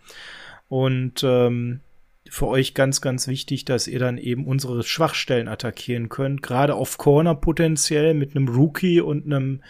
Und 0.70 1.24
ähm, 1.24 1.82
für 2.30 2.48
euch 2.48 2.74
ganz, 2.74 3.00
ganz 3.02 3.28
wichtig, 3.28 3.66
dass 3.66 3.88
ihr 3.88 4.00
dann 4.00 4.18
eben 4.18 4.48
unsere 4.48 4.82
Schwachstellen 4.84 5.48
attackieren 5.48 6.10
könnt, 6.10 6.42
gerade 6.42 6.74
auf 6.74 6.98
Corner 6.98 7.36
potenziell 7.36 8.16
mit 8.16 8.36
einem 8.36 8.48
Rookie 8.48 9.02
und 9.02 9.26
einem 9.26 9.62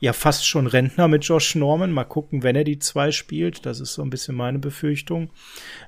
ja 0.00 0.14
fast 0.14 0.46
schon 0.46 0.66
Rentner 0.66 1.08
mit 1.08 1.24
Josh 1.24 1.54
Norman. 1.54 1.92
Mal 1.92 2.04
gucken, 2.04 2.42
wenn 2.42 2.56
er 2.56 2.64
die 2.64 2.78
zwei 2.78 3.12
spielt. 3.12 3.66
Das 3.66 3.80
ist 3.80 3.92
so 3.92 4.02
ein 4.02 4.10
bisschen 4.10 4.34
meine 4.34 4.58
Befürchtung. 4.58 5.30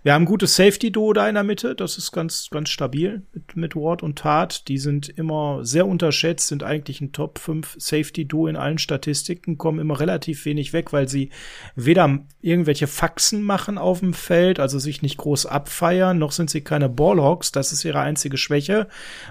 Wir 0.02 0.12
haben 0.12 0.22
ein 0.22 0.26
gutes 0.26 0.54
Safety-Duo 0.54 1.14
da 1.14 1.28
in 1.28 1.34
der 1.34 1.44
Mitte. 1.44 1.74
Das 1.74 1.96
ist 1.96 2.12
ganz, 2.12 2.48
ganz 2.50 2.68
stabil 2.68 3.22
mit, 3.32 3.56
mit 3.56 3.74
Ward 3.74 4.02
und 4.02 4.18
Tat. 4.18 4.68
Die 4.68 4.76
sind 4.76 5.08
immer 5.08 5.64
sehr 5.64 5.86
unterschätzt, 5.86 6.48
sind 6.48 6.62
eigentlich 6.62 7.00
ein 7.00 7.12
Top 7.12 7.38
5 7.38 7.76
Safety-Duo 7.78 8.48
in 8.48 8.56
allen 8.56 8.78
Statistiken, 8.78 9.56
kommen 9.56 9.78
immer 9.78 9.98
relativ 9.98 10.44
wenig 10.44 10.74
weg, 10.74 10.92
weil 10.92 11.08
sie 11.08 11.30
weder 11.74 12.18
irgendwelche 12.42 12.88
Faxen 12.88 13.42
machen 13.42 13.78
auf 13.78 14.00
dem 14.00 14.12
Feld, 14.12 14.60
also 14.60 14.78
sich 14.78 15.00
nicht 15.00 15.16
groß 15.16 15.46
abfeiern, 15.46 16.18
noch 16.18 16.32
sind 16.32 16.50
sie 16.50 16.60
keine 16.60 16.90
Ballhawks. 16.90 17.50
Das 17.50 17.72
ist 17.72 17.84
ihre 17.84 18.00
einzige 18.00 18.36
Schwäche. 18.36 18.88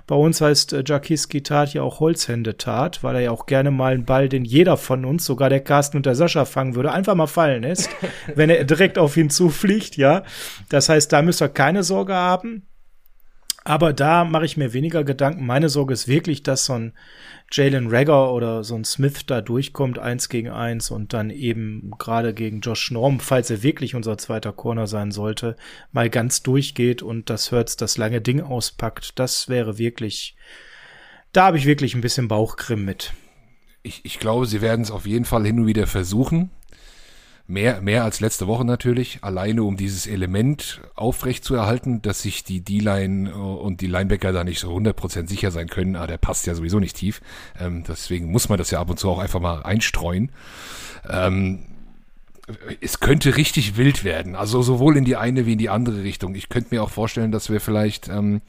Bei 0.07 0.15
uns 0.15 0.41
heißt 0.41 0.73
äh, 0.73 0.84
Jakiski 0.86 1.43
Tat 1.43 1.73
ja 1.75 1.84
auch 1.84 1.99
Holzhände 1.99 2.57
Tat, 2.57 3.03
weil 3.03 3.15
er 3.15 3.21
ja 3.21 3.32
auch 3.32 3.45
gerne 3.45 3.69
mal 3.69 3.93
einen 3.93 4.05
Ball, 4.05 4.27
den 4.27 4.43
jeder 4.43 4.70
jeder 4.72 4.78
von 4.78 5.05
uns, 5.05 5.26
sogar 5.26 5.49
der 5.49 5.59
Carsten 5.59 5.97
und 5.97 6.05
der 6.05 6.15
Sascha 6.15 6.45
fangen 6.45 6.76
würde, 6.76 6.91
einfach 6.91 7.15
mal 7.15 7.28
fallen 7.28 7.63
lässt, 7.63 7.89
wenn 8.36 8.49
er 8.49 8.63
direkt 8.63 8.97
auf 8.97 9.17
ihn 9.17 9.30
zufliegt, 9.30 9.97
ja. 9.97 10.24
Das 10.69 10.88
heißt, 10.88 11.11
da 11.11 11.22
müsst 11.22 11.41
ihr 11.41 11.49
keine 11.49 11.84
Sorge 11.84 12.13
haben. 12.13 12.67
Aber 13.63 13.93
da 13.93 14.24
mache 14.24 14.45
ich 14.45 14.57
mir 14.57 14.74
weniger 14.74 15.03
Gedanken. 15.03 15.45
Meine 15.45 15.69
Sorge 15.69 15.93
ist 15.93 16.07
wirklich, 16.07 16.41
dass 16.41 16.65
so 16.65 16.74
ein 16.74 16.93
Jalen 17.51 17.89
Rager 17.89 18.34
oder 18.34 18.63
so 18.63 18.74
ein 18.74 18.86
Smith 18.86 19.28
da 19.28 19.41
durchkommt, 19.41 19.99
eins 19.99 20.30
gegen 20.30 20.49
eins 20.49 20.89
und 20.89 21.13
dann 21.13 21.30
eben 21.30 21.91
gerade 21.99 22.34
gegen 22.34 22.61
Josh 22.61 22.89
Norm, 22.89 23.19
falls 23.19 23.51
er 23.51 23.61
wirklich 23.61 23.93
unser 23.93 24.17
zweiter 24.17 24.51
Corner 24.51 24.88
sein 24.88 25.11
sollte, 25.11 25.57
mal 25.91 26.09
ganz 26.09 26.41
durchgeht 26.41 27.03
und 27.03 27.30
das 27.30 27.51
Hurts 27.51 27.78
das 27.78 27.97
lange 27.97 28.19
Ding 28.19 28.41
auspackt. 28.41 29.19
Das 29.19 29.47
wäre 29.47 29.78
wirklich, 29.78 30.36
da 31.32 31.45
habe 31.45 31.59
ich 31.59 31.67
wirklich 31.67 31.93
ein 31.93 32.01
bisschen 32.01 32.28
Bauchkrimm 32.28 32.84
mit 32.84 33.13
ich, 33.84 34.01
ich 34.03 34.19
glaube, 34.19 34.45
sie 34.45 34.61
werden 34.61 34.82
es 34.82 34.91
auf 34.91 35.05
jeden 35.05 35.25
Fall 35.25 35.45
hin 35.45 35.59
und 35.59 35.67
wieder 35.67 35.88
versuchen. 35.88 36.51
Mehr, 37.47 37.82
mehr 37.82 38.05
als 38.05 38.21
letzte 38.21 38.47
Woche 38.47 38.63
natürlich, 38.63 39.19
alleine 39.23 39.63
um 39.63 39.75
dieses 39.75 40.07
Element 40.07 40.79
aufrecht 40.95 41.43
zu 41.43 41.55
erhalten, 41.55 42.01
dass 42.01 42.21
sich 42.21 42.43
die 42.43 42.61
D-Line 42.61 43.32
äh, 43.32 43.34
und 43.34 43.82
die 43.82 43.88
Linebacker 43.88 44.32
da 44.32 44.43
nicht 44.43 44.59
so 44.59 44.73
100% 44.73 45.27
sicher 45.27 45.51
sein 45.51 45.67
können. 45.67 45.95
Ah, 45.95 46.07
der 46.07 46.17
passt 46.17 46.47
ja 46.47 46.55
sowieso 46.55 46.79
nicht 46.79 46.95
tief. 46.95 47.21
Ähm, 47.59 47.84
deswegen 47.86 48.32
muss 48.32 48.47
man 48.47 48.57
das 48.57 48.71
ja 48.71 48.79
ab 48.79 48.89
und 48.89 48.99
zu 48.99 49.09
auch 49.09 49.19
einfach 49.19 49.41
mal 49.41 49.63
einstreuen. 49.63 50.32
Ähm, 51.09 51.65
es 52.79 52.99
könnte 52.99 53.36
richtig 53.36 53.75
wild 53.75 54.03
werden. 54.03 54.36
Also 54.36 54.61
sowohl 54.61 54.95
in 54.95 55.05
die 55.05 55.15
eine 55.15 55.45
wie 55.45 55.53
in 55.53 55.59
die 55.59 55.69
andere 55.69 56.03
Richtung. 56.03 56.36
Ich 56.36 56.47
könnte 56.47 56.73
mir 56.73 56.84
auch 56.84 56.89
vorstellen, 56.89 57.32
dass 57.32 57.49
wir 57.49 57.59
vielleicht 57.59 58.07
ähm, 58.07 58.41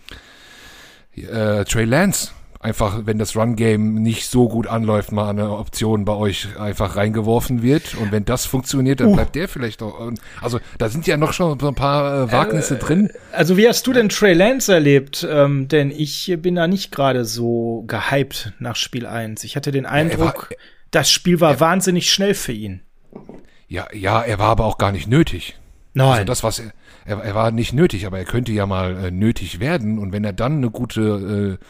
äh, 1.16 1.64
Trey 1.64 1.84
Lance 1.84 2.32
einfach, 2.62 3.02
wenn 3.04 3.18
das 3.18 3.36
Run-Game 3.36 3.94
nicht 3.94 4.30
so 4.30 4.48
gut 4.48 4.66
anläuft, 4.66 5.12
mal 5.12 5.28
eine 5.28 5.50
Option 5.50 6.04
bei 6.04 6.14
euch 6.14 6.56
einfach 6.58 6.96
reingeworfen 6.96 7.62
wird. 7.62 7.94
Und 7.96 8.12
wenn 8.12 8.24
das 8.24 8.46
funktioniert, 8.46 9.00
dann 9.00 9.08
uh. 9.08 9.14
bleibt 9.14 9.34
der 9.34 9.48
vielleicht 9.48 9.82
auch. 9.82 10.12
Also 10.40 10.60
da 10.78 10.88
sind 10.88 11.06
ja 11.06 11.16
noch 11.16 11.32
schon 11.32 11.58
so 11.58 11.68
ein 11.68 11.74
paar 11.74 12.28
äh, 12.28 12.32
Wagnisse 12.32 12.76
äh, 12.76 12.78
drin. 12.78 13.10
Also 13.32 13.56
wie 13.56 13.68
hast 13.68 13.86
du 13.86 13.92
denn 13.92 14.08
Trey 14.08 14.32
Lance 14.32 14.72
erlebt? 14.72 15.26
Ähm, 15.28 15.68
denn 15.68 15.90
ich 15.90 16.34
bin 16.38 16.54
da 16.54 16.68
nicht 16.68 16.92
gerade 16.92 17.24
so 17.24 17.84
gehypt 17.86 18.52
nach 18.60 18.76
Spiel 18.76 19.06
1. 19.06 19.42
Ich 19.44 19.56
hatte 19.56 19.72
den 19.72 19.84
Eindruck, 19.84 20.48
ja, 20.50 20.56
war, 20.56 20.66
das 20.92 21.10
Spiel 21.10 21.40
war 21.40 21.52
er, 21.52 21.60
wahnsinnig 21.60 22.10
schnell 22.10 22.34
für 22.34 22.52
ihn. 22.52 22.82
Ja, 23.66 23.88
ja, 23.92 24.22
er 24.22 24.38
war 24.38 24.48
aber 24.48 24.66
auch 24.66 24.78
gar 24.78 24.92
nicht 24.92 25.08
nötig. 25.08 25.58
Nein. 25.94 26.10
Also 26.12 26.24
das, 26.24 26.42
was 26.44 26.58
er, 26.60 26.72
er, 27.04 27.18
er 27.18 27.34
war 27.34 27.50
nicht 27.50 27.72
nötig, 27.72 28.06
aber 28.06 28.18
er 28.18 28.24
könnte 28.24 28.52
ja 28.52 28.66
mal 28.66 29.06
äh, 29.06 29.10
nötig 29.10 29.58
werden. 29.58 29.98
Und 29.98 30.12
wenn 30.12 30.24
er 30.24 30.32
dann 30.32 30.58
eine 30.58 30.70
gute 30.70 31.58
äh, 31.60 31.64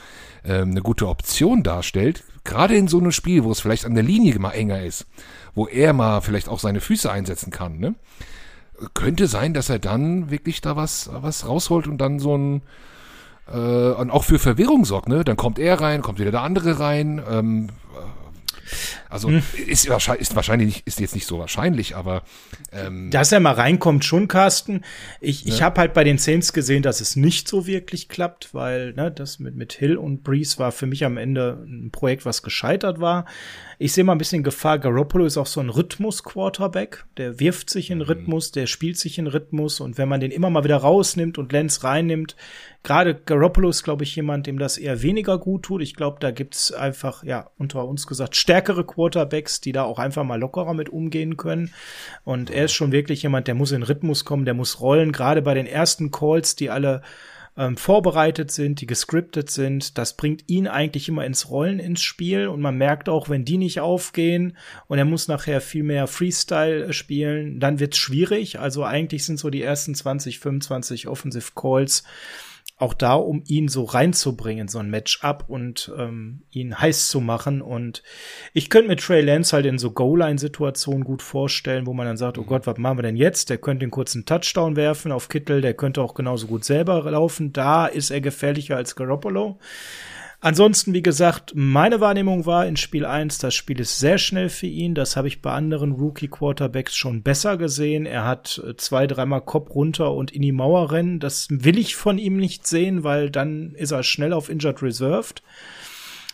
ähm, 0.45 0.71
eine 0.71 0.83
gute 0.83 1.09
Option 1.09 1.63
darstellt, 1.63 2.25
gerade 2.45 2.77
in 2.77 2.89
so 2.89 2.99
einem 2.99 3.13
Spiel, 3.13 3.45
wo 3.45 3.51
es 3.51 3.61
vielleicht 3.61 3.85
an 3.85 3.95
der 3.95 4.03
Linie 4.03 4.39
mal 4.39 4.53
enger 4.53 4.83
ist, 4.83 5.07
wo 5.55 5.67
er 5.67 5.93
mal 5.93 6.21
vielleicht 6.21 6.49
auch 6.49 6.59
seine 6.59 6.81
Füße 6.81 7.11
einsetzen 7.11 7.51
kann, 7.51 7.79
ne? 7.79 7.95
Könnte 8.95 9.29
sein, 9.29 9.55
dass 9.55 9.69
er 9.69 9.79
dann 9.79 10.31
wirklich 10.31 10.61
da 10.61 10.75
was, 10.75 11.09
was 11.13 11.47
rausholt 11.47 11.87
und 11.87 11.99
dann 11.99 12.19
so 12.19 12.37
ein 12.37 12.63
äh, 13.47 13.57
und 13.93 14.11
auch 14.11 14.25
für 14.25 14.41
Verwirrung 14.41 14.85
sorgt, 14.85 15.09
ne? 15.09 15.25
Dann 15.25 15.37
kommt 15.37 15.59
er 15.59 15.81
rein, 15.81 16.03
kommt 16.03 16.19
wieder 16.19 16.33
der 16.33 16.43
andere 16.43 16.81
rein. 16.81 17.23
Ähm, 17.31 17.69
also 19.09 19.29
hm. 19.29 19.43
ist, 19.67 19.89
wahrscheinlich, 19.89 20.23
ist 20.23 20.37
wahrscheinlich 20.37 20.67
nicht, 20.67 20.87
ist 20.87 21.01
jetzt 21.01 21.15
nicht 21.15 21.27
so 21.27 21.39
wahrscheinlich, 21.39 21.97
aber 21.97 22.23
ähm, 22.73 23.11
dass 23.11 23.33
er 23.33 23.41
mal 23.41 23.55
reinkommt, 23.55 24.05
schon, 24.05 24.29
Carsten. 24.29 24.85
Ich, 25.21 25.45
ja. 25.45 25.55
ich 25.55 25.63
habe 25.63 25.81
halt 25.81 25.95
bei 25.95 26.05
den 26.05 26.19
Saints 26.19 26.53
gesehen, 26.53 26.83
dass 26.83 27.01
es 27.01 27.17
nicht 27.17 27.49
so 27.49 27.67
wirklich 27.67 28.09
klappt, 28.09 28.55
weil 28.55 28.93
ne, 28.95 29.11
das 29.11 29.39
mit 29.39 29.57
mit 29.57 29.73
Hill 29.73 29.97
und 29.97 30.23
Breeze 30.23 30.59
war 30.59 30.73
für 30.73 30.87
mich 30.87 31.05
am 31.05 31.17
Ende 31.17 31.65
ein 31.67 31.91
Projekt, 31.91 32.25
was 32.25 32.43
gescheitert 32.43 33.01
war. 33.01 33.27
Ich 33.79 33.93
sehe 33.93 34.05
mal 34.05 34.13
ein 34.13 34.19
bisschen 34.19 34.45
Gefahr. 34.45 34.79
Garoppolo 34.79 35.25
ist 35.25 35.37
auch 35.37 35.47
so 35.47 35.61
ein 35.61 35.69
Rhythmus-Quarterback. 35.69 37.05
Der 37.17 37.41
wirft 37.41 37.69
sich 37.69 37.91
in 37.91 37.99
mhm. 37.99 38.05
Rhythmus, 38.05 38.53
der 38.53 38.67
spielt 38.67 38.97
sich 38.97 39.19
in 39.19 39.27
Rhythmus. 39.27 39.81
Und 39.81 39.99
wenn 39.99 40.09
man 40.09 40.21
den 40.21 40.31
immer 40.31 40.51
mal 40.51 40.63
wieder 40.63 40.77
rausnimmt 40.77 41.37
und 41.37 41.51
Lenz 41.53 41.83
reinnimmt, 41.83 42.37
gerade 42.83 43.15
Garoppolo 43.15 43.69
ist, 43.69 43.83
glaube 43.83 44.05
ich, 44.05 44.17
jemand, 44.17 44.47
dem 44.47 44.59
das 44.59 44.79
eher 44.79 45.03
weniger 45.03 45.39
gut 45.39 45.65
tut. 45.65 45.83
Ich 45.83 45.95
glaube, 45.95 46.19
da 46.21 46.31
gibt's 46.31 46.73
einfach, 46.73 47.25
ja, 47.25 47.51
unter 47.59 47.87
uns 47.87 48.07
gesagt, 48.07 48.37
stärkere 48.37 48.85
Quarterbacks, 48.85 49.61
die 49.61 49.73
da 49.73 49.85
auch 49.85 49.99
einfach 49.99 50.25
mal 50.25 50.41
lockerer 50.41 50.75
mit 50.75 50.89
umgehen 50.89 51.37
können. 51.37 51.73
Und 52.25 52.51
er 52.51 52.67
ist 52.67 52.73
schon 52.73 52.93
wirklich 52.93 53.23
jemand, 53.23 53.49
der 53.49 53.55
muss 53.55 53.73
in 53.73 53.83
Rhythmus 53.83 54.25
kommen, 54.25 54.45
der 54.45 54.55
muss 54.55 54.81
rollen. 54.81 55.13
Gerade 55.13 55.43
bei 55.43 55.55
den 55.55 55.67
ersten 55.67 56.11
Calls, 56.11 56.57
die 56.57 56.71
alle 56.71 57.03
ähm, 57.57 57.77
vorbereitet 57.77 58.51
sind, 58.51 58.81
die 58.81 58.87
gescriptet 58.87 59.51
sind. 59.51 59.99
Das 59.99 60.17
bringt 60.17 60.49
ihn 60.49 60.67
eigentlich 60.67 61.09
immer 61.09 61.25
ins 61.25 61.51
Rollen 61.51 61.79
ins 61.79 62.03
Spiel 62.03 62.49
und 62.49 62.61
man 62.61 62.77
merkt 62.77 63.09
auch, 63.09 63.29
wenn 63.29 63.45
die 63.45 63.59
nicht 63.59 63.81
aufgehen 63.81 64.57
und 64.87 64.99
er 64.99 65.05
muss 65.05 65.29
nachher 65.29 65.61
viel 65.61 65.83
mehr 65.83 66.07
Freestyle 66.07 66.93
spielen, 66.93 67.61
dann 67.61 67.79
wird's 67.79 67.99
schwierig. 67.99 68.59
Also 68.59 68.85
eigentlich 68.85 69.25
sind 69.25 69.39
so 69.39 69.51
die 69.51 69.63
ersten 69.63 69.95
20, 69.95 70.39
25 70.39 71.09
Offensive 71.09 71.53
Calls 71.55 72.05
auch 72.83 72.95
da, 72.95 73.15
um 73.15 73.43
ihn 73.47 73.69
so 73.69 73.85
reinzubringen, 73.85 74.69
so 74.69 74.79
ein 74.79 74.91
Matchup 74.91 75.45
und 75.47 75.91
ähm, 75.97 76.43
ihn 76.51 76.79
heiß 76.79 77.09
zu 77.09 77.21
machen. 77.21 77.63
Und 77.63 78.03
ich 78.53 78.69
könnte 78.69 78.89
mir 78.89 78.97
Trey 78.97 79.23
Lance 79.23 79.55
halt 79.55 79.67
in 79.67 79.79
so 79.79 79.93
Goal-Line-Situationen 79.93 81.05
gut 81.05 81.23
vorstellen, 81.23 81.87
wo 81.87 81.93
man 81.95 82.07
dann 82.07 82.17
sagt, 82.17 82.39
oh 82.39 82.43
mhm. 82.43 82.47
Gott, 82.47 82.67
was 82.67 82.77
machen 82.79 82.99
wir 82.99 83.03
denn 83.03 83.17
jetzt? 83.17 83.51
Der 83.51 83.59
könnte 83.59 83.87
den 83.87 83.91
kurzen 83.91 84.27
Touchdown 84.27 84.77
werfen 84.77 85.13
auf 85.13 85.29
Kittel, 85.29 85.61
der 85.61 85.75
könnte 85.75 86.03
auch 86.03 86.15
genauso 86.15 86.49
gut 86.49 86.65
selber 86.65 87.11
laufen. 87.11 87.53
Da 87.53 87.87
ist 87.87 88.11
er 88.11 88.21
gefährlicher 88.21 88.77
als 88.77 88.97
Garoppolo. 88.97 89.59
Ansonsten, 90.45 90.93
wie 90.93 91.03
gesagt, 91.03 91.53
meine 91.55 92.01
Wahrnehmung 92.01 92.47
war 92.47 92.67
in 92.67 92.77
Spiel 92.77 93.07
1, 93.07 93.39
das 93.39 93.55
Spiel 93.55 93.79
ist 93.79 94.01
sehr 94.01 94.19
schnell 94.19 94.49
für 94.49 94.67
ihn. 94.67 94.93
Das 94.97 95.17
habe 95.17 95.29
ich 95.29 95.41
bei 95.41 95.53
anderen 95.53 95.93
Rookie-Quarterbacks 95.93 96.97
schon 96.97 97.23
besser 97.23 97.57
gesehen. 97.57 98.07
Er 98.07 98.25
hat 98.27 98.61
äh, 98.67 98.77
zwei, 98.77 99.07
dreimal 99.07 99.43
Kopf 99.43 99.73
runter 99.73 100.13
und 100.13 100.33
in 100.33 100.43
die 100.43 100.51
Mauer 100.51 100.91
rennen. 100.91 101.21
Das 101.21 101.47
will 101.49 101.79
ich 101.79 101.95
von 101.95 102.19
ihm 102.19 102.39
nicht 102.39 102.67
sehen, 102.67 103.05
weil 103.05 103.31
dann 103.31 103.77
ist 103.77 103.93
er 103.93 104.03
schnell 104.03 104.33
auf 104.33 104.49
Injured 104.49 104.83
Reserved. 104.83 105.45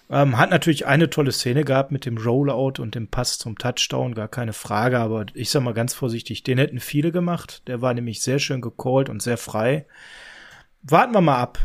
Ähm, 0.09 0.39
hat 0.39 0.48
natürlich 0.48 0.86
eine 0.86 1.10
tolle 1.10 1.30
Szene 1.32 1.64
gehabt 1.64 1.93
mit 1.93 2.06
dem 2.06 2.16
Rollout 2.16 2.80
und 2.80 2.94
dem 2.94 3.09
Pass 3.09 3.36
zum 3.36 3.59
Touchdown, 3.59 4.14
gar 4.14 4.28
keine 4.28 4.55
Frage, 4.55 5.01
aber 5.01 5.26
ich 5.35 5.51
sag 5.51 5.62
mal 5.62 5.74
ganz 5.74 5.93
vorsichtig, 5.93 6.44
den 6.44 6.56
hätten 6.56 6.80
viele 6.80 7.12
gemacht. 7.12 7.62
Der 7.66 7.82
war 7.82 7.93
nämlich 7.93 8.22
sehr 8.22 8.39
schön 8.39 8.62
gecallt 8.62 9.10
und 9.10 9.20
sehr 9.20 9.36
frei. 9.36 9.85
Warten 10.80 11.12
wir 11.12 11.20
mal 11.20 11.36
ab 11.36 11.59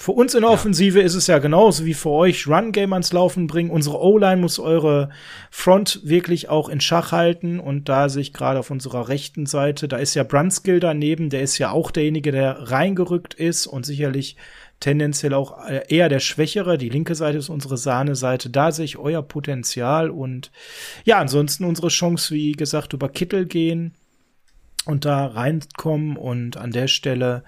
Für 0.00 0.12
uns 0.12 0.36
in 0.36 0.42
der 0.42 0.50
Offensive 0.50 1.00
ja. 1.00 1.04
ist 1.04 1.16
es 1.16 1.26
ja 1.26 1.38
genauso 1.38 1.84
wie 1.84 1.92
für 1.92 2.10
euch 2.10 2.46
Run-Game 2.46 2.92
ans 2.92 3.12
Laufen 3.12 3.48
bringen. 3.48 3.70
Unsere 3.70 4.00
O-Line 4.00 4.40
muss 4.40 4.60
eure 4.60 5.10
Front 5.50 6.02
wirklich 6.04 6.48
auch 6.48 6.68
in 6.68 6.80
Schach 6.80 7.10
halten. 7.10 7.58
Und 7.58 7.88
da 7.88 8.08
sehe 8.08 8.22
ich 8.22 8.32
gerade 8.32 8.60
auf 8.60 8.70
unserer 8.70 9.08
rechten 9.08 9.44
Seite, 9.46 9.88
da 9.88 9.96
ist 9.96 10.14
ja 10.14 10.22
Brunskill 10.22 10.78
daneben, 10.78 11.30
der 11.30 11.42
ist 11.42 11.58
ja 11.58 11.72
auch 11.72 11.90
derjenige, 11.90 12.30
der 12.30 12.70
reingerückt 12.70 13.34
ist 13.34 13.66
und 13.66 13.84
sicherlich 13.84 14.36
tendenziell 14.78 15.34
auch 15.34 15.66
äh, 15.66 15.82
eher 15.88 16.08
der 16.08 16.20
Schwächere. 16.20 16.78
Die 16.78 16.90
linke 16.90 17.16
Seite 17.16 17.38
ist 17.38 17.48
unsere 17.48 17.76
Sahne-Seite. 17.76 18.50
Da 18.50 18.70
sehe 18.70 18.84
ich 18.84 18.98
euer 18.98 19.22
Potenzial 19.22 20.10
und 20.10 20.52
ja, 21.02 21.18
ansonsten 21.18 21.64
unsere 21.64 21.88
Chance, 21.88 22.32
wie 22.36 22.52
gesagt, 22.52 22.92
über 22.92 23.08
Kittel 23.08 23.46
gehen 23.46 23.94
und 24.84 25.04
da 25.04 25.26
reinkommen 25.26 26.16
und 26.16 26.56
an 26.56 26.70
der 26.70 26.86
Stelle 26.86 27.42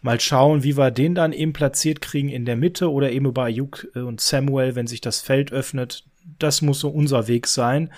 mal 0.00 0.20
schauen, 0.20 0.62
wie 0.62 0.76
wir 0.76 0.90
den 0.90 1.14
dann 1.14 1.32
eben 1.32 1.52
platziert 1.52 2.00
kriegen 2.00 2.28
in 2.28 2.44
der 2.44 2.56
Mitte 2.56 2.90
oder 2.90 3.10
eben 3.10 3.26
über 3.26 3.44
Ayuk 3.44 3.88
äh, 3.94 4.00
und 4.00 4.20
Samuel, 4.20 4.74
wenn 4.74 4.86
sich 4.86 5.00
das 5.00 5.20
Feld 5.20 5.52
öffnet. 5.52 6.04
Das 6.38 6.62
muss 6.62 6.80
so 6.80 6.88
unser 6.88 7.26
Weg 7.28 7.46
sein. 7.46 7.92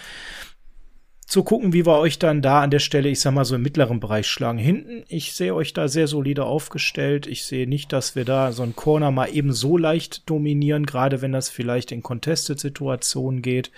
Zu 1.27 1.45
gucken, 1.45 1.73
wie 1.73 1.87
wir 1.87 1.99
euch 1.99 2.19
dann 2.19 2.43
da 2.43 2.61
an 2.61 2.71
der 2.71 2.81
Stelle, 2.81 3.09
ich 3.09 3.21
sag 3.21 3.33
mal, 3.33 3.45
so 3.45 3.55
im 3.55 3.63
mittleren 3.63 4.01
Bereich 4.01 4.27
schlagen. 4.27 4.59
Hinten, 4.59 5.05
ich 5.09 5.33
sehe 5.35 5.55
euch 5.55 5.73
da 5.73 5.87
sehr 5.87 6.09
solide 6.09 6.45
aufgestellt. 6.45 7.29
Ich 7.29 7.45
sehe 7.45 7.69
nicht, 7.69 7.93
dass 7.93 8.17
wir 8.17 8.25
da 8.25 8.51
so 8.51 8.65
einen 8.65 8.75
Corner 8.75 9.13
mal 9.13 9.27
eben 9.33 9.53
so 9.53 9.77
leicht 9.77 10.29
dominieren, 10.29 10.87
gerade 10.87 11.23
wenn 11.23 11.31
das 11.31 11.49
vielleicht 11.49 11.93
in 11.93 12.03
Contested-Situationen 12.03 13.43
geht 13.43 13.71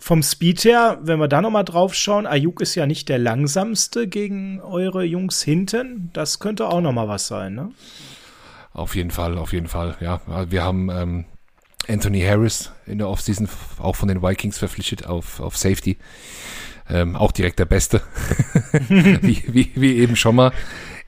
vom 0.00 0.22
Speed 0.22 0.64
her, 0.64 0.98
wenn 1.02 1.20
wir 1.20 1.28
da 1.28 1.40
noch 1.40 1.50
mal 1.50 1.62
drauf 1.62 1.94
schauen, 1.94 2.26
Ayuk 2.26 2.60
ist 2.60 2.74
ja 2.74 2.86
nicht 2.86 3.08
der 3.08 3.18
langsamste 3.18 4.08
gegen 4.08 4.60
eure 4.60 5.04
Jungs 5.04 5.42
hinten. 5.42 6.10
Das 6.12 6.38
könnte 6.38 6.68
auch 6.68 6.80
noch 6.80 6.92
mal 6.92 7.06
was 7.06 7.26
sein, 7.26 7.54
ne? 7.54 7.70
Auf 8.72 8.96
jeden 8.96 9.10
Fall, 9.10 9.36
auf 9.36 9.52
jeden 9.52 9.68
Fall. 9.68 9.96
Ja, 10.00 10.20
wir 10.48 10.62
haben 10.62 10.90
ähm, 10.90 11.24
Anthony 11.88 12.22
Harris 12.22 12.72
in 12.86 12.98
der 12.98 13.08
Offseason 13.08 13.48
auch 13.78 13.96
von 13.96 14.08
den 14.08 14.22
Vikings 14.22 14.58
verpflichtet 14.58 15.06
auf, 15.06 15.40
auf 15.40 15.56
Safety. 15.56 15.98
Ähm, 16.88 17.14
auch 17.14 17.30
direkt 17.30 17.58
der 17.58 17.66
Beste, 17.66 18.00
wie, 18.88 19.44
wie, 19.46 19.70
wie 19.74 19.96
eben 19.96 20.16
schon 20.16 20.34
mal. 20.34 20.52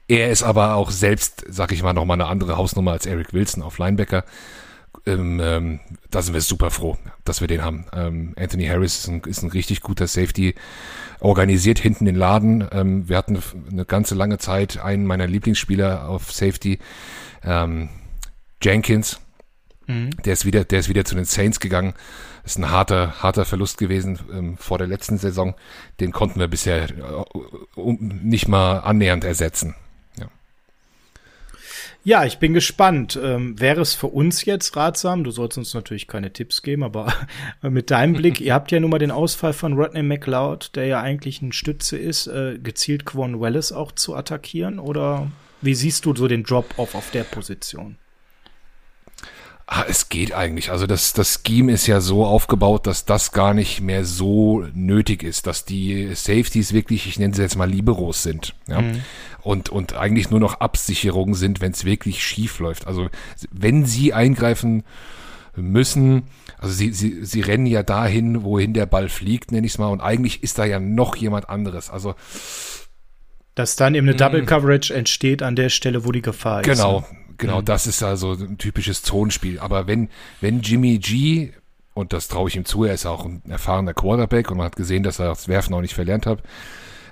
Er 0.06 0.31
ist 0.31 0.43
aber 0.43 0.74
auch 0.74 0.90
selbst, 0.90 1.44
sag 1.48 1.73
ich 1.73 1.82
mal, 1.82 1.93
noch 1.93 2.05
mal 2.05 2.14
eine 2.14 2.27
andere 2.27 2.56
Hausnummer 2.56 2.93
als 2.93 3.06
Eric 3.06 3.32
Wilson 3.32 3.62
auf 3.62 3.78
Linebacker 3.78 4.24
ähm, 5.05 5.41
ähm, 5.43 5.81
da 6.11 6.23
sind 6.23 6.35
wir 6.35 6.41
super 6.41 6.70
froh, 6.70 6.97
dass 7.24 7.41
wir 7.41 7.49
den 7.49 7.62
haben. 7.62 7.87
Ähm, 7.93 8.35
Anthony 8.37 8.66
Harris 8.66 9.01
ist 9.01 9.09
ein, 9.09 9.20
ist 9.23 9.43
ein 9.43 9.51
richtig 9.51 9.81
guter 9.81 10.07
Safety, 10.07 10.55
organisiert 11.20 11.79
hinten 11.79 12.05
den 12.05 12.15
Laden. 12.15 12.66
Ähm, 12.70 13.09
wir 13.09 13.16
hatten 13.16 13.39
eine 13.70 13.85
ganze 13.85 14.15
lange 14.15 14.39
Zeit 14.39 14.79
einen 14.79 15.05
meiner 15.05 15.27
Lieblingsspieler 15.27 16.09
auf 16.09 16.33
Safety, 16.33 16.79
ähm, 17.45 17.89
Jenkins. 18.62 19.20
Mhm. 19.87 20.11
Der 20.24 20.35
ist 20.35 20.45
wieder, 20.45 20.65
der 20.65 20.81
ist 20.81 20.89
wieder 20.89 21.05
zu 21.05 21.16
den 21.16 21.24
Saints 21.24 21.59
gegangen. 21.59 21.95
Das 22.45 22.53
ist 22.53 22.59
ein 22.59 22.70
harter, 22.70 23.23
harter 23.23 23.45
Verlust 23.45 23.79
gewesen 23.79 24.19
ähm, 24.33 24.57
vor 24.57 24.79
der 24.79 24.87
letzten 24.87 25.19
Saison. 25.19 25.55
Den 26.01 26.12
konnten 26.12 26.39
wir 26.39 26.49
bisher 26.49 26.85
äh, 26.85 27.24
nicht 27.77 28.49
mal 28.49 28.79
annähernd 28.79 29.24
ersetzen. 29.24 29.74
Ja, 32.05 32.24
ich 32.24 32.39
bin 32.39 32.53
gespannt. 32.53 33.19
Ähm, 33.23 33.61
wäre 33.61 33.81
es 33.81 33.95
für 33.95 34.09
uns 34.09 34.45
jetzt 34.45 34.77
ratsam, 34.77 35.23
du 35.23 35.31
sollst 35.31 35.57
uns 35.57 35.73
natürlich 35.73 36.09
keine 36.09 36.33
Tipps 36.33 36.62
geben, 36.62 36.83
aber 36.83 37.12
mit 37.62 37.91
deinem 37.91 38.15
Blick, 38.15 38.41
ihr 38.41 38.55
habt 38.55 38.73
ja 38.73 38.81
nun 38.81 38.91
mal 38.91 38.99
den 38.99 39.12
Ausfall 39.12 39.53
von 39.53 39.74
Rodney 39.74 40.03
McLeod, 40.03 40.74
der 40.74 40.87
ja 40.87 41.01
eigentlich 41.01 41.43
ein 41.43 41.53
Stütze 41.53 41.97
ist, 41.97 42.27
äh, 42.27 42.59
gezielt 42.59 43.05
Quan 43.05 43.41
Wallace 43.41 43.73
auch 43.73 43.93
zu 43.93 44.16
attackieren? 44.16 44.81
Oder 44.81 45.31
wie 45.61 45.74
siehst 45.74 46.05
du 46.05 46.15
so 46.15 46.27
den 46.27 46.43
Drop-Off 46.43 46.97
auf 46.97 47.11
der 47.12 47.23
Position? 47.23 47.97
Ah, 49.74 49.86
es 49.89 50.11
geht 50.11 50.35
eigentlich. 50.35 50.70
Also 50.70 50.86
das, 50.86 51.15
das 51.15 51.40
Scheme 51.47 51.73
ist 51.73 51.86
ja 51.86 52.01
so 52.01 52.27
aufgebaut, 52.27 52.86
dass 52.86 53.07
das 53.07 53.32
gar 53.32 53.55
nicht 53.55 53.81
mehr 53.81 54.05
so 54.05 54.66
nötig 54.74 55.23
ist, 55.23 55.47
dass 55.47 55.65
die 55.65 56.15
Safeties 56.15 56.74
wirklich, 56.74 57.07
ich 57.07 57.19
nenne 57.19 57.35
sie 57.35 57.40
jetzt 57.40 57.57
mal 57.57 57.70
Liberos 57.70 58.23
sind. 58.23 58.55
Ja? 58.69 58.82
Mhm 58.82 59.03
und, 59.43 59.69
und 59.69 59.94
eigentlich 59.94 60.31
nur 60.31 60.40
noch 60.40 60.61
Absicherungen 60.61 61.35
sind, 61.35 61.61
wenn 61.61 61.73
es 61.73 61.85
wirklich 61.85 62.24
schief 62.24 62.61
läuft. 62.61 62.86
Also 62.86 63.09
wenn 63.51 63.85
sie 63.85 64.12
eingreifen 64.12 64.85
müssen, 65.57 66.24
also 66.59 66.73
sie, 66.73 66.93
sie, 66.93 67.24
sie 67.24 67.40
rennen 67.40 67.66
ja 67.66 67.82
dahin, 67.82 68.44
wohin 68.44 68.73
der 68.73 68.86
Ball 68.86 69.09
fliegt, 69.09 69.53
nenne 69.53 69.66
ich 69.66 69.74
es 69.74 69.78
mal, 69.78 69.89
und 69.89 70.01
eigentlich 70.01 70.43
ist 70.43 70.59
da 70.59 70.65
ja 70.65 70.81
noch 70.81 71.16
jemand 71.16 71.51
anderes. 71.51 71.90
Also 71.90 72.15
dass 73.55 73.77
dann 73.77 73.94
eben 73.94 74.09
eine 74.09 74.16
Double 74.16 74.47
Coverage 74.47 74.94
entsteht 74.94 75.43
an 75.43 75.57
der 75.57 75.69
Stelle, 75.69 76.07
wo 76.07 76.12
die 76.12 76.23
Gefahr 76.23 76.62
genau, 76.62 77.01
ist. 77.01 77.09
Genau, 77.09 77.22
genau, 77.39 77.61
mhm. 77.61 77.65
das 77.65 77.87
ist 77.87 78.03
also 78.03 78.33
ein 78.33 78.59
typisches 78.59 79.03
Zonenspiel. 79.03 79.59
Aber 79.59 79.87
wenn, 79.87 80.09
wenn 80.41 80.61
Jimmy 80.61 80.99
G, 80.99 81.53
und 81.95 82.13
das 82.13 82.29
traue 82.29 82.49
ich 82.49 82.57
ihm 82.57 82.65
zu, 82.65 82.85
er 82.85 82.95
ist 82.95 83.07
auch 83.07 83.25
ein 83.25 83.43
erfahrener 83.49 83.95
Quarterback 83.95 84.51
und 84.51 84.59
man 84.59 84.67
hat 84.67 84.77
gesehen, 84.77 85.03
dass 85.03 85.19
er 85.19 85.29
das 85.29 85.49
Werfen 85.49 85.75
auch 85.75 85.81
nicht 85.81 85.95
verlernt 85.95 86.27
hat, 86.27 86.43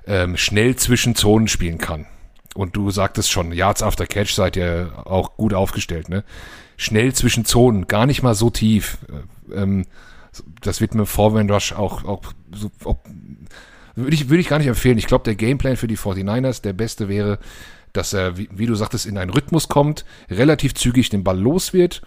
ähm, 0.06 0.36
schnell 0.36 0.76
zwischen 0.76 1.14
Zonen 1.14 1.48
spielen 1.48 1.78
kann 1.78 2.06
und 2.54 2.76
du 2.76 2.90
sagtest 2.90 3.30
schon, 3.30 3.52
Yards 3.52 3.82
after 3.82 4.06
Catch 4.06 4.34
seid 4.34 4.56
ihr 4.56 4.92
auch 5.04 5.36
gut 5.36 5.54
aufgestellt, 5.54 6.08
ne? 6.08 6.24
Schnell 6.76 7.12
zwischen 7.12 7.44
Zonen, 7.44 7.86
gar 7.86 8.06
nicht 8.06 8.22
mal 8.22 8.34
so 8.34 8.50
tief. 8.50 8.98
Ähm, 9.54 9.86
das 10.62 10.80
wird 10.80 10.94
mir 10.94 11.06
Forward 11.06 11.50
Rush 11.50 11.72
auch, 11.72 12.04
auch 12.04 12.22
so, 12.52 12.70
ob, 12.84 13.04
würde 13.94 14.14
ich, 14.14 14.28
würde 14.28 14.40
ich 14.40 14.48
gar 14.48 14.58
nicht 14.58 14.66
empfehlen. 14.66 14.98
Ich 14.98 15.06
glaube, 15.06 15.24
der 15.24 15.34
Gameplan 15.34 15.76
für 15.76 15.88
die 15.88 15.98
49ers, 15.98 16.62
der 16.62 16.72
beste 16.72 17.08
wäre, 17.08 17.38
dass 17.92 18.12
er, 18.12 18.36
wie, 18.36 18.48
wie 18.52 18.66
du 18.66 18.74
sagtest, 18.74 19.06
in 19.06 19.18
einen 19.18 19.30
Rhythmus 19.30 19.68
kommt, 19.68 20.04
relativ 20.30 20.74
zügig 20.74 21.08
den 21.08 21.24
Ball 21.24 21.38
los 21.38 21.72
wird 21.72 22.02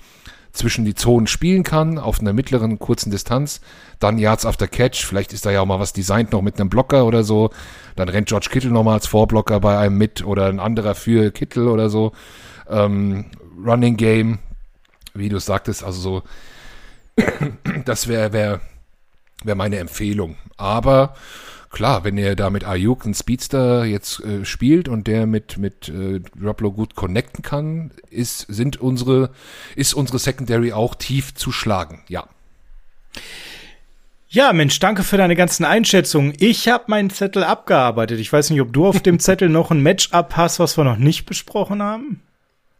zwischen 0.53 0.85
die 0.85 0.93
Zonen 0.93 1.25
spielen 1.25 1.63
kann, 1.63 1.97
auf 1.97 2.19
einer 2.19 2.31
mittleren, 2.31 2.77
kurzen 2.77 3.09
Distanz. 3.09 3.59
Dann 3.99 4.19
Yards 4.19 4.45
after 4.45 4.67
Catch, 4.67 5.03
vielleicht 5.03 5.33
ist 5.33 5.45
da 5.45 5.51
ja 5.51 5.61
auch 5.61 5.65
mal 5.65 5.79
was 5.79 5.93
designt 5.93 6.31
noch 6.31 6.43
mit 6.43 6.59
einem 6.59 6.69
Blocker 6.69 7.05
oder 7.05 7.23
so. 7.23 7.49
Dann 7.95 8.07
rennt 8.07 8.27
George 8.27 8.49
Kittle 8.51 8.69
nochmal 8.69 8.95
als 8.95 9.07
Vorblocker 9.07 9.59
bei 9.59 9.79
einem 9.79 9.97
mit 9.97 10.23
oder 10.23 10.47
ein 10.47 10.59
anderer 10.59 10.93
für 10.93 11.31
Kittle 11.31 11.71
oder 11.71 11.89
so. 11.89 12.13
Ähm, 12.69 13.25
Running 13.65 13.97
Game, 13.97 14.39
wie 15.15 15.29
du 15.29 15.37
es 15.37 15.45
sagtest, 15.45 15.83
also 15.83 15.99
so, 15.99 16.23
das 17.85 18.07
wäre 18.07 18.31
wär, 18.31 18.61
wär 19.43 19.55
meine 19.55 19.79
Empfehlung. 19.79 20.37
Aber 20.55 21.15
klar, 21.73 22.05
wenn 22.05 22.17
ihr 22.17 22.37
da 22.37 22.49
mit 22.49 22.65
Ayuk 22.65 23.03
einen 23.03 23.13
Speedster 23.13 23.83
jetzt 23.83 24.21
äh, 24.21 24.45
spielt 24.45 24.87
und 24.87 25.07
der 25.07 25.25
mit 25.25 25.57
mit 25.57 25.89
äh, 25.89 26.21
Garoppolo 26.39 26.71
gut 26.71 26.95
connecten 26.95 27.41
kann, 27.43 27.91
ist 28.09 28.45
sind 28.47 28.79
unsere 28.79 29.31
ist 29.75 29.93
unsere 29.93 30.19
Secondary 30.19 30.71
auch 30.71 30.95
tief 30.95 31.33
zu 31.35 31.51
schlagen. 31.51 32.03
Ja. 32.07 32.27
Ja, 34.29 34.51
Mensch, 34.51 34.79
danke 34.79 35.03
für 35.03 35.17
deine 35.17 35.35
ganzen 35.35 35.63
Einschätzungen. 35.63 36.33
Ich 36.39 36.67
habe 36.67 36.85
meinen 36.87 37.11
Zettel 37.11 37.43
abgearbeitet. 37.43 38.19
Ich 38.19 38.33
weiß 38.33 38.49
nicht, 38.49 38.61
ob 38.61 38.73
du 38.73 38.87
auf 38.87 38.99
dem 38.99 39.19
Zettel 39.19 39.47
noch 39.49 39.69
ein 39.69 39.81
Matchup 39.81 40.35
hast, 40.37 40.57
was 40.59 40.75
wir 40.75 40.83
noch 40.83 40.97
nicht 40.97 41.27
besprochen 41.27 41.83
haben. 41.83 42.21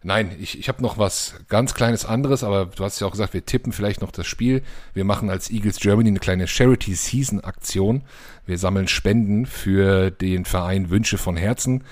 Nein, 0.06 0.36
ich, 0.40 0.60
ich 0.60 0.68
habe 0.68 0.82
noch 0.82 0.98
was 0.98 1.36
ganz 1.48 1.74
kleines 1.74 2.04
anderes, 2.04 2.44
aber 2.44 2.66
du 2.66 2.84
hast 2.84 3.00
ja 3.00 3.08
auch 3.08 3.12
gesagt, 3.12 3.34
wir 3.34 3.46
tippen 3.46 3.72
vielleicht 3.72 4.02
noch 4.02 4.12
das 4.12 4.28
Spiel. 4.28 4.62
Wir 4.94 5.06
machen 5.06 5.30
als 5.30 5.50
Eagles 5.50 5.80
Germany 5.80 6.10
eine 6.10 6.20
kleine 6.20 6.48
Charity 6.48 6.94
Season 6.94 7.40
Aktion. 7.42 8.02
Wir 8.46 8.58
sammeln 8.58 8.88
Spenden 8.88 9.46
für 9.46 10.12
den 10.12 10.46
Verein 10.46 10.90
Wünsche 10.90 11.18
von 11.18 11.38
Herzen. 11.38 11.84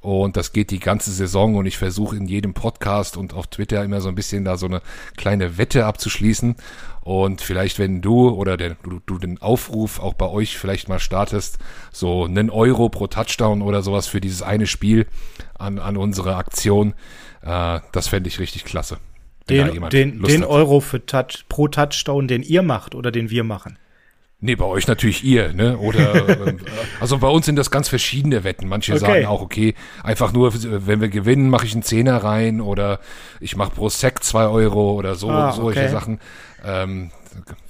Und 0.00 0.38
das 0.38 0.52
geht 0.52 0.70
die 0.70 0.78
ganze 0.78 1.10
Saison 1.10 1.56
und 1.56 1.66
ich 1.66 1.76
versuche 1.76 2.16
in 2.16 2.26
jedem 2.26 2.54
Podcast 2.54 3.18
und 3.18 3.34
auf 3.34 3.48
Twitter 3.48 3.84
immer 3.84 4.00
so 4.00 4.08
ein 4.08 4.14
bisschen 4.14 4.46
da 4.46 4.56
so 4.56 4.64
eine 4.64 4.80
kleine 5.18 5.58
Wette 5.58 5.84
abzuschließen. 5.84 6.56
Und 7.02 7.42
vielleicht, 7.42 7.78
wenn 7.78 8.00
du 8.00 8.30
oder 8.30 8.56
der, 8.56 8.76
du, 8.82 9.00
du 9.04 9.18
den 9.18 9.42
Aufruf 9.42 10.00
auch 10.00 10.14
bei 10.14 10.26
euch 10.26 10.56
vielleicht 10.56 10.88
mal 10.88 11.00
startest, 11.00 11.58
so 11.92 12.24
einen 12.24 12.48
Euro 12.48 12.88
pro 12.88 13.08
Touchdown 13.08 13.60
oder 13.60 13.82
sowas 13.82 14.06
für 14.06 14.22
dieses 14.22 14.40
eine 14.40 14.66
Spiel 14.66 15.06
an, 15.58 15.78
an 15.78 15.98
unsere 15.98 16.36
Aktion, 16.36 16.94
äh, 17.42 17.80
das 17.92 18.08
fände 18.08 18.28
ich 18.28 18.38
richtig 18.38 18.64
klasse. 18.64 18.96
Den, 19.50 19.88
den, 19.90 20.22
den 20.22 20.44
Euro 20.44 20.80
für 20.80 21.04
Touch, 21.04 21.44
pro 21.48 21.68
Touchdown, 21.68 22.26
den 22.26 22.42
ihr 22.42 22.62
macht 22.62 22.94
oder 22.94 23.10
den 23.10 23.28
wir 23.28 23.44
machen. 23.44 23.78
Nee, 24.42 24.54
bei 24.54 24.64
euch 24.64 24.86
natürlich 24.86 25.22
ihr, 25.22 25.52
ne? 25.52 25.76
Oder 25.76 26.28
ähm, 26.46 26.60
also 26.98 27.18
bei 27.18 27.28
uns 27.28 27.44
sind 27.44 27.56
das 27.56 27.70
ganz 27.70 27.88
verschiedene 27.88 28.42
Wetten. 28.42 28.68
Manche 28.68 28.92
okay. 28.92 29.00
sagen 29.00 29.26
auch, 29.26 29.42
okay, 29.42 29.74
einfach 30.02 30.32
nur, 30.32 30.52
wenn 30.54 31.00
wir 31.00 31.08
gewinnen, 31.08 31.50
mache 31.50 31.66
ich 31.66 31.74
einen 31.74 31.82
Zehner 31.82 32.16
rein 32.24 32.62
oder 32.62 33.00
ich 33.38 33.56
mache 33.56 33.72
pro 33.72 33.90
Sec 33.90 34.22
zwei 34.22 34.46
Euro 34.46 34.92
oder 34.92 35.14
so, 35.14 35.30
ah, 35.30 35.52
solche 35.52 35.80
okay. 35.80 35.90
Sachen. 35.90 36.20
Ähm, 36.64 37.10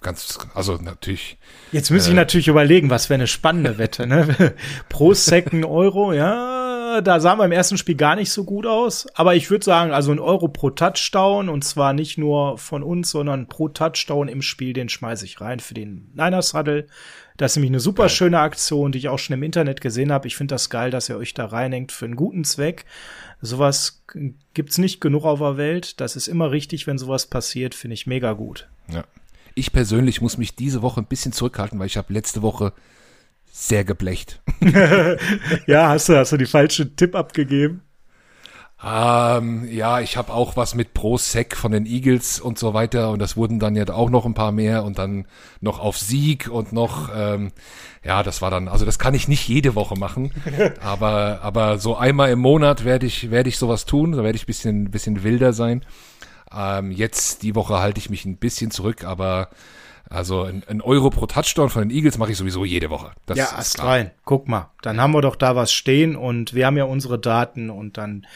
ganz, 0.01 0.39
also 0.55 0.79
natürlich. 0.81 1.39
Jetzt 1.73 1.91
muss 1.91 2.07
äh, 2.07 2.11
ich 2.11 2.17
natürlich 2.17 2.49
überlegen, 2.49 2.89
was 2.89 3.11
wäre 3.11 3.19
eine 3.19 3.27
spannende 3.27 3.79
Wette, 3.79 4.07
ne? 4.07 4.55
pro 4.89 5.13
Sec 5.13 5.53
ein 5.53 5.65
Euro, 5.65 6.13
ja, 6.13 6.49
Äh, 6.91 7.03
da 7.03 7.21
sahen 7.21 7.39
wir 7.39 7.45
im 7.45 7.53
ersten 7.53 7.79
Spiel 7.79 7.95
gar 7.95 8.17
nicht 8.17 8.31
so 8.31 8.45
gut 8.45 8.67
aus. 8.67 9.07
Aber 9.15 9.35
ich 9.35 9.51
würde 9.51 9.65
sagen, 9.65 9.93
also 9.93 10.12
ein 10.12 10.19
Euro 10.19 10.49
pro 10.49 10.71
Touchdown 10.71 11.49
und 11.49 11.65
zwar 11.65 11.93
nicht 11.93 12.19
nur 12.19 12.59
von 12.59 12.83
uns, 12.83 13.11
sondern 13.11 13.49
pro 13.49 13.69
Touchdown 13.69 14.29
im 14.29 14.43
Spiel, 14.43 14.73
den 14.73 14.89
schmeiße 14.89 15.25
ich 15.25 15.41
rein 15.41 15.61
für 15.61 15.75
den 15.75 16.11
Niners 16.15 16.55
Huddle. 16.55 16.87
Das 17.37 17.53
ist 17.53 17.57
nämlich 17.57 17.71
eine 17.71 17.81
super 17.81 18.09
schöne 18.09 18.39
Aktion, 18.39 18.93
die 18.93 18.99
ich 18.99 19.09
auch 19.09 19.19
schon 19.19 19.35
im 19.35 19.43
Internet 19.43 19.81
gesehen 19.81 20.12
habe. 20.12 20.27
Ich 20.27 20.37
finde 20.37 20.55
das 20.55 20.69
geil, 20.69 20.91
dass 20.91 21.09
ihr 21.09 21.17
euch 21.17 21.33
da 21.33 21.47
reinhängt 21.47 21.93
für 21.93 22.05
einen 22.05 22.17
guten 22.17 22.45
Zweck. 22.45 22.85
Sowas 23.41 24.03
gibt's 24.53 24.77
nicht 24.77 25.01
genug 25.01 25.25
auf 25.25 25.39
der 25.39 25.57
Welt. 25.57 26.01
Das 26.01 26.17
ist 26.17 26.29
immer 26.29 26.51
richtig, 26.51 26.87
wenn 26.87 26.99
sowas 26.99 27.27
passiert, 27.27 27.75
finde 27.75 27.95
ich 27.95 28.07
mega 28.07 28.35
gut. 28.35 28.69
Ja. 28.89 29.05
Ich 29.55 29.73
persönlich 29.73 30.21
muss 30.21 30.39
mich 30.39 30.55
diese 30.55 30.83
Woche 30.83 31.01
ein 31.01 31.07
bisschen 31.07 31.33
zurückhalten, 31.33 31.79
weil 31.79 31.87
ich 31.87 31.97
habe 31.97 32.12
letzte 32.12 32.43
Woche 32.43 32.73
sehr 33.61 33.85
geblecht. 33.85 34.41
ja, 35.66 35.89
hast 35.89 36.09
du, 36.09 36.16
hast 36.16 36.32
du 36.32 36.37
die 36.39 36.47
falsche 36.47 36.97
Tipp 36.97 37.15
abgegeben? 37.15 37.82
Ähm, 38.82 39.69
ja, 39.70 40.01
ich 40.01 40.16
habe 40.16 40.32
auch 40.32 40.57
was 40.57 40.74
mit 40.74 40.95
Pro 40.95 41.19
Sec 41.19 41.55
von 41.55 41.70
den 41.70 41.85
Eagles 41.85 42.41
und 42.41 42.59
so 42.59 42.73
weiter 42.73 43.11
und 43.11 43.19
das 43.19 43.37
wurden 43.37 43.59
dann 43.59 43.77
ja 43.77 43.87
auch 43.91 44.09
noch 44.09 44.24
ein 44.24 44.32
paar 44.32 44.53
mehr 44.53 44.85
und 44.85 44.99
dann 44.99 45.27
noch 45.61 45.78
auf 45.78 45.99
Sieg 45.99 46.49
und 46.49 46.73
noch, 46.73 47.11
ähm, 47.15 47.53
ja, 48.03 48.23
das 48.23 48.41
war 48.41 48.51
dann, 48.51 48.69
also 48.69 48.87
das 48.87 48.99
kann 48.99 49.12
ich 49.12 49.28
nicht 49.28 49.47
jede 49.47 49.74
Woche 49.74 49.99
machen, 49.99 50.32
aber 50.81 51.41
aber 51.43 51.77
so 51.77 51.95
einmal 51.97 52.31
im 52.31 52.39
Monat 52.39 52.87
werde 52.87 53.05
ich 53.05 53.31
werde 53.31 53.51
ich 53.51 53.59
sowas 53.59 53.85
tun, 53.85 54.12
da 54.12 54.24
werde 54.24 54.37
ich 54.37 54.47
bisschen 54.47 54.91
bisschen 54.91 55.23
wilder 55.23 55.53
sein. 55.53 55.85
Ähm, 56.51 56.91
jetzt 56.91 57.43
die 57.43 57.55
Woche 57.55 57.81
halte 57.81 57.99
ich 57.99 58.09
mich 58.09 58.24
ein 58.24 58.39
bisschen 58.39 58.70
zurück, 58.70 59.05
aber 59.05 59.51
also 60.11 60.43
ein, 60.43 60.65
ein, 60.66 60.81
Euro 60.81 61.09
pro 61.09 61.27
Touchdown 61.27 61.70
von 61.70 61.82
den 61.89 61.97
Eagles 61.97 62.19
mache 62.19 62.32
ich 62.32 62.37
sowieso 62.37 62.65
jede 62.65 62.91
Woche. 62.91 63.12
Das 63.27 63.39
ja, 63.39 63.53
ast 63.57 63.81
rein. 63.81 64.11
Guck 64.24 64.49
mal, 64.49 64.70
dann 64.82 65.01
haben 65.01 65.12
wir 65.12 65.23
doch 65.23 65.37
da 65.37 65.55
was 65.55 65.73
stehen 65.73 66.16
und 66.16 66.53
wir 66.53 66.66
haben 66.66 66.77
ja 66.77 66.85
unsere 66.85 67.19
Daten 67.19 67.70
und 67.70 67.97
dann 67.97 68.27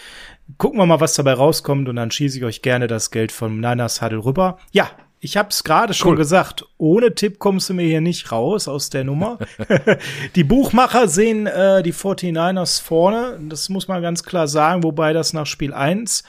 gucken 0.57 0.79
wir 0.79 0.87
mal, 0.87 1.01
was 1.01 1.15
dabei 1.15 1.33
rauskommt 1.33 1.89
und 1.89 1.97
dann 1.97 2.13
schieße 2.13 2.39
ich 2.39 2.45
euch 2.45 2.63
gerne 2.63 2.87
das 2.87 3.11
Geld 3.11 3.33
vom 3.33 3.61
Niners 3.61 4.01
Huddle 4.01 4.25
rüber. 4.25 4.59
Ja, 4.71 4.89
ich 5.19 5.37
habe 5.37 5.49
es 5.49 5.65
gerade 5.65 5.95
schon 5.95 6.13
cool. 6.13 6.17
gesagt, 6.17 6.65
ohne 6.79 7.15
Tipp 7.15 7.41
kommst 7.41 7.69
du 7.69 7.75
mir 7.75 7.87
hier 7.87 8.01
nicht 8.01 8.31
raus 8.31 8.69
aus 8.69 8.91
der 8.91 9.03
Nummer. 9.03 9.39
die 10.37 10.45
Buchmacher 10.45 11.09
sehen 11.09 11.49
äh, 11.49 11.83
die 11.83 11.95
49ers 11.95 12.83
vorne, 12.83 13.41
das 13.49 13.69
muss 13.69 13.89
man 13.89 14.01
ganz 14.01 14.23
klar 14.23 14.47
sagen, 14.47 14.85
wobei 14.85 15.13
das 15.13 15.33
nach 15.33 15.47
Spiel 15.47 15.75
1 15.75 16.23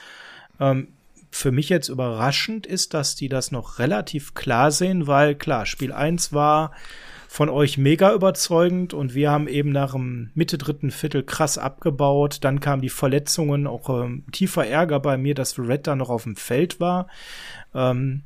ähm, 0.58 0.88
für 1.36 1.52
mich 1.52 1.68
jetzt 1.68 1.90
überraschend 1.90 2.66
ist, 2.66 2.94
dass 2.94 3.14
die 3.14 3.28
das 3.28 3.52
noch 3.52 3.78
relativ 3.78 4.32
klar 4.32 4.70
sehen, 4.70 5.06
weil 5.06 5.34
klar, 5.34 5.66
Spiel 5.66 5.92
1 5.92 6.32
war 6.32 6.72
von 7.28 7.50
euch 7.50 7.76
mega 7.76 8.14
überzeugend 8.14 8.94
und 8.94 9.14
wir 9.14 9.30
haben 9.30 9.46
eben 9.46 9.70
nach 9.70 9.92
dem 9.92 10.30
Mitte 10.34 10.56
dritten 10.56 10.90
Viertel 10.90 11.22
krass 11.22 11.58
abgebaut. 11.58 12.38
Dann 12.40 12.60
kamen 12.60 12.80
die 12.80 12.88
Verletzungen, 12.88 13.66
auch 13.66 13.90
ähm, 13.90 14.24
tiefer 14.32 14.66
Ärger 14.66 14.98
bei 14.98 15.18
mir, 15.18 15.34
dass 15.34 15.58
Red 15.58 15.86
da 15.86 15.94
noch 15.94 16.08
auf 16.08 16.22
dem 16.22 16.36
Feld 16.36 16.80
war. 16.80 17.06
Ähm, 17.74 18.22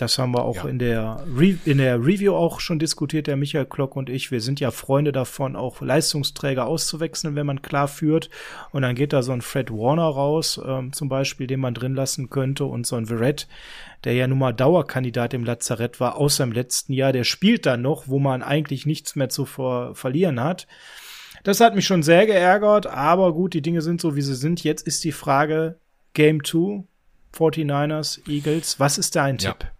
das 0.00 0.18
haben 0.18 0.32
wir 0.32 0.44
auch 0.44 0.64
ja. 0.64 0.68
in, 0.68 0.78
der 0.78 1.22
Re 1.36 1.56
in 1.66 1.78
der 1.78 1.98
Review 2.00 2.34
auch 2.34 2.60
schon 2.60 2.78
diskutiert, 2.78 3.26
der 3.26 3.36
Michael 3.36 3.66
Klock 3.66 3.96
und 3.96 4.08
ich. 4.08 4.30
Wir 4.30 4.40
sind 4.40 4.58
ja 4.58 4.70
Freunde 4.70 5.12
davon, 5.12 5.56
auch 5.56 5.82
Leistungsträger 5.82 6.66
auszuwechseln, 6.66 7.34
wenn 7.34 7.44
man 7.44 7.60
klar 7.60 7.86
führt. 7.86 8.30
Und 8.72 8.82
dann 8.82 8.94
geht 8.94 9.12
da 9.12 9.22
so 9.22 9.32
ein 9.32 9.42
Fred 9.42 9.70
Warner 9.70 10.04
raus, 10.04 10.58
ähm, 10.64 10.94
zum 10.94 11.10
Beispiel, 11.10 11.46
den 11.46 11.60
man 11.60 11.74
drin 11.74 11.94
lassen 11.94 12.30
könnte, 12.30 12.64
und 12.64 12.86
so 12.86 12.96
ein 12.96 13.06
Verrett, 13.06 13.46
der 14.04 14.14
ja 14.14 14.26
nun 14.26 14.38
mal 14.38 14.52
Dauerkandidat 14.52 15.34
im 15.34 15.44
Lazarett 15.44 16.00
war, 16.00 16.16
außer 16.16 16.44
im 16.44 16.52
letzten 16.52 16.94
Jahr. 16.94 17.12
Der 17.12 17.24
spielt 17.24 17.66
dann 17.66 17.82
noch, 17.82 18.08
wo 18.08 18.18
man 18.18 18.42
eigentlich 18.42 18.86
nichts 18.86 19.16
mehr 19.16 19.28
zu 19.28 19.44
ver 19.44 19.94
verlieren 19.94 20.40
hat. 20.40 20.66
Das 21.42 21.60
hat 21.60 21.74
mich 21.74 21.86
schon 21.86 22.02
sehr 22.02 22.24
geärgert, 22.24 22.86
aber 22.86 23.34
gut, 23.34 23.52
die 23.52 23.62
Dinge 23.62 23.82
sind 23.82 24.00
so, 24.00 24.16
wie 24.16 24.22
sie 24.22 24.34
sind. 24.34 24.64
Jetzt 24.64 24.86
ist 24.86 25.04
die 25.04 25.12
Frage, 25.12 25.78
Game 26.14 26.42
2, 26.42 26.84
49ers, 27.34 28.26
Eagles, 28.28 28.80
was 28.80 28.96
ist 28.96 29.16
dein 29.16 29.36
ja. 29.36 29.52
Tipp? 29.52 29.70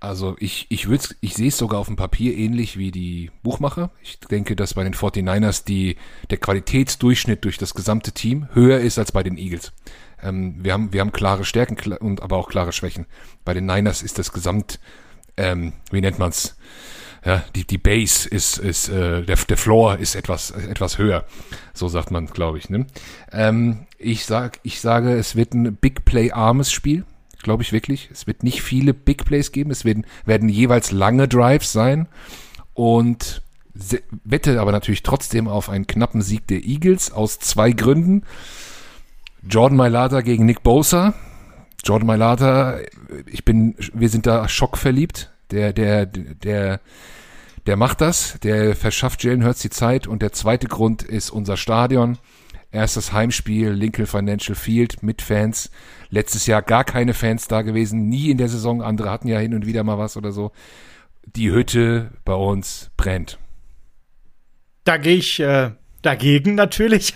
Also 0.00 0.34
ich, 0.40 0.66
ich 0.70 0.88
ich 1.20 1.34
sehe 1.34 1.48
es 1.48 1.58
sogar 1.58 1.78
auf 1.78 1.86
dem 1.86 1.96
Papier 1.96 2.34
ähnlich 2.34 2.78
wie 2.78 2.90
die 2.90 3.30
Buchmacher. 3.42 3.90
Ich 4.02 4.18
denke, 4.18 4.56
dass 4.56 4.72
bei 4.72 4.82
den 4.82 4.94
49ers 4.94 5.66
die, 5.66 5.96
der 6.30 6.38
Qualitätsdurchschnitt 6.38 7.44
durch 7.44 7.58
das 7.58 7.74
gesamte 7.74 8.12
Team 8.12 8.48
höher 8.54 8.80
ist 8.80 8.98
als 8.98 9.12
bei 9.12 9.22
den 9.22 9.36
Eagles. 9.36 9.72
Ähm, 10.22 10.56
wir, 10.64 10.72
haben, 10.72 10.94
wir 10.94 11.02
haben 11.02 11.12
klare 11.12 11.44
Stärken 11.44 11.92
und 11.98 12.22
aber 12.22 12.38
auch 12.38 12.48
klare 12.48 12.72
Schwächen. 12.72 13.04
Bei 13.44 13.52
den 13.52 13.66
Niners 13.66 14.02
ist 14.02 14.18
das 14.18 14.32
Gesamt, 14.32 14.80
ähm, 15.36 15.74
wie 15.90 16.00
nennt 16.00 16.18
man's? 16.18 16.56
Ja, 17.22 17.44
die, 17.54 17.66
die 17.66 17.76
Base 17.76 18.26
ist, 18.26 18.56
ist 18.56 18.88
äh, 18.88 19.22
der, 19.22 19.36
der 19.36 19.56
Floor 19.58 19.98
ist 19.98 20.14
etwas, 20.14 20.52
etwas 20.52 20.96
höher. 20.96 21.26
So 21.74 21.88
sagt 21.88 22.10
man, 22.10 22.26
glaube 22.28 22.56
ich. 22.56 22.70
Ne? 22.70 22.86
Ähm, 23.30 23.86
ich, 23.98 24.24
sag, 24.24 24.60
ich 24.62 24.80
sage, 24.80 25.12
es 25.12 25.36
wird 25.36 25.52
ein 25.52 25.76
Big 25.76 26.06
Play 26.06 26.32
armes 26.32 26.72
Spiel 26.72 27.04
glaube 27.42 27.62
ich 27.62 27.72
wirklich. 27.72 28.08
Es 28.12 28.26
wird 28.26 28.42
nicht 28.42 28.62
viele 28.62 28.94
Big 28.94 29.24
Plays 29.24 29.52
geben. 29.52 29.70
Es 29.70 29.84
werden, 29.84 30.06
werden 30.24 30.48
jeweils 30.48 30.92
lange 30.92 31.28
Drives 31.28 31.72
sein. 31.72 32.08
Und 32.74 33.42
wette 34.24 34.60
aber 34.60 34.72
natürlich 34.72 35.02
trotzdem 35.02 35.48
auf 35.48 35.68
einen 35.68 35.86
knappen 35.86 36.22
Sieg 36.22 36.46
der 36.46 36.64
Eagles 36.64 37.12
aus 37.12 37.38
zwei 37.38 37.72
Gründen. 37.72 38.24
Jordan 39.48 39.76
Mailata 39.76 40.20
gegen 40.20 40.44
Nick 40.44 40.62
Bosa. 40.62 41.14
Jordan 41.84 42.06
Mailata, 42.06 42.78
ich 43.26 43.44
bin, 43.44 43.74
wir 43.94 44.08
sind 44.08 44.26
da 44.26 44.48
schockverliebt. 44.48 45.30
Der, 45.50 45.72
der, 45.72 46.06
der, 46.06 46.80
der 47.66 47.76
macht 47.76 48.00
das. 48.00 48.38
Der 48.42 48.76
verschafft 48.76 49.24
Jalen 49.24 49.44
Hurts 49.44 49.62
die 49.62 49.70
Zeit. 49.70 50.06
Und 50.06 50.22
der 50.22 50.32
zweite 50.32 50.68
Grund 50.68 51.02
ist 51.02 51.30
unser 51.30 51.56
Stadion. 51.56 52.18
Erstes 52.72 53.12
Heimspiel, 53.12 53.70
Lincoln 53.70 54.06
Financial 54.06 54.54
Field 54.54 55.02
mit 55.02 55.22
Fans. 55.22 55.70
Letztes 56.08 56.46
Jahr 56.46 56.62
gar 56.62 56.84
keine 56.84 57.14
Fans 57.14 57.48
da 57.48 57.62
gewesen, 57.62 58.08
nie 58.08 58.30
in 58.30 58.38
der 58.38 58.48
Saison. 58.48 58.82
Andere 58.82 59.10
hatten 59.10 59.28
ja 59.28 59.38
hin 59.38 59.54
und 59.54 59.66
wieder 59.66 59.82
mal 59.82 59.98
was 59.98 60.16
oder 60.16 60.32
so. 60.32 60.52
Die 61.24 61.50
Hütte 61.50 62.12
bei 62.24 62.34
uns 62.34 62.90
brennt. 62.96 63.38
Da 64.84 64.96
gehe 64.96 65.16
ich 65.16 65.40
äh, 65.40 65.72
dagegen 66.02 66.54
natürlich 66.54 67.14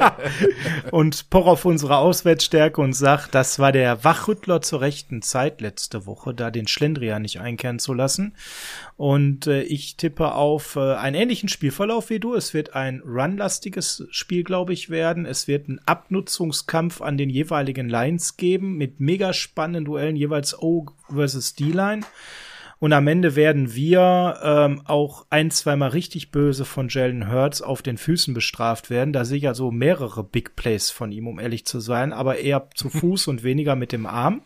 und 0.90 1.30
poch 1.30 1.46
auf 1.46 1.64
unsere 1.64 1.98
Auswärtsstärke 1.98 2.80
und 2.80 2.94
sag, 2.94 3.28
das 3.28 3.58
war 3.58 3.72
der 3.72 4.04
Wachrüttler 4.04 4.60
zur 4.60 4.80
rechten 4.80 5.22
Zeit 5.22 5.60
letzte 5.60 6.06
Woche, 6.06 6.34
da 6.34 6.50
den 6.50 6.66
Schlendrian 6.66 7.22
nicht 7.22 7.40
einkehren 7.40 7.78
zu 7.78 7.94
lassen. 7.94 8.34
Und 8.96 9.46
äh, 9.46 9.62
ich 9.62 9.96
tippe 9.96 10.34
auf 10.34 10.76
äh, 10.76 10.94
einen 10.94 11.16
ähnlichen 11.16 11.48
Spielverlauf 11.48 12.10
wie 12.10 12.20
du. 12.20 12.34
Es 12.34 12.54
wird 12.54 12.74
ein 12.74 13.02
runlastiges 13.04 14.06
Spiel, 14.10 14.44
glaube 14.44 14.72
ich, 14.72 14.90
werden. 14.90 15.26
Es 15.26 15.48
wird 15.48 15.68
einen 15.68 15.80
Abnutzungskampf 15.86 17.00
an 17.00 17.16
den 17.16 17.30
jeweiligen 17.30 17.88
Lines 17.88 18.36
geben 18.36 18.76
mit 18.76 19.00
mega 19.00 19.32
spannenden 19.32 19.84
Duellen 19.84 20.16
jeweils 20.16 20.58
O 20.60 20.86
versus 21.08 21.54
D-Line. 21.54 22.02
Und 22.82 22.92
am 22.92 23.06
Ende 23.06 23.36
werden 23.36 23.76
wir 23.76 24.40
ähm, 24.42 24.82
auch 24.86 25.26
ein, 25.30 25.52
zweimal 25.52 25.90
richtig 25.90 26.32
böse 26.32 26.64
von 26.64 26.88
Jalen 26.88 27.30
Hurts 27.30 27.62
auf 27.62 27.80
den 27.80 27.96
Füßen 27.96 28.34
bestraft 28.34 28.90
werden. 28.90 29.12
Da 29.12 29.24
sehe 29.24 29.36
ich 29.36 29.44
ja 29.44 29.54
so 29.54 29.70
mehrere 29.70 30.24
Big 30.24 30.56
Plays 30.56 30.90
von 30.90 31.12
ihm, 31.12 31.28
um 31.28 31.38
ehrlich 31.38 31.64
zu 31.64 31.78
sein, 31.78 32.12
aber 32.12 32.38
eher 32.38 32.70
zu 32.74 32.90
Fuß 32.90 33.28
und 33.28 33.44
weniger 33.44 33.76
mit 33.76 33.92
dem 33.92 34.04
Arm. 34.04 34.42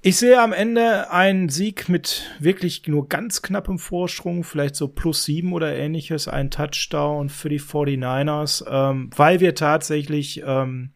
Ich 0.00 0.16
sehe 0.16 0.40
am 0.40 0.52
Ende 0.52 1.12
einen 1.12 1.50
Sieg 1.50 1.88
mit 1.88 2.28
wirklich 2.40 2.88
nur 2.88 3.08
ganz 3.08 3.42
knappem 3.42 3.78
Vorsprung, 3.78 4.42
vielleicht 4.42 4.74
so 4.74 4.88
plus 4.88 5.22
sieben 5.22 5.52
oder 5.52 5.72
ähnliches, 5.76 6.26
ein 6.26 6.50
Touchdown 6.50 7.28
für 7.28 7.48
die 7.48 7.60
49ers, 7.60 8.64
ähm, 8.68 9.08
weil 9.14 9.38
wir 9.38 9.54
tatsächlich 9.54 10.42
ähm, 10.44 10.90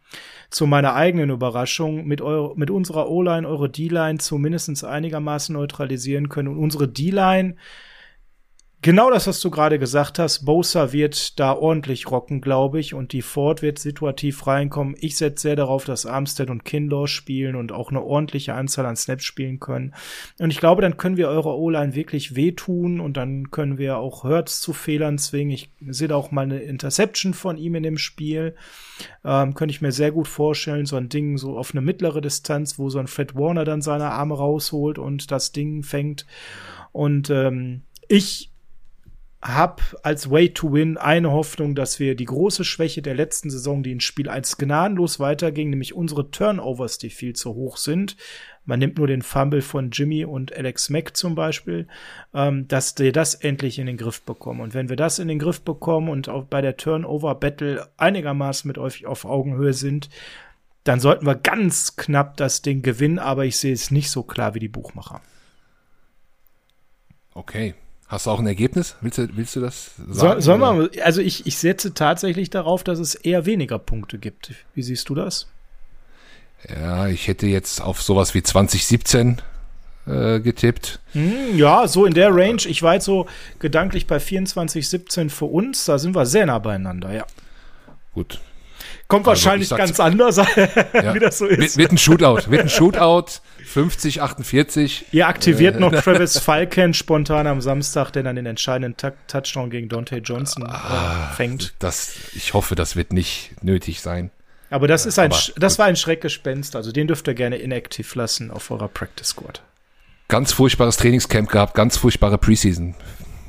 zu 0.57 0.67
meiner 0.67 0.95
eigenen 0.95 1.29
Überraschung 1.29 2.07
mit, 2.07 2.23
eure, 2.23 2.57
mit 2.57 2.71
unserer 2.71 3.11
O-Line 3.11 3.47
eure 3.47 3.69
D-Line 3.69 4.17
zumindest 4.17 4.83
einigermaßen 4.85 5.53
neutralisieren 5.53 6.31
können. 6.31 6.49
Und 6.49 6.57
unsere 6.57 6.89
D-Line 6.89 7.57
Genau 8.83 9.11
das, 9.11 9.27
was 9.27 9.41
du 9.41 9.51
gerade 9.51 9.79
gesagt 9.79 10.19
hast. 10.19 10.45
Bosa 10.45 10.93
wird 10.93 11.41
da 11.41 11.55
ordentlich 11.55 12.09
rocken, 12.11 12.41
glaube 12.41 12.79
ich, 12.79 12.95
und 12.95 13.13
die 13.13 13.23
Ford 13.23 13.61
wird 13.63 13.79
situativ 13.79 14.47
reinkommen. 14.47 14.95
Ich 15.01 15.17
setze 15.17 15.43
sehr 15.43 15.57
darauf, 15.57 15.85
dass 15.85 16.07
Armstead 16.07 16.51
und 16.51 16.65
Kinlaw 16.65 17.09
spielen 17.09 17.57
und 17.57 17.73
auch 17.73 17.91
eine 17.91 18.03
ordentliche 18.03 18.55
Anzahl 18.55 18.87
an 18.87 18.95
Snaps 18.95 19.25
spielen 19.25 19.59
können. 19.59 19.95
Und 20.39 20.51
ich 20.51 20.59
glaube, 20.59 20.83
dann 20.83 20.99
können 20.99 21.17
wir 21.17 21.29
eure 21.29 21.57
O-Line 21.57 21.95
wirklich 21.95 22.37
wehtun 22.37 23.01
und 23.01 23.17
dann 23.17 23.51
können 23.51 23.79
wir 23.79 23.97
auch 23.97 24.25
Hurts 24.25 24.61
zu 24.61 24.73
Fehlern 24.73 25.19
zwingen. 25.19 25.55
Ich 25.55 25.71
sehe 25.89 26.09
da 26.09 26.15
auch 26.15 26.31
mal 26.31 26.43
eine 26.43 26.61
Interception 26.61 27.35
von 27.35 27.57
ihm 27.57 27.75
in 27.75 27.83
dem 27.83 27.99
Spiel. 27.99 28.55
Ähm, 29.25 29.55
könnte 29.55 29.73
ich 29.73 29.81
mir 29.81 29.91
sehr 29.91 30.13
gut 30.13 30.29
vorstellen, 30.29 30.87
so 30.87 30.97
ein 30.97 31.09
Ding 31.09 31.39
so 31.39 31.59
auf 31.59 31.73
eine 31.73 31.81
mittlere 31.81 32.21
Distanz, 32.21 32.79
wo 32.79 32.89
so 32.89 32.99
ein 32.99 33.09
Fred 33.09 33.35
Warner 33.35 33.65
dann 33.65 33.83
seine 33.83 34.11
Arme 34.11 34.37
rausholt 34.37 34.99
und 34.99 35.33
das 35.33 35.51
Ding 35.51 35.83
fängt. 35.83 36.27
Und 36.93 37.31
ähm, 37.31 37.83
ich 38.09 38.53
hab 39.47 39.97
als 40.03 40.31
Way 40.31 40.55
to 40.55 40.73
Win 40.73 40.97
eine 40.97 41.31
Hoffnung, 41.31 41.75
dass 41.75 42.01
wir 42.01 42.17
die 42.17 42.25
große 42.25 42.65
Schwäche 42.65 43.03
der 43.03 43.15
letzten 43.15 43.51
Saison, 43.51 43.83
die 43.83 43.93
in 43.93 44.01
Spiel 44.01 44.29
1 44.29 44.57
gnadenlos 44.59 45.21
weiterging, 45.21 45.71
nämlich 45.71 45.95
unsere 45.95 46.31
Turnovers, 46.31 46.99
die 46.99 47.11
viel 47.11 47.35
zu 47.35 47.55
hoch 47.55 47.77
sind. 47.77 48.17
Man 48.65 48.81
nimmt 48.81 48.99
nur 48.99 49.07
den 49.07 49.23
Fumble 49.23 49.63
von 49.63 49.91
Jimmy 49.93 50.25
und 50.25 50.53
Alex 50.53 50.91
Mack 50.91 51.17
zum 51.17 51.37
Beispiel, 51.37 51.87
ähm, 52.35 52.67
dass 52.67 52.99
wir 52.99 53.13
das 53.13 53.35
endlich 53.37 53.79
in 53.79 53.87
den 53.87 53.97
Griff 53.97 54.23
bekommen. 54.23 54.61
Und 54.61 54.75
wenn 54.75 54.89
wir 54.89 54.97
das 54.97 55.21
in 55.21 55.29
den 55.29 55.39
Griff 55.39 55.61
bekommen 55.61 56.09
und 56.09 56.29
auch 56.29 56.45
bei 56.45 56.61
der 56.61 56.77
Turnover-Battle 56.77 57.89
einigermaßen 57.97 58.67
mit 58.67 58.79
euch 58.79 59.07
auf 59.07 59.25
Augenhöhe 59.25 59.73
sind, 59.73 60.09
dann 60.83 60.99
sollten 60.99 61.27
wir 61.27 61.37
ganz 61.37 61.95
knapp 61.97 62.37
das 62.37 62.63
Ding 62.63 62.83
gewinnen, 62.83 63.21
aber 63.21 63.45
ich 63.45 63.59
sehe 63.59 63.73
es 63.73 63.93
nicht 63.93 64.11
so 64.11 64.25
klar 64.25 64.55
wie 64.55 64.61
die 64.61 64.69
Buchmacher. 64.69 65.21
Okay, 67.35 67.75
Hast 68.09 68.27
du 68.27 68.31
auch 68.31 68.39
ein 68.39 68.47
Ergebnis? 68.47 68.95
Willst 69.01 69.19
du, 69.19 69.29
willst 69.37 69.57
du 69.57 69.61
das 69.61 69.91
sagen? 70.09 70.41
Soll, 70.41 70.61
soll 70.61 70.91
also 71.03 71.21
ich, 71.21 71.47
ich 71.47 71.59
setze 71.59 71.93
tatsächlich 71.93 72.51
darauf, 72.51 72.85
dass 72.85 73.01
es 73.01 73.17
eher 73.17 73.47
weniger 73.47 73.79
Punkte 73.79 74.19
gibt. 74.19 74.53
Wie 74.75 74.83
siehst 74.83 75.09
du 75.09 75.15
das? 75.17 75.49
Ja, 76.69 77.09
ich 77.09 77.27
hätte 77.27 77.47
jetzt 77.47 77.81
auf 77.81 78.01
sowas 78.01 78.35
wie 78.35 78.43
2017 78.43 79.43
äh, 80.07 80.39
getippt. 80.39 81.01
Hm, 81.13 81.57
ja, 81.57 81.89
so 81.89 82.07
in 82.07 82.15
der 82.15 82.35
Range. 82.35 82.63
Ich 82.67 82.83
war 82.83 82.95
jetzt 82.95 83.07
so 83.07 83.27
gedanklich 83.59 84.07
bei 84.07 84.21
24, 84.21 84.89
17 84.89 85.31
für 85.31 85.47
uns. 85.47 85.85
Da 85.85 85.99
sind 85.99 86.15
wir 86.15 86.27
sehr 86.27 86.47
nah 86.47 86.61
beieinander, 86.61 87.13
ja. 87.13 87.27
Gut, 88.15 88.41
Kommt 89.09 89.29
also, 89.29 89.45
wahrscheinlich 89.45 89.69
ganz 89.71 90.01
anders, 90.01 90.37
ja. 90.93 91.15
wie 91.15 91.21
das 91.21 91.39
so 91.39 91.47
ist. 91.47 91.59
Wird, 91.59 91.77
wird 91.77 91.93
ein 91.93 91.99
Shootout, 91.99 92.51
wird 92.51 92.63
ein 92.63 92.69
Shootout, 92.69 93.41
50, 93.67 94.23
48. 94.23 95.07
Ihr 95.13 95.27
aktiviert 95.27 95.77
äh, 95.77 95.81
noch 95.81 95.93
Travis 95.93 96.39
Falcon 96.39 96.95
spontan 96.95 97.47
am 97.47 97.61
Samstag, 97.61 98.13
der 98.13 98.23
dann 98.23 98.37
den 98.37 98.47
entscheidenden 98.47 98.97
Touchdown 99.27 99.71
gegen 99.71 99.89
Dante 99.89 100.19
Johnson 100.19 100.65
äh, 100.65 100.71
ah, 100.71 101.33
fängt. 101.37 101.75
Das, 101.81 102.15
ich 102.35 102.55
hoffe, 102.55 102.75
das 102.75 102.97
wird 102.97 103.13
nicht 103.13 103.51
nötig 103.63 104.01
sein. 104.01 104.31
Aber 104.71 104.89
das 104.89 105.05
ist 105.05 105.19
ein, 105.19 105.33
Aber, 105.33 105.41
das 105.57 105.79
war 105.79 105.87
ein 105.87 105.97
Schreckgespenst. 105.97 106.77
Also 106.77 106.93
den 106.93 107.09
dürft 107.09 107.27
ihr 107.29 107.35
gerne 107.35 107.57
inaktiv 107.57 108.15
lassen 108.15 108.51
auf 108.51 108.71
eurer 108.71 108.89
Practice 108.89 109.29
Squad. 109.29 109.63
Ganz 110.29 110.53
furchtbares 110.53 110.97
Trainingscamp 110.97 111.51
gehabt, 111.51 111.75
ganz 111.75 111.97
furchtbare 111.97 112.39
Preseason. 112.39 112.95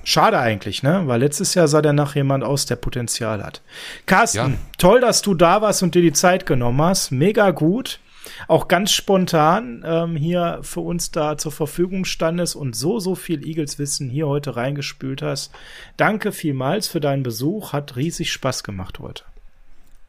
Schade 0.03 0.39
eigentlich, 0.39 0.83
ne? 0.83 1.03
Weil 1.05 1.19
letztes 1.19 1.53
Jahr 1.53 1.67
sah 1.67 1.81
der 1.81 1.93
nach 1.93 2.15
jemand 2.15 2.43
aus, 2.43 2.65
der 2.65 2.77
Potenzial 2.77 3.43
hat. 3.43 3.61
Carsten, 4.05 4.37
ja. 4.53 4.57
toll, 4.77 5.01
dass 5.01 5.21
du 5.21 5.33
da 5.33 5.61
warst 5.61 5.83
und 5.83 5.95
dir 5.95 6.01
die 6.01 6.13
Zeit 6.13 6.45
genommen 6.45 6.81
hast. 6.81 7.11
Mega 7.11 7.51
gut. 7.51 7.99
Auch 8.47 8.67
ganz 8.67 8.91
spontan 8.91 9.83
ähm, 9.85 10.15
hier 10.15 10.59
für 10.61 10.81
uns 10.81 11.11
da 11.11 11.37
zur 11.37 11.51
Verfügung 11.51 12.05
standest 12.05 12.55
und 12.55 12.75
so, 12.75 12.99
so 12.99 13.15
viel 13.15 13.45
Eagles-Wissen 13.45 14.09
hier 14.09 14.27
heute 14.27 14.55
reingespült 14.55 15.21
hast. 15.21 15.51
Danke 15.97 16.31
vielmals 16.31 16.87
für 16.87 16.99
deinen 16.99 17.23
Besuch. 17.23 17.73
Hat 17.73 17.95
riesig 17.95 18.31
Spaß 18.31 18.63
gemacht 18.63 18.99
heute. 18.99 19.23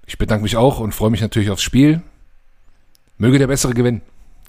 Ich 0.06 0.18
bedanke 0.18 0.42
mich 0.42 0.56
auch 0.56 0.80
und 0.80 0.94
freue 0.94 1.10
mich 1.10 1.20
natürlich 1.20 1.50
aufs 1.50 1.62
Spiel. 1.62 2.02
Möge 3.18 3.38
der 3.38 3.48
Bessere 3.48 3.74
gewinnen. 3.74 4.02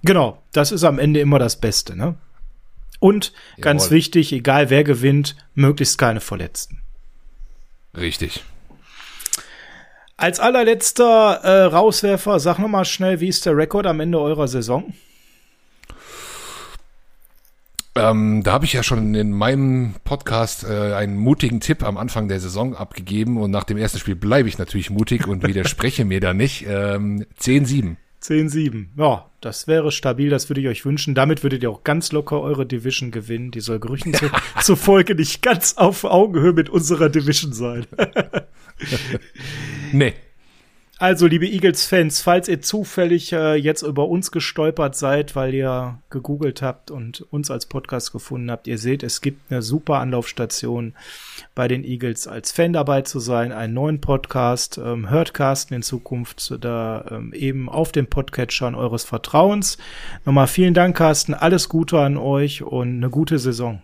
Genau, 0.03 0.41
das 0.53 0.71
ist 0.71 0.83
am 0.83 0.99
Ende 0.99 1.19
immer 1.19 1.39
das 1.39 1.59
Beste, 1.59 1.95
ne? 1.95 2.15
Und 2.99 3.33
Jawohl. 3.57 3.63
ganz 3.63 3.91
wichtig, 3.91 4.31
egal 4.31 4.69
wer 4.69 4.83
gewinnt, 4.83 5.35
möglichst 5.55 5.97
keine 5.97 6.21
Verletzten. 6.21 6.81
Richtig. 7.95 8.43
Als 10.19 10.41
allerletzter 10.41 11.39
äh, 11.43 11.63
Rauswerfer, 11.63 12.41
sag 12.41 12.59
noch 12.59 12.67
mal 12.67 12.83
schnell, 12.83 13.21
wie 13.21 13.29
ist 13.29 13.45
der 13.45 13.55
Rekord 13.55 13.87
am 13.87 14.01
Ende 14.01 14.19
eurer 14.19 14.49
Saison? 14.49 14.93
Ähm, 17.95 18.43
da 18.43 18.51
habe 18.51 18.65
ich 18.65 18.73
ja 18.73 18.83
schon 18.83 19.15
in 19.15 19.31
meinem 19.31 19.95
Podcast 20.03 20.65
äh, 20.65 20.93
einen 20.93 21.15
mutigen 21.15 21.61
Tipp 21.61 21.83
am 21.83 21.97
Anfang 21.97 22.27
der 22.27 22.41
Saison 22.41 22.75
abgegeben 22.75 23.37
und 23.37 23.49
nach 23.49 23.63
dem 23.63 23.77
ersten 23.77 23.97
Spiel 23.97 24.17
bleibe 24.17 24.49
ich 24.49 24.57
natürlich 24.57 24.89
mutig 24.89 25.25
und 25.25 25.41
widerspreche 25.47 26.03
mir 26.03 26.19
da 26.19 26.33
nicht. 26.33 26.65
Ähm, 26.67 27.25
10-7. 27.39 27.95
10-7. 28.21 28.87
Ja, 28.97 29.29
das 29.41 29.67
wäre 29.67 29.91
stabil, 29.91 30.29
das 30.29 30.49
würde 30.49 30.61
ich 30.61 30.67
euch 30.67 30.85
wünschen. 30.85 31.15
Damit 31.15 31.43
würdet 31.43 31.63
ihr 31.63 31.71
auch 31.71 31.83
ganz 31.83 32.11
locker 32.11 32.41
eure 32.41 32.65
Division 32.65 33.11
gewinnen. 33.11 33.51
Die 33.51 33.61
soll 33.61 33.79
Gerüchten 33.79 34.13
zu, 34.13 34.29
zufolge 34.61 35.15
nicht 35.15 35.41
ganz 35.41 35.77
auf 35.77 36.03
Augenhöhe 36.03 36.53
mit 36.53 36.69
unserer 36.69 37.09
Division 37.09 37.53
sein. 37.53 37.85
nee. 39.91 40.13
Also, 41.01 41.27
liebe 41.27 41.47
Eagles-Fans, 41.47 42.21
falls 42.21 42.49
ihr 42.49 42.59
zufällig 42.59 43.31
äh, 43.31 43.55
jetzt 43.55 43.83
über 43.83 44.09
uns 44.09 44.31
gestolpert 44.31 44.97
seid, 44.97 45.33
weil 45.33 45.53
ihr 45.53 45.99
gegoogelt 46.09 46.61
habt 46.61 46.91
und 46.91 47.21
uns 47.31 47.49
als 47.49 47.67
Podcast 47.67 48.11
gefunden 48.11 48.51
habt, 48.51 48.67
ihr 48.67 48.77
seht, 48.77 49.01
es 49.03 49.21
gibt 49.21 49.49
eine 49.49 49.61
super 49.61 49.99
Anlaufstation 49.99 50.95
bei 51.55 51.69
den 51.69 51.85
Eagles 51.85 52.27
als 52.27 52.51
Fan 52.51 52.73
dabei 52.73 53.03
zu 53.03 53.21
sein, 53.21 53.53
einen 53.53 53.75
neuen 53.75 54.01
Podcast, 54.01 54.77
ähm, 54.77 55.09
hört 55.09 55.33
Carsten 55.33 55.73
in 55.75 55.83
Zukunft 55.83 56.57
da 56.59 57.05
ähm, 57.09 57.31
eben 57.31 57.69
auf 57.69 57.93
den 57.93 58.07
Podcatchern 58.07 58.75
eures 58.75 59.05
Vertrauens. 59.05 59.77
Nochmal 60.25 60.47
vielen 60.47 60.73
Dank, 60.73 60.97
Carsten, 60.97 61.33
alles 61.33 61.69
Gute 61.69 61.97
an 61.97 62.17
euch 62.17 62.61
und 62.61 62.97
eine 62.97 63.09
gute 63.09 63.39
Saison. 63.39 63.81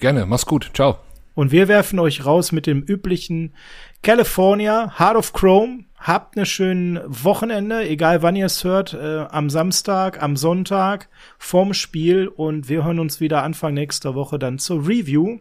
Gerne, 0.00 0.26
mach's 0.26 0.46
gut, 0.46 0.72
ciao. 0.74 0.98
Und 1.34 1.52
wir 1.52 1.68
werfen 1.68 1.98
euch 1.98 2.26
raus 2.26 2.52
mit 2.52 2.66
dem 2.66 2.82
üblichen 2.82 3.54
California, 4.02 4.98
Heart 4.98 5.16
of 5.16 5.32
Chrome, 5.32 5.84
Habt 6.00 6.34
eine 6.34 6.46
schöne 6.46 7.04
Wochenende, 7.06 7.86
egal 7.86 8.22
wann 8.22 8.34
ihr 8.34 8.46
es 8.46 8.64
hört, 8.64 8.94
äh, 8.94 9.26
am 9.28 9.50
Samstag, 9.50 10.22
am 10.22 10.34
Sonntag, 10.34 11.10
vorm 11.38 11.74
Spiel 11.74 12.26
und 12.26 12.70
wir 12.70 12.84
hören 12.84 13.00
uns 13.00 13.20
wieder 13.20 13.42
Anfang 13.42 13.74
nächster 13.74 14.14
Woche 14.14 14.38
dann 14.38 14.58
zur 14.58 14.88
Review 14.88 15.40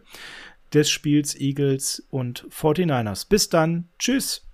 des 0.73 0.89
Spiels 0.89 1.39
Eagles 1.39 2.05
und 2.09 2.45
49ers. 2.49 3.29
Bis 3.29 3.47
dann. 3.47 3.87
Tschüss. 3.99 4.48